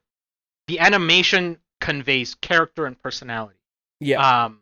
the 0.67 0.81
animation 0.81 1.59
conveys 1.81 2.35
character 2.37 2.87
and 2.87 2.99
personality. 2.99 3.59
yeah. 4.01 4.45
Um 4.45 4.61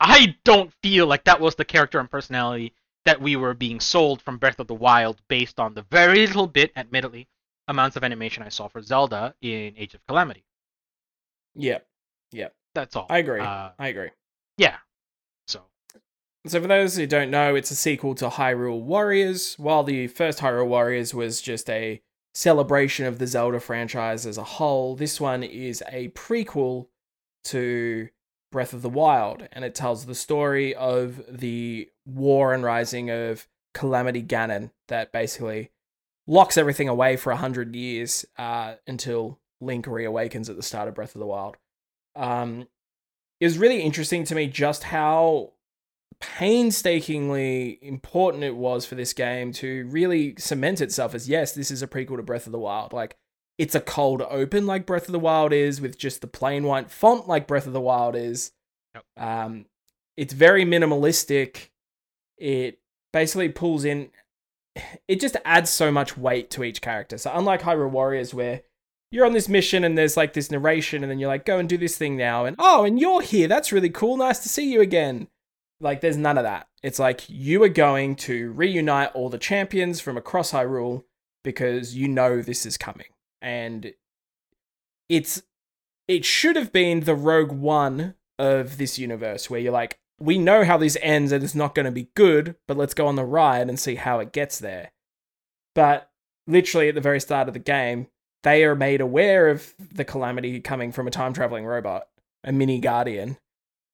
I 0.00 0.36
don't 0.44 0.72
feel 0.82 1.06
like 1.06 1.24
that 1.24 1.40
was 1.40 1.56
the 1.56 1.64
character 1.64 1.98
and 1.98 2.10
personality 2.10 2.72
that 3.04 3.20
we 3.20 3.36
were 3.36 3.54
being 3.54 3.80
sold 3.80 4.22
from 4.22 4.38
Breath 4.38 4.60
of 4.60 4.66
the 4.68 4.74
Wild 4.74 5.20
based 5.28 5.58
on 5.58 5.74
the 5.74 5.82
very 5.82 6.26
little 6.26 6.46
bit, 6.46 6.70
admittedly, 6.76 7.26
amounts 7.66 7.96
of 7.96 8.04
animation 8.04 8.42
I 8.42 8.48
saw 8.50 8.68
for 8.68 8.80
Zelda 8.82 9.34
in 9.40 9.74
Age 9.76 9.94
of 9.94 10.06
Calamity. 10.06 10.44
yeah. 11.54 11.78
Yeah. 12.32 12.48
That's 12.74 12.94
all. 12.94 13.06
I 13.10 13.18
agree. 13.18 13.40
Uh, 13.40 13.70
I 13.78 13.88
agree. 13.88 14.10
yeah. 14.56 14.76
So 16.46 16.60
for 16.62 16.68
those 16.68 16.96
who 16.96 17.06
don't 17.06 17.30
know, 17.30 17.56
it's 17.56 17.70
a 17.70 17.76
sequel 17.76 18.14
to 18.16 18.28
Hyrule 18.28 18.80
Warriors. 18.80 19.54
While 19.58 19.82
the 19.82 20.06
first 20.06 20.38
Hyrule 20.38 20.68
Warriors 20.68 21.12
was 21.12 21.40
just 21.40 21.68
a 21.68 22.00
celebration 22.32 23.06
of 23.06 23.18
the 23.18 23.26
Zelda 23.26 23.60
franchise 23.60 24.24
as 24.24 24.38
a 24.38 24.44
whole, 24.44 24.94
this 24.94 25.20
one 25.20 25.42
is 25.42 25.82
a 25.90 26.08
prequel 26.10 26.86
to 27.44 28.08
Breath 28.50 28.72
of 28.72 28.82
the 28.82 28.88
Wild, 28.88 29.46
and 29.52 29.64
it 29.64 29.74
tells 29.74 30.06
the 30.06 30.14
story 30.14 30.74
of 30.74 31.20
the 31.28 31.90
war 32.06 32.54
and 32.54 32.62
rising 32.62 33.10
of 33.10 33.46
Calamity 33.74 34.22
Ganon 34.22 34.70
that 34.86 35.12
basically 35.12 35.70
locks 36.26 36.56
everything 36.56 36.88
away 36.88 37.16
for 37.16 37.30
a 37.30 37.36
hundred 37.36 37.74
years 37.74 38.24
uh, 38.38 38.74
until 38.86 39.38
Link 39.60 39.86
reawakens 39.86 40.48
at 40.48 40.56
the 40.56 40.62
start 40.62 40.88
of 40.88 40.94
Breath 40.94 41.14
of 41.14 41.18
the 41.18 41.26
Wild. 41.26 41.56
Um, 42.16 42.68
it 43.40 43.44
was 43.44 43.58
really 43.58 43.82
interesting 43.82 44.24
to 44.24 44.34
me 44.34 44.46
just 44.46 44.84
how 44.84 45.52
painstakingly 46.20 47.78
important 47.82 48.42
it 48.42 48.56
was 48.56 48.84
for 48.84 48.94
this 48.94 49.12
game 49.12 49.52
to 49.52 49.86
really 49.90 50.34
cement 50.38 50.80
itself 50.80 51.14
as 51.14 51.28
yes, 51.28 51.52
this 51.52 51.70
is 51.70 51.82
a 51.82 51.86
prequel 51.86 52.16
to 52.16 52.22
Breath 52.22 52.46
of 52.46 52.52
the 52.52 52.58
Wild. 52.58 52.92
Like 52.92 53.16
it's 53.56 53.74
a 53.74 53.80
cold 53.80 54.22
open 54.22 54.66
like 54.66 54.86
Breath 54.86 55.06
of 55.06 55.12
the 55.12 55.18
Wild 55.18 55.52
is 55.52 55.80
with 55.80 55.98
just 55.98 56.20
the 56.20 56.26
plain 56.26 56.64
white 56.64 56.90
font 56.90 57.28
like 57.28 57.46
Breath 57.46 57.66
of 57.66 57.72
the 57.72 57.80
Wild 57.80 58.16
is. 58.16 58.52
Yep. 58.94 59.04
Um, 59.16 59.66
it's 60.16 60.32
very 60.32 60.64
minimalistic. 60.64 61.68
It 62.36 62.80
basically 63.12 63.48
pulls 63.48 63.84
in. 63.84 64.10
It 65.08 65.20
just 65.20 65.36
adds 65.44 65.70
so 65.70 65.90
much 65.90 66.16
weight 66.16 66.50
to 66.52 66.64
each 66.64 66.80
character. 66.80 67.18
So 67.18 67.32
unlike 67.34 67.62
Hyrule 67.62 67.90
Warriors, 67.90 68.32
where 68.32 68.62
you're 69.10 69.26
on 69.26 69.32
this 69.32 69.48
mission 69.48 69.82
and 69.84 69.98
there's 69.98 70.16
like 70.16 70.34
this 70.34 70.50
narration, 70.50 71.02
and 71.02 71.10
then 71.10 71.18
you're 71.18 71.28
like, 71.28 71.44
go 71.44 71.58
and 71.58 71.68
do 71.68 71.76
this 71.76 71.96
thing 71.96 72.16
now, 72.16 72.44
and 72.44 72.56
oh, 72.58 72.84
and 72.84 72.98
you're 72.98 73.22
here. 73.22 73.48
That's 73.48 73.72
really 73.72 73.90
cool. 73.90 74.16
Nice 74.16 74.38
to 74.40 74.48
see 74.48 74.72
you 74.72 74.80
again. 74.80 75.28
Like, 75.80 76.00
there's 76.00 76.16
none 76.16 76.38
of 76.38 76.44
that. 76.44 76.68
It's 76.82 76.98
like 76.98 77.28
you 77.28 77.62
are 77.62 77.68
going 77.68 78.16
to 78.16 78.50
reunite 78.52 79.12
all 79.14 79.28
the 79.28 79.38
champions 79.38 80.00
from 80.00 80.16
across 80.16 80.52
Hyrule 80.52 81.04
because 81.44 81.94
you 81.94 82.08
know 82.08 82.42
this 82.42 82.66
is 82.66 82.76
coming. 82.76 83.06
And 83.40 83.92
it's 85.08 85.42
it 86.08 86.24
should 86.24 86.56
have 86.56 86.72
been 86.72 87.00
the 87.00 87.14
Rogue 87.14 87.52
One 87.52 88.14
of 88.38 88.78
this 88.78 88.98
universe 88.98 89.50
where 89.50 89.60
you're 89.60 89.72
like, 89.72 89.98
we 90.18 90.38
know 90.38 90.64
how 90.64 90.76
this 90.76 90.96
ends 91.00 91.32
and 91.32 91.44
it's 91.44 91.54
not 91.54 91.74
going 91.74 91.86
to 91.86 91.92
be 91.92 92.08
good, 92.14 92.56
but 92.66 92.76
let's 92.76 92.94
go 92.94 93.06
on 93.06 93.16
the 93.16 93.24
ride 93.24 93.68
and 93.68 93.78
see 93.78 93.96
how 93.96 94.18
it 94.18 94.32
gets 94.32 94.58
there. 94.58 94.92
But 95.74 96.10
literally 96.46 96.88
at 96.88 96.94
the 96.94 97.00
very 97.00 97.20
start 97.20 97.46
of 97.46 97.54
the 97.54 97.60
game, 97.60 98.08
they 98.42 98.64
are 98.64 98.74
made 98.74 99.00
aware 99.00 99.48
of 99.48 99.74
the 99.78 100.04
calamity 100.04 100.60
coming 100.60 100.92
from 100.92 101.06
a 101.06 101.10
time 101.10 101.32
traveling 101.32 101.66
robot, 101.66 102.08
a 102.42 102.52
mini 102.52 102.80
guardian. 102.80 103.36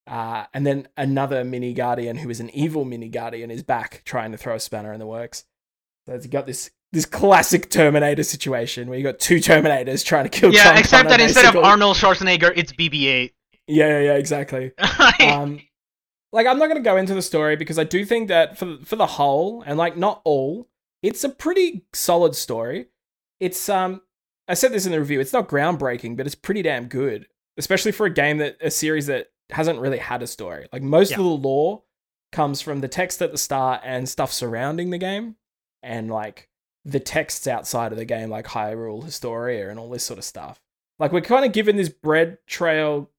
Uh, 0.06 0.44
and 0.52 0.66
then 0.66 0.86
another 0.96 1.44
mini 1.44 1.72
guardian 1.72 2.16
who 2.16 2.28
is 2.28 2.40
an 2.40 2.50
evil 2.50 2.84
mini 2.84 3.08
guardian 3.08 3.50
is 3.50 3.62
back 3.62 4.02
trying 4.04 4.32
to 4.32 4.38
throw 4.38 4.54
a 4.54 4.60
spanner 4.60 4.92
in 4.92 5.00
the 5.00 5.06
works. 5.06 5.44
So 6.06 6.14
you 6.14 6.28
got 6.28 6.46
this 6.46 6.70
this 6.92 7.06
classic 7.06 7.70
Terminator 7.70 8.22
situation 8.22 8.88
where 8.88 8.98
you 8.98 9.04
got 9.04 9.18
two 9.18 9.36
Terminators 9.36 10.04
trying 10.04 10.24
to 10.24 10.30
kill. 10.30 10.52
yeah, 10.52 10.64
John 10.64 10.78
except 10.78 11.02
Connor, 11.04 11.08
that 11.08 11.20
instead 11.20 11.46
of. 11.46 11.56
Arnold 11.56 11.96
Schwarzenegger, 11.96 12.52
it's 12.54 12.72
BB-8. 12.72 13.32
Yeah, 13.66 13.88
yeah, 13.88 13.98
yeah, 14.00 14.14
exactly. 14.14 14.72
um, 15.20 15.60
like 16.32 16.46
I'm 16.46 16.58
not 16.58 16.66
going 16.66 16.76
to 16.76 16.88
go 16.88 16.96
into 16.96 17.14
the 17.14 17.22
story 17.22 17.56
because 17.56 17.78
I 17.78 17.84
do 17.84 18.04
think 18.04 18.28
that 18.28 18.58
for 18.58 18.76
for 18.84 18.96
the 18.96 19.06
whole 19.06 19.62
and 19.62 19.78
like 19.78 19.96
not 19.96 20.20
all, 20.24 20.68
it's 21.02 21.24
a 21.24 21.28
pretty 21.28 21.84
solid 21.92 22.34
story. 22.34 22.86
It's 23.40 23.68
um 23.68 24.02
I 24.48 24.54
said 24.54 24.72
this 24.72 24.84
in 24.84 24.92
the 24.92 25.00
review, 25.00 25.20
it's 25.20 25.32
not 25.32 25.48
groundbreaking, 25.48 26.16
but 26.16 26.26
it's 26.26 26.34
pretty 26.34 26.62
damn 26.62 26.88
good, 26.88 27.26
especially 27.56 27.92
for 27.92 28.04
a 28.06 28.10
game 28.10 28.38
that 28.38 28.58
a 28.60 28.70
series 28.70 29.06
that 29.06 29.28
hasn't 29.50 29.78
really 29.78 29.98
had 29.98 30.22
a 30.22 30.26
story. 30.26 30.68
Like 30.72 30.82
most 30.82 31.10
Yeah. 31.12 31.18
of 31.18 31.24
the 31.24 31.30
lore 31.30 31.82
comes 32.32 32.60
from 32.60 32.80
the 32.80 32.88
text 32.88 33.22
at 33.22 33.30
the 33.32 33.38
start 33.38 33.80
and 33.84 34.08
stuff 34.08 34.32
surrounding 34.32 34.90
the 34.90 34.98
game 34.98 35.36
and 35.82 36.10
like 36.10 36.48
the 36.84 37.00
texts 37.00 37.46
outside 37.46 37.92
of 37.92 37.98
the 37.98 38.04
game 38.04 38.28
like 38.30 38.46
Hyrule 38.46 39.04
Historia 39.04 39.70
and 39.70 39.78
all 39.78 39.88
this 39.90 40.04
sort 40.04 40.18
of 40.18 40.24
stuff. 40.24 40.60
Like 40.98 41.12
we're 41.12 41.20
kind 41.20 41.44
of 41.44 41.52
given 41.52 41.76
this 41.76 41.88
bread 41.88 42.38
trail 42.46 43.10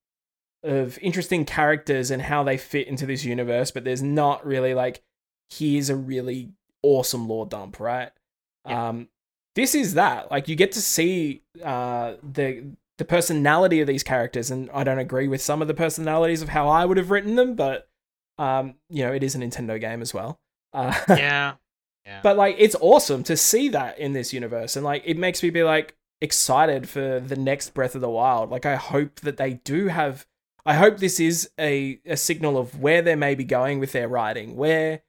of 0.63 0.97
interesting 0.99 1.45
characters 1.45 2.09
and 2.11 2.21
how 2.23 2.43
they 2.43 2.57
fit 2.57 2.87
into 2.87 3.05
this 3.05 3.23
universe, 3.23 3.71
but 3.71 3.83
there's 3.83 4.01
not 4.03 4.45
really 4.45 4.73
like 4.73 5.03
here's 5.49 5.89
a 5.89 5.95
really 5.95 6.51
awesome 6.81 7.27
lore 7.27 7.45
dump, 7.45 7.79
right? 7.79 8.11
Yeah. 8.67 8.89
Um 8.89 9.09
this 9.55 9.73
is 9.75 9.93
that. 9.93 10.29
Like 10.31 10.47
you 10.49 10.55
get 10.55 10.71
to 10.73 10.81
see 10.81 11.43
uh 11.63 12.15
the 12.23 12.65
the 12.97 13.05
personality 13.05 13.81
of 13.81 13.87
these 13.87 14.03
characters 14.03 14.49
and 14.51 14.69
I 14.73 14.83
don't 14.83 14.99
agree 14.99 15.27
with 15.27 15.41
some 15.41 15.61
of 15.61 15.67
the 15.67 15.73
personalities 15.73 16.41
of 16.41 16.49
how 16.49 16.67
I 16.69 16.85
would 16.85 16.97
have 16.97 17.11
written 17.11 17.35
them, 17.35 17.55
but 17.55 17.87
um 18.37 18.75
you 18.89 19.03
know, 19.05 19.13
it 19.13 19.23
is 19.23 19.35
a 19.35 19.39
Nintendo 19.39 19.79
game 19.79 20.01
as 20.01 20.13
well. 20.13 20.39
Uh 20.73 20.93
Yeah. 21.09 21.53
Yeah. 22.05 22.19
but 22.21 22.37
like 22.37 22.55
it's 22.59 22.75
awesome 22.81 23.23
to 23.23 23.35
see 23.35 23.69
that 23.69 23.97
in 23.97 24.13
this 24.13 24.31
universe 24.31 24.75
and 24.75 24.85
like 24.85 25.01
it 25.05 25.17
makes 25.17 25.41
me 25.41 25.49
be 25.49 25.63
like 25.63 25.95
excited 26.21 26.87
for 26.87 27.19
the 27.19 27.35
next 27.35 27.73
breath 27.73 27.95
of 27.95 28.01
the 28.01 28.09
wild 28.09 28.51
like 28.51 28.65
i 28.65 28.75
hope 28.75 29.19
that 29.21 29.37
they 29.37 29.55
do 29.55 29.87
have 29.87 30.25
i 30.67 30.75
hope 30.75 30.97
this 30.97 31.19
is 31.19 31.49
a, 31.59 31.99
a 32.05 32.15
signal 32.15 32.57
of 32.59 32.79
where 32.79 33.01
they 33.01 33.15
may 33.15 33.33
be 33.35 33.43
going 33.43 33.79
with 33.79 33.91
their 33.91 34.07
writing 34.07 34.55
where 34.55 35.01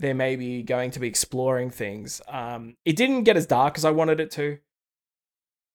they 0.00 0.12
may 0.12 0.34
be 0.36 0.62
going 0.62 0.90
to 0.90 0.98
be 0.98 1.06
exploring 1.06 1.70
things 1.70 2.20
um 2.28 2.76
it 2.84 2.96
didn't 2.96 3.22
get 3.22 3.36
as 3.36 3.46
dark 3.46 3.78
as 3.78 3.84
i 3.84 3.90
wanted 3.90 4.18
it 4.18 4.30
to 4.32 4.58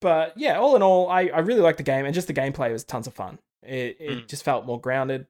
but 0.02 0.34
yeah 0.38 0.58
all 0.60 0.76
in 0.76 0.82
all 0.84 1.10
i, 1.10 1.22
I 1.28 1.40
really 1.40 1.62
like 1.62 1.78
the 1.78 1.84
game 1.84 2.06
and 2.06 2.14
just 2.14 2.28
the 2.28 2.34
gameplay 2.34 2.72
was 2.72 2.84
tons 2.84 3.08
of 3.08 3.14
fun 3.14 3.40
it, 3.64 3.98
it 4.00 4.10
Mm. 4.12 4.28
just 4.28 4.44
felt 4.44 4.66
more 4.66 4.80
grounded 4.80 5.28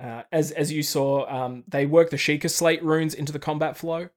uh, 0.00 0.22
as 0.32 0.50
as 0.50 0.72
you 0.72 0.82
saw, 0.82 1.24
um, 1.32 1.62
they 1.68 1.86
work 1.86 2.10
the 2.10 2.16
Sheikah 2.16 2.50
Slate 2.50 2.82
runes 2.82 3.14
into 3.14 3.32
the 3.32 3.38
combat 3.38 3.76
flow, 3.76 4.08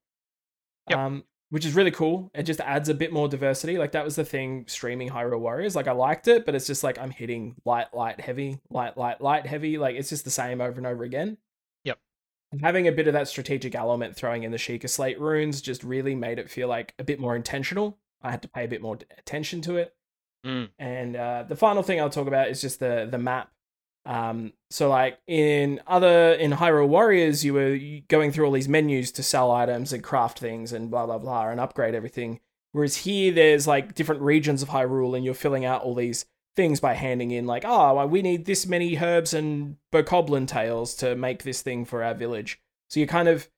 Yep. 0.90 0.98
um, 1.00 1.24
which 1.50 1.66
is 1.66 1.76
really 1.76 1.92
cool. 1.92 2.32
It 2.34 2.44
just 2.44 2.60
adds 2.62 2.90
a 2.90 2.96
bit 2.96 3.14
more 3.14 3.28
diversity. 3.30 3.78
Like 3.78 3.92
that 3.92 4.04
was 4.04 4.16
the 4.16 4.26
thing 4.26 4.66
streaming 4.68 5.10
Hyrule 5.12 5.40
Warriors. 5.40 5.76
Like 5.76 5.88
I 5.88 5.92
liked 5.92 6.28
it, 6.28 6.46
but 6.46 6.56
it's 6.56 6.66
just 6.68 6.84
like 6.84 6.98
I'm 6.98 7.12
hitting 7.12 7.56
light, 7.64 7.94
light, 7.94 8.20
heavy, 8.20 8.60
light, 8.72 8.98
light, 8.98 9.22
light, 9.22 9.46
heavy. 9.46 9.78
Like 9.78 9.96
it's 9.96 10.10
just 10.10 10.26
the 10.26 10.32
same 10.32 10.62
over 10.62 10.78
and 10.78 10.88
over 10.88 11.04
again. 11.04 11.38
Yep. 11.84 12.00
And 12.54 12.62
having 12.62 12.88
a 12.88 12.92
bit 12.92 13.08
of 13.08 13.14
that 13.14 13.28
strategic 13.28 13.76
element, 13.76 14.16
throwing 14.16 14.44
in 14.44 14.52
the 14.52 14.58
Sheikah 14.58 14.90
Slate 14.90 15.20
runes, 15.22 15.62
just 15.62 15.84
really 15.84 16.16
made 16.16 16.40
it 16.40 16.50
feel 16.50 16.68
like 16.68 16.96
a 16.98 17.04
bit 17.04 17.20
more 17.20 17.36
intentional. 17.36 18.00
I 18.22 18.32
had 18.32 18.42
to 18.42 18.48
pay 18.48 18.66
a 18.66 18.68
bit 18.68 18.82
more 18.82 18.98
attention 19.18 19.62
to 19.62 19.78
it. 19.78 19.96
Mm. 20.46 20.70
And 20.80 21.16
uh, 21.16 21.44
the 21.48 21.56
final 21.56 21.84
thing 21.84 22.00
I'll 22.00 22.10
talk 22.10 22.28
about 22.28 22.50
is 22.50 22.62
just 22.62 22.80
the 22.80 23.08
the 23.10 23.18
map. 23.18 23.52
Um, 24.06 24.54
so 24.70 24.90
like 24.90 25.20
in 25.28 25.82
other 25.86 26.34
in 26.34 26.52
Hyrule 26.52 26.88
Warriors, 26.88 27.44
you 27.44 27.54
were 27.54 27.78
going 28.08 28.32
through 28.32 28.46
all 28.46 28.54
these 28.54 28.70
menus 28.70 29.12
to 29.14 29.24
sell 29.24 29.52
items 29.52 29.92
and 29.92 30.04
craft 30.04 30.40
things 30.40 30.72
and 30.72 30.90
blah 30.90 31.06
blah 31.06 31.18
blah 31.18 31.50
and 31.50 31.60
upgrade 31.60 31.96
everything. 31.96 32.40
Whereas 32.72 32.98
here, 32.98 33.34
there's 33.34 33.68
like 33.68 33.96
different 33.96 34.22
regions 34.22 34.62
of 34.62 34.70
Hyrule, 34.70 35.16
and 35.16 35.26
you're 35.26 35.34
filling 35.34 35.66
out 35.66 35.82
all 35.82 35.96
these 35.96 36.26
things 36.56 36.80
by 36.80 36.94
handing 36.94 37.32
in 37.32 37.46
like, 37.46 37.64
oh, 37.66 37.96
well, 37.96 38.08
we 38.08 38.22
need 38.22 38.46
this 38.46 38.66
many 38.66 38.98
herbs 38.98 39.34
and 39.34 39.78
bokoblin 39.92 40.48
tails 40.48 40.96
to 40.96 41.16
make 41.16 41.44
this 41.44 41.62
thing 41.62 41.86
for 41.86 42.04
our 42.04 42.14
village. 42.14 42.60
So 42.90 43.00
you 43.00 43.08
kind 43.08 43.28
of 43.28 43.50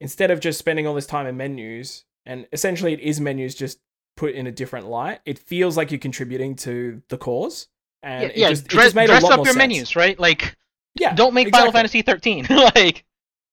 instead 0.00 0.30
of 0.30 0.40
just 0.40 0.58
spending 0.58 0.86
all 0.86 0.94
this 0.94 1.06
time 1.06 1.26
in 1.26 1.36
menus, 1.36 2.04
and 2.26 2.46
essentially 2.52 2.92
it 2.92 3.00
is 3.00 3.20
menus 3.20 3.54
just 3.54 3.80
put 4.18 4.34
in 4.34 4.46
a 4.46 4.52
different 4.52 4.86
light. 4.88 5.20
It 5.24 5.38
feels 5.38 5.76
like 5.76 5.90
you're 5.92 6.00
contributing 6.00 6.56
to 6.56 7.00
the 7.08 7.16
cause, 7.16 7.68
and 8.02 8.22
yeah, 8.24 8.28
it 8.28 8.36
yeah 8.36 8.48
just, 8.50 8.66
dress, 8.66 8.84
just 8.86 8.96
made 8.96 9.04
a 9.04 9.06
dress 9.18 9.24
up 9.24 9.38
your 9.38 9.46
sense. 9.46 9.56
menus, 9.56 9.96
right? 9.96 10.18
Like, 10.18 10.56
Yeah, 10.96 11.14
don't 11.14 11.34
make 11.34 11.50
Final. 11.50 11.72
Fantasy 11.72 12.02
13. 12.02 12.46
like, 12.74 13.04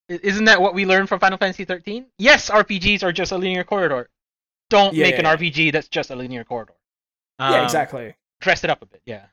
isn't 0.09 0.45
that 0.45 0.59
what 0.61 0.73
we 0.73 0.85
learned 0.85 1.07
from 1.09 1.19
Final 1.19 1.37
Fantasy 1.37 1.65
13? 1.65 2.07
Yes, 2.17 2.49
RPGs 2.49 3.03
are 3.03 3.11
just 3.11 3.31
a 3.31 3.37
linear 3.37 3.63
corridor. 3.63 4.09
Don't 4.69 4.93
Yeah, 4.95 5.03
make 5.03 5.19
an 5.19 5.25
yeah. 5.25 5.35
RPG 5.35 5.71
that's 5.71 5.87
just 5.87 6.09
a 6.09 6.15
linear 6.15 6.43
corridor. 6.43 6.73
yeah, 7.39 7.59
Um, 7.59 7.63
exactly. 7.63 8.15
Dress 8.41 8.63
it 8.63 8.69
up 8.71 8.81
a 8.81 8.85
bit, 8.87 9.01
yeah. 9.05 9.27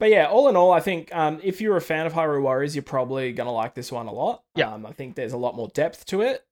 But 0.00 0.10
yeah, 0.10 0.26
all 0.26 0.48
in 0.48 0.56
all, 0.56 0.72
I 0.72 0.80
think 0.80 1.14
um, 1.14 1.40
if 1.42 1.60
you're 1.60 1.76
a 1.76 1.80
fan 1.80 2.04
of 2.06 2.12
Hyrule 2.12 2.42
Warriors, 2.42 2.74
you're 2.74 2.82
probably 2.82 3.32
gonna 3.32 3.52
like 3.52 3.74
this 3.74 3.92
one 3.92 4.06
a 4.08 4.12
lot. 4.12 4.42
Yeah. 4.56 4.74
Um, 4.74 4.84
I 4.84 4.92
think 4.92 5.14
there's 5.14 5.32
a 5.32 5.36
lot 5.38 5.54
more 5.54 5.68
depth 5.68 6.04
to 6.06 6.20
it. 6.22 6.44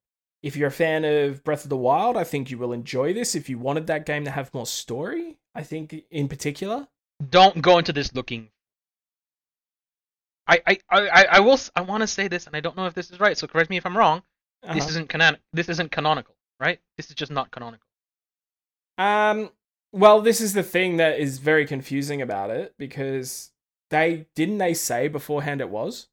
If 0.43 0.57
you're 0.57 0.69
a 0.69 0.73
fan 0.73 1.05
of 1.05 1.45
Breath 1.45 1.63
of 1.65 1.71
the 1.71 1.77
Wild, 1.77 2.17
I 2.17 2.25
think 2.25 2.51
you 2.51 2.59
will 2.59 2.73
enjoy 2.73 3.13
this. 3.13 3.35
If 3.35 3.49
you 3.49 3.59
wanted 3.59 3.87
that 3.87 4.07
game 4.07 4.25
to 4.25 4.31
have 4.31 4.53
more 4.53 4.67
story, 4.67 5.39
I 5.55 5.63
think 5.63 5.95
in 6.11 6.29
particular, 6.29 6.89
Don't 7.31 7.63
go 7.63 7.79
into 7.79 7.93
this 7.93 8.13
looking. 8.15 8.49
I 10.49 10.61
I 10.67 10.79
I, 10.91 11.25
I- 11.37 11.41
will 11.41 11.59
I 11.77 11.83
want 11.83 12.01
to 12.01 12.07
say 12.09 12.27
this, 12.29 12.47
and 12.49 12.57
I 12.57 12.61
don't 12.61 12.77
know 12.77 12.87
if 12.87 12.95
this 12.95 13.11
is 13.11 13.21
right. 13.21 13.39
So 13.39 13.47
correct 13.47 13.71
me 13.71 13.77
if 13.77 13.87
I'm 13.87 13.97
wrong. 13.97 14.23
This 14.63 14.71
Uh-huh. 14.71 14.89
isn't 14.91 15.09
canon. 15.09 15.37
This 15.53 15.69
isn't 15.69 15.93
canonical, 15.93 16.35
right? 16.59 16.81
This 16.97 17.09
is 17.09 17.15
just 17.15 17.31
not 17.33 17.51
canonical. 17.53 17.87
Um, 18.99 19.51
well, 19.93 20.21
this 20.21 20.41
is 20.41 20.53
the 20.53 20.63
thing 20.65 20.97
that 20.97 21.19
is 21.21 21.39
very 21.39 21.67
confusing 21.67 22.21
about 22.21 22.51
it 22.51 22.75
because 22.79 23.53
they 23.91 24.27
didn't 24.35 24.59
they 24.59 24.75
say 24.75 25.07
beforehand 25.09 25.61
it 25.61 25.71
was. 25.71 26.09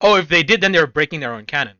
Oh, 0.00 0.14
if 0.16 0.28
they 0.28 0.42
did, 0.42 0.60
then 0.60 0.72
they're 0.72 0.86
breaking 0.86 1.20
their 1.20 1.34
own 1.34 1.46
canon. 1.46 1.76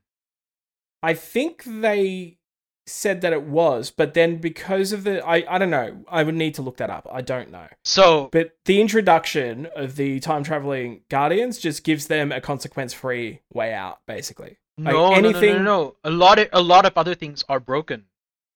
I 1.03 1.15
think 1.15 1.65
they 1.65 2.39
said 2.87 3.21
that 3.21 3.33
it 3.33 3.43
was, 3.43 3.91
but 3.91 4.15
then 4.15 4.39
because 4.39 4.93
of 4.93 5.05
the 5.05 5.25
I 5.25 5.45
I 5.49 5.59
don't 5.59 5.71
know, 5.71 6.05
I 6.09 6.23
would 6.23 6.35
need 6.35 6.55
to 6.55 6.63
look 6.63 6.77
that 6.79 6.91
up. 6.91 7.07
I 7.11 7.21
don't 7.23 7.51
know. 7.51 7.69
So 7.85 8.29
But 8.33 8.57
the 8.65 8.81
introduction 8.81 9.67
of 9.77 9.97
the 9.97 10.21
time 10.21 10.43
traveling 10.43 11.03
guardians 11.09 11.59
just 11.59 11.85
gives 11.85 12.09
them 12.09 12.33
a 12.33 12.41
consequence 12.41 12.93
free 12.93 13.41
way 13.53 13.73
out, 13.73 14.01
basically. 14.07 14.59
Like, 14.79 14.95
no, 14.95 15.11
no, 15.11 15.15
no, 15.15 15.21
no, 15.21 15.29
anything- 15.29 15.57
no, 15.57 15.63
no. 15.63 15.97
A 16.05 16.11
lot 16.11 16.39
of 16.39 16.49
a 16.53 16.63
lot 16.63 16.87
of 16.87 16.93
other 16.97 17.15
things 17.15 17.45
are 17.49 17.61
broken. 17.61 18.07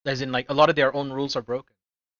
As 0.06 0.20
in, 0.20 0.32
like 0.32 0.50
a 0.50 0.54
lot 0.54 0.68
of 0.68 0.76
their 0.76 0.94
own 0.94 1.12
rules 1.12 1.36
are 1.36 1.42
broken. 1.42 1.74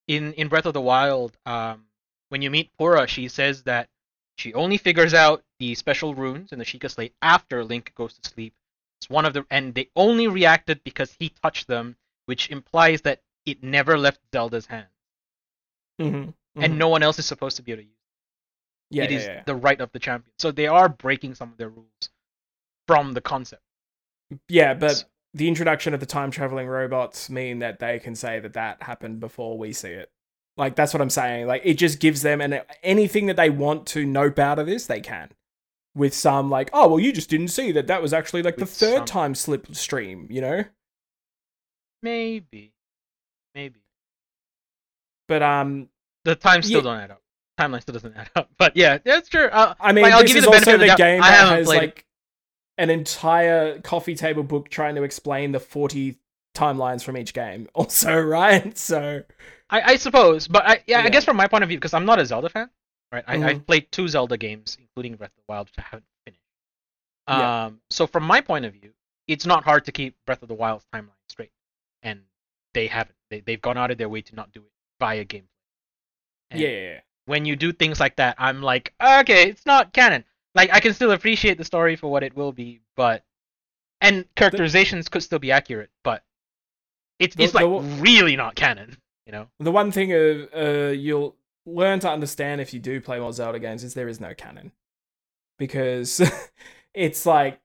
In 0.06 0.32
in 0.34 0.48
Breath 0.48 0.66
of 0.66 0.74
the 0.74 0.80
Wild, 0.80 1.36
um, 1.46 1.86
when 2.28 2.42
you 2.42 2.50
meet 2.50 2.70
Purah, 2.78 3.08
she 3.08 3.28
says 3.28 3.62
that 3.64 3.88
she 4.36 4.52
only 4.54 4.78
figures 4.78 5.14
out 5.14 5.42
the 5.58 5.74
special 5.74 6.14
runes 6.14 6.52
in 6.52 6.58
the 6.58 6.64
Sheikah 6.64 6.90
Slate 6.90 7.14
after 7.22 7.64
Link 7.64 7.92
goes 7.94 8.14
to 8.18 8.28
sleep. 8.28 8.54
It's 9.04 9.10
one 9.10 9.26
of 9.26 9.34
the 9.34 9.44
and 9.50 9.74
they 9.74 9.90
only 9.96 10.28
reacted 10.28 10.82
because 10.82 11.14
he 11.20 11.28
touched 11.42 11.66
them, 11.66 11.96
which 12.24 12.50
implies 12.50 13.02
that 13.02 13.20
it 13.44 13.62
never 13.62 13.98
left 13.98 14.20
Zelda's 14.32 14.64
hand, 14.66 14.86
Mm-hmm. 16.00 16.30
and 16.56 16.78
no 16.78 16.88
one 16.88 17.02
else 17.02 17.18
is 17.18 17.26
supposed 17.26 17.56
to 17.56 17.62
be 17.62 17.72
able 17.72 17.82
to 17.82 17.88
use. 17.88 17.92
it. 18.90 18.96
yeah, 18.96 19.04
it 19.04 19.10
yeah, 19.10 19.18
is 19.18 19.26
yeah. 19.26 19.42
the 19.44 19.54
right 19.54 19.78
of 19.80 19.92
the 19.92 19.98
champion. 19.98 20.32
So 20.38 20.50
they 20.50 20.66
are 20.68 20.88
breaking 20.88 21.34
some 21.34 21.50
of 21.52 21.58
their 21.58 21.68
rules 21.68 22.08
from 22.88 23.12
the 23.12 23.20
concept. 23.20 23.62
Yeah, 24.48 24.72
but 24.72 25.04
the 25.34 25.48
introduction 25.48 25.92
of 25.92 26.00
the 26.00 26.06
time 26.06 26.30
traveling 26.30 26.66
robots 26.66 27.28
mean 27.28 27.58
that 27.58 27.80
they 27.80 27.98
can 27.98 28.14
say 28.14 28.40
that 28.40 28.54
that 28.54 28.82
happened 28.82 29.20
before 29.20 29.58
we 29.58 29.74
see 29.74 29.90
it. 29.90 30.10
Like 30.56 30.76
that's 30.76 30.94
what 30.94 31.02
I'm 31.02 31.10
saying. 31.10 31.46
Like 31.46 31.62
it 31.64 31.74
just 31.74 32.00
gives 32.00 32.22
them 32.22 32.40
and 32.40 32.62
anything 32.82 33.26
that 33.26 33.36
they 33.36 33.50
want 33.50 33.86
to 33.88 34.06
nope 34.06 34.38
out 34.38 34.58
of 34.58 34.66
this, 34.66 34.86
they 34.86 35.00
can. 35.00 35.30
With 35.96 36.12
some 36.14 36.50
like, 36.50 36.70
oh 36.72 36.88
well, 36.88 36.98
you 36.98 37.12
just 37.12 37.30
didn't 37.30 37.48
see 37.48 37.70
that 37.72 37.86
that 37.86 38.02
was 38.02 38.12
actually 38.12 38.42
like 38.42 38.56
the 38.56 38.66
third 38.66 38.96
some- 38.98 39.04
time 39.06 39.34
slip 39.34 39.74
stream, 39.76 40.26
you 40.30 40.40
know. 40.40 40.64
Maybe, 42.02 42.72
maybe. 43.54 43.80
But 45.28 45.42
um, 45.42 45.88
the 46.24 46.34
time 46.34 46.62
still 46.62 46.78
Yeah. 46.78 46.82
don't 46.82 47.00
add 47.00 47.10
up. 47.12 47.22
Timeline 47.58 47.82
still 47.82 47.92
doesn't 47.94 48.16
add 48.16 48.30
up. 48.36 48.50
But 48.58 48.76
yeah, 48.76 48.98
that's 48.98 49.28
true. 49.28 49.46
Uh, 49.46 49.74
I 49.80 49.92
mean, 49.92 50.02
Like, 50.02 50.12
I'll 50.12 50.22
give 50.24 50.36
you 50.36 50.42
the 50.42 50.50
benefit 50.50 50.68
also 50.68 50.74
of 50.74 50.80
the 50.80 50.86
doubt. 50.88 50.98
game 50.98 51.22
I 51.22 51.30
haven't 51.30 51.58
has 51.58 51.66
played 51.66 51.76
it. 51.76 51.86
like 51.86 52.06
an 52.76 52.90
entire 52.90 53.78
coffee 53.80 54.16
table 54.16 54.42
book 54.42 54.68
trying 54.68 54.96
to 54.96 55.02
explain 55.04 55.52
the 55.52 55.60
40 55.60 56.18
timelines 56.54 57.02
from 57.04 57.16
each 57.16 57.32
game. 57.32 57.68
Also, 57.74 58.20
right? 58.20 58.76
So 58.76 59.22
I, 59.70 59.92
I 59.92 59.96
suppose, 59.96 60.46
but 60.48 60.66
I 60.68 60.82
yeah, 60.86 61.00
I 61.02 61.08
guess 61.08 61.24
from 61.24 61.36
my 61.36 61.46
point 61.46 61.62
of 61.62 61.68
view, 61.68 61.78
because 61.78 61.94
I'm 61.94 62.04
not 62.04 62.18
a 62.18 62.26
Zelda 62.26 62.48
fan, 62.50 62.68
right? 63.14 63.24
I, 63.26 63.36
Mhm. 63.36 63.44
I've 63.46 63.66
played 63.66 63.90
two 63.92 64.08
Zelda 64.08 64.36
games, 64.36 64.76
including 64.80 65.16
Breath 65.16 65.30
of 65.30 65.36
the 65.36 65.44
Wild, 65.52 65.68
which 65.68 65.78
I 65.78 65.82
haven't 65.82 66.04
finished. 66.24 66.42
Yeah. 67.28 67.64
Um, 67.66 67.80
so 67.90 68.06
from 68.06 68.24
my 68.24 68.40
point 68.40 68.64
of 68.64 68.72
view, 68.74 68.92
it's 69.26 69.46
not 69.46 69.64
hard 69.64 69.84
to 69.86 69.92
keep 69.92 70.16
Breath 70.26 70.42
of 70.42 70.48
the 70.48 70.54
Wild's 70.54 70.84
timeline 70.92 71.10
straight, 71.28 71.52
and 72.02 72.20
they 72.74 72.86
haven't. 72.86 73.16
They 73.30 73.40
they've 73.40 73.60
gone 73.62 73.78
out 73.78 73.90
of 73.90 73.98
their 73.98 74.08
way 74.08 74.20
to 74.22 74.34
not 74.34 74.52
do 74.52 74.60
it 74.60 74.72
via 75.00 75.24
gameplay. 75.24 75.48
And 76.50 76.60
yeah, 76.60 76.68
yeah, 76.68 76.80
yeah. 76.94 77.00
when 77.26 77.46
you 77.46 77.56
do 77.56 77.72
things 77.72 77.98
like 78.00 78.16
that, 78.16 78.34
I'm 78.38 78.60
like, 78.62 78.92
okay, 79.02 79.48
it's 79.48 79.64
not 79.64 79.92
canon. 79.92 80.24
Like 80.54 80.70
I 80.72 80.80
can 80.80 80.92
still 80.92 81.12
appreciate 81.12 81.56
the 81.58 81.64
story 81.64 81.96
for 81.96 82.08
what 82.10 82.22
it 82.22 82.36
will 82.36 82.52
be, 82.52 82.80
but 82.96 83.24
and 84.00 84.26
characterizations 84.36 85.08
could 85.08 85.22
still 85.22 85.38
be 85.38 85.50
accurate, 85.50 85.90
but 86.02 86.22
it's 87.18 87.34
The- 87.34 87.44
it's 87.44 87.54
like 87.54 87.64
the- 87.64 87.80
really 88.02 88.36
not 88.36 88.54
canon, 88.54 88.98
you 89.24 89.32
know. 89.32 89.48
The 89.60 89.72
one 89.72 89.90
thing 89.90 90.12
uh, 90.12 90.46
uh, 90.54 90.90
you'll 90.90 91.36
learn 91.66 92.00
to 92.00 92.10
understand 92.10 92.60
if 92.60 92.74
you 92.74 92.80
do 92.80 93.00
play 93.00 93.18
more 93.18 93.32
Zelda 93.32 93.58
games 93.58 93.84
is 93.84 93.94
there 93.94 94.08
is 94.08 94.20
no 94.20 94.34
canon. 94.34 94.72
because 95.58 96.20
it's 96.94 97.26
like 97.26 97.60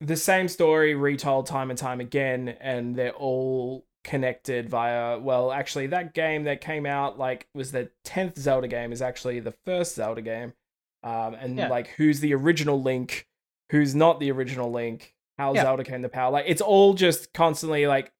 the 0.00 0.16
same 0.16 0.48
story 0.48 0.94
retold 0.94 1.46
time 1.46 1.70
and 1.70 1.78
time 1.78 2.00
again, 2.00 2.48
and 2.60 2.96
they're 2.96 3.12
all 3.12 3.86
connected 4.02 4.66
via 4.70 5.18
well 5.18 5.52
actually 5.52 5.86
that 5.88 6.14
game 6.14 6.44
that 6.44 6.62
came 6.62 6.86
out 6.86 7.18
like 7.18 7.46
was 7.52 7.70
the 7.70 7.90
10th 8.06 8.38
zelda 8.38 8.66
game 8.66 8.92
is 8.92 9.02
actually 9.02 9.40
the 9.40 9.52
first 9.66 9.94
zelda 9.94 10.22
game 10.22 10.54
um 11.02 11.34
and 11.34 11.58
Yeah. 11.58 11.68
like 11.68 11.88
who's 11.98 12.20
the 12.20 12.32
original 12.32 12.80
link 12.80 13.28
who's 13.70 13.94
not 13.94 14.18
the 14.18 14.30
original 14.32 14.72
link 14.72 15.14
how 15.36 15.52
Yeah. 15.52 15.64
zelda 15.64 15.84
came 15.84 16.00
to 16.00 16.08
power 16.08 16.30
like 16.32 16.46
it's 16.48 16.62
all 16.62 16.94
just 16.94 17.34
constantly 17.34 17.86
like 17.86 18.10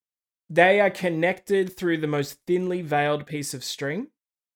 they 0.50 0.80
are 0.82 0.90
connected 0.90 1.74
through 1.74 1.96
the 1.96 2.06
most 2.06 2.38
thinly 2.46 2.82
veiled 2.82 3.24
piece 3.26 3.54
of 3.54 3.64
string 3.64 4.08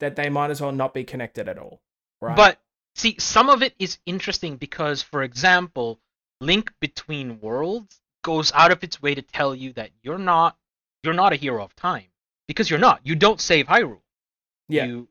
that 0.05 0.17
they 0.17 0.29
might 0.29 0.51
as 0.51 0.61
well 0.61 0.73
not 0.73 0.95
be 0.95 1.05
connected 1.05 1.49
at 1.49 1.59
all 1.59 1.81
right 2.21 2.37
But 2.37 2.61
see, 2.95 3.17
some 3.19 3.49
of 3.51 3.63
it 3.63 3.75
is 3.79 3.99
interesting 4.07 4.57
because, 4.57 5.03
for 5.03 5.23
example, 5.23 5.99
Link 6.41 6.73
Between 6.81 7.41
Worlds 7.41 8.01
goes 8.23 8.53
out 8.53 8.73
of 8.73 8.83
its 8.85 9.03
way 9.03 9.15
to 9.15 9.23
tell 9.23 9.55
you 9.55 9.73
that 9.75 9.91
you're 10.03 10.19
not 10.33 10.57
you're 11.03 11.15
not 11.23 11.33
a 11.33 11.37
hero 11.37 11.63
of 11.65 11.75
time 11.77 12.09
because 12.49 12.71
you're 12.71 12.79
not. 12.89 13.01
You 13.05 13.15
don't 13.17 13.41
save 13.41 13.67
Hyrule. 13.67 14.01
yeah 14.69 14.87
You 14.87 15.09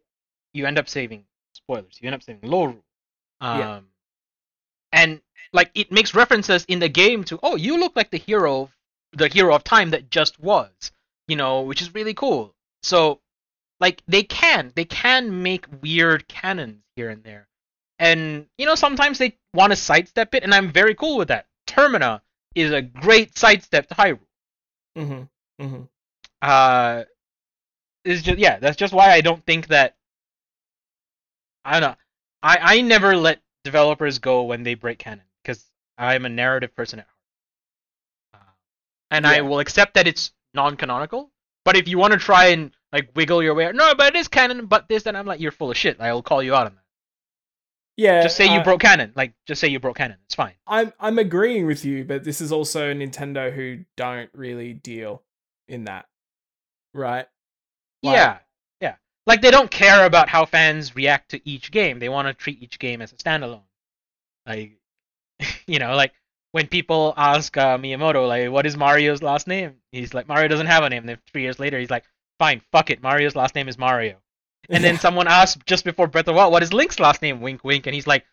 you 0.53 0.65
end 0.65 0.77
up 0.79 0.87
saving 0.89 1.25
spoilers. 1.53 1.97
You 1.99 2.07
end 2.07 2.15
up 2.15 2.23
saving 2.23 2.49
Lorule. 2.49 2.81
Um, 3.41 3.59
Yeah. 3.59 3.79
and 4.91 5.21
like 5.51 5.71
it 5.75 5.91
makes 5.91 6.15
references 6.15 6.65
in 6.67 6.79
the 6.79 6.89
game 6.89 7.23
to 7.25 7.39
oh 7.43 7.55
you 7.55 7.77
look 7.79 7.95
like 7.95 8.11
the 8.11 8.17
hero 8.29 8.69
the 9.11 9.27
hero 9.27 9.53
of 9.55 9.63
time 9.63 9.89
that 9.91 10.09
just 10.09 10.39
was 10.39 10.71
you 11.27 11.35
know 11.35 11.61
which 11.61 11.81
is 11.81 11.93
really 11.93 12.13
cool 12.13 12.53
so 12.81 13.19
like 13.83 14.01
they 14.07 14.23
can 14.23 14.71
they 14.75 14.85
can 14.85 15.43
make 15.43 15.65
weird 15.81 16.25
canons 16.29 16.81
here 16.95 17.09
and 17.09 17.21
there. 17.21 17.49
And 17.99 18.47
you 18.57 18.65
know 18.65 18.75
sometimes 18.75 19.17
they 19.17 19.37
want 19.53 19.73
to 19.73 19.75
sidestep 19.75 20.33
it 20.33 20.43
and 20.43 20.53
i'm 20.53 20.71
very 20.71 20.95
cool 20.95 21.17
with 21.17 21.27
that. 21.27 21.47
Termina 21.67 22.21
is 22.55 22.71
a 22.71 22.81
great 22.81 23.37
sidestep 23.37 23.87
to 23.89 23.95
hyrule. 23.95 24.19
Mm-hmm 24.97 25.23
mm-hmm. 25.61 25.81
Uh 26.41 27.03
is 28.05 28.21
just 28.21 28.39
yeah 28.39 28.57
that's 28.57 28.77
just 28.77 28.93
why 28.93 29.11
i 29.11 29.19
don't 29.19 29.45
think 29.45 29.67
that 29.67 29.97
i 31.65 31.81
don't 31.81 31.91
know. 31.91 31.97
I 32.41 32.57
i 32.61 32.81
never 32.81 33.17
let 33.17 33.41
developers 33.65 34.17
go 34.19 34.43
when 34.43 34.63
they 34.63 34.75
break 34.75 34.97
canon 34.97 35.25
because 35.43 35.65
i'm 35.97 36.25
a 36.25 36.29
narrative 36.29 36.73
person 36.73 36.99
at 36.99 37.05
heart. 37.05 38.45
Uh, 38.45 38.51
and 39.11 39.27
i 39.27 39.41
will 39.41 39.59
accept 39.59 39.95
that 39.95 40.07
it's 40.07 40.31
non-canonical 40.53 41.31
but 41.65 41.75
if 41.75 41.89
you 41.89 41.97
want 41.97 42.13
to 42.13 42.19
try 42.19 42.47
and 42.47 42.71
like 42.93 43.09
wiggle 43.15 43.43
your 43.43 43.53
way 43.53 43.65
out, 43.65 43.75
no 43.75 43.93
but 43.95 44.15
it 44.15 44.17
is 44.17 44.29
canon 44.29 44.65
but 44.67 44.87
this 44.87 45.03
then 45.03 45.15
i'm 45.15 45.25
like 45.25 45.41
you're 45.41 45.51
full 45.51 45.69
of 45.69 45.75
shit 45.75 45.99
i'll 45.99 46.21
call 46.21 46.41
you 46.41 46.55
out 46.55 46.67
on 46.67 46.75
that 46.75 46.83
yeah 47.97 48.23
just 48.23 48.37
say 48.37 48.45
you 48.45 48.59
uh, 48.59 48.63
broke 48.63 48.79
canon 48.79 49.11
like 49.15 49.33
just 49.45 49.59
say 49.59 49.67
you 49.67 49.79
broke 49.79 49.97
canon 49.97 50.17
it's 50.25 50.35
fine 50.35 50.53
I'm 50.65 50.93
I'm 50.99 51.19
agreeing 51.19 51.67
with 51.67 51.83
you, 51.85 52.03
but 52.05 52.23
this 52.23 52.41
is 52.41 52.51
also 52.51 52.93
Nintendo 52.93 53.53
who 53.53 53.83
don't 53.97 54.29
really 54.33 54.73
deal 54.73 55.21
in 55.67 55.83
that, 55.85 56.07
right? 56.93 57.27
Like- 58.01 58.15
yeah, 58.15 58.37
yeah. 58.81 58.95
Like 59.27 59.41
they 59.41 59.51
don't 59.51 59.69
care 59.69 60.05
about 60.05 60.29
how 60.29 60.45
fans 60.45 60.95
react 60.95 61.29
to 61.31 61.47
each 61.47 61.69
game. 61.71 61.99
They 61.99 62.09
want 62.09 62.27
to 62.27 62.33
treat 62.33 62.63
each 62.63 62.79
game 62.79 63.01
as 63.01 63.11
a 63.11 63.15
standalone. 63.15 63.61
Like, 64.47 64.79
you 65.67 65.79
know, 65.79 65.95
like 65.95 66.13
when 66.53 66.67
people 66.67 67.13
ask 67.17 67.55
uh, 67.57 67.77
Miyamoto, 67.77 68.27
like, 68.27 68.49
"What 68.49 68.65
is 68.65 68.75
Mario's 68.77 69.21
last 69.21 69.45
name?" 69.47 69.75
He's 69.91 70.13
like, 70.13 70.27
"Mario 70.27 70.47
doesn't 70.47 70.67
have 70.67 70.83
a 70.83 70.89
name." 70.89 71.03
And 71.03 71.09
then 71.09 71.19
three 71.31 71.43
years 71.43 71.59
later, 71.59 71.79
he's 71.79 71.91
like, 71.91 72.05
"Fine, 72.39 72.61
fuck 72.71 72.89
it. 72.89 73.01
Mario's 73.01 73.35
last 73.35 73.55
name 73.55 73.67
is 73.67 73.77
Mario." 73.77 74.17
And 74.69 74.83
then 74.83 74.97
someone 74.97 75.27
asked 75.27 75.65
just 75.65 75.83
before 75.83 76.07
Breath 76.07 76.23
of 76.23 76.27
the 76.27 76.33
Wild, 76.33 76.51
"What 76.51 76.63
is 76.63 76.71
Link's 76.73 76.99
last 76.99 77.21
name?" 77.21 77.41
Wink, 77.41 77.63
wink. 77.63 77.85
And 77.87 77.93
he's 77.93 78.07
like, 78.07 78.25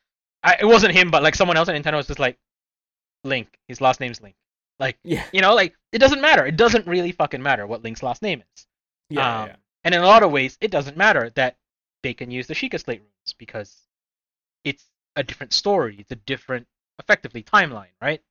I, 0.43 0.57
"It 0.61 0.65
wasn't 0.67 0.95
him, 0.95 1.11
but 1.11 1.23
like 1.23 1.35
someone 1.35 1.57
else 1.57 1.69
at 1.69 1.75
Nintendo 1.81 1.97
was 1.97 2.07
just 2.07 2.19
like, 2.21 2.39
Link. 3.25 3.59
His 3.69 3.81
last 3.81 4.01
name's 4.01 4.21
Link." 4.21 4.37
Like, 4.79 4.99
yeah, 5.03 5.25
you 5.33 5.41
know, 5.43 5.55
like 5.55 5.75
it 5.93 5.99
doesn't 5.99 6.21
matter. 6.23 6.47
It 6.47 6.57
doesn't 6.57 6.87
really 6.87 7.13
fucking 7.13 7.43
matter 7.43 7.67
what 7.67 7.83
Link's 7.83 8.03
last 8.03 8.23
name 8.23 8.43
is. 8.55 8.67
yeah, 9.11 9.43
Um, 9.43 9.49
yeah. 9.49 9.57
And 9.85 9.95
in 9.95 10.01
a 10.03 10.07
lot 10.07 10.23
of 10.23 10.31
ways, 10.31 10.57
it 10.61 10.71
doesn't 10.71 10.97
matter 10.97 11.31
that 11.31 11.57
they 12.03 12.15
can 12.15 12.31
use 12.31 12.47
the 12.47 12.55
Sheikah 12.55 12.81
Slate 12.83 13.01
runes 13.01 13.35
because 13.37 13.77
it's 14.65 14.85
a 15.17 15.23
different 15.23 15.53
story. 15.53 15.97
It's 15.99 16.13
a 16.13 16.17
different, 16.17 16.67
effectively, 16.99 17.43
timeline, 17.43 17.93
right? 18.01 18.23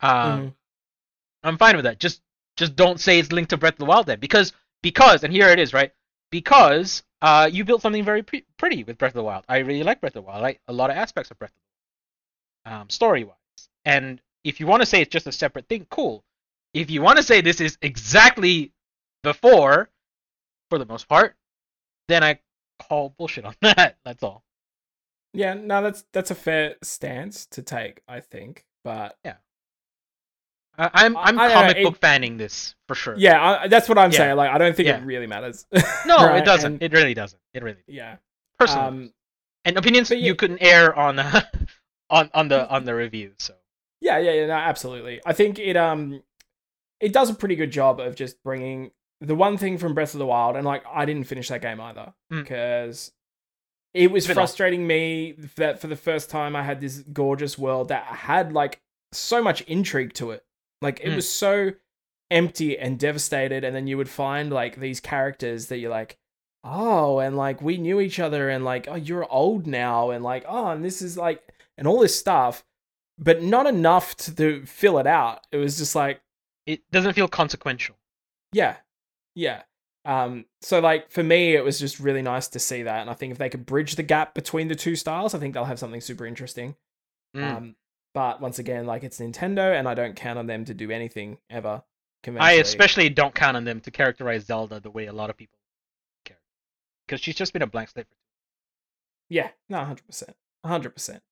Um, 0.00 0.40
Mhm. 0.40 0.54
I'm 1.44 1.58
fine 1.58 1.76
with 1.76 1.84
that. 1.84 1.98
Just 1.98 2.20
just 2.56 2.76
don't 2.76 3.00
say 3.00 3.18
it's 3.18 3.32
linked 3.32 3.50
to 3.50 3.56
Breath 3.56 3.74
of 3.74 3.78
the 3.78 3.84
Wild 3.84 4.06
then, 4.06 4.18
because 4.20 4.52
because 4.82 5.24
and 5.24 5.32
here 5.32 5.48
it 5.48 5.58
is, 5.58 5.72
right? 5.72 5.92
Because 6.30 7.02
uh, 7.22 7.48
you 7.50 7.64
built 7.64 7.82
something 7.82 8.04
very 8.04 8.22
pre- 8.22 8.44
pretty 8.56 8.84
with 8.84 8.98
Breath 8.98 9.12
of 9.12 9.16
the 9.16 9.24
Wild. 9.24 9.44
I 9.48 9.58
really 9.58 9.82
like 9.82 10.00
Breath 10.00 10.16
of 10.16 10.24
the 10.24 10.28
Wild. 10.28 10.38
I 10.38 10.42
like 10.42 10.60
a 10.68 10.72
lot 10.72 10.90
of 10.90 10.96
aspects 10.96 11.30
of 11.30 11.38
Breath 11.38 11.50
of 11.50 11.56
the 12.64 12.70
Wild, 12.70 12.82
um, 12.82 12.90
story 12.90 13.24
wise. 13.24 13.36
And 13.84 14.20
if 14.44 14.60
you 14.60 14.66
want 14.66 14.82
to 14.82 14.86
say 14.86 15.00
it's 15.00 15.12
just 15.12 15.26
a 15.26 15.32
separate 15.32 15.68
thing, 15.68 15.86
cool. 15.90 16.24
If 16.74 16.90
you 16.90 17.02
want 17.02 17.16
to 17.16 17.22
say 17.22 17.40
this 17.40 17.60
is 17.60 17.78
exactly 17.82 18.72
before, 19.22 19.88
for 20.68 20.78
the 20.78 20.86
most 20.86 21.08
part, 21.08 21.34
then 22.08 22.22
I 22.22 22.38
call 22.78 23.14
bullshit 23.16 23.44
on 23.44 23.54
that. 23.62 23.96
That's 24.04 24.22
all. 24.22 24.44
Yeah, 25.34 25.54
no, 25.54 25.82
that's 25.82 26.04
that's 26.12 26.30
a 26.30 26.34
fair 26.34 26.76
stance 26.82 27.46
to 27.46 27.62
take, 27.62 28.02
I 28.08 28.20
think. 28.20 28.64
But 28.82 29.16
I, 29.24 29.34
I'm 30.78 31.16
I- 31.16 31.22
I'm 31.24 31.38
I 31.38 31.48
know, 31.48 31.54
comic 31.54 31.76
it- 31.78 31.82
book 31.84 31.96
fanning 31.98 32.36
this 32.36 32.74
for 32.86 32.94
sure. 32.94 33.14
yeah, 33.18 33.60
I, 33.62 33.68
that's 33.68 33.88
what 33.88 33.98
I'm 33.98 34.12
Yeah. 34.12 34.18
saying. 34.18 34.36
Like, 34.36 34.50
I 34.50 34.58
don't 34.58 34.76
think 34.76 34.88
Yeah. 34.88 34.98
it 34.98 35.04
really 35.04 35.26
matters. 35.26 35.66
No, 36.06 36.16
Right? 36.18 36.38
it 36.42 36.44
doesn't. 36.44 36.74
And- 36.74 36.82
It 36.82 36.92
really 36.92 37.14
doesn't. 37.14 37.40
It 37.54 37.62
really 37.62 37.78
yeah. 37.86 38.16
personally. 38.58 38.86
Um, 38.86 39.12
and 39.64 39.76
opinions 39.76 40.10
yeah- 40.10 40.18
you 40.18 40.34
couldn't 40.34 40.62
air 40.62 40.94
on 40.94 41.18
on 42.10 42.30
on 42.32 42.48
the 42.48 42.68
on 42.70 42.84
the 42.84 42.94
review. 42.94 43.32
So 43.38 43.54
Yeah, 44.00 44.18
yeah, 44.18 44.32
yeah, 44.32 44.46
no, 44.46 44.52
absolutely. 44.54 45.20
I 45.26 45.32
think 45.32 45.58
it 45.58 45.76
um 45.76 46.22
it 47.00 47.12
does 47.12 47.28
a 47.30 47.34
pretty 47.34 47.56
good 47.56 47.70
job 47.70 48.00
of 48.00 48.14
just 48.16 48.42
bringing 48.42 48.90
the 49.20 49.34
one 49.34 49.56
thing 49.58 49.78
from 49.78 49.94
Breath 49.94 50.14
of 50.14 50.18
the 50.20 50.26
Wild, 50.26 50.54
and 50.56 50.64
like 50.64 50.84
I 50.88 51.04
didn't 51.04 51.24
finish 51.24 51.48
that 51.48 51.60
game 51.60 51.80
either 51.80 52.14
Mm. 52.32 52.42
because 52.42 53.12
it 53.94 54.12
was 54.12 54.26
frustrating 54.26 54.86
me 54.86 55.32
that 55.56 55.80
for 55.80 55.88
the 55.88 55.96
first 55.96 56.30
time 56.30 56.54
I 56.54 56.62
had 56.62 56.80
this 56.80 56.98
gorgeous 57.12 57.58
world 57.58 57.88
that 57.88 58.04
had 58.04 58.52
like 58.52 58.80
so 59.12 59.42
much 59.42 59.62
intrigue 59.62 60.12
to 60.14 60.30
it. 60.30 60.44
Like 60.82 61.00
it 61.00 61.08
Mm. 61.10 61.16
was 61.16 61.30
so 61.30 61.72
empty 62.30 62.78
and 62.78 62.98
devastated, 62.98 63.64
and 63.64 63.74
then 63.74 63.86
you 63.86 63.96
would 63.96 64.08
find 64.08 64.52
like 64.52 64.76
these 64.76 65.00
characters 65.00 65.66
that 65.66 65.78
you're 65.78 65.90
like, 65.90 66.18
oh, 66.64 67.18
and 67.18 67.36
like 67.36 67.60
we 67.62 67.78
knew 67.78 68.00
each 68.00 68.18
other, 68.20 68.48
and 68.50 68.64
like 68.64 68.86
oh 68.88 68.94
you're 68.96 69.30
old 69.32 69.66
now, 69.66 70.10
and 70.10 70.22
like 70.24 70.44
oh, 70.48 70.68
and 70.68 70.84
this 70.84 71.02
is 71.02 71.16
like 71.16 71.42
and 71.76 71.86
all 71.88 72.00
this 72.00 72.18
stuff 72.18 72.64
but 73.20 73.42
not 73.42 73.66
enough 73.66 74.16
to, 74.16 74.32
to 74.32 74.64
fill 74.64 74.96
it 74.98 75.06
out. 75.08 75.44
It 75.50 75.56
was 75.56 75.76
just 75.76 75.96
like, 75.96 76.20
it 76.66 76.88
doesn't 76.92 77.14
feel 77.14 77.26
consequential. 77.26 77.96
yeah, 78.52 78.76
yeah. 79.34 79.62
Um, 80.04 80.44
so 80.62 80.78
like 80.78 81.10
for 81.10 81.24
me, 81.24 81.56
it 81.56 81.64
was 81.64 81.80
just 81.80 81.98
really 81.98 82.22
nice 82.22 82.46
to 82.48 82.60
see 82.60 82.84
that, 82.84 83.00
and 83.00 83.10
I 83.10 83.14
think 83.14 83.32
if 83.32 83.38
they 83.38 83.48
could 83.48 83.66
bridge 83.66 83.96
the 83.96 84.04
gap 84.04 84.34
between 84.34 84.68
the 84.68 84.76
two 84.76 84.94
styles, 84.94 85.34
I 85.34 85.40
think 85.40 85.52
they'll 85.52 85.64
have 85.64 85.80
something 85.80 86.00
super 86.00 86.26
interesting. 86.26 86.76
Mm. 87.36 87.56
Um, 87.56 87.76
but 88.14 88.40
once 88.40 88.58
again, 88.58 88.86
like 88.86 89.04
it's 89.04 89.20
Nintendo, 89.20 89.78
and 89.78 89.88
I 89.88 89.94
don't 89.94 90.16
count 90.16 90.38
on 90.38 90.46
them 90.46 90.64
to 90.64 90.74
do 90.74 90.90
anything 90.90 91.38
ever. 91.50 91.82
I 92.38 92.54
especially 92.54 93.08
don't 93.08 93.34
count 93.34 93.56
on 93.56 93.64
them 93.64 93.80
to 93.80 93.90
characterize 93.90 94.44
Zelda 94.44 94.80
the 94.80 94.90
way 94.90 95.06
a 95.06 95.12
lot 95.12 95.30
of 95.30 95.36
people 95.36 95.58
care, 96.24 96.38
because 97.06 97.20
she's 97.20 97.36
just 97.36 97.52
been 97.52 97.62
a 97.62 97.66
blank 97.66 97.90
slate. 97.90 98.06
Yeah, 99.30 99.50
no, 99.68 99.78
hundred 99.78 100.06
percent, 100.06 100.36
hundred 100.64 100.90
percent. 100.90 101.22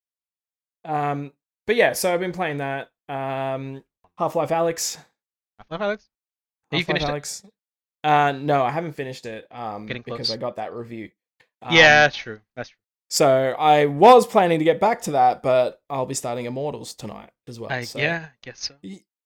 Um, 0.84 1.32
but 1.66 1.76
yeah, 1.76 1.92
so 1.92 2.14
I've 2.14 2.20
been 2.20 2.32
playing 2.32 2.58
that. 2.58 2.90
Um, 3.08 3.82
Half 4.18 4.36
Life 4.36 4.50
Alyx. 4.50 4.98
Half-Life 5.58 5.80
Alyx. 5.80 6.08
Have 6.70 6.78
you 6.78 6.84
finished 6.84 7.08
it? 7.08 7.10
Alyx. 7.10 7.44
Uh, 8.04 8.32
no, 8.32 8.62
I 8.62 8.70
haven't 8.70 8.92
finished 8.92 9.26
it. 9.26 9.46
Um, 9.50 9.86
because. 9.86 10.30
I 10.30 10.36
got 10.36 10.56
that 10.56 10.72
review. 10.72 11.10
Um, 11.62 11.74
yeah, 11.74 12.02
that's 12.02 12.16
true. 12.16 12.40
That's 12.54 12.68
true. 12.68 12.78
So 13.08 13.54
I 13.58 13.86
was 13.86 14.26
planning 14.26 14.58
to 14.58 14.64
get 14.64 14.80
back 14.80 15.02
to 15.02 15.12
that, 15.12 15.42
but 15.42 15.80
I'll 15.88 16.06
be 16.06 16.14
starting 16.14 16.46
Immortals 16.46 16.94
tonight 16.94 17.30
as 17.46 17.60
well. 17.60 17.70
So. 17.84 17.98
yeah, 17.98 18.26
I 18.26 18.36
guess 18.42 18.60
so. 18.60 18.74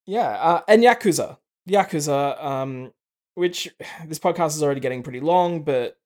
Yeah, 0.07 0.28
uh, 0.28 0.61
and 0.69 0.82
Yakuza. 0.82 1.39
Yakuza, 1.69 2.43
um, 2.43 2.93
which 3.35 3.69
this 4.07 4.19
podcast 4.19 4.48
is 4.48 4.62
already 4.62 4.81
getting 4.81 5.02
pretty 5.02 5.20
long, 5.20 5.62
but 5.62 5.97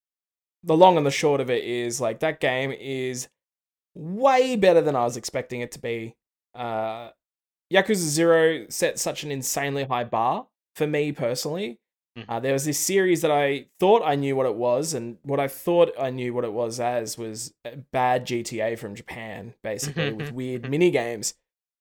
the 0.62 0.76
long 0.76 0.96
and 0.96 1.04
the 1.04 1.10
short 1.10 1.40
of 1.40 1.50
it 1.50 1.64
is 1.64 2.00
like 2.00 2.20
that 2.20 2.40
game 2.40 2.72
is 2.72 3.28
way 3.94 4.56
better 4.56 4.80
than 4.80 4.96
I 4.96 5.04
was 5.04 5.16
expecting 5.16 5.60
it 5.60 5.72
to 5.72 5.78
be. 5.78 6.16
Uh, 6.54 7.10
Yakuza 7.72 7.96
Zero 7.96 8.66
set 8.68 8.98
such 8.98 9.24
an 9.24 9.30
insanely 9.30 9.84
high 9.84 10.04
bar 10.04 10.46
for 10.76 10.86
me 10.86 11.12
personally. 11.12 11.80
Mhm. 12.18 12.24
Uh, 12.28 12.40
there 12.40 12.52
was 12.52 12.64
this 12.64 12.78
series 12.78 13.22
that 13.22 13.30
I 13.32 13.66
thought 13.80 14.02
I 14.04 14.14
knew 14.14 14.36
what 14.36 14.46
it 14.46 14.54
was, 14.54 14.94
and 14.94 15.18
what 15.22 15.40
I 15.40 15.48
thought 15.48 15.92
I 15.98 16.10
knew 16.10 16.32
what 16.32 16.44
it 16.44 16.52
was 16.52 16.78
as 16.78 17.18
was 17.18 17.52
a 17.64 17.76
bad 17.76 18.24
GTA 18.26 18.76
from 18.78 18.94
Japan, 18.94 19.54
basically, 19.62 20.12
with 20.12 20.30
weird 20.32 20.70
mini 20.70 20.90
games. 20.90 21.34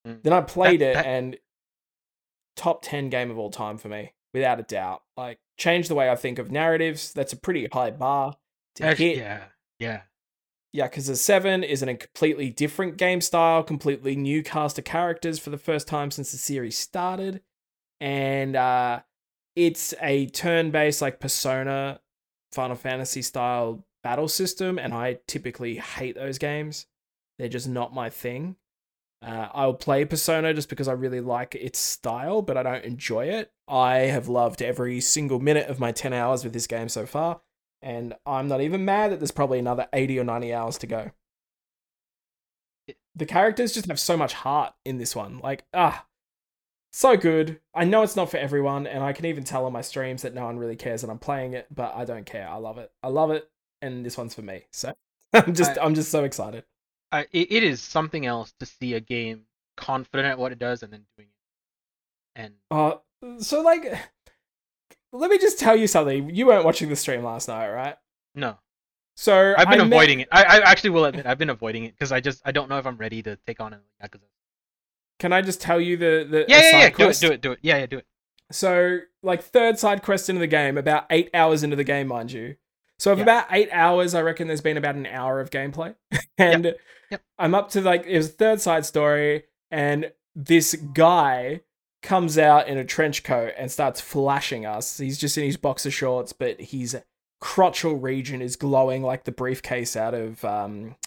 Mm. 0.07 0.23
Then 0.23 0.33
I 0.33 0.41
played 0.41 0.81
it, 0.81 0.97
and 0.97 1.37
top 2.55 2.81
10 2.83 3.09
game 3.09 3.29
of 3.31 3.37
all 3.37 3.51
time 3.51 3.77
for 3.77 3.89
me, 3.89 4.13
without 4.33 4.59
a 4.59 4.63
doubt. 4.63 5.03
Like, 5.15 5.39
changed 5.57 5.89
the 5.89 5.95
way 5.95 6.09
I 6.09 6.15
think 6.15 6.39
of 6.39 6.51
narratives. 6.51 7.13
That's 7.13 7.33
a 7.33 7.37
pretty 7.37 7.67
high 7.71 7.91
bar 7.91 8.35
to 8.75 8.85
Actually, 8.85 9.09
hit. 9.09 9.17
yeah, 9.17 9.43
yeah. 9.77 10.01
yeah. 10.71 10.87
Because 10.87 11.05
the 11.07 11.15
7 11.15 11.63
is 11.63 11.83
in 11.83 11.89
a 11.89 11.95
completely 11.95 12.49
different 12.49 12.97
game 12.97 13.21
style, 13.21 13.61
completely 13.61 14.15
new 14.15 14.41
cast 14.41 14.79
of 14.79 14.85
characters 14.85 15.37
for 15.37 15.51
the 15.51 15.57
first 15.59 15.87
time 15.87 16.09
since 16.09 16.31
the 16.31 16.37
series 16.39 16.77
started. 16.77 17.41
And 18.01 18.55
uh, 18.55 19.01
it's 19.55 19.93
a 20.01 20.27
turn 20.27 20.71
based, 20.71 21.01
like 21.01 21.19
Persona, 21.19 21.99
Final 22.51 22.75
Fantasy 22.75 23.21
style 23.21 23.85
battle 24.03 24.27
system. 24.27 24.77
And 24.77 24.93
I 24.93 25.19
typically 25.27 25.75
hate 25.75 26.15
those 26.15 26.37
games, 26.37 26.87
they're 27.37 27.49
just 27.49 27.67
not 27.67 27.93
my 27.93 28.09
thing. 28.09 28.57
Uh, 29.25 29.47
I'll 29.53 29.73
play 29.73 30.03
Persona 30.03 30.53
just 30.53 30.67
because 30.67 30.89
I 30.89 30.93
really 30.93 31.21
like 31.21 31.55
its 31.55 31.79
style, 31.79 32.41
but 32.41 32.57
I 32.57 32.63
don't 32.63 32.83
enjoy 32.83 33.27
it. 33.27 33.51
I 33.69 33.99
have 33.99 34.27
loved 34.27 34.61
every 34.61 34.99
single 34.99 35.39
minute 35.39 35.69
of 35.69 35.79
my 35.79 35.93
10 35.93 36.11
hours 36.11 36.43
with 36.43 36.51
this 36.51 36.67
game 36.67 36.89
so 36.89 37.05
far, 37.05 37.39
and 37.81 38.15
I'm 38.25 38.49
not 38.49 38.59
even 38.59 38.83
mad 38.83 39.11
that 39.11 39.19
there's 39.19 39.31
probably 39.31 39.59
another 39.59 39.87
80 39.93 40.19
or 40.19 40.23
90 40.25 40.53
hours 40.53 40.77
to 40.79 40.87
go. 40.87 41.11
The 43.15 43.25
characters 43.25 43.73
just 43.73 43.87
have 43.87 43.99
so 43.99 44.17
much 44.17 44.33
heart 44.33 44.73
in 44.83 44.97
this 44.97 45.15
one. 45.15 45.39
Like, 45.39 45.63
ah, 45.73 46.05
so 46.93 47.17
good. 47.17 47.59
I 47.73 47.85
know 47.85 48.03
it's 48.03 48.15
not 48.15 48.29
for 48.29 48.37
everyone, 48.37 48.87
and 48.87 49.03
I 49.03 49.13
can 49.13 49.25
even 49.25 49.43
tell 49.43 49.65
on 49.65 49.73
my 49.73 49.81
streams 49.81 50.21
that 50.21 50.33
no 50.33 50.45
one 50.45 50.57
really 50.57 50.75
cares 50.75 51.01
that 51.01 51.09
I'm 51.09 51.19
playing 51.19 51.53
it, 51.53 51.67
but 51.73 51.93
I 51.95 52.05
don't 52.05 52.25
care. 52.25 52.47
I 52.47 52.55
love 52.57 52.77
it. 52.77 52.91
I 53.01 53.07
love 53.07 53.31
it, 53.31 53.49
and 53.81 54.05
this 54.05 54.17
one's 54.17 54.35
for 54.35 54.43
me. 54.43 54.61
So 54.71 54.93
I'm 55.33 55.53
just, 55.53 55.77
I, 55.77 55.83
I'm 55.83 55.95
just 55.95 56.11
so 56.11 56.23
excited. 56.23 56.63
I, 57.11 57.27
it 57.31 57.63
is 57.63 57.81
something 57.81 58.25
else 58.25 58.53
to 58.59 58.65
see 58.65 58.93
a 58.93 58.99
game 58.99 59.41
confident 59.75 60.27
at 60.27 60.37
what 60.37 60.51
it 60.51 60.59
does 60.59 60.83
and 60.83 60.93
then 60.93 61.05
doing 61.17 61.29
it. 61.29 62.39
And 62.39 62.53
uh, 62.71 62.95
so 63.39 63.61
like, 63.61 63.85
let 65.11 65.29
me 65.29 65.37
just 65.39 65.59
tell 65.59 65.75
you 65.75 65.87
something. 65.87 66.33
You 66.33 66.47
weren't 66.47 66.65
watching 66.65 66.89
the 66.89 66.95
stream 66.95 67.23
last 67.23 67.47
night, 67.47 67.71
right? 67.71 67.95
No. 68.35 68.57
So 69.15 69.53
I've 69.57 69.69
been 69.69 69.81
I 69.81 69.85
avoiding 69.85 70.19
met... 70.19 70.27
it. 70.27 70.29
I, 70.31 70.43
I 70.43 70.71
actually 70.71 70.91
will 70.91 71.05
admit 71.05 71.27
I've 71.27 71.37
been 71.37 71.51
avoiding 71.51 71.83
it 71.85 71.93
because 71.93 72.11
I 72.11 72.19
just 72.19 72.41
I 72.45 72.51
don't 72.51 72.69
know 72.69 72.77
if 72.79 72.87
I'm 72.87 72.97
ready 72.97 73.21
to 73.23 73.35
take 73.47 73.59
on 73.59 73.73
a 73.73 73.79
Yakuza. 74.03 74.21
Can 75.23 75.31
I 75.31 75.41
just 75.41 75.61
tell 75.61 75.79
you 75.79 75.95
the 75.95 76.27
the 76.29 76.45
yeah 76.49 76.59
yeah 76.59 76.79
yeah 76.79 76.89
do 76.89 77.07
it 77.09 77.17
do 77.21 77.31
it 77.31 77.41
do 77.41 77.51
it 77.53 77.59
yeah 77.61 77.77
yeah 77.77 77.85
do 77.85 77.97
it. 77.99 78.05
So 78.51 78.99
like 79.21 79.41
third 79.41 79.79
side 79.79 80.03
quest 80.03 80.27
into 80.29 80.39
the 80.41 80.47
game, 80.47 80.77
about 80.77 81.05
eight 81.09 81.29
hours 81.33 81.63
into 81.63 81.77
the 81.77 81.85
game, 81.85 82.07
mind 82.09 82.33
you. 82.33 82.57
So 82.99 83.13
of 83.13 83.19
Yeah. 83.19 83.23
about 83.23 83.45
eight 83.51 83.69
hours, 83.71 84.13
I 84.13 84.21
reckon 84.21 84.47
there's 84.47 84.59
been 84.59 84.75
about 84.75 84.95
an 84.95 85.05
hour 85.05 85.39
of 85.39 85.49
gameplay, 85.49 85.95
and 86.37 86.75
Yep. 87.09 87.21
I'm 87.39 87.55
up 87.55 87.69
to 87.71 87.79
like 87.79 88.05
it 88.05 88.17
was 88.17 88.25
a 88.27 88.33
third 88.33 88.59
side 88.59 88.85
story, 88.85 89.43
and 89.71 90.11
this 90.35 90.75
guy 90.75 91.61
comes 92.01 92.37
out 92.37 92.67
in 92.67 92.77
a 92.77 92.83
trench 92.83 93.23
coat 93.23 93.53
and 93.57 93.71
starts 93.71 94.01
flashing 94.01 94.65
us. 94.65 94.97
He's 94.97 95.17
just 95.17 95.37
in 95.37 95.45
his 95.45 95.55
boxer 95.55 95.89
shorts, 95.89 96.33
but 96.33 96.59
his 96.59 96.97
crotchal 97.41 97.97
region 98.03 98.41
is 98.41 98.57
glowing 98.57 99.03
like 99.03 99.23
the 99.23 99.31
briefcase 99.31 99.95
out 99.95 100.13
of 100.13 100.43
um, 100.43 100.97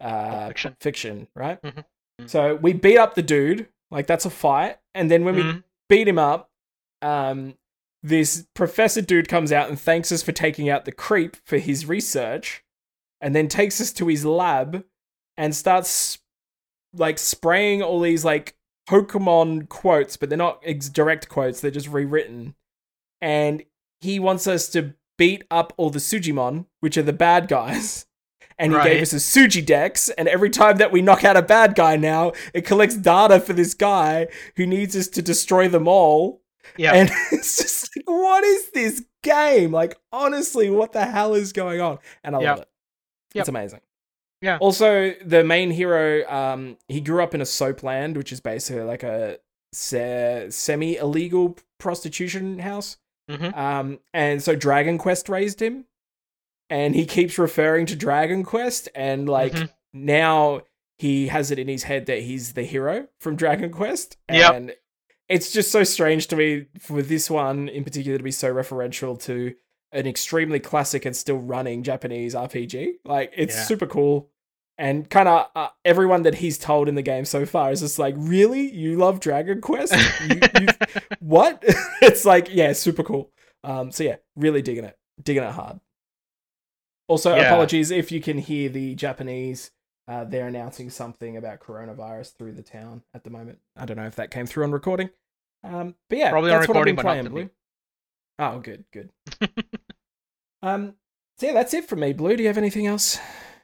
uh, 0.00 0.46
Fiction. 0.48 0.76
fiction, 0.80 1.28
right? 1.34 1.60
Mhm. 1.62 1.84
Mhm. 2.20 2.28
So 2.30 2.54
we 2.56 2.72
beat 2.72 2.98
up 2.98 3.14
the 3.14 3.22
dude, 3.22 3.68
like 3.90 4.06
that's 4.06 4.24
a 4.24 4.30
fight, 4.30 4.78
and 4.94 5.10
then 5.10 5.24
when 5.24 5.36
we 5.36 5.42
Mhm. 5.42 5.64
beat 5.88 6.08
him 6.08 6.18
up, 6.18 6.50
um, 7.02 7.56
this 8.02 8.46
professor 8.54 9.02
dude 9.02 9.28
comes 9.28 9.52
out 9.52 9.68
and 9.68 9.78
thanks 9.80 10.12
us 10.12 10.22
for 10.22 10.32
taking 10.32 10.68
out 10.68 10.84
the 10.84 10.92
creep 10.92 11.36
for 11.44 11.58
his 11.58 11.86
research, 11.86 12.64
and 13.20 13.34
then 13.34 13.48
takes 13.48 13.80
us 13.80 13.92
to 13.94 14.06
his 14.08 14.24
lab 14.24 14.84
and 15.36 15.54
starts 15.54 16.18
like 16.94 17.18
spraying 17.18 17.82
all 17.82 18.00
these 18.00 18.24
like 18.24 18.56
Pokemon 18.88 19.68
quotes, 19.68 20.16
but 20.16 20.28
they're 20.28 20.38
not 20.38 20.62
ex- 20.64 20.88
direct 20.88 21.28
quotes; 21.28 21.60
they're 21.60 21.70
just 21.70 21.88
rewritten. 21.88 22.54
And 23.20 23.64
he 24.00 24.18
wants 24.20 24.46
us 24.46 24.68
to 24.70 24.94
beat 25.18 25.44
up 25.50 25.72
all 25.76 25.90
the 25.90 25.98
Sujimon, 25.98 26.66
which 26.80 26.96
are 26.96 27.02
the 27.02 27.12
bad 27.12 27.48
guys. 27.48 28.06
And 28.58 28.72
he 28.72 28.82
gave 28.82 29.02
us 29.02 29.12
a 29.12 29.16
Suji 29.16 29.64
Dex, 29.64 30.08
and 30.10 30.28
every 30.28 30.48
time 30.48 30.78
that 30.78 30.90
we 30.90 31.02
knock 31.02 31.24
out 31.24 31.36
a 31.36 31.42
bad 31.42 31.74
guy 31.74 31.96
now, 31.96 32.32
it 32.54 32.62
collects 32.64 32.96
data 32.96 33.38
for 33.38 33.52
this 33.52 33.74
guy 33.74 34.28
who 34.56 34.66
needs 34.66 34.96
us 34.96 35.08
to 35.08 35.20
destroy 35.22 35.68
them 35.68 35.86
all. 35.86 36.40
Yeah. 36.78 36.94
And 36.94 37.10
it's 37.32 37.58
just 37.58 37.94
like, 37.96 38.08
what 38.08 38.44
is 38.44 38.70
this 38.70 39.04
game? 39.22 39.72
Like, 39.72 39.98
honestly, 40.10 40.70
what 40.70 40.92
the 40.92 41.04
hell 41.04 41.34
is 41.34 41.52
going 41.52 41.80
on? 41.82 41.98
And 42.24 42.34
I 42.34 42.40
Yep. 42.40 42.48
love 42.48 42.58
it. 42.62 42.68
Yep. 43.34 43.42
It's 43.42 43.48
amazing. 43.50 43.80
Yeah. 44.40 44.56
Also, 44.58 45.12
the 45.24 45.44
main 45.44 45.70
hero, 45.70 46.26
um, 46.30 46.78
he 46.88 47.00
grew 47.02 47.22
up 47.22 47.34
in 47.34 47.40
a 47.42 47.46
soap 47.46 47.82
land, 47.82 48.16
which 48.16 48.32
is 48.32 48.40
basically 48.40 48.82
like 48.82 49.02
a 49.02 49.38
se- 49.74 50.46
semi 50.50 50.96
illegal 50.96 51.56
prostitution 51.78 52.58
house. 52.60 52.96
Mhm. 53.30 53.56
Um, 53.56 53.98
and 54.14 54.42
so 54.42 54.54
Dragon 54.56 54.98
Quest 54.98 55.28
raised 55.28 55.60
him, 55.60 55.84
and 56.70 56.94
he 56.94 57.04
keeps 57.06 57.38
referring 57.38 57.86
to 57.86 57.96
Dragon 57.96 58.42
Quest, 58.44 58.88
and 58.94 59.28
like 59.28 59.52
Mhm. 59.52 59.70
now 59.92 60.60
he 60.98 61.28
has 61.28 61.50
it 61.50 61.58
in 61.58 61.68
his 61.68 61.82
head 61.84 62.06
that 62.06 62.22
he's 62.22 62.54
the 62.54 62.62
hero 62.64 63.06
from 63.20 63.36
Dragon 63.36 63.70
Quest. 63.70 64.16
Yep. 64.30 64.54
And 64.54 64.74
it's 65.28 65.52
just 65.52 65.70
so 65.70 65.84
strange 65.84 66.26
to 66.28 66.36
me 66.36 66.66
for 66.78 67.02
this 67.02 67.28
one 67.30 67.68
in 67.68 67.84
particular 67.84 68.16
to 68.16 68.24
be 68.24 68.30
so 68.30 68.52
referential 68.52 69.20
to 69.24 69.54
an 69.92 70.06
extremely 70.06 70.58
classic 70.60 71.04
and 71.04 71.14
still 71.16 71.38
running 71.38 71.82
Japanese 71.82 72.34
RPG. 72.34 72.94
Like 73.04 73.32
it's 73.36 73.54
Yeah. 73.56 73.62
super 73.64 73.86
cool. 73.86 74.30
And 74.78 75.08
kind 75.08 75.26
of 75.28 75.46
uh, 75.56 75.68
everyone 75.86 76.22
that 76.22 76.36
he's 76.36 76.58
told 76.58 76.88
in 76.88 76.94
the 76.96 77.02
game 77.02 77.24
so 77.24 77.46
far 77.46 77.70
is 77.72 77.80
just 77.80 77.98
like, 77.98 78.14
really? 78.18 78.70
You 78.70 78.96
love 78.96 79.20
Dragon 79.20 79.60
Quest? 79.62 79.94
You, 80.28 80.40
you, 80.60 80.66
what? 81.20 81.62
it's 82.02 82.24
like, 82.24 82.48
yeah, 82.50 82.72
super 82.72 83.02
cool. 83.02 83.30
Um, 83.64 83.90
so 83.90 84.04
yeah, 84.04 84.16
really 84.34 84.60
digging 84.62 84.84
it, 84.84 84.96
digging 85.22 85.42
it 85.44 85.52
hard. 85.52 85.80
Also, 87.08 87.34
Yeah. 87.36 87.42
apologies 87.46 87.90
if 87.90 88.10
you 88.10 88.20
can 88.20 88.38
hear 88.38 88.68
the 88.68 88.94
Japanese. 88.94 89.70
Uh, 90.08 90.22
they're 90.24 90.46
announcing 90.46 90.88
something 90.88 91.36
about 91.36 91.58
coronavirus 91.58 92.36
through 92.36 92.52
the 92.52 92.62
town 92.62 93.02
at 93.12 93.24
the 93.24 93.30
moment. 93.30 93.58
I 93.76 93.84
don't 93.86 93.96
know 93.96 94.06
if 94.06 94.14
that 94.16 94.30
came 94.30 94.46
through 94.46 94.62
on 94.64 94.70
recording. 94.70 95.10
Um, 95.64 95.96
but 96.08 96.18
yeah, 96.18 96.30
Probably 96.30 96.52
on 96.52 96.60
that's 96.60 96.68
what 96.68 96.76
I've 96.76 96.84
recording, 96.86 96.94
been 96.94 97.04
but 97.04 97.08
not 97.08 97.32
playing. 97.32 97.48
Blue. 97.48 97.50
Oh, 98.38 98.58
good, 98.60 98.84
good. 98.92 99.10
um, 100.62 100.94
so 101.38 101.46
yeah, 101.46 101.54
that's 101.54 101.74
it 101.74 101.88
for 101.88 101.96
me, 101.96 102.12
Blue. 102.12 102.36
Do 102.36 102.42
you 102.44 102.48
have 102.48 102.58
anything 102.58 102.86
else 102.86 103.18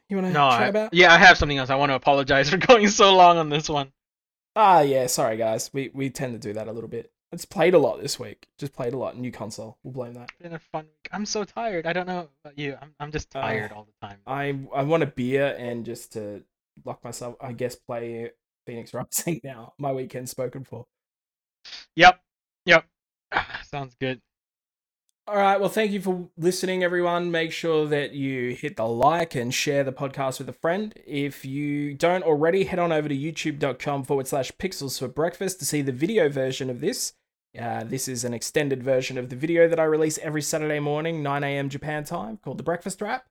you 0.09 0.17
want 0.17 0.27
to 0.29 0.33
no, 0.33 0.51
chat 0.51 0.63
I, 0.63 0.67
about? 0.67 0.95
yeah, 0.95 1.13
I 1.13 1.19
have 1.19 1.39
something 1.39 1.59
else. 1.59 1.71
I 1.71 1.77
want 1.77 1.91
to 1.91 1.95
apologize 1.97 2.51
for 2.51 2.57
going 2.57 2.89
so 2.89 3.15
long 3.15 3.39
on 3.39 3.49
this 3.49 3.69
one. 3.69 3.93
Ah, 4.57 4.81
yeah. 4.81 5.07
Sorry, 5.07 5.37
guys. 5.37 5.71
We 5.73 5.91
we 5.95 6.11
tend 6.11 6.33
to 6.33 6.39
do 6.41 6.55
that 6.55 6.67
a 6.67 6.73
little 6.73 6.91
bit. 6.91 7.12
It's 7.33 7.47
played 7.47 7.73
a 7.73 7.79
lot 7.79 8.01
this 8.03 8.21
week. 8.21 8.47
Just 8.59 8.75
played 8.75 8.93
a 8.93 8.99
lot. 8.99 9.17
New 9.17 9.33
console. 9.33 9.79
We'll 9.83 9.95
blame 9.95 10.13
that. 10.15 10.31
It's 10.33 10.43
been 10.43 10.53
a 10.55 10.59
fun 10.59 10.85
week. 10.85 11.09
I'm 11.13 11.25
so 11.25 11.45
tired. 11.45 11.87
I 11.87 11.93
don't 11.95 12.07
know 12.07 12.29
about 12.45 12.59
you. 12.59 12.77
I'm 12.81 12.95
I'm 13.01 13.11
just 13.11 13.35
Uh, 13.35 13.41
tired 13.41 13.73
all 13.73 13.87
the 13.87 14.07
time. 14.07 14.19
I 14.27 14.59
I 14.75 14.83
want 14.83 15.03
a 15.03 15.07
beer 15.07 15.57
and 15.59 15.85
just 15.87 16.13
to 16.13 16.45
lock 16.85 17.03
myself. 17.03 17.37
I 17.41 17.53
guess 17.53 17.75
play 17.75 18.33
Phoenix 18.67 18.93
Rising 18.93 19.41
now. 19.45 19.73
My 19.79 19.93
weekend's 19.93 20.31
spoken 20.31 20.63
for. 20.65 20.87
Yep. 21.97 22.21
Yep. 22.67 22.85
Sounds 23.65 23.97
good. 23.99 24.21
All 25.29 25.37
right. 25.37 25.59
Well, 25.59 25.71
thank 25.71 25.93
you 25.93 26.01
for 26.03 26.29
listening, 26.37 26.83
everyone. 26.83 27.31
Make 27.31 27.53
sure 27.53 27.87
that 27.87 28.13
you 28.13 28.55
hit 28.55 28.77
the 28.77 28.87
like 28.87 29.35
and 29.37 29.55
share 29.55 29.85
the 29.85 29.93
podcast 29.93 30.39
with 30.41 30.49
a 30.49 30.53
friend. 30.53 30.93
If 31.07 31.45
you 31.45 31.95
don't 31.95 32.25
already, 32.25 32.65
head 32.65 32.81
on 32.81 32.91
over 32.93 33.09
to 33.09 33.17
youtube.com 33.17 34.03
forward 34.03 34.27
slash 34.27 34.51
pixels 34.53 34.99
for 34.99 35.07
breakfast 35.09 35.61
to 35.61 35.65
see 35.65 35.81
the 35.81 35.93
video 35.93 36.29
version 36.29 36.69
of 36.69 36.81
this. 36.81 37.15
Uh, 37.59 37.85
this 37.85 38.09
is 38.09 38.25
an 38.25 38.33
extended 38.33 38.83
version 38.83 39.19
of 39.19 39.29
the 39.29 39.37
video 39.37 39.69
that 39.69 39.79
I 39.79 39.85
release 39.85 40.19
every 40.19 40.43
Saturday 40.43 40.81
morning, 40.81 41.23
9 41.23 41.45
a.m. 41.45 41.69
Japan 41.69 42.05
time, 42.05 42.39
called 42.39 42.59
The 42.59 42.63
Breakfast 42.63 43.01
Wrap. 43.03 43.27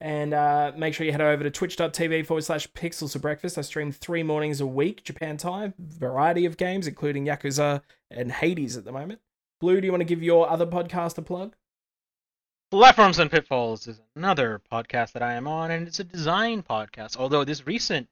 And 0.00 0.34
uh, 0.34 0.72
make 0.76 0.92
sure 0.92 1.06
you 1.06 1.12
head 1.12 1.22
over 1.22 1.42
to 1.42 1.50
twitch.tv 1.50 2.26
forward 2.26 2.44
slash 2.44 2.70
pixels 2.72 3.12
for 3.12 3.20
breakfast. 3.20 3.56
I 3.56 3.62
stream 3.62 3.90
three 3.90 4.22
mornings 4.22 4.60
a 4.60 4.66
week, 4.66 5.02
Japan 5.02 5.38
time, 5.38 5.72
variety 5.78 6.44
of 6.44 6.58
games, 6.58 6.86
including 6.86 7.24
Yakuza 7.24 7.80
and 8.10 8.30
Hades 8.30 8.76
at 8.76 8.84
the 8.84 8.92
moment. 8.92 9.20
Blue, 9.60 9.80
do 9.80 9.86
you 9.86 9.92
want 9.92 10.02
to 10.02 10.06
give 10.06 10.22
your 10.22 10.50
other 10.50 10.66
podcast 10.66 11.16
a 11.16 11.22
plug? 11.22 11.54
Platforms 12.70 13.18
and 13.18 13.30
Pitfalls 13.30 13.86
is 13.86 14.00
another 14.16 14.60
podcast 14.70 15.12
that 15.12 15.22
I 15.22 15.34
am 15.34 15.46
on, 15.46 15.70
and 15.70 15.86
it's 15.86 16.00
a 16.00 16.04
design 16.04 16.62
podcast. 16.62 17.16
Although 17.16 17.44
this 17.44 17.66
recent 17.66 18.08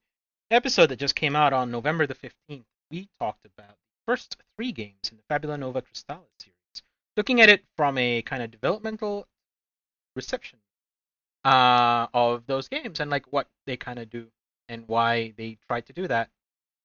episode 0.50 0.86
that 0.86 1.00
just 1.00 1.16
came 1.16 1.34
out 1.36 1.52
on 1.52 1.70
November 1.70 2.06
the 2.06 2.14
15th, 2.14 2.64
we 2.90 3.08
talked 3.18 3.44
about 3.44 3.76
first 4.06 4.36
three 4.56 4.72
games 4.72 5.10
in 5.10 5.16
the 5.16 5.22
Fabula 5.28 5.56
Nova 5.56 5.82
Crystallis 5.82 6.26
series, 6.38 6.82
looking 7.16 7.40
at 7.40 7.48
it 7.48 7.64
from 7.76 7.98
a 7.98 8.22
kind 8.22 8.42
of 8.42 8.50
developmental 8.50 9.26
reception 10.16 10.58
uh, 11.44 12.06
of 12.14 12.46
those 12.46 12.68
games 12.68 13.00
and 13.00 13.10
like 13.10 13.32
what 13.32 13.48
they 13.66 13.76
kind 13.76 13.98
of 13.98 14.10
do 14.10 14.26
and 14.68 14.84
why 14.86 15.32
they 15.36 15.58
tried 15.66 15.86
to 15.86 15.92
do 15.92 16.06
that. 16.08 16.28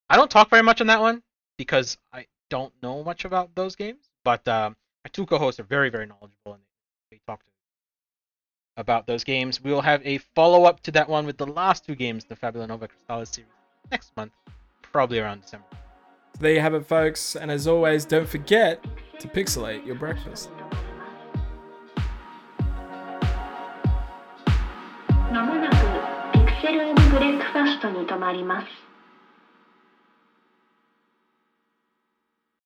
I 0.10 0.15
don't 0.15 0.31
talk 0.31 0.49
very 0.49 0.64
much 0.64 0.81
on 0.81 0.88
that 0.88 1.02
one 1.02 1.22
because 1.57 1.98
I 2.14 2.26
don't 2.49 2.73
know 2.81 3.03
much 3.03 3.26
about 3.26 3.53
those 3.56 3.76
games, 3.76 4.10
but 4.23 4.48
um, 4.48 4.76
my 5.03 5.10
two 5.11 5.26
co-hosts 5.26 5.60
are 5.60 5.64
very, 5.64 5.89
very 5.89 6.06
knowledgeable 6.06 6.53
and 6.53 6.61
they 7.11 7.19
talk 7.27 7.44
to 7.44 7.52
about 8.77 9.07
those 9.07 9.23
games. 9.23 9.61
We 9.61 9.72
will 9.72 9.81
have 9.81 10.02
a 10.06 10.19
follow-up 10.35 10.81
to 10.81 10.91
that 10.91 11.10
one 11.10 11.26
with 11.26 11.38
the 11.38 11.48
last 11.48 11.84
two 11.84 11.95
games, 11.95 12.26
the 12.26 12.35
Fabula 12.35 12.68
Nova 12.68 12.88
Crystallis 12.88 13.34
series, 13.34 13.49
next 13.91 14.15
month, 14.15 14.34
probably 14.84 15.19
around 15.19 15.41
December. 15.41 15.65
There 16.39 16.53
you 16.53 16.59
have 16.59 16.73
it, 16.73 16.85
folks. 16.85 17.35
And 17.35 17.49
as 17.49 17.67
always, 17.67 18.05
don't 18.05 18.29
forget 18.29 18.83
to 19.19 19.27
pixelate 19.27 19.85
your 19.85 19.95
breakfast. 19.95 20.49